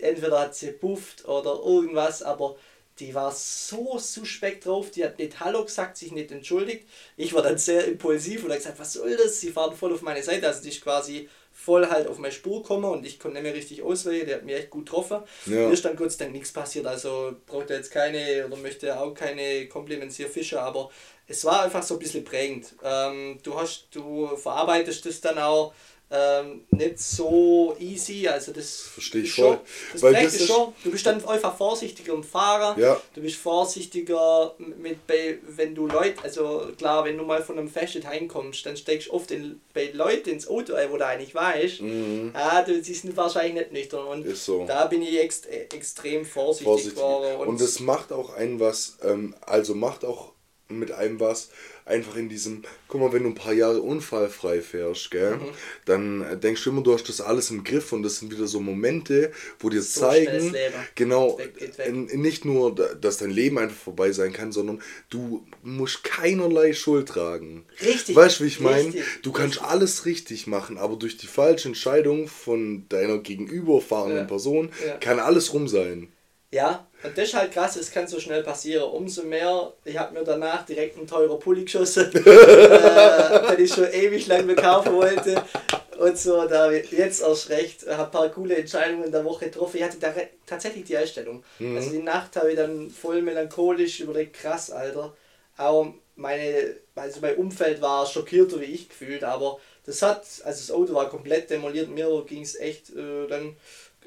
entweder 0.00 0.40
hat 0.40 0.54
sie 0.54 0.70
pufft 0.72 1.26
oder 1.26 1.60
irgendwas, 1.64 2.22
aber 2.22 2.56
die 3.00 3.14
war 3.14 3.30
so 3.32 3.98
suspekt 3.98 4.66
drauf, 4.66 4.90
die 4.90 5.04
hat 5.04 5.18
nicht 5.18 5.38
Hallo 5.40 5.64
gesagt, 5.64 5.96
sich 5.96 6.10
nicht 6.12 6.32
entschuldigt. 6.32 6.84
Ich 7.16 7.32
war 7.32 7.42
dann 7.42 7.56
sehr 7.58 7.84
impulsiv 7.86 8.42
und 8.44 8.50
habe 8.50 8.58
gesagt, 8.58 8.78
was 8.80 8.92
soll 8.94 9.16
das? 9.16 9.40
Sie 9.40 9.50
fahren 9.52 9.76
voll 9.76 9.92
auf 9.94 10.02
meine 10.02 10.22
Seite, 10.22 10.46
also 10.48 10.62
die 10.62 10.70
ist 10.70 10.80
quasi 10.82 11.28
voll 11.58 11.88
halt 11.88 12.06
auf 12.06 12.18
meine 12.18 12.32
Spur 12.32 12.62
gekommen 12.62 12.84
und 12.84 13.04
ich 13.04 13.18
konnte 13.18 13.34
nicht 13.34 13.42
mehr 13.42 13.54
richtig 13.54 13.82
auswählen, 13.82 14.26
die 14.26 14.34
hat 14.34 14.44
mich 14.44 14.54
echt 14.54 14.70
gut 14.70 14.86
getroffen. 14.86 15.22
Ja. 15.46 15.66
Mir 15.66 15.72
ist 15.72 15.84
dann 15.84 15.96
Gott 15.96 16.12
sei 16.12 16.24
Dank 16.24 16.32
nichts 16.32 16.52
passiert, 16.52 16.86
also 16.86 17.34
braucht 17.46 17.70
er 17.70 17.78
jetzt 17.78 17.90
keine 17.90 18.46
oder 18.46 18.56
möchte 18.56 18.98
auch 18.98 19.12
keine 19.12 19.66
Compliments 19.66 20.16
hier 20.16 20.28
Fischer, 20.28 20.62
aber 20.62 20.88
es 21.26 21.44
war 21.44 21.64
einfach 21.64 21.82
so 21.82 21.94
ein 21.94 21.98
bisschen 21.98 22.24
prägend. 22.24 22.74
Ähm, 22.82 23.38
du 23.42 23.58
hast, 23.58 23.88
du 23.90 24.28
verarbeitest 24.36 25.04
das 25.04 25.20
dann 25.20 25.38
auch 25.38 25.74
ähm, 26.10 26.62
nicht 26.70 26.98
so 26.98 27.76
easy, 27.78 28.26
also 28.28 28.52
das 28.52 28.80
Versteh 28.80 29.20
ich 29.20 29.34
schon, 29.34 29.44
voll. 29.56 29.60
das 29.92 30.02
Weil 30.02 30.14
das 30.14 30.34
ist- 30.34 30.46
schon. 30.46 30.72
Du 30.82 30.90
bist 30.90 31.04
dann 31.04 31.22
einfach 31.26 31.56
vorsichtiger 31.56 32.14
im 32.14 32.24
Fahrer, 32.24 32.78
Ja. 32.80 32.98
du 33.14 33.20
bist 33.20 33.36
vorsichtiger 33.36 34.54
mit 34.58 35.06
bei, 35.06 35.38
wenn 35.46 35.74
du 35.74 35.86
Leute, 35.86 36.22
also 36.22 36.68
klar, 36.78 37.04
wenn 37.04 37.16
du 37.18 37.24
mal 37.24 37.42
von 37.42 37.58
einem 37.58 37.68
Fest 37.68 37.98
heimkommst, 38.06 38.64
dann 38.66 38.76
steigst 38.76 39.08
du 39.08 39.12
oft 39.12 39.30
in, 39.30 39.60
bei 39.74 39.90
Leuten 39.92 40.30
ins 40.30 40.48
Auto 40.48 40.74
ein, 40.74 40.90
wo 40.90 40.96
du 40.96 41.06
eigentlich 41.06 41.34
weißt, 41.34 41.82
Mhm. 41.82 42.30
ah, 42.34 42.62
du, 42.62 42.80
die 42.80 42.94
sind 42.94 43.16
wahrscheinlich 43.16 43.54
nicht 43.54 43.72
nüchtern 43.72 44.06
und 44.06 44.36
so. 44.36 44.64
da 44.66 44.86
bin 44.86 45.02
ich 45.02 45.18
ext, 45.18 45.46
extrem 45.46 46.24
vorsichtig, 46.24 46.64
vorsichtig. 46.66 46.94
geworden. 46.94 47.48
Und 47.48 47.60
es 47.60 47.80
macht 47.80 48.12
auch 48.12 48.34
einen 48.34 48.60
was, 48.60 48.96
ähm, 49.02 49.34
also 49.42 49.74
macht 49.74 50.04
auch 50.04 50.32
mit 50.70 50.92
einem 50.92 51.18
was, 51.18 51.48
einfach 51.86 52.16
in 52.16 52.28
diesem, 52.28 52.62
guck 52.88 53.00
mal, 53.00 53.12
wenn 53.12 53.22
du 53.22 53.30
ein 53.30 53.34
paar 53.34 53.54
Jahre 53.54 53.80
unfallfrei 53.80 54.60
fährst, 54.60 55.10
gell, 55.10 55.36
Mhm. 55.36 55.42
dann 55.86 56.40
denkst 56.40 56.62
du 56.64 56.70
immer, 56.70 56.82
du 56.82 56.92
hast 56.92 57.08
das 57.08 57.22
alles 57.22 57.50
im 57.50 57.64
Griff 57.64 57.92
und 57.92 58.02
das 58.02 58.18
sind 58.18 58.30
wieder 58.30 58.46
so 58.46 58.60
Momente, 58.60 59.32
wo 59.60 59.70
dir 59.70 59.80
So 59.80 60.00
zeigen, 60.00 60.54
genau, 60.94 61.38
Weg, 61.38 61.78
weg. 61.78 62.14
nicht 62.18 62.44
nur, 62.44 62.74
da- 62.74 62.92
dass 62.94 63.16
dein 63.16 63.30
Leben 63.30 63.58
einfach 63.58 63.76
vorbei 63.76 64.12
sein 64.12 64.32
kann, 64.34 64.52
sondern 64.52 64.82
du 65.08 65.46
musst 65.62 66.04
keinerlei 66.04 66.74
Schuld 66.74 67.08
tragen. 67.08 67.64
Richtig, 67.82 68.14
Weißt 68.14 68.40
du, 68.40 68.44
wie 68.44 68.48
ich 68.48 68.60
meine? 68.60 68.84
richtig, 68.88 69.04
Du 69.22 69.32
kannst 69.32 69.62
alles 69.62 70.04
richtig 70.04 70.46
machen, 70.46 70.76
aber 70.76 70.96
durch 70.96 71.16
die 71.16 71.26
falsche 71.26 71.68
Entscheidung 71.68 72.28
von 72.28 72.86
deiner 72.90 73.18
gegenüberfahrenden 73.18 74.18
Ja. 74.18 74.24
Person 74.24 74.70
Ja. 74.86 74.98
kann 74.98 75.18
alles 75.18 75.54
rum 75.54 75.66
sein. 75.66 76.08
Ja, 76.50 76.86
und 77.02 77.16
das 77.16 77.28
ist 77.28 77.34
halt 77.34 77.52
krass, 77.52 77.76
es 77.76 77.90
kann 77.90 78.08
so 78.08 78.18
schnell 78.18 78.42
passieren. 78.42 78.90
Umso 78.90 79.22
mehr, 79.22 79.72
ich 79.84 79.96
habe 79.96 80.18
mir 80.18 80.24
danach 80.24 80.66
direkt 80.66 80.96
einen 80.96 81.06
teuren 81.06 81.38
Pulli 81.38 81.64
geschossen, 81.64 82.10
äh, 82.14 83.56
den 83.56 83.64
ich 83.64 83.72
schon 83.72 83.92
ewig 83.92 84.26
lang 84.26 84.46
mir 84.46 84.56
kaufen 84.56 84.94
wollte. 84.94 85.42
Und 85.98 86.18
so, 86.18 86.46
da 86.46 86.70
jetzt 86.70 87.22
erst 87.22 87.50
recht, 87.50 87.86
habe 87.88 88.04
ein 88.04 88.10
paar 88.10 88.28
coole 88.30 88.56
Entscheidungen 88.56 89.04
in 89.04 89.12
der 89.12 89.24
Woche 89.24 89.46
getroffen. 89.46 89.78
Ich 89.78 89.82
hatte 89.82 89.98
da 89.98 90.12
tatsächlich 90.46 90.84
die 90.84 90.96
Einstellung. 90.96 91.42
Also 91.76 91.90
die 91.90 92.02
Nacht 92.02 92.36
habe 92.36 92.50
ich 92.50 92.56
dann 92.56 92.90
voll 92.90 93.22
melancholisch 93.22 94.00
überlegt, 94.00 94.34
krass, 94.34 94.70
Alter. 94.70 95.16
Auch 95.56 95.92
meine, 96.18 96.76
also 96.94 97.20
mein 97.20 97.36
Umfeld 97.36 97.80
war 97.80 98.06
schockierter 98.06 98.60
wie 98.60 98.66
ich 98.66 98.88
gefühlt, 98.88 99.24
aber 99.24 99.58
das 99.86 100.02
hat, 100.02 100.20
also 100.20 100.42
das 100.44 100.70
Auto 100.70 100.94
war 100.94 101.08
komplett 101.08 101.50
demoliert, 101.50 101.88
mir 101.88 102.24
ging 102.26 102.42
es 102.42 102.56
echt 102.56 102.90
äh, 102.90 103.26
dann 103.26 103.56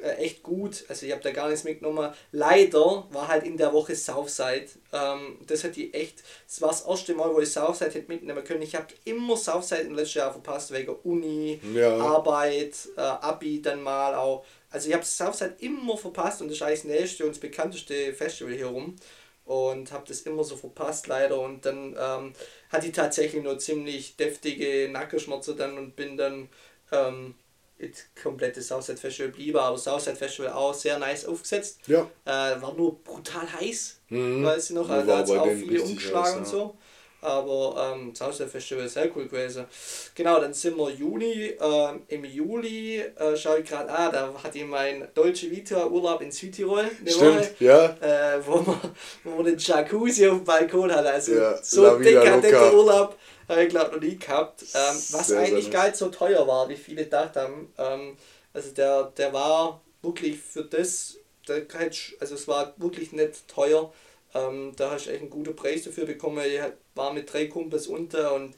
äh, 0.02 0.16
echt 0.16 0.44
gut. 0.44 0.84
Also 0.88 1.06
ich 1.06 1.12
habe 1.12 1.22
da 1.22 1.32
gar 1.32 1.48
nichts 1.50 1.64
mitgenommen. 1.64 2.12
Leider 2.32 3.08
war 3.12 3.28
halt 3.28 3.44
in 3.46 3.58
der 3.58 3.74
Woche 3.74 3.96
Southside. 3.96 4.68
Ähm, 4.94 5.38
das 5.48 5.64
hat 5.64 5.76
die 5.76 5.94
echt, 5.94 6.24
das 6.48 6.62
war 6.62 6.70
das 6.70 6.86
erste 6.86 7.14
Mal, 7.14 7.34
wo 7.34 7.40
ich 7.40 7.50
Southside 7.52 7.92
hätte 7.92 8.08
mitnehmen 8.12 8.44
können. 8.44 8.62
Ich 8.62 8.76
habe 8.76 8.88
immer 9.06 9.38
Southside 9.38 9.82
im 9.82 9.96
letzten 9.96 10.20
Jahr 10.20 10.32
verpasst, 10.32 10.72
wegen 10.72 10.96
Uni, 11.04 11.60
Ja. 11.74 11.98
Arbeit, 11.98 12.76
äh, 12.98 13.02
Abi 13.02 13.62
dann 13.62 13.82
mal 13.82 14.16
auch. 14.16 14.46
Also 14.70 14.88
ich 14.88 14.94
habe 14.94 15.06
Southside 15.06 15.56
immer 15.60 15.98
verpasst 15.98 16.42
und 16.42 16.48
das 16.48 16.58
ist 16.58 16.62
eigentlich 16.64 16.82
das 16.82 16.90
nächste 16.90 17.24
und 17.24 17.30
das 17.32 17.40
bekannteste 17.40 18.14
Festival 18.14 18.54
hier 18.54 18.68
rum. 18.68 18.96
Und 19.44 19.92
habe 19.92 20.06
das 20.08 20.22
immer 20.22 20.44
so 20.44 20.56
verpasst 20.56 21.08
leider 21.08 21.40
und 21.42 21.66
dann 21.66 21.96
ähm, 22.00 22.34
hatte 22.70 22.88
ich 22.88 22.94
tatsächlich 22.94 23.44
nur 23.44 23.58
ziemlich 23.60 24.16
deftige 24.16 24.88
Nackenschmerzen 24.90 25.58
dann 25.58 25.78
und 25.78 25.96
bin 25.96 26.16
dann 26.16 26.48
ähm, 26.92 27.34
ins 27.82 28.06
komplette 28.22 28.62
Southside 28.62 28.98
Festival 28.98 29.32
blieben, 29.32 29.58
aber 29.60 29.78
Southside 29.78 30.16
Festival 30.16 30.52
auch 30.54 30.74
sehr 30.74 30.98
nice 31.00 31.26
aufgesetzt. 31.26 31.80
Ja. 31.88 32.02
Äh, 32.26 32.62
war 32.62 32.74
nur 32.76 33.02
brutal 33.04 33.48
heiß, 33.60 33.98
Mhm. 34.10 34.44
weiß 34.44 34.70
ich 34.70 34.76
noch, 34.76 34.90
also 34.90 35.08
da 35.08 35.18
hat 35.20 35.28
bei 35.28 35.40
auch 35.40 35.46
viele 35.48 35.82
umgeschlagen 35.82 36.38
und 36.40 36.48
so. 36.48 36.76
Aber 37.24 37.94
ähm, 37.96 38.12
das 38.14 38.22
Ausstellfestival 38.24 38.86
ist 38.86 38.96
sehr 38.96 39.16
cool 39.16 39.28
gewesen. 39.28 39.66
Genau, 40.16 40.40
dann 40.42 40.56
sind 40.56 40.76
wir 40.76 40.90
Juni. 40.90 41.54
Ähm, 41.62 42.02
Im 42.08 42.26
Juli 42.26 42.98
äh, 42.98 43.38
schaue 43.38 43.60
ich 43.60 43.70
gerade, 43.70 43.92
ah, 43.92 44.10
da 44.10 44.34
hatte 44.44 44.58
ich 44.58 44.66
mein 44.66 45.08
Deutsche 45.14 45.52
Vita 45.52 45.86
Urlaub 45.86 46.20
in 46.22 46.32
Südtirol. 46.32 46.80
Eine 47.00 47.12
Stimmt, 47.12 47.36
Woche, 47.40 47.52
ja. 47.60 47.86
Äh, 48.02 48.40
wo, 48.44 48.56
man, 48.56 48.80
wo 49.24 49.30
man 49.36 49.46
den 49.46 49.58
Jacuzzi 49.60 50.28
auf 50.30 50.38
dem 50.38 50.44
Balkon 50.46 50.92
hat. 50.92 51.06
Also 51.06 51.34
Ja, 51.36 51.56
so 51.62 52.00
Vida 52.00 52.22
dekadenter 52.24 52.60
Loca. 52.72 52.76
Urlaub 52.76 53.18
habe 53.48 53.64
ich 53.64 53.70
glaube 53.70 53.96
noch 53.96 54.02
nie 54.02 54.18
gehabt. 54.18 54.64
Ähm, 54.64 54.96
was 55.12 55.28
Sehr, 55.28 55.40
eigentlich 55.40 55.72
gar 55.72 55.86
nicht 55.86 55.98
so 55.98 56.10
teuer 56.10 56.48
war, 56.48 56.70
wie 56.70 56.76
viele 56.76 57.04
gedacht 57.04 57.36
haben. 57.36 57.74
Ähm, 57.78 58.18
also 58.54 58.72
der, 58.72 59.12
der 59.18 59.34
war 59.34 59.82
wirklich 60.02 60.40
für 60.40 60.64
das, 60.64 61.18
der 61.48 61.66
also 62.20 62.36
es 62.36 62.48
war 62.48 62.74
wirklich 62.78 63.12
nicht 63.12 63.48
teuer. 63.48 63.92
Ähm, 64.34 64.74
da 64.78 64.92
hast 64.92 65.08
du 65.08 65.12
echt 65.12 65.22
einen 65.22 65.30
guten 65.30 65.56
Preis 65.56 65.84
dafür 65.84 66.06
bekommen. 66.06 66.44
Ich 66.46 66.62
war 66.96 67.14
mit 67.14 67.32
drei 67.32 67.48
Kumpels 67.48 67.88
unter 67.88 68.34
und 68.34 68.56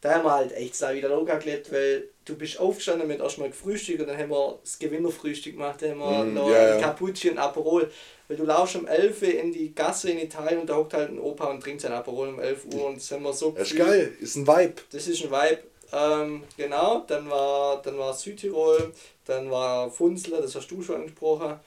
da 0.00 0.14
haben 0.14 0.24
wir 0.24 0.32
halt 0.32 0.52
echt 0.52 0.80
da 0.80 0.94
wieder 0.94 1.08
locker 1.08 1.38
gelebt, 1.38 1.72
weil 1.72 2.08
du 2.24 2.36
bist 2.36 2.58
aufgestanden 2.60 3.08
mit 3.08 3.20
erstmal 3.20 3.48
gefrühstückt 3.50 4.00
und 4.00 4.06
dann 4.08 4.18
haben 4.18 4.30
wir 4.30 4.58
das 4.62 4.78
Gewinnerfrühstück 4.78 5.54
gemacht, 5.54 5.82
dann 5.82 5.90
haben 5.90 5.98
wir 6.00 6.24
Mm, 6.24 6.34
noch 6.34 6.50
ja. 6.50 6.78
Cappuccino 6.78 7.32
und 7.32 7.38
Aperol. 7.38 7.90
Weil 8.28 8.36
du 8.36 8.44
laufst 8.44 8.76
um 8.76 8.86
11 8.86 9.22
Uhr 9.22 9.28
in 9.34 9.52
die 9.52 9.74
Gasse 9.74 10.10
in 10.10 10.18
Italien 10.18 10.60
und 10.60 10.68
da 10.68 10.76
hockt 10.76 10.92
halt 10.94 11.10
ein 11.10 11.18
Opa 11.18 11.46
und 11.46 11.62
trinkt 11.62 11.80
sein 11.80 11.92
Aperol 11.92 12.28
um 12.28 12.38
11 12.40 12.66
Uhr 12.66 12.86
und 12.88 12.96
das 12.96 13.10
haben 13.10 13.22
wir 13.22 13.32
so 13.32 13.52
Das 13.52 13.70
ist 13.70 13.76
geil, 13.76 14.12
ist 14.20 14.36
ein 14.36 14.46
Vibe. 14.46 14.74
Das 14.92 15.06
ist 15.08 15.24
ein 15.24 15.30
Vibe. 15.30 15.62
Ähm, 15.90 16.44
genau, 16.58 17.04
dann 17.06 17.30
war, 17.30 17.80
dann 17.80 17.96
war 17.96 18.12
Südtirol, 18.12 18.92
dann 19.24 19.50
war 19.50 19.90
Funzler, 19.90 20.42
das 20.42 20.54
hast 20.54 20.68
du 20.68 20.82
schon 20.82 20.96
angesprochen. 20.96 21.58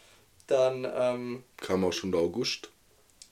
Dann 0.46 0.88
ähm, 0.96 1.44
Kam 1.58 1.84
auch 1.84 1.92
schon 1.94 2.12
der 2.12 2.22
August. 2.22 2.70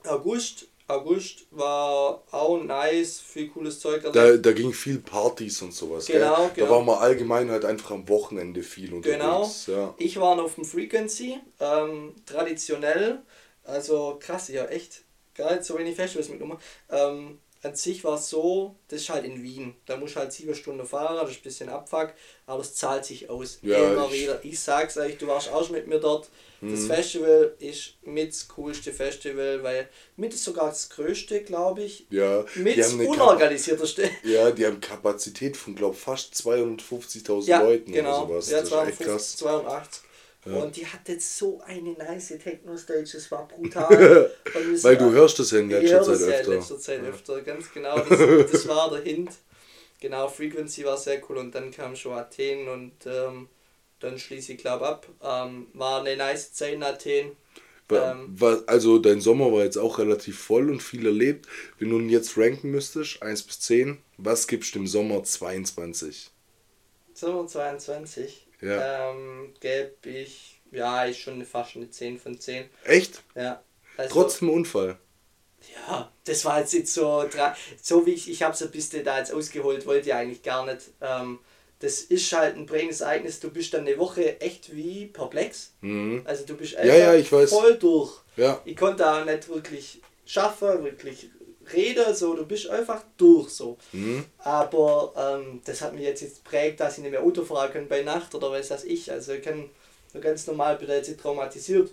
August. 0.05 0.68
August 0.89 1.45
war 1.51 2.23
auch 2.31 2.63
nice, 2.63 3.19
viel 3.19 3.47
cooles 3.49 3.79
Zeug. 3.79 4.03
Da, 4.11 4.37
da 4.37 4.51
ging 4.51 4.73
viel 4.73 4.97
Partys 4.99 5.61
und 5.61 5.71
sowas. 5.71 6.07
Genau, 6.07 6.35
gell? 6.35 6.51
genau. 6.55 6.65
Da 6.67 6.71
war 6.71 6.81
man 6.81 6.97
allgemein 6.97 7.51
halt 7.51 7.63
einfach 7.63 7.91
am 7.91 8.09
Wochenende 8.09 8.63
viel 8.63 8.99
Genau. 9.01 9.37
unterwegs. 9.41 9.67
Ja. 9.67 9.93
Ich 9.97 10.19
war 10.19 10.35
noch 10.35 10.45
auf 10.45 10.55
dem 10.55 10.65
Frequency, 10.65 11.39
ähm, 11.59 12.15
traditionell, 12.25 13.21
also 13.63 14.17
krass, 14.19 14.49
ich 14.49 14.57
habe 14.57 14.71
echt 14.71 15.03
nicht 15.37 15.63
so 15.63 15.77
wenig 15.77 15.95
Festivals 15.95 16.27
mitgenommen. 16.29 16.59
Ähm, 16.89 17.39
an 17.61 17.75
sich 17.75 18.03
war 18.03 18.15
es 18.15 18.29
so, 18.29 18.75
das 18.87 19.01
ist 19.01 19.09
halt 19.09 19.25
in 19.25 19.43
Wien. 19.43 19.75
Da 19.85 19.97
musst 19.97 20.15
du 20.15 20.19
halt 20.19 20.31
sieben 20.31 20.55
Stunden 20.55 20.85
fahren, 20.85 21.17
das 21.17 21.31
ist 21.31 21.39
ein 21.39 21.43
bisschen 21.43 21.69
Abfuck, 21.69 22.13
aber 22.45 22.61
es 22.61 22.75
zahlt 22.75 23.03
sich 23.03 23.29
aus. 23.29 23.59
Ja, 23.61 23.91
Immer 23.91 24.07
ich 24.07 24.21
wieder. 24.21 24.39
Ich 24.43 24.59
sag's 24.59 24.97
euch, 24.97 25.17
du 25.17 25.27
warst 25.27 25.49
auch 25.49 25.63
schon 25.63 25.75
mit 25.75 25.87
mir 25.87 25.99
dort. 25.99 26.29
Mhm. 26.61 26.71
Das 26.71 26.85
Festival 26.85 27.55
ist 27.59 27.95
mit 28.03 28.29
das 28.29 28.47
coolste 28.49 28.93
Festival, 28.93 29.61
weil 29.63 29.89
mit 30.15 30.33
ist 30.33 30.43
sogar 30.43 30.67
das 30.67 30.89
größte, 30.89 31.43
glaube 31.43 31.83
ich. 31.83 32.05
Ja, 32.09 32.45
mit 32.55 32.77
das 32.77 32.93
unorganisierteste. 32.93 34.09
ja, 34.23 34.51
die 34.51 34.65
haben 34.65 34.79
Kapazität 34.79 35.57
von, 35.57 35.75
glaube 35.75 35.95
ich, 35.95 36.01
fast 36.01 36.33
250.000 36.35 37.45
ja, 37.45 37.61
Leuten 37.61 37.91
genau. 37.91 38.23
oder 38.23 38.41
sowas. 38.41 38.51
Ja, 38.51 38.63
250, 38.63 39.37
280. 39.37 40.08
Ja. 40.45 40.53
Und 40.53 40.75
die 40.77 40.85
hatte 40.87 41.19
so 41.19 41.59
eine 41.65 41.91
nice 41.93 42.29
Techno-Stage, 42.41 43.09
das 43.13 43.29
war 43.29 43.47
brutal. 43.47 44.31
Es 44.73 44.83
Weil 44.83 44.95
du 44.97 45.05
war- 45.05 45.11
hörst 45.11 45.37
das 45.39 45.51
ja 45.51 45.59
in 45.59 45.69
letzter 45.69 46.01
Zeit 46.03 46.07
das 46.13 46.21
ja 46.21 46.27
in 46.27 46.33
öfter. 46.33 46.51
letzter 46.55 46.79
Zeit 46.79 47.03
öfter, 47.03 47.41
ganz 47.41 47.73
genau. 47.73 47.99
Das, 47.99 48.51
das 48.51 48.67
war 48.67 48.89
der 48.89 49.01
Hint. 49.01 49.31
Genau, 49.99 50.29
Frequency 50.29 50.85
war 50.85 50.95
sehr 50.97 51.21
cool 51.29 51.37
und 51.39 51.53
dann 51.53 51.71
kam 51.71 51.93
schon 51.95 52.13
Athen 52.13 52.69
und 52.69 52.93
ähm, 53.05 53.49
dann 53.99 54.17
schließe 54.17 54.53
ich 54.53 54.57
glaube 54.59 54.87
ab. 54.87 55.07
Ähm, 55.21 55.67
war 55.73 55.99
eine 55.99 56.15
nice 56.15 56.53
Zeit 56.53 56.73
in 56.75 56.83
Athen. 56.83 57.31
Ähm, 57.91 58.37
Also 58.67 58.97
dein 58.99 59.19
Sommer 59.19 59.51
war 59.51 59.63
jetzt 59.65 59.77
auch 59.77 59.97
relativ 59.99 60.39
voll 60.39 60.69
und 60.71 60.81
viel 60.81 61.05
erlebt. 61.05 61.47
Wenn 61.79 61.89
du 61.89 61.99
ihn 61.99 62.07
jetzt 62.09 62.37
ranken 62.37 62.71
müsstest, 62.71 63.21
1 63.21 63.43
bis 63.43 63.59
10, 63.59 63.97
was 64.17 64.47
gibst 64.47 64.73
du 64.73 64.79
im 64.79 64.87
Sommer 64.87 65.21
22? 65.23 66.31
Sommer 67.13 67.45
22 67.47 68.45
Ja. 68.61 69.11
ähm, 69.11 69.53
gäbe 69.59 69.91
ich, 70.09 70.59
ja, 70.71 71.05
ist 71.05 71.19
schon 71.19 71.43
fast 71.45 71.75
eine 71.75 71.89
10 71.89 72.19
von 72.19 72.39
10. 72.39 72.65
Echt? 72.85 73.21
Ja. 73.35 73.61
Also, 73.97 74.13
Trotzdem 74.13 74.49
Unfall. 74.49 74.97
Ja, 75.87 76.11
das 76.23 76.45
war 76.45 76.59
jetzt 76.61 76.73
nicht 76.73 76.87
so, 76.87 77.25
so 77.81 78.05
wie 78.05 78.13
ich, 78.13 78.29
ich 78.29 78.43
habe 78.43 78.53
es 78.53 78.61
ein 78.61 78.71
bisschen 78.71 79.03
da 79.03 79.17
jetzt 79.19 79.33
ausgeholt, 79.33 79.85
wollte 79.85 80.07
ich 80.09 80.13
eigentlich 80.15 80.41
gar 80.43 80.65
nicht. 80.65 80.81
Ähm, 81.01 81.39
das 81.79 81.99
ist 82.01 82.31
halt 82.33 82.55
ein 82.55 82.65
prägendes 82.65 83.01
Ereignis, 83.01 83.39
du 83.39 83.49
bist 83.51 83.73
dann 83.73 83.81
eine 83.87 83.97
Woche 83.97 84.39
echt 84.41 84.75
wie 84.75 85.05
perplex. 85.07 85.73
Mhm. 85.81 86.21
Also 86.25 86.45
du 86.45 86.55
bist 86.55 86.73
Ja, 86.73 86.83
ja, 86.95 87.13
ich 87.13 87.31
weiß. 87.31 87.49
voll 87.49 87.77
durch. 87.77 88.13
Ja. 88.37 88.61
Ich 88.65 88.75
konnte 88.77 89.09
auch 89.09 89.23
nicht 89.25 89.47
wirklich 89.49 90.01
schaffen, 90.25 90.83
wirklich 90.83 91.29
reden, 91.73 92.13
so, 92.15 92.35
du 92.35 92.45
bist 92.45 92.69
einfach 92.69 93.03
durch 93.17 93.49
so. 93.49 93.77
Mhm. 93.91 94.25
Aber 94.39 95.13
ähm, 95.43 95.61
das 95.65 95.81
hat 95.81 95.93
mich 95.93 96.03
jetzt, 96.03 96.21
jetzt 96.21 96.43
prägt, 96.43 96.79
dass 96.79 96.97
ich 96.97 97.03
nicht 97.03 97.11
mehr 97.11 97.23
Auto 97.23 97.43
fahren 97.43 97.71
kann 97.71 97.87
bei 97.87 98.01
Nacht 98.03 98.33
oder 98.35 98.51
was 98.51 98.69
weiß 98.69 98.83
ich. 98.85 99.11
Also 99.11 99.33
ich 99.33 99.41
kann 99.43 99.69
nur 100.13 100.23
ganz 100.23 100.47
normal 100.47 100.75
bin 100.77 100.89
jetzt 100.89 101.07
nicht 101.09 101.19
traumatisiert. 101.19 101.91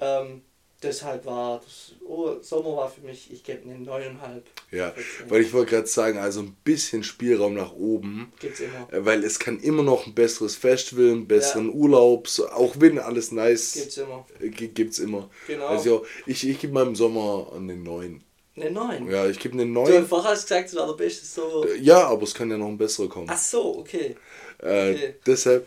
Ähm, 0.00 0.42
deshalb 0.82 1.26
war 1.26 1.60
das 1.64 1.92
oh, 2.06 2.36
Sommer 2.40 2.76
war 2.76 2.88
für 2.90 3.00
mich, 3.00 3.32
ich 3.32 3.42
gebe 3.42 3.62
eine 3.62 3.78
neuneinhalb. 3.80 4.44
Ja, 4.70 4.94
weil 5.28 5.42
ich 5.42 5.52
wollte 5.52 5.70
gerade 5.72 5.86
sagen, 5.86 6.18
also 6.18 6.40
ein 6.40 6.56
bisschen 6.62 7.02
Spielraum 7.02 7.54
nach 7.54 7.72
oben. 7.72 8.32
Gibt's 8.38 8.60
immer. 8.60 8.86
Äh, 8.92 9.04
Weil 9.04 9.24
es 9.24 9.38
kann 9.38 9.58
immer 9.60 9.82
noch 9.82 10.06
ein 10.06 10.14
besseres 10.14 10.54
Festival, 10.56 11.06
einen 11.10 11.26
besseren 11.26 11.72
Urlaub, 11.72 12.28
so, 12.28 12.48
auch 12.50 12.74
wenn 12.78 12.98
alles 12.98 13.32
nice 13.32 13.72
Gibt's 13.72 13.96
immer. 13.96 14.26
äh, 14.40 14.50
gi- 14.50 14.68
gibt's 14.68 14.98
immer. 14.98 15.30
Genau. 15.46 15.66
Also 15.66 16.06
ich, 16.26 16.46
ich 16.48 16.60
gebe 16.60 16.74
meinem 16.74 16.94
Sommer 16.94 17.50
an 17.54 17.66
den 17.66 17.82
9. 17.82 18.22
Eine 18.60 18.70
neun. 18.70 19.10
Ja, 19.10 19.26
ich 19.28 19.38
gebe 19.38 19.54
eine 19.60 19.72
Du 19.72 19.80
hast 19.82 19.90
9. 19.90 20.06
vorher 20.06 20.32
gesagt, 20.34 20.74
der 20.74 20.92
beste 20.94 21.24
so. 21.26 21.66
Ja, 21.80 22.06
aber 22.08 22.22
es 22.22 22.34
kann 22.34 22.50
ja 22.50 22.56
noch 22.56 22.68
ein 22.68 22.78
besserer 22.78 23.08
kommen. 23.08 23.26
Ach 23.30 23.38
so, 23.38 23.78
okay. 23.78 24.16
Äh, 24.60 24.90
okay. 24.92 25.14
Deshalb, 25.26 25.66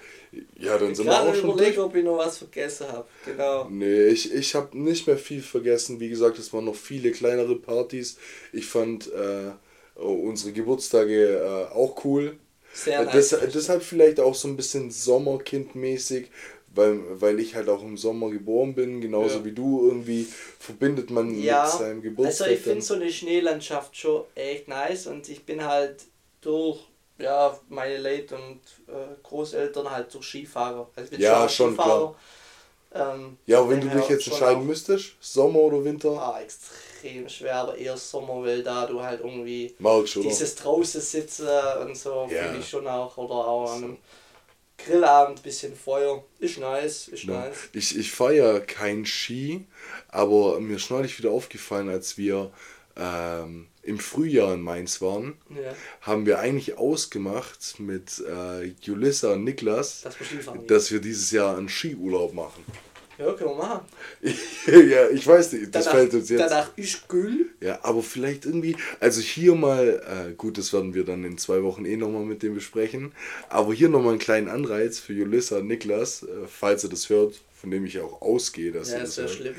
ja, 0.57 0.77
dann 0.77 0.93
sind 0.95 1.05
wir 1.05 1.21
auch 1.21 1.33
schon 1.35 1.55
durch. 1.57 1.79
ob 1.79 1.95
ich 1.95 2.03
noch 2.03 2.17
was 2.17 2.37
vergessen 2.39 2.87
habe. 2.91 3.07
Genau. 3.25 3.67
Nee, 3.69 4.05
ich, 4.07 4.33
ich 4.33 4.55
habe 4.55 4.77
nicht 4.77 5.07
mehr 5.07 5.17
viel 5.17 5.41
vergessen. 5.41 5.99
Wie 5.99 6.09
gesagt, 6.09 6.37
es 6.39 6.51
waren 6.53 6.65
noch 6.65 6.75
viele 6.75 7.11
kleinere 7.11 7.55
Partys. 7.55 8.17
Ich 8.51 8.65
fand 8.67 9.07
äh, 9.11 9.51
unsere 9.99 10.51
Geburtstage 10.51 11.37
äh, 11.37 11.73
auch 11.73 12.03
cool. 12.05 12.37
Sehr 12.73 13.01
Äh, 13.01 13.05
nice. 13.05 13.13
deshalb, 13.13 13.51
deshalb 13.51 13.83
vielleicht 13.83 14.19
auch 14.19 14.35
so 14.35 14.47
ein 14.47 14.55
bisschen 14.55 14.91
Sommerkindmäßig, 14.91 16.27
weil, 16.73 16.99
weil 17.21 17.39
ich 17.39 17.55
halt 17.55 17.69
auch 17.69 17.81
im 17.83 17.97
Sommer 17.97 18.29
geboren 18.29 18.73
bin, 18.75 19.01
genauso 19.01 19.39
Ja. 19.39 19.45
wie 19.45 19.51
du. 19.51 19.87
Irgendwie 19.87 20.23
verbindet 20.59 21.09
man 21.09 21.33
Ja, 21.41 21.63
mit 21.63 21.71
seinem 21.71 22.01
Geburtstag. 22.01 22.47
also 22.47 22.53
ich 22.55 22.61
finde 22.61 22.81
so 22.81 22.93
eine 22.95 23.11
Schneelandschaft 23.11 23.95
schon 23.97 24.23
echt 24.35 24.67
nice 24.67 25.07
und 25.07 25.27
ich 25.29 25.45
bin 25.45 25.63
halt 25.65 26.05
durch 26.41 26.79
ja, 27.17 27.57
meine 27.69 27.97
Late 27.97 28.35
und 28.35 28.61
äh, 28.87 29.15
Großeltern 29.21 29.89
halt 29.91 30.13
durch 30.13 30.25
Skifahrer. 30.25 30.89
Also 30.95 31.15
Ja, 31.17 31.45
auch 31.45 31.49
schon, 31.49 31.73
Skifahrer. 31.73 32.15
Ähm, 32.93 33.37
ja, 33.45 33.59
aber 33.59 33.69
wenn 33.69 33.81
du 33.81 33.89
dich 33.89 34.09
jetzt 34.09 34.23
schon 34.25 34.33
entscheiden 34.33 34.67
müsstest, 34.67 35.13
Sommer 35.21 35.59
oder 35.59 35.83
Winter, 35.83 36.09
Ah, 36.11 36.41
extrem 36.41 37.29
schwer, 37.29 37.55
aber 37.55 37.77
eher 37.77 37.95
Sommer, 37.95 38.43
weil 38.43 38.63
da 38.63 38.85
du 38.85 39.01
halt 39.01 39.21
irgendwie 39.21 39.75
oder? 39.79 40.03
dieses 40.23 40.55
draußen 40.55 40.99
sitzen 41.01 41.47
und 41.81 41.95
so 41.95 42.27
Ja. 42.29 42.43
finde 42.43 42.57
ich 42.59 42.69
schon 42.69 42.87
auch. 42.87 43.15
Oder 43.17 43.35
auch 43.35 43.71
an 43.71 43.83
einem 43.83 43.97
Grillabend, 44.85 45.43
bisschen 45.43 45.75
Feuer. 45.75 46.23
Ist 46.39 46.57
nice, 46.59 47.07
ist 47.07 47.23
Ja. 47.23 47.45
nice. 47.45 47.57
Ich, 47.73 47.97
ich 47.97 48.11
ja 48.33 48.59
kein 48.59 49.05
Ski, 49.05 49.65
aber 50.07 50.59
mir 50.59 50.77
ist 50.77 50.89
neulich 50.89 51.17
wieder 51.17 51.31
aufgefallen, 51.31 51.89
als 51.89 52.17
wir 52.17 52.51
ähm, 52.97 53.67
im 53.83 53.99
Frühjahr 53.99 54.53
in 54.53 54.61
Mainz 54.61 55.01
waren, 55.01 55.37
Ja, 55.49 55.73
haben 56.01 56.25
wir 56.25 56.39
eigentlich 56.39 56.77
ausgemacht 56.77 57.79
mit 57.79 58.19
äh, 58.27 58.65
Julissa 58.81 59.33
und 59.33 59.43
Niklas, 59.43 60.01
das 60.01 60.15
dass 60.67 60.91
wir 60.91 60.99
dieses 60.99 61.31
Jahr 61.31 61.57
einen 61.57 61.69
Skiurlaub 61.69 62.33
machen. 62.33 62.63
Ja, 63.17 63.33
können 63.33 63.51
wir 63.51 63.55
machen. 63.55 63.81
ja, 64.89 65.09
ich 65.09 65.25
weiß 65.25 65.53
nicht, 65.53 65.75
das 65.75 65.85
danach, 65.85 65.97
fällt 65.99 66.13
uns 66.13 66.29
jetzt. 66.29 66.39
Danach 66.39 66.71
ist 66.75 67.07
Gül. 67.07 67.49
Ja, 67.59 67.79
aber 67.83 68.01
vielleicht 68.01 68.45
irgendwie, 68.45 68.75
also 68.99 69.21
hier 69.21 69.55
mal, 69.55 70.29
äh, 70.29 70.33
gut, 70.33 70.57
das 70.57 70.73
werden 70.73 70.93
wir 70.93 71.03
dann 71.03 71.23
in 71.23 71.37
zwei 71.37 71.63
Wochen 71.63 71.85
eh 71.85 71.97
nochmal 71.97 72.25
mit 72.25 72.43
dem 72.43 72.55
besprechen, 72.55 73.11
aber 73.49 73.73
hier 73.73 73.89
nochmal 73.89 74.11
einen 74.11 74.19
kleinen 74.19 74.47
Anreiz 74.47 74.99
für 74.99 75.13
Julissa 75.13 75.57
und 75.57 75.67
Niklas, 75.67 76.23
äh, 76.23 76.47
falls 76.47 76.83
ihr 76.83 76.89
das 76.89 77.09
hört, 77.09 77.41
von 77.61 77.69
dem 77.69 77.85
ich 77.85 77.99
auch 77.99 78.23
ausgehe, 78.23 78.71
dass 78.71 78.89
Ja, 78.91 78.97
ist 78.97 79.19
das 79.19 79.33
schlimm. 79.33 79.53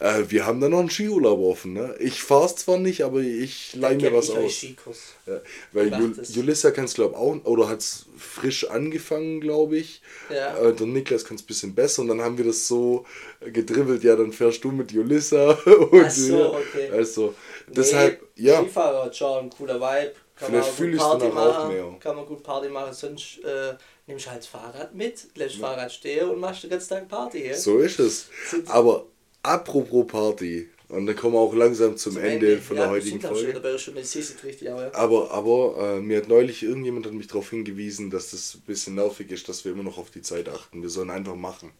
Äh, 0.00 0.24
wir 0.28 0.44
haben 0.44 0.60
da 0.60 0.68
noch 0.68 0.80
einen 0.80 0.90
Skiurlaub 0.90 1.40
offen, 1.40 1.72
ne? 1.72 1.94
Ich 1.98 2.22
fahr's 2.22 2.56
zwar 2.56 2.76
nicht, 2.76 3.02
aber 3.02 3.20
ich 3.20 3.74
leih 3.74 3.96
mir 3.96 4.12
was 4.12 4.28
ich 4.28 4.76
aus. 4.84 5.14
Ja, 5.26 5.40
weil 5.72 5.88
Jul 5.88 6.14
es. 6.20 6.34
Julissa 6.34 6.72
kann 6.72 6.84
es, 6.84 6.92
glaube 6.92 7.14
ich, 7.14 7.18
auch, 7.18 7.44
oder 7.46 7.70
hat's 7.70 8.04
frisch 8.18 8.68
angefangen, 8.68 9.40
glaube 9.40 9.78
ich. 9.78 10.02
Ja. 10.28 10.58
Äh, 10.58 10.74
der 10.74 10.86
Niklas 10.86 11.24
kann 11.24 11.36
es 11.36 11.42
ein 11.42 11.46
bisschen 11.46 11.74
besser 11.74 12.02
und 12.02 12.08
dann 12.08 12.20
haben 12.20 12.36
wir 12.36 12.44
das 12.44 12.68
so 12.68 13.06
gedribbelt, 13.40 14.04
ja, 14.04 14.14
dann 14.14 14.32
fährst 14.32 14.62
du 14.62 14.70
mit 14.70 14.92
Julissa. 14.92 15.52
Und, 15.90 16.04
Ach 16.04 16.10
so, 16.10 16.54
okay. 16.54 16.90
Also, 16.92 17.34
deshalb, 17.66 18.22
ja, 18.36 18.60
Skifahrer 18.60 19.06
hat 19.06 19.16
schon 19.16 19.48
cooler 19.48 19.80
Vibe. 19.80 20.12
Kann 20.36 20.50
Vielleicht 20.50 20.52
man 20.52 20.62
auch 20.62 20.76
fühl 20.76 20.86
gut 20.90 20.96
ich's 20.96 21.04
Party 21.04 21.26
danach 21.28 21.46
auch 21.46 21.58
machen. 21.64 21.72
mehr. 21.74 21.96
Kann 21.98 22.16
man 22.16 22.26
gut 22.26 22.42
Party 22.44 22.68
machen. 22.68 22.92
Sonst 22.92 23.42
äh, 23.42 23.74
nimmst 24.08 24.28
halt 24.28 24.38
das 24.40 24.46
Fahrrad 24.46 24.94
mit, 24.94 25.28
lässt 25.36 25.54
das 25.54 25.60
Fahrrad 25.60 25.92
stehen 25.92 26.28
und 26.30 26.40
machst 26.40 26.64
den 26.64 26.70
ganzen 26.70 26.88
Tag 26.88 27.08
Party. 27.08 27.46
Ja? 27.46 27.56
so 27.56 27.78
ist 27.78 28.00
es. 28.00 28.28
Aber 28.66 29.06
apropos 29.42 30.06
Party, 30.06 30.68
Und 30.88 31.06
dann 31.06 31.14
kommen 31.14 31.34
wir 31.34 31.40
auch 31.40 31.54
langsam 31.54 31.96
zum, 31.98 32.14
Zum 32.14 32.22
Ende, 32.22 32.58
von 32.58 32.76
ja, 32.76 32.84
der 32.84 32.92
heutigen 32.92 33.18
auch 33.18 33.28
schon 33.28 33.36
Folge. 33.36 33.52
dabei, 33.52 33.78
schon 33.78 33.94
richtig, 33.94 34.70
aber 34.70 34.84
ja. 34.84 34.94
Aber, 34.94 35.30
aber 35.30 35.96
äh, 35.96 36.00
mir 36.00 36.16
hat 36.16 36.28
neulich 36.28 36.62
irgendjemand 36.62 37.04
hat 37.06 37.12
mich 37.12 37.26
darauf 37.26 37.50
hingewiesen, 37.50 38.10
dass 38.10 38.30
das 38.30 38.54
ein 38.54 38.62
bisschen 38.62 38.94
nervig 38.94 39.30
ist, 39.30 39.48
dass 39.48 39.64
wir 39.66 39.72
immer 39.72 39.82
noch 39.82 39.98
auf 39.98 40.10
die 40.10 40.22
Zeit 40.22 40.48
achten. 40.48 40.80
Wir 40.80 40.88
sollen 40.88 41.10
einfach 41.10 41.36
machen. 41.36 41.70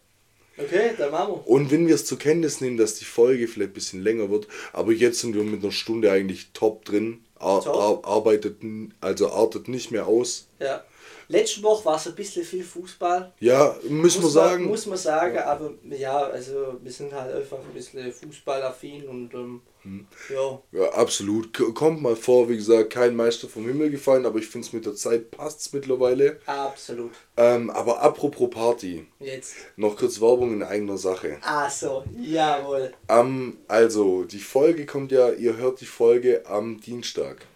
Okay, 0.59 0.91
dann 0.99 1.11
machen 1.13 1.35
wir. 1.35 1.49
Und 1.49 1.71
wenn 1.71 1.87
wir 1.87 1.95
es 1.95 2.05
zur 2.05 2.19
Kenntnis 2.19 2.61
nehmen, 2.61 2.77
dass 2.77 2.97
die 2.97 3.05
Folge 3.07 3.49
vielleicht 3.49 3.71
ein 3.71 3.75
bisschen 3.75 4.03
länger 4.03 4.29
wird, 4.29 4.47
aber 4.73 4.93
jetzt 4.93 5.21
sind 5.21 5.35
wir 5.35 5.45
mit 5.45 5.63
einer 5.63 5.73
Stunde 5.73 6.11
eigentlich 6.11 6.51
top 6.53 6.85
drin, 6.85 7.25
ar 7.37 7.63
Top. 7.63 7.77
ar 7.77 8.05
arbeitet, 8.05 8.57
also 9.01 9.31
artet 9.31 9.69
nicht 9.69 9.91
mehr 9.91 10.07
aus. 10.07 10.49
Ja. 10.61 10.85
Letzte 11.29 11.63
Woche 11.63 11.85
war 11.85 11.97
es 11.97 12.07
ein 12.07 12.15
bisschen 12.15 12.45
viel 12.45 12.65
Fußball. 12.65 13.33
Ja, 13.41 13.77
müssen 13.89 14.19
wir 14.19 14.25
muss 14.25 14.33
sagen. 14.33 14.63
Man, 14.63 14.71
muss 14.71 14.87
man 14.87 14.99
sagen, 14.99 15.39
aber 15.39 15.73
ja, 15.91 16.19
also 16.19 16.79
wir 16.83 16.93
sind 16.93 17.13
halt 17.13 17.35
einfach 17.35 17.59
ein 17.59 17.75
bisschen 17.75 18.11
fußballaffin 18.13 19.07
und 19.09 19.35
ähm, 19.35 19.61
Hm. 19.83 20.07
ja. 20.29 20.61
Ja, 20.73 20.93
absolut. 20.93 21.53
K 21.55 21.73
kommt 21.73 22.03
mal 22.03 22.17
vor, 22.17 22.49
wie 22.49 22.57
gesagt, 22.57 22.91
kein 22.91 23.15
Meister 23.15 23.49
vom 23.49 23.65
Himmel 23.67 23.91
gefallen, 23.91 24.27
aber 24.27 24.39
ich 24.39 24.47
finde 24.47 24.67
es 24.67 24.73
mit 24.73 24.85
der 24.87 24.95
Zeit 24.95 25.31
passt 25.31 25.73
mittlerweile. 25.73 26.41
Absolut. 26.47 27.13
Ähm, 27.37 27.71
aber 27.71 28.01
apropos 28.03 28.51
Party, 28.51 29.07
Jetzt. 29.21 29.55
noch 29.77 29.97
kurz 29.97 30.21
Werbung 30.21 30.53
in 30.53 30.63
eigener 30.63 30.99
Sache. 30.99 31.39
Ah 31.43 31.71
so, 31.71 32.05
jawohl. 32.21 32.93
Am, 33.07 33.59
also, 33.69 34.25
die 34.25 34.41
Folge 34.41 34.85
kommt 34.85 35.13
ja, 35.13 35.31
ihr 35.31 35.57
hört 35.57 35.81
die 35.81 35.87
Folge 35.87 36.45
am 36.47 36.81
Dienstag, 36.81 37.47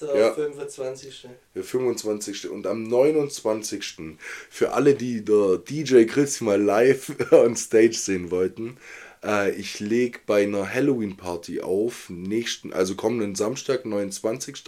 Der 0.00 0.14
Ja. 0.16 0.32
25. 0.34 1.28
der 1.54 1.64
25. 1.64 2.48
Und 2.50 2.66
am 2.66 2.82
29. 2.82 4.18
für 4.50 4.72
alle, 4.72 4.94
die 4.94 5.24
der 5.24 5.58
DJ 5.58 6.04
Chris 6.04 6.40
mal 6.40 6.60
live 6.60 7.12
on 7.32 7.56
Stage 7.56 7.94
sehen 7.96 8.30
wollten, 8.30 8.76
äh, 9.24 9.52
ich 9.52 9.80
lege 9.80 10.20
bei 10.26 10.42
einer 10.42 10.72
Halloween-Party 10.72 11.62
auf, 11.62 12.10
nächsten, 12.10 12.72
also 12.72 12.94
kommenden 12.94 13.34
Samstag, 13.34 13.86
29. 13.86 14.62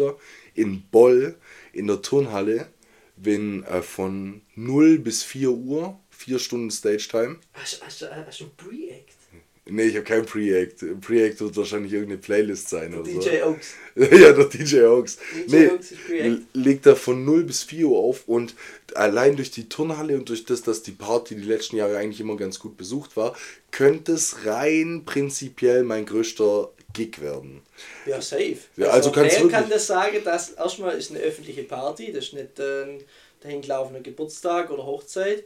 in 0.55 0.83
Boll, 0.91 1.37
in 1.73 1.87
der 1.87 2.01
Turnhalle, 2.01 2.69
wenn 3.17 3.65
äh, 3.65 3.83
von 3.83 4.41
0 4.55 4.99
bis 4.99 5.23
4 5.25 5.51
Uhr, 5.51 6.01
4 6.11 6.39
Stunden 6.39 6.71
Stage-Time. 6.71 7.39
Hast, 7.53 7.85
hast, 7.85 8.03
hast 8.11 8.41
du 8.41 8.45
ein 8.45 8.57
Pre-Act? 8.57 9.18
Nee, 9.71 9.85
ich 9.85 9.95
habe 9.95 10.05
kein 10.05 10.25
Pre-Act. 10.25 11.01
Pre-Act 11.01 11.41
wird 11.41 11.57
wahrscheinlich 11.57 11.93
irgendeine 11.93 12.19
Playlist 12.19 12.69
sein 12.69 12.95
oder 12.95 13.11
so. 13.11 13.21
DJ 13.21 13.43
Oaks. 13.43 13.75
ja, 13.97 14.33
der 14.33 14.45
DJ 14.45 14.81
Oaks. 14.83 15.19
DJ 15.47 15.57
nee, 15.57 15.69
Oaks 15.69 15.93
legt 16.55 16.87
da 16.87 16.95
von 16.95 17.25
0 17.25 17.45
bis 17.45 17.63
4 17.65 17.87
Uhr 17.87 17.99
auf 17.99 18.27
und 18.27 18.55
allein 18.95 19.37
durch 19.37 19.51
die 19.51 19.69
Turnhalle 19.69 20.17
und 20.17 20.29
durch 20.29 20.45
das, 20.45 20.63
dass 20.63 20.83
die 20.83 20.93
Party 20.93 21.37
die 21.37 21.43
letzten 21.43 21.77
Jahre 21.77 21.99
eigentlich 21.99 22.21
immer 22.21 22.37
ganz 22.37 22.59
gut 22.59 22.77
besucht 22.77 23.17
war, 23.17 23.37
könnte 23.71 24.13
es 24.13 24.47
rein 24.47 25.03
prinzipiell 25.05 25.85
mein 25.85 26.07
größter 26.07 26.71
Gig 26.95 27.21
werden. 27.21 27.63
Ja, 28.07 28.21
safe. 28.23 28.59
Ja, 28.77 28.89
also 28.89 29.13
kannst 29.13 29.37
wer 29.37 29.43
du 29.43 29.51
kann 29.51 29.69
das 29.69 29.87
sagen, 29.87 30.19
dass 30.25 30.51
erstmal 30.51 30.97
ist 30.97 31.11
eine 31.11 31.21
öffentliche 31.21 31.65
Party, 31.65 32.13
das 32.13 32.27
ist 32.27 32.33
nicht 32.33 32.59
äh, 32.59 32.85
ein 32.85 33.05
dahingelaufener 33.43 34.01
Geburtstag 34.01 34.71
oder 34.71 34.85
Hochzeit. 34.85 35.45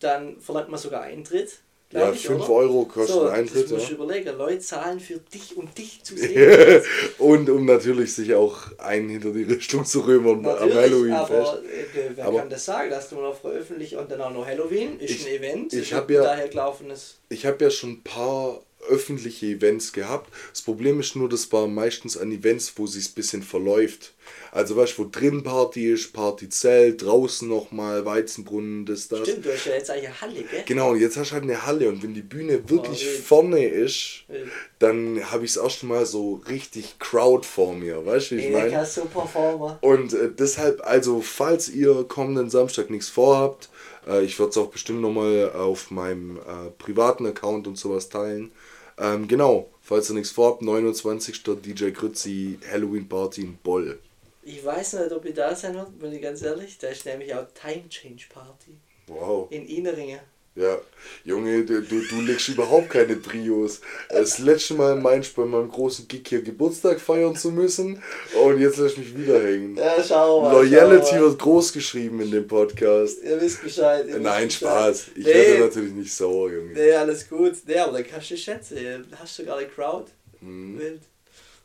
Dann 0.00 0.40
verlangt 0.40 0.68
man 0.68 0.78
sogar 0.78 1.02
Eintritt. 1.02 1.58
Glaub. 1.90 2.04
Ja, 2.08 2.12
ich, 2.12 2.26
5 2.26 2.42
oder? 2.44 2.50
Euro 2.52 2.84
kostet 2.84 3.14
so, 3.14 3.26
Eintritt. 3.28 3.64
Das 3.64 3.70
musst 3.72 3.88
du 3.88 3.94
Ja. 3.94 3.96
überlegen. 4.04 4.36
Leute 4.38 4.58
zahlen 4.60 5.00
für 5.00 5.18
dich, 5.18 5.56
um 5.56 5.72
dich 5.74 6.02
zu 6.02 6.16
sehen. 6.18 6.82
und 7.18 7.48
um 7.50 7.64
natürlich 7.64 8.14
sich 8.14 8.34
auch 8.34 8.56
einen 8.78 9.08
hinter 9.08 9.30
die 9.30 9.44
Richtung 9.44 9.84
zu 9.84 10.00
römern 10.00 10.44
am 10.46 10.72
Halloween-Fest. 10.74 11.30
aber 11.30 11.58
äh, 11.64 12.10
wer 12.14 12.24
Aber- 12.26 12.38
kann 12.40 12.50
das 12.50 12.64
sagen, 12.64 12.90
dass 12.90 13.08
du 13.10 13.16
noch 13.16 13.40
veröffentlicht 13.40 13.94
und 13.94 14.10
dann 14.10 14.20
auch 14.20 14.32
noch 14.32 14.46
Halloween 14.46 14.98
ist 15.00 15.10
Ich- 15.10 15.26
ein 15.26 15.34
Event. 15.36 15.72
ich 15.72 15.80
ist 15.82 15.92
hab 15.92 16.08
ein 16.08 16.14
ja- 16.14 16.22
daher 16.22 16.48
gelaufenes. 16.48 17.16
Ich 17.28 17.46
habe 17.46 17.62
ja 17.64 17.70
schon 17.70 17.90
ein 17.90 18.02
paar 18.02 18.60
öffentliche 18.88 19.46
Events 19.46 19.92
gehabt. 19.92 20.32
Das 20.52 20.62
Problem 20.62 21.00
ist 21.00 21.16
nur, 21.16 21.28
das 21.28 21.50
war 21.52 21.66
meistens 21.66 22.16
an 22.16 22.32
Events, 22.32 22.72
wo 22.76 22.86
sich 22.86 23.10
ein 23.10 23.14
bisschen 23.14 23.42
verläuft. 23.42 24.14
Also 24.52 24.76
weißt 24.76 24.98
du, 24.98 25.04
wo 25.04 25.08
drin 25.10 25.42
Party 25.42 25.92
ist, 25.92 26.12
Partyzelt, 26.12 27.02
draußen 27.02 27.48
nochmal, 27.48 28.04
Weizenbrunnen, 28.04 28.86
das, 28.86 29.08
das. 29.08 29.28
Stimmt, 29.28 29.44
du 29.44 29.52
hast 29.52 29.66
ja 29.66 29.74
jetzt 29.74 29.90
eigentlich 29.90 30.06
eine 30.06 30.20
Halle, 30.20 30.42
gell? 30.42 30.62
Genau, 30.66 30.90
und 30.92 31.00
jetzt 31.00 31.16
hast 31.16 31.30
du 31.30 31.34
halt 31.34 31.44
eine 31.44 31.66
Halle 31.66 31.88
und 31.88 32.02
wenn 32.02 32.14
die 32.14 32.22
Bühne 32.22 32.68
wirklich 32.68 33.04
wild. 33.04 33.18
vorne 33.20 33.66
ist, 33.66 34.24
Wild. 34.28 34.48
dann 34.78 35.30
habe 35.30 35.44
ich 35.44 35.52
es 35.52 35.56
erst 35.56 35.82
mal 35.84 36.06
so 36.06 36.42
richtig 36.48 36.98
Crowd 36.98 37.46
vor 37.46 37.74
mir, 37.74 38.04
weißt 38.04 38.30
du, 38.30 38.36
wie 38.36 38.46
ich 38.46 38.52
meine? 38.52 38.70
der 38.70 38.84
so 38.84 39.04
Performer. 39.04 39.78
Und 39.82 40.14
äh, 40.14 40.30
deshalb, 40.36 40.84
also 40.84 41.20
falls 41.20 41.68
ihr 41.68 42.04
kommenden 42.04 42.50
Samstag 42.50 42.90
nichts 42.90 43.08
vorhabt, 43.08 43.68
äh, 44.06 44.24
ich 44.24 44.38
werde 44.38 44.50
es 44.50 44.58
auch 44.58 44.68
bestimmt 44.68 45.00
nochmal 45.00 45.52
auf 45.52 45.90
meinem 45.90 46.38
äh, 46.38 46.70
privaten 46.78 47.26
Account 47.26 47.66
und 47.66 47.76
sowas 47.76 48.08
teilen. 48.08 48.52
Ähm, 48.98 49.28
genau, 49.28 49.68
falls 49.82 50.10
ihr 50.10 50.14
nichts 50.14 50.30
vorhabt, 50.30 50.62
29. 50.62 51.42
DJ 51.62 51.90
Grützi 51.90 52.58
Halloween 52.70 53.08
Party 53.08 53.42
in 53.42 53.56
Boll. 53.58 53.98
Ich 54.42 54.64
weiß 54.64 54.94
nicht, 54.94 55.12
ob 55.12 55.24
ich 55.24 55.34
da 55.34 55.54
sein 55.54 55.74
wird, 55.74 55.98
bin 55.98 56.12
ich 56.12 56.22
ganz 56.22 56.40
ehrlich. 56.42 56.78
Da 56.78 56.88
ist 56.88 57.04
nämlich 57.04 57.34
auch 57.34 57.46
Time 57.52 57.88
Change 57.88 58.24
Party 58.32 58.76
Wow. 59.08 59.48
in 59.50 59.66
Inneringen. 59.66 60.20
Ja, 60.56 60.80
Junge, 61.22 61.66
du, 61.66 61.82
du, 61.82 62.00
du 62.00 62.20
legst 62.22 62.48
überhaupt 62.48 62.88
keine 62.88 63.16
Prios. 63.16 63.82
Das 64.08 64.38
letzte 64.38 64.72
Mal 64.72 64.96
meinst 64.96 65.36
du 65.36 65.42
bei 65.42 65.46
meinem 65.46 65.68
großen 65.68 66.08
Gig 66.08 66.26
hier 66.26 66.40
Geburtstag 66.40 66.98
feiern 66.98 67.36
zu 67.36 67.50
müssen 67.50 68.02
und 68.42 68.58
jetzt 68.58 68.78
lässt 68.78 68.96
mich 68.96 69.14
wieder 69.14 69.38
hängen. 69.38 69.76
Ja, 69.76 70.02
schau 70.02 70.40
mal. 70.40 70.52
Loyalty 70.52 71.08
schau 71.10 71.14
mal. 71.16 71.20
wird 71.20 71.38
groß 71.40 71.72
geschrieben 71.74 72.22
in 72.22 72.30
dem 72.30 72.48
Podcast. 72.48 73.22
Ihr 73.22 73.38
wisst 73.38 73.62
Bescheid. 73.62 74.06
ihr 74.06 74.14
wisst 74.14 74.22
Nein, 74.22 74.46
Bescheid. 74.46 74.58
Spaß. 74.58 75.06
Ich 75.14 75.26
nee, 75.26 75.34
werde 75.34 75.64
natürlich 75.66 75.92
nicht 75.92 76.14
sauer, 76.14 76.50
Junge. 76.50 76.72
Nee, 76.72 76.92
alles 76.92 77.28
gut. 77.28 77.52
Nee, 77.66 77.78
aber 77.78 77.92
dann 77.92 78.06
kannst 78.06 78.30
du 78.30 78.36
schätzen. 78.38 79.06
Hast 79.18 79.38
du 79.38 79.52
eine 79.52 79.68
Crowd. 79.68 80.10
Mhm. 80.40 80.78
Wild. 80.78 81.02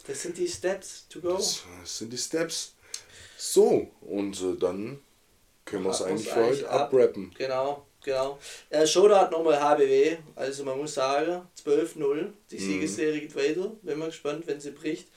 Das 0.05 0.21
sind 0.21 0.37
die 0.37 0.49
Steps 0.49 1.07
to 1.07 1.21
go. 1.21 1.37
Das 1.37 1.63
sind 1.83 2.11
die 2.11 2.17
Steps. 2.17 2.73
So, 3.37 3.89
und 4.01 4.35
äh, 4.41 4.57
dann 4.59 4.99
können 5.63 5.85
wir 5.85 5.91
es 5.91 6.01
eigentlich 6.01 6.27
für 6.27 6.45
heute 6.45 6.69
ab. 6.69 6.93
abrappen. 6.93 7.31
Genau, 7.37 7.85
genau. 8.03 8.39
Äh, 8.69 8.85
Showdown 8.85 9.29
nochmal 9.31 9.59
HBW. 9.61 10.17
Also 10.35 10.63
man 10.63 10.77
muss 10.77 10.93
sagen, 10.93 11.41
12-0. 11.63 12.27
Die 12.49 12.55
Mhm. 12.55 12.59
Siegesserie 12.59 13.19
geht 13.21 13.35
weiter. 13.35 13.71
Bin 13.81 13.99
mal 13.99 14.07
gespannt, 14.07 14.43
wenn 14.47 14.59
sie 14.59 14.71
bricht. 14.71 15.07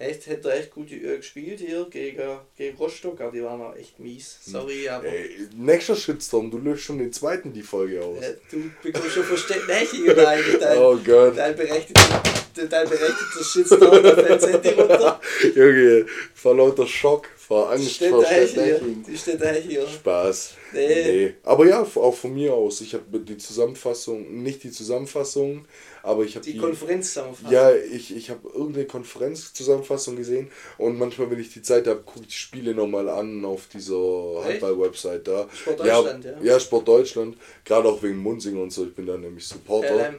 Echt, 0.00 0.28
hätte 0.28 0.50
er 0.50 0.58
echt 0.60 0.70
gut 0.70 0.92
äh, 0.92 1.16
gespielt 1.16 1.58
hier 1.58 1.84
gegen, 1.90 2.22
gegen 2.56 2.76
Rostock, 2.76 3.20
aber 3.20 3.32
die 3.32 3.42
waren 3.42 3.60
auch 3.60 3.74
echt 3.74 3.98
mies. 3.98 4.38
Sorry, 4.46 4.88
aber 4.88 5.06
Ey, 5.08 5.48
nächster 5.56 5.96
Shitstorm, 5.96 6.52
du 6.52 6.58
löst 6.58 6.84
schon 6.84 6.98
den 7.00 7.12
zweiten 7.12 7.52
die 7.52 7.62
Folge 7.64 8.00
aus. 8.04 8.22
äh, 8.22 8.36
du 8.48 8.70
bekommst 8.80 9.10
schon 9.10 9.24
versteckt 9.24 9.68
eigentlich. 9.68 10.14
Dein, 10.14 10.78
oh 10.78 10.96
Gott. 11.04 11.36
dein 11.36 11.56
berechtigter, 11.56 12.22
dein 12.54 12.88
berechtigter 12.88 13.42
Shitstorm, 13.44 14.00
da 14.04 14.14
fällt 14.14 14.78
runter. 14.78 15.20
Junge, 15.56 16.06
vor 16.32 16.54
lauter 16.54 16.86
Schock, 16.86 17.26
vor 17.48 17.70
Angst, 17.72 17.90
steht 17.92 18.10
vor 18.10 18.22
da 18.22 18.28
hier. 18.28 18.46
Stadtnachrichten. 18.46 19.04
Die 19.08 19.16
steht 19.18 19.40
da 19.40 19.52
hier. 19.52 19.86
Spaß. 19.88 20.54
Nee. 20.74 21.34
Aber 21.42 21.66
ja, 21.66 21.82
auch 21.82 22.14
von 22.14 22.34
mir 22.34 22.52
aus. 22.54 22.80
Ich 22.82 22.92
habe 22.94 23.18
die 23.20 23.38
Zusammenfassung, 23.38 24.42
nicht 24.42 24.62
die 24.62 24.70
Zusammenfassung, 24.70 25.64
aber 26.02 26.24
ich 26.24 26.36
habe 26.36 26.44
Die 26.44 26.52
die. 26.52 26.58
Konferenz 26.58 27.14
zusammenfassen. 27.14 27.50
ja, 27.52 27.74
ich, 27.74 28.14
ich 28.14 28.28
habe 28.30 28.46
irgendeine 28.54 28.84
Konferenzzusammenfassung 28.86 30.16
gesehen 30.16 30.50
und 30.76 30.98
manchmal, 30.98 31.30
wenn 31.30 31.40
ich 31.40 31.52
die 31.52 31.62
Zeit 31.62 31.86
habe, 31.86 32.00
gucke 32.00 32.20
ich 32.20 32.26
die 32.28 32.32
Spiele 32.34 32.74
nochmal 32.74 33.08
an 33.08 33.44
auf 33.44 33.66
dieser? 33.72 34.44
Handball-Website 34.44 35.26
da. 35.26 35.48
Sport 35.54 35.80
Deutschland, 35.80 36.24
ja. 36.24 36.32
Ja, 36.42 36.60
Sport 36.60 36.86
Deutschland. 36.88 37.36
Gerade 37.64 37.88
auch 37.88 38.02
wegen 38.02 38.18
Munzing 38.18 38.60
und 38.60 38.70
so. 38.72 38.84
Ich 38.84 38.94
bin 38.94 39.06
da 39.06 39.16
nämlich 39.16 39.46
Supporter. 39.46 39.94
LM. 40.10 40.16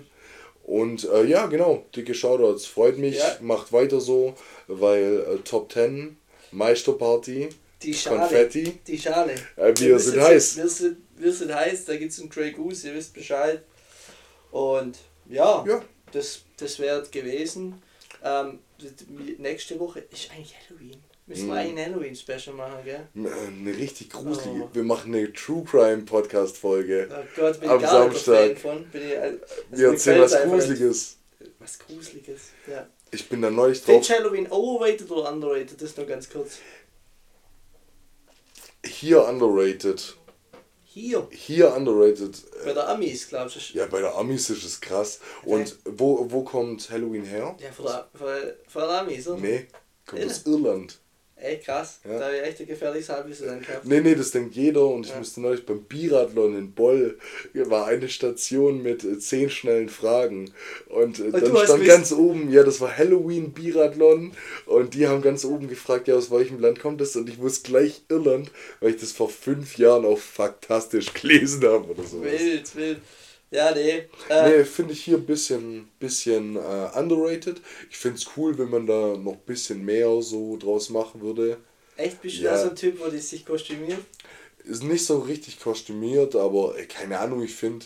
Und 0.63 1.09
äh, 1.09 1.23
ja, 1.25 1.47
genau, 1.47 1.85
dicke 1.95 2.13
Shoutouts. 2.13 2.65
Freut 2.67 2.97
mich, 2.99 3.17
Ja. 3.17 3.37
macht 3.41 3.73
weiter 3.73 3.99
so, 3.99 4.35
weil 4.67 5.25
äh, 5.27 5.37
Top 5.43 5.71
10, 5.71 6.17
Meisterparty, 6.51 7.49
Die 7.83 7.93
Schale. 7.93 8.19
Konfetti. 8.19 8.79
Die 8.87 8.97
Schale. 8.97 9.33
Äh, 9.55 9.73
wir 9.77 9.95
wissen 9.95 10.11
sind 10.11 10.15
jetzt- 10.15 10.27
heiß. 10.27 10.57
Wir 10.57 10.67
sind, 10.69 10.97
wir 11.17 11.33
sind 11.33 11.53
heiß, 11.53 11.85
da 11.85 11.95
gibt 11.97 12.11
es 12.11 12.19
einen 12.19 12.29
Grey 12.29 12.51
Goose, 12.51 12.87
ihr 12.87 12.93
wisst 12.95 13.13
Bescheid. 13.13 13.63
Und 14.51 14.97
ja, 15.29 15.63
Ja. 15.67 15.81
das, 16.11 16.41
das 16.57 16.79
wäre 16.79 17.03
gewesen. 17.09 17.81
Ähm, 18.23 18.59
nächste 19.37 19.79
Woche 19.79 19.99
ist 20.11 20.29
eigentlich 20.31 20.55
Halloween. 20.69 21.01
Müssen 21.27 21.45
wir 21.47 21.53
Mhm. 21.53 21.59
eigentlich 21.59 21.85
ein 21.85 21.93
Halloween-Special 21.93 22.55
machen, 22.55 22.79
gell? 22.83 23.07
Äh, 23.15 23.29
Eine 23.47 23.77
richtig 23.77 24.09
gruselige. 24.09 24.63
Oh. 24.63 24.69
Wir 24.73 24.83
machen 24.83 25.13
eine 25.13 25.31
True 25.31 25.63
Crime 25.63 26.01
Podcast 26.01 26.57
Folge. 26.57 27.07
Oh 27.11 27.23
Gott, 27.39 27.59
bin 27.59 27.69
Am 27.69 27.75
ich 27.77 27.83
gar 27.83 27.91
Samstag. 27.91 28.35
Fan 28.35 28.57
von. 28.57 28.85
Bin 28.89 29.01
ich, 29.09 29.17
also, 29.19 29.37
Wir 29.69 29.87
erzählen 29.89 30.21
was. 30.21 30.41
Gruseliges. 30.41 31.17
Was 31.59 31.77
Gruseliges, 31.79 32.41
ja. 32.67 32.87
Ich 33.11 33.27
bin 33.29 33.41
da 33.41 33.49
neulich 33.49 33.83
drauf. 33.83 34.05
Du 34.07 34.13
Halloween 34.13 34.47
overrated 34.51 35.09
oder 35.09 35.31
underrated? 35.31 35.81
Das 35.81 35.95
nur 35.97 36.05
ganz 36.05 36.29
kurz. 36.29 36.57
Hier 38.85 39.25
underrated. 39.27 40.15
Hier, 40.85 41.27
Hier 41.31 41.73
underrated. 41.75 42.35
bei 42.65 42.73
der 42.73 42.89
Amis, 42.89 43.27
glaubst 43.29 43.55
du? 43.57 43.77
Ja, 43.77 43.85
bei 43.85 44.01
der 44.01 44.15
Amis 44.15 44.49
ist 44.49 44.63
es 44.63 44.81
krass. 44.81 45.19
Und 45.43 45.77
wo, 45.85 46.25
wo 46.31 46.43
kommt 46.43 46.89
Halloween 46.89 47.23
her? 47.23 47.55
Ja, 47.59 47.71
von 47.71 47.85
der, 47.85 48.09
von, 48.15 48.27
von 48.67 48.81
der 48.81 49.01
Amis, 49.01 49.27
oder? 49.27 49.39
Nee, 49.39 49.67
kommt 50.07 50.21
Ja. 50.21 50.27
aus 50.27 50.45
Irland. 50.45 50.99
Echt 51.41 51.65
krass. 51.65 51.99
Ja. 52.03 52.19
Da 52.19 52.25
habe 52.25 52.35
ich 52.35 52.43
echt 52.43 52.59
ein 52.59 52.67
gefährliches 52.67 53.09
Halbwissen 53.09 53.47
dann 53.47 53.61
gehabt. 53.61 53.85
Nee, 53.85 54.01
nee, 54.01 54.15
das 54.15 54.31
denkt 54.31 54.55
jeder 54.55 54.85
und 54.87 55.05
ich 55.05 55.11
Ja. 55.13 55.19
musste 55.19 55.39
neulich 55.41 55.65
beim 55.65 55.83
Biathlon 55.83 56.57
in 56.57 56.73
Boll, 56.73 57.17
war 57.53 57.87
eine 57.87 58.09
Station 58.09 58.83
mit 58.83 59.03
äh, 59.03 59.19
zehn 59.19 59.49
schnellen 59.49 59.89
Fragen 59.89 60.51
und, 60.87 61.19
äh, 61.19 61.31
du 61.31 61.39
dann 61.39 61.57
stand 61.65 61.85
ganz 61.85 62.11
oben, 62.11 62.51
ja, 62.51 62.63
das 62.63 62.81
war 62.81 62.95
Halloween 62.97 63.53
Biathlon 63.53 64.33
und 64.65 64.93
die 64.93 65.07
haben 65.07 65.21
ganz 65.21 65.45
oben 65.45 65.67
gefragt, 65.69 66.07
ja, 66.09 66.15
aus 66.15 66.29
welchem 66.29 66.59
Land 66.59 66.79
kommt 66.79 66.99
das 66.99 67.15
und 67.15 67.29
ich 67.29 67.39
wusste 67.39 67.69
gleich 67.71 68.01
Irland, 68.09 68.51
weil 68.81 68.91
ich 68.91 68.99
das 68.99 69.11
vor 69.13 69.29
fünf 69.29 69.77
Jahren 69.77 70.05
auf 70.05 70.21
Faktastisch 70.21 71.13
gelesen 71.13 71.63
habe 71.63 71.89
oder 71.89 72.03
so. 72.03 72.21
Wild, 72.21 72.75
wild. 72.75 72.97
Ja, 73.51 73.71
nee. 73.73 74.07
Äh, 74.29 74.49
Nee, 74.59 74.63
finde 74.63 74.93
ich 74.93 75.03
hier 75.03 75.17
ein 75.17 75.25
bisschen, 75.25 75.89
bisschen 75.99 76.55
äh, 76.55 76.89
underrated. 76.95 77.61
Ich 77.89 77.97
finde 77.97 78.17
es 78.17 78.27
cool, 78.37 78.57
wenn 78.57 78.69
man 78.69 78.85
da 78.85 79.17
noch 79.17 79.33
ein 79.33 79.45
bisschen 79.45 79.83
mehr 79.83 80.21
so 80.21 80.55
draus 80.57 80.89
machen 80.89 81.21
würde. 81.21 81.57
Echt, 81.97 82.21
bist 82.21 82.37
du 82.37 82.43
Ja. 82.43 82.51
da 82.53 82.63
so 82.63 82.69
ein 82.69 82.75
Typ, 82.75 82.99
wo 82.99 83.09
die 83.09 83.17
sich 83.17 83.45
kostümieren? 83.45 84.05
Ist 84.63 84.83
nicht 84.83 85.05
so 85.05 85.19
richtig 85.19 85.59
kostümiert, 85.59 86.35
aber 86.35 86.77
äh, 86.77 86.85
keine 86.85 87.17
Ahnung, 87.19 87.41
ich 87.43 87.55
finde 87.55 87.85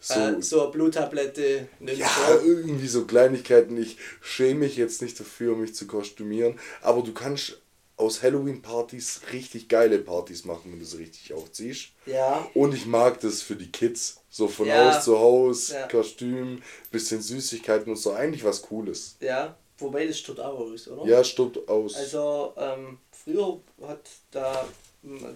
so, 0.00 0.14
äh, 0.14 0.42
so 0.42 0.62
eine 0.62 0.72
Bluttablette, 0.72 1.68
ja, 1.80 2.08
so. 2.28 2.44
irgendwie 2.46 2.88
so 2.88 3.04
Kleinigkeiten. 3.06 3.80
Ich 3.80 3.96
schäme 4.20 4.60
mich 4.60 4.76
jetzt 4.76 5.02
nicht 5.02 5.18
dafür, 5.20 5.56
mich 5.56 5.74
zu 5.74 5.86
kostümieren, 5.86 6.58
aber 6.82 7.02
du 7.02 7.12
kannst 7.12 7.60
aus 7.96 8.22
Halloween-Partys 8.22 9.22
richtig 9.32 9.68
geile 9.68 9.98
Partys 9.98 10.44
machen, 10.44 10.72
wenn 10.72 10.78
du 10.80 10.84
sie 10.84 10.98
richtig 10.98 11.32
aufziehst. 11.32 11.88
Ja, 12.04 12.46
Und 12.52 12.74
ich 12.74 12.84
mag 12.86 13.20
das 13.20 13.40
für 13.40 13.56
die 13.56 13.72
Kids. 13.72 14.20
So 14.36 14.48
von 14.48 14.66
Ja. 14.66 14.94
Haus 14.94 15.02
zu 15.04 15.18
Haus, 15.18 15.70
Ja. 15.70 15.88
Kostüm, 15.88 16.62
bisschen 16.90 17.22
Süßigkeiten 17.22 17.88
und 17.90 17.96
so. 17.96 18.12
Eigentlich 18.12 18.44
was 18.44 18.60
Cooles. 18.60 19.16
ja. 19.20 19.56
Wobei 19.78 20.06
das 20.06 20.18
stirbt 20.18 20.40
auch 20.40 20.58
aus, 20.58 20.88
oder? 20.88 21.04
Ja, 21.06 21.22
stirbt 21.22 21.68
aus. 21.68 21.96
Also, 21.96 22.54
ähm, 22.56 22.96
früher 23.12 23.60
hat 23.86 24.00
da, 24.30 24.66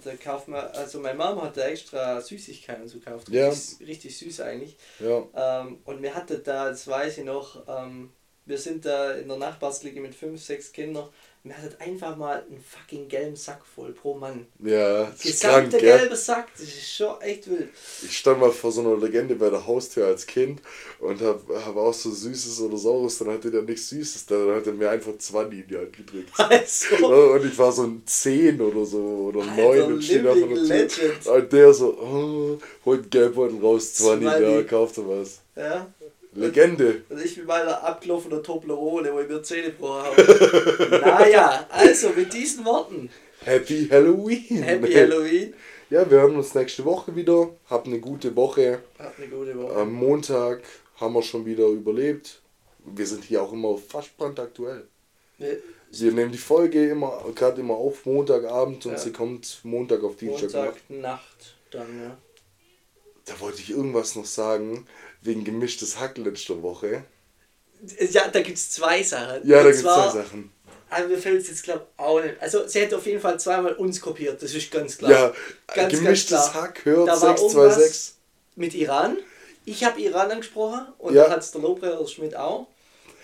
da 0.02 0.16
kauft 0.16 0.48
man, 0.48 0.64
also 0.68 0.98
meine 0.98 1.18
Mama 1.18 1.42
hat 1.42 1.58
da 1.58 1.68
extra 1.68 2.18
Süßigkeiten 2.22 2.88
so 2.88 3.00
gekauft. 3.00 3.28
Ja. 3.28 3.50
Richtig, 3.50 3.86
richtig 3.86 4.16
süß 4.18 4.40
eigentlich. 4.40 4.78
ja. 4.98 5.24
Ähm, 5.34 5.80
und 5.84 6.00
wir 6.02 6.14
hatten 6.14 6.40
da, 6.42 6.70
das 6.70 6.88
weiß 6.88 7.18
ich 7.18 7.24
noch, 7.24 7.62
ähm, 7.68 8.10
wir 8.46 8.56
sind 8.56 8.86
da 8.86 9.12
in 9.12 9.28
der 9.28 9.36
Nachbarsliga 9.36 10.00
mit 10.00 10.14
fünf, 10.14 10.42
sechs 10.42 10.72
Kindern. 10.72 11.10
Wir 11.42 11.56
hatten 11.56 11.80
einfach 11.80 12.18
mal 12.18 12.44
einen 12.50 12.62
fucking 12.62 13.08
gelben 13.08 13.34
Sack 13.34 13.62
voll 13.64 13.92
pro 13.92 14.14
Mann. 14.14 14.46
Ja, 14.62 15.04
das 15.04 15.24
ist 15.24 15.42
krank, 15.42 15.70
gelber 15.70 16.14
Sack, 16.14 16.48
das 16.52 16.64
ist 16.64 16.92
schon 16.94 17.18
echt 17.22 17.48
wild. 17.48 17.70
Ich 18.02 18.18
stand 18.18 18.40
mal 18.40 18.50
vor 18.50 18.70
so 18.70 18.82
einer 18.82 18.98
Legende 18.98 19.34
bei 19.36 19.48
der 19.48 19.66
Haustür 19.66 20.06
als 20.06 20.26
Kind 20.26 20.60
und 20.98 21.22
hab, 21.22 21.48
hab 21.48 21.76
auch 21.76 21.94
so 21.94 22.10
Süßes 22.10 22.60
oder 22.60 22.76
Saures, 22.76 23.16
dann 23.18 23.28
hatte 23.28 23.50
der 23.50 23.62
nichts 23.62 23.88
Süßes, 23.88 24.26
dann 24.26 24.54
hat 24.54 24.66
er 24.66 24.74
mir 24.74 24.90
einfach 24.90 25.16
20 25.16 25.60
in 25.60 25.66
die 25.66 25.78
Hand 25.78 25.96
gedrückt. 25.96 26.30
Also, 26.38 27.32
und 27.32 27.46
ich 27.46 27.56
war 27.58 27.72
so 27.72 27.84
ein 27.84 28.02
10 28.04 28.60
oder 28.60 28.84
so 28.84 28.98
oder 28.98 29.40
Alter, 29.40 29.56
9 29.56 29.92
und 29.94 30.04
steht 30.04 30.26
einfach 30.26 30.34
living 30.34 30.54
nur 30.54 30.62
legend. 30.64 31.26
Und 31.26 31.52
der 31.52 31.72
so, 31.72 31.98
oh, 31.98 32.58
holt 32.84 33.00
einen 33.00 33.10
Geldbeutel 33.10 33.60
raus, 33.60 33.94
20, 33.94 34.28
20. 34.28 34.42
ja, 34.42 34.62
kauft 34.64 34.98
er 34.98 35.08
was. 35.08 35.40
ja. 35.56 35.86
Legende. 36.32 37.02
Und 37.08 37.24
ich 37.24 37.36
mit 37.36 37.46
meiner 37.46 37.82
abgelaufenen 37.82 38.42
Toblerone, 38.42 39.12
wo 39.12 39.20
ich 39.20 39.28
mir 39.28 39.42
Zähne 39.42 39.70
gebrochen 39.72 40.04
habe. 40.04 41.00
naja, 41.04 41.66
also 41.70 42.10
mit 42.10 42.32
diesen 42.32 42.64
Worten, 42.64 43.10
Happy 43.44 43.88
Halloween. 43.90 44.62
Happy 44.62 44.92
Halloween. 44.94 45.54
Ja, 45.88 46.08
wir 46.08 46.20
hören 46.20 46.36
uns 46.36 46.54
nächste 46.54 46.84
Woche 46.84 47.16
wieder. 47.16 47.50
Habt 47.68 47.86
eine 47.88 47.98
gute 47.98 48.34
Woche. 48.36 48.80
Habt 48.98 49.18
eine 49.18 49.28
gute 49.28 49.58
Woche. 49.58 49.74
Am 49.74 49.92
Montag 49.92 50.62
haben 50.96 51.14
wir 51.14 51.22
schon 51.22 51.44
wieder 51.44 51.66
überlebt. 51.66 52.40
Wir 52.84 53.06
sind 53.06 53.24
hier 53.24 53.42
auch 53.42 53.52
immer 53.52 53.76
fast 53.76 54.16
brandaktuell. 54.16 54.86
Wir 55.38 56.12
nehmen 56.12 56.30
die 56.30 56.38
Folge 56.38 56.90
immer 56.90 57.24
gerade 57.34 57.60
immer 57.60 57.74
auf 57.74 58.06
Montagabend 58.06 58.86
und 58.86 58.92
Ja. 58.92 58.98
sie 58.98 59.10
kommt 59.12 59.60
Montag 59.64 60.04
auf 60.04 60.16
Dienstag. 60.16 60.52
Montag, 60.52 60.90
Nacht, 60.90 61.56
dann, 61.72 62.00
ja. 62.02 62.16
Da 63.24 63.40
wollte 63.40 63.60
ich 63.60 63.70
irgendwas 63.70 64.14
noch 64.16 64.26
sagen, 64.26 64.86
wegen 65.22 65.44
gemischtes 65.44 65.98
Hack 65.98 66.18
letzter 66.18 66.62
Woche. 66.62 67.04
Ja, 68.10 68.28
da 68.28 68.40
gibt 68.42 68.58
es 68.58 68.70
zwei 68.70 69.02
Sachen. 69.02 69.46
Ja, 69.46 69.58
da 69.62 69.70
gibt 69.70 69.76
es 69.76 69.82
zwei 69.82 70.10
Sachen. 70.10 70.52
Aber 70.90 71.06
mir 71.06 71.18
fällt 71.18 71.40
es 71.40 71.48
jetzt, 71.48 71.62
glaube 71.62 71.86
ich, 71.86 72.02
auch 72.02 72.20
nicht. 72.20 72.40
Also, 72.40 72.66
sie 72.66 72.80
hätte 72.80 72.96
auf 72.96 73.06
jeden 73.06 73.20
Fall 73.20 73.38
zweimal 73.38 73.74
uns 73.74 74.00
kopiert, 74.00 74.42
das 74.42 74.52
ist 74.54 74.70
ganz 74.70 74.98
klar. 74.98 75.10
Ja, 75.10 75.32
ganz, 75.74 75.92
gemischtes 75.92 76.30
ganz 76.36 76.50
klar. 76.50 76.64
Hack 76.64 76.84
hört 76.84 77.08
Da 77.08 77.12
war 77.12 77.38
626. 77.38 78.14
Mit 78.56 78.74
Iran. 78.74 79.16
Ich 79.64 79.84
habe 79.84 80.00
Iran 80.00 80.30
angesprochen 80.30 80.86
und 80.98 81.14
Ja. 81.14 81.24
dann 81.24 81.32
hat 81.32 81.42
es 81.42 81.52
der 81.52 81.60
Lobrecher 81.60 82.06
Schmidt 82.08 82.34
auch. 82.34 82.66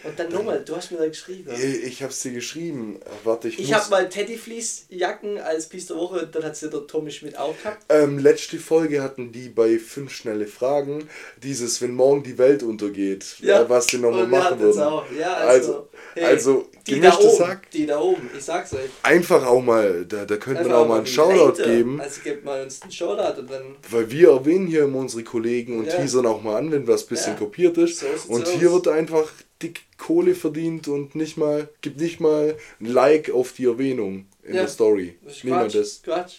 Und 0.05 0.18
dann 0.18 0.31
nochmal, 0.31 0.62
du 0.64 0.77
hast 0.77 0.93
mir 0.93 0.98
da 0.98 1.09
geschrieben. 1.09 1.51
Ich, 1.56 1.82
ich 1.85 2.02
hab's 2.02 2.20
dir 2.20 2.32
geschrieben. 2.32 3.01
Warte, 3.24 3.48
ich, 3.48 3.59
Ich 3.59 3.68
muss. 3.70 3.77
habe 3.77 3.90
mal 3.90 4.09
Teddyfleece-Jacken 4.09 5.39
als 5.39 5.66
Piece 5.68 5.86
der 5.86 5.97
Woche, 5.97 6.27
dann 6.27 6.44
hat 6.44 6.56
sie 6.56 6.68
der 6.70 6.86
Tommy 6.86 7.10
Schmidt 7.10 7.36
auch 7.39 7.55
gehabt. 7.62 7.85
Ähm, 7.89 8.18
letzte 8.18 8.59
Folge 8.59 9.02
hatten 9.02 9.32
die 9.32 9.48
bei 9.48 9.78
fünf 9.78 10.12
schnelle 10.12 10.47
Fragen 10.47 11.09
dieses, 11.43 11.81
wenn 11.82 11.94
morgen 11.94 12.23
die 12.23 12.39
Welt 12.39 12.62
untergeht, 12.62 13.36
Ja. 13.40 13.62
äh, 13.62 13.68
was 13.68 13.86
sie 13.89 13.98
nochmal 13.98 14.24
Und 14.24 14.31
machen 14.31 14.60
würden. 14.60 14.81
auch. 14.82 15.05
Ja, 15.18 15.35
Also, 15.35 15.73
also, 15.73 15.89
hey, 16.14 16.24
also 16.24 16.68
die 16.87 17.01
da 17.01 17.19
oben, 17.19 17.47
Hack. 17.47 17.71
Die 17.71 17.87
da 17.87 17.99
oben, 18.01 18.31
ich 18.37 18.45
sag's 18.45 18.73
euch. 18.75 18.91
Einfach 19.03 19.45
auch 19.47 19.63
mal, 19.63 20.05
da, 20.07 20.25
da 20.25 20.37
könnte 20.37 20.63
man 20.65 20.73
auch 20.73 20.87
mal 20.89 20.99
einen 20.99 21.07
Shoutout 21.07 21.37
Leute. 21.61 21.63
geben, 21.65 22.01
Also 22.01 22.21
gebt 22.23 22.45
mal 22.45 22.63
uns 22.63 22.83
einen 22.83 22.93
Shoutout 22.93 23.41
und 23.41 23.51
dann. 23.51 23.77
weil 23.91 24.11
wir 24.11 24.31
erwähnen 24.31 24.67
hier 24.67 24.85
immer 24.85 24.99
unsere 24.99 25.23
Kollegen 25.25 25.79
und 25.79 25.87
Ja. 25.87 25.97
teasern 25.97 26.27
auch 26.27 26.43
mal 26.43 26.57
an, 26.57 26.71
wenn 26.73 26.87
was 26.87 27.03
ein 27.05 27.09
bisschen 27.09 27.33
Ja. 27.35 27.39
kopiert 27.39 27.77
ist. 27.79 28.01
So 28.01 28.07
und 28.29 28.43
aus. 28.45 28.51
hier 28.53 28.73
wird 28.73 28.89
einfach 28.89 29.31
dick 29.63 29.81
Kohle 29.99 30.35
verdient 30.35 30.87
und 30.89 31.15
nicht 31.15 31.37
mal, 31.37 31.69
gibt 31.81 31.99
nicht 32.01 32.21
mal 32.21 32.57
ein 32.81 32.87
Like 32.87 33.31
auf 33.31 33.53
die 33.53 33.65
Erwähnung 33.65 34.27
in 34.43 34.55
Ja. 34.55 34.61
der 34.63 34.69
Story. 34.69 35.17
Das 35.25 35.37
ist 35.39 35.45
Niemand 35.45 35.73
Quatsch. 35.73 35.75
das. 35.81 36.03
Quatsch. 36.03 36.35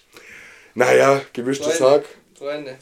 Naja, 0.76 1.22
gemischtes 1.34 1.82
Hack. 1.82 2.06
Freunde. 2.38 2.78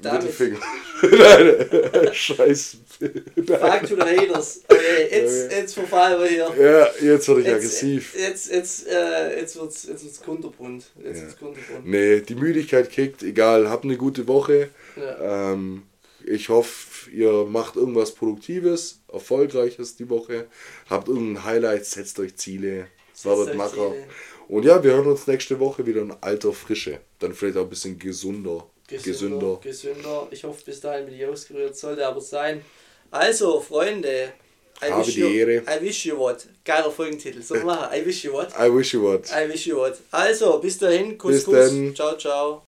Damit. 0.00 0.22
Mittelfinger. 0.22 0.58
Nein, 1.02 2.14
scheiß. 2.14 2.76
Fuck 2.98 3.80
to 3.88 3.96
the 3.96 4.02
haters. 4.02 4.60
Okay, 4.70 5.08
jetzt, 5.10 5.52
jetzt 5.52 5.74
verfallen 5.74 6.20
wir 6.20 6.28
hier. 6.28 6.64
Ja, 6.64 6.88
jetzt 7.14 7.28
werde 7.28 7.40
ich 7.40 7.46
Jetzt, 7.46 7.56
aggressiv. 7.56 8.14
jetzt, 8.16 8.50
jetzt, 8.50 8.86
äh, 8.88 9.38
jetzt 9.40 9.56
wird's, 9.56 9.84
jetzt 9.84 10.04
wird's 10.04 10.20
kunterbunt. 10.22 10.84
Jetzt 11.02 11.16
Ja. 11.16 11.22
wird's 11.22 11.36
kunterbunt. 11.38 11.84
Nee, 11.86 12.20
die 12.20 12.34
Müdigkeit 12.36 12.90
kickt, 12.90 13.22
egal, 13.22 13.68
habt 13.68 13.84
eine 13.84 13.96
gute 13.96 14.26
Woche. 14.28 14.70
Ja. 14.96 15.52
Ähm, 15.52 15.82
ich 16.24 16.48
hoffe, 16.48 17.10
ihr 17.10 17.44
macht 17.44 17.76
irgendwas 17.76 18.12
Produktives, 18.14 19.00
Erfolgreiches 19.12 19.96
die 19.96 20.08
Woche. 20.08 20.46
Habt 20.90 21.08
irgendein 21.08 21.44
Highlight, 21.44 21.86
setzt 21.86 22.18
euch 22.20 22.36
Ziele, 22.36 22.86
werdet 23.24 23.54
Macher. 23.56 23.90
Ziele. 23.92 24.04
Und 24.48 24.64
ja, 24.64 24.82
wir 24.82 24.92
hören 24.92 25.06
uns 25.08 25.26
nächste 25.26 25.58
Woche 25.60 25.86
wieder 25.86 26.02
in 26.02 26.12
alter 26.20 26.52
Frische. 26.52 27.00
Dann 27.18 27.34
vielleicht 27.34 27.56
auch 27.58 27.64
ein 27.64 27.70
bisschen 27.70 27.98
gesunder. 27.98 28.66
Gesünder, 28.88 29.58
gesünder. 29.62 30.26
Ich 30.30 30.44
hoffe, 30.44 30.62
bis 30.64 30.80
dahin 30.80 31.06
bin 31.06 31.14
ich 31.14 31.26
ausgerührt. 31.26 31.76
Sollte 31.76 32.06
aber 32.06 32.20
sein. 32.20 32.64
Also, 33.10 33.60
Freunde. 33.60 34.32
I 34.80 34.90
Habe 34.90 35.06
wish, 35.06 35.14
die 35.14 35.20
you, 35.20 35.28
Ehre. 35.28 35.62
I 35.66 35.80
wish 35.84 36.06
you 36.06 36.16
what. 36.16 36.46
Geiler 36.64 36.90
Folgentitel. 36.90 37.42
So 37.42 37.56
machen. 37.56 37.92
I 37.92 38.04
wish 38.06 38.24
you 38.24 38.32
what. 38.32 38.48
I 38.58 38.72
wish 38.72 38.94
you 38.94 39.02
what. 39.02 39.28
I 39.30 39.48
wish 39.48 39.66
you 39.66 39.76
what. 39.76 39.98
Also, 40.12 40.58
bis 40.58 40.78
dahin. 40.78 41.18
Kuss, 41.18 41.32
Bis 41.36 41.44
Kuss. 41.44 41.54
dann. 41.70 41.94
Ciao, 41.94 42.16
ciao. 42.16 42.67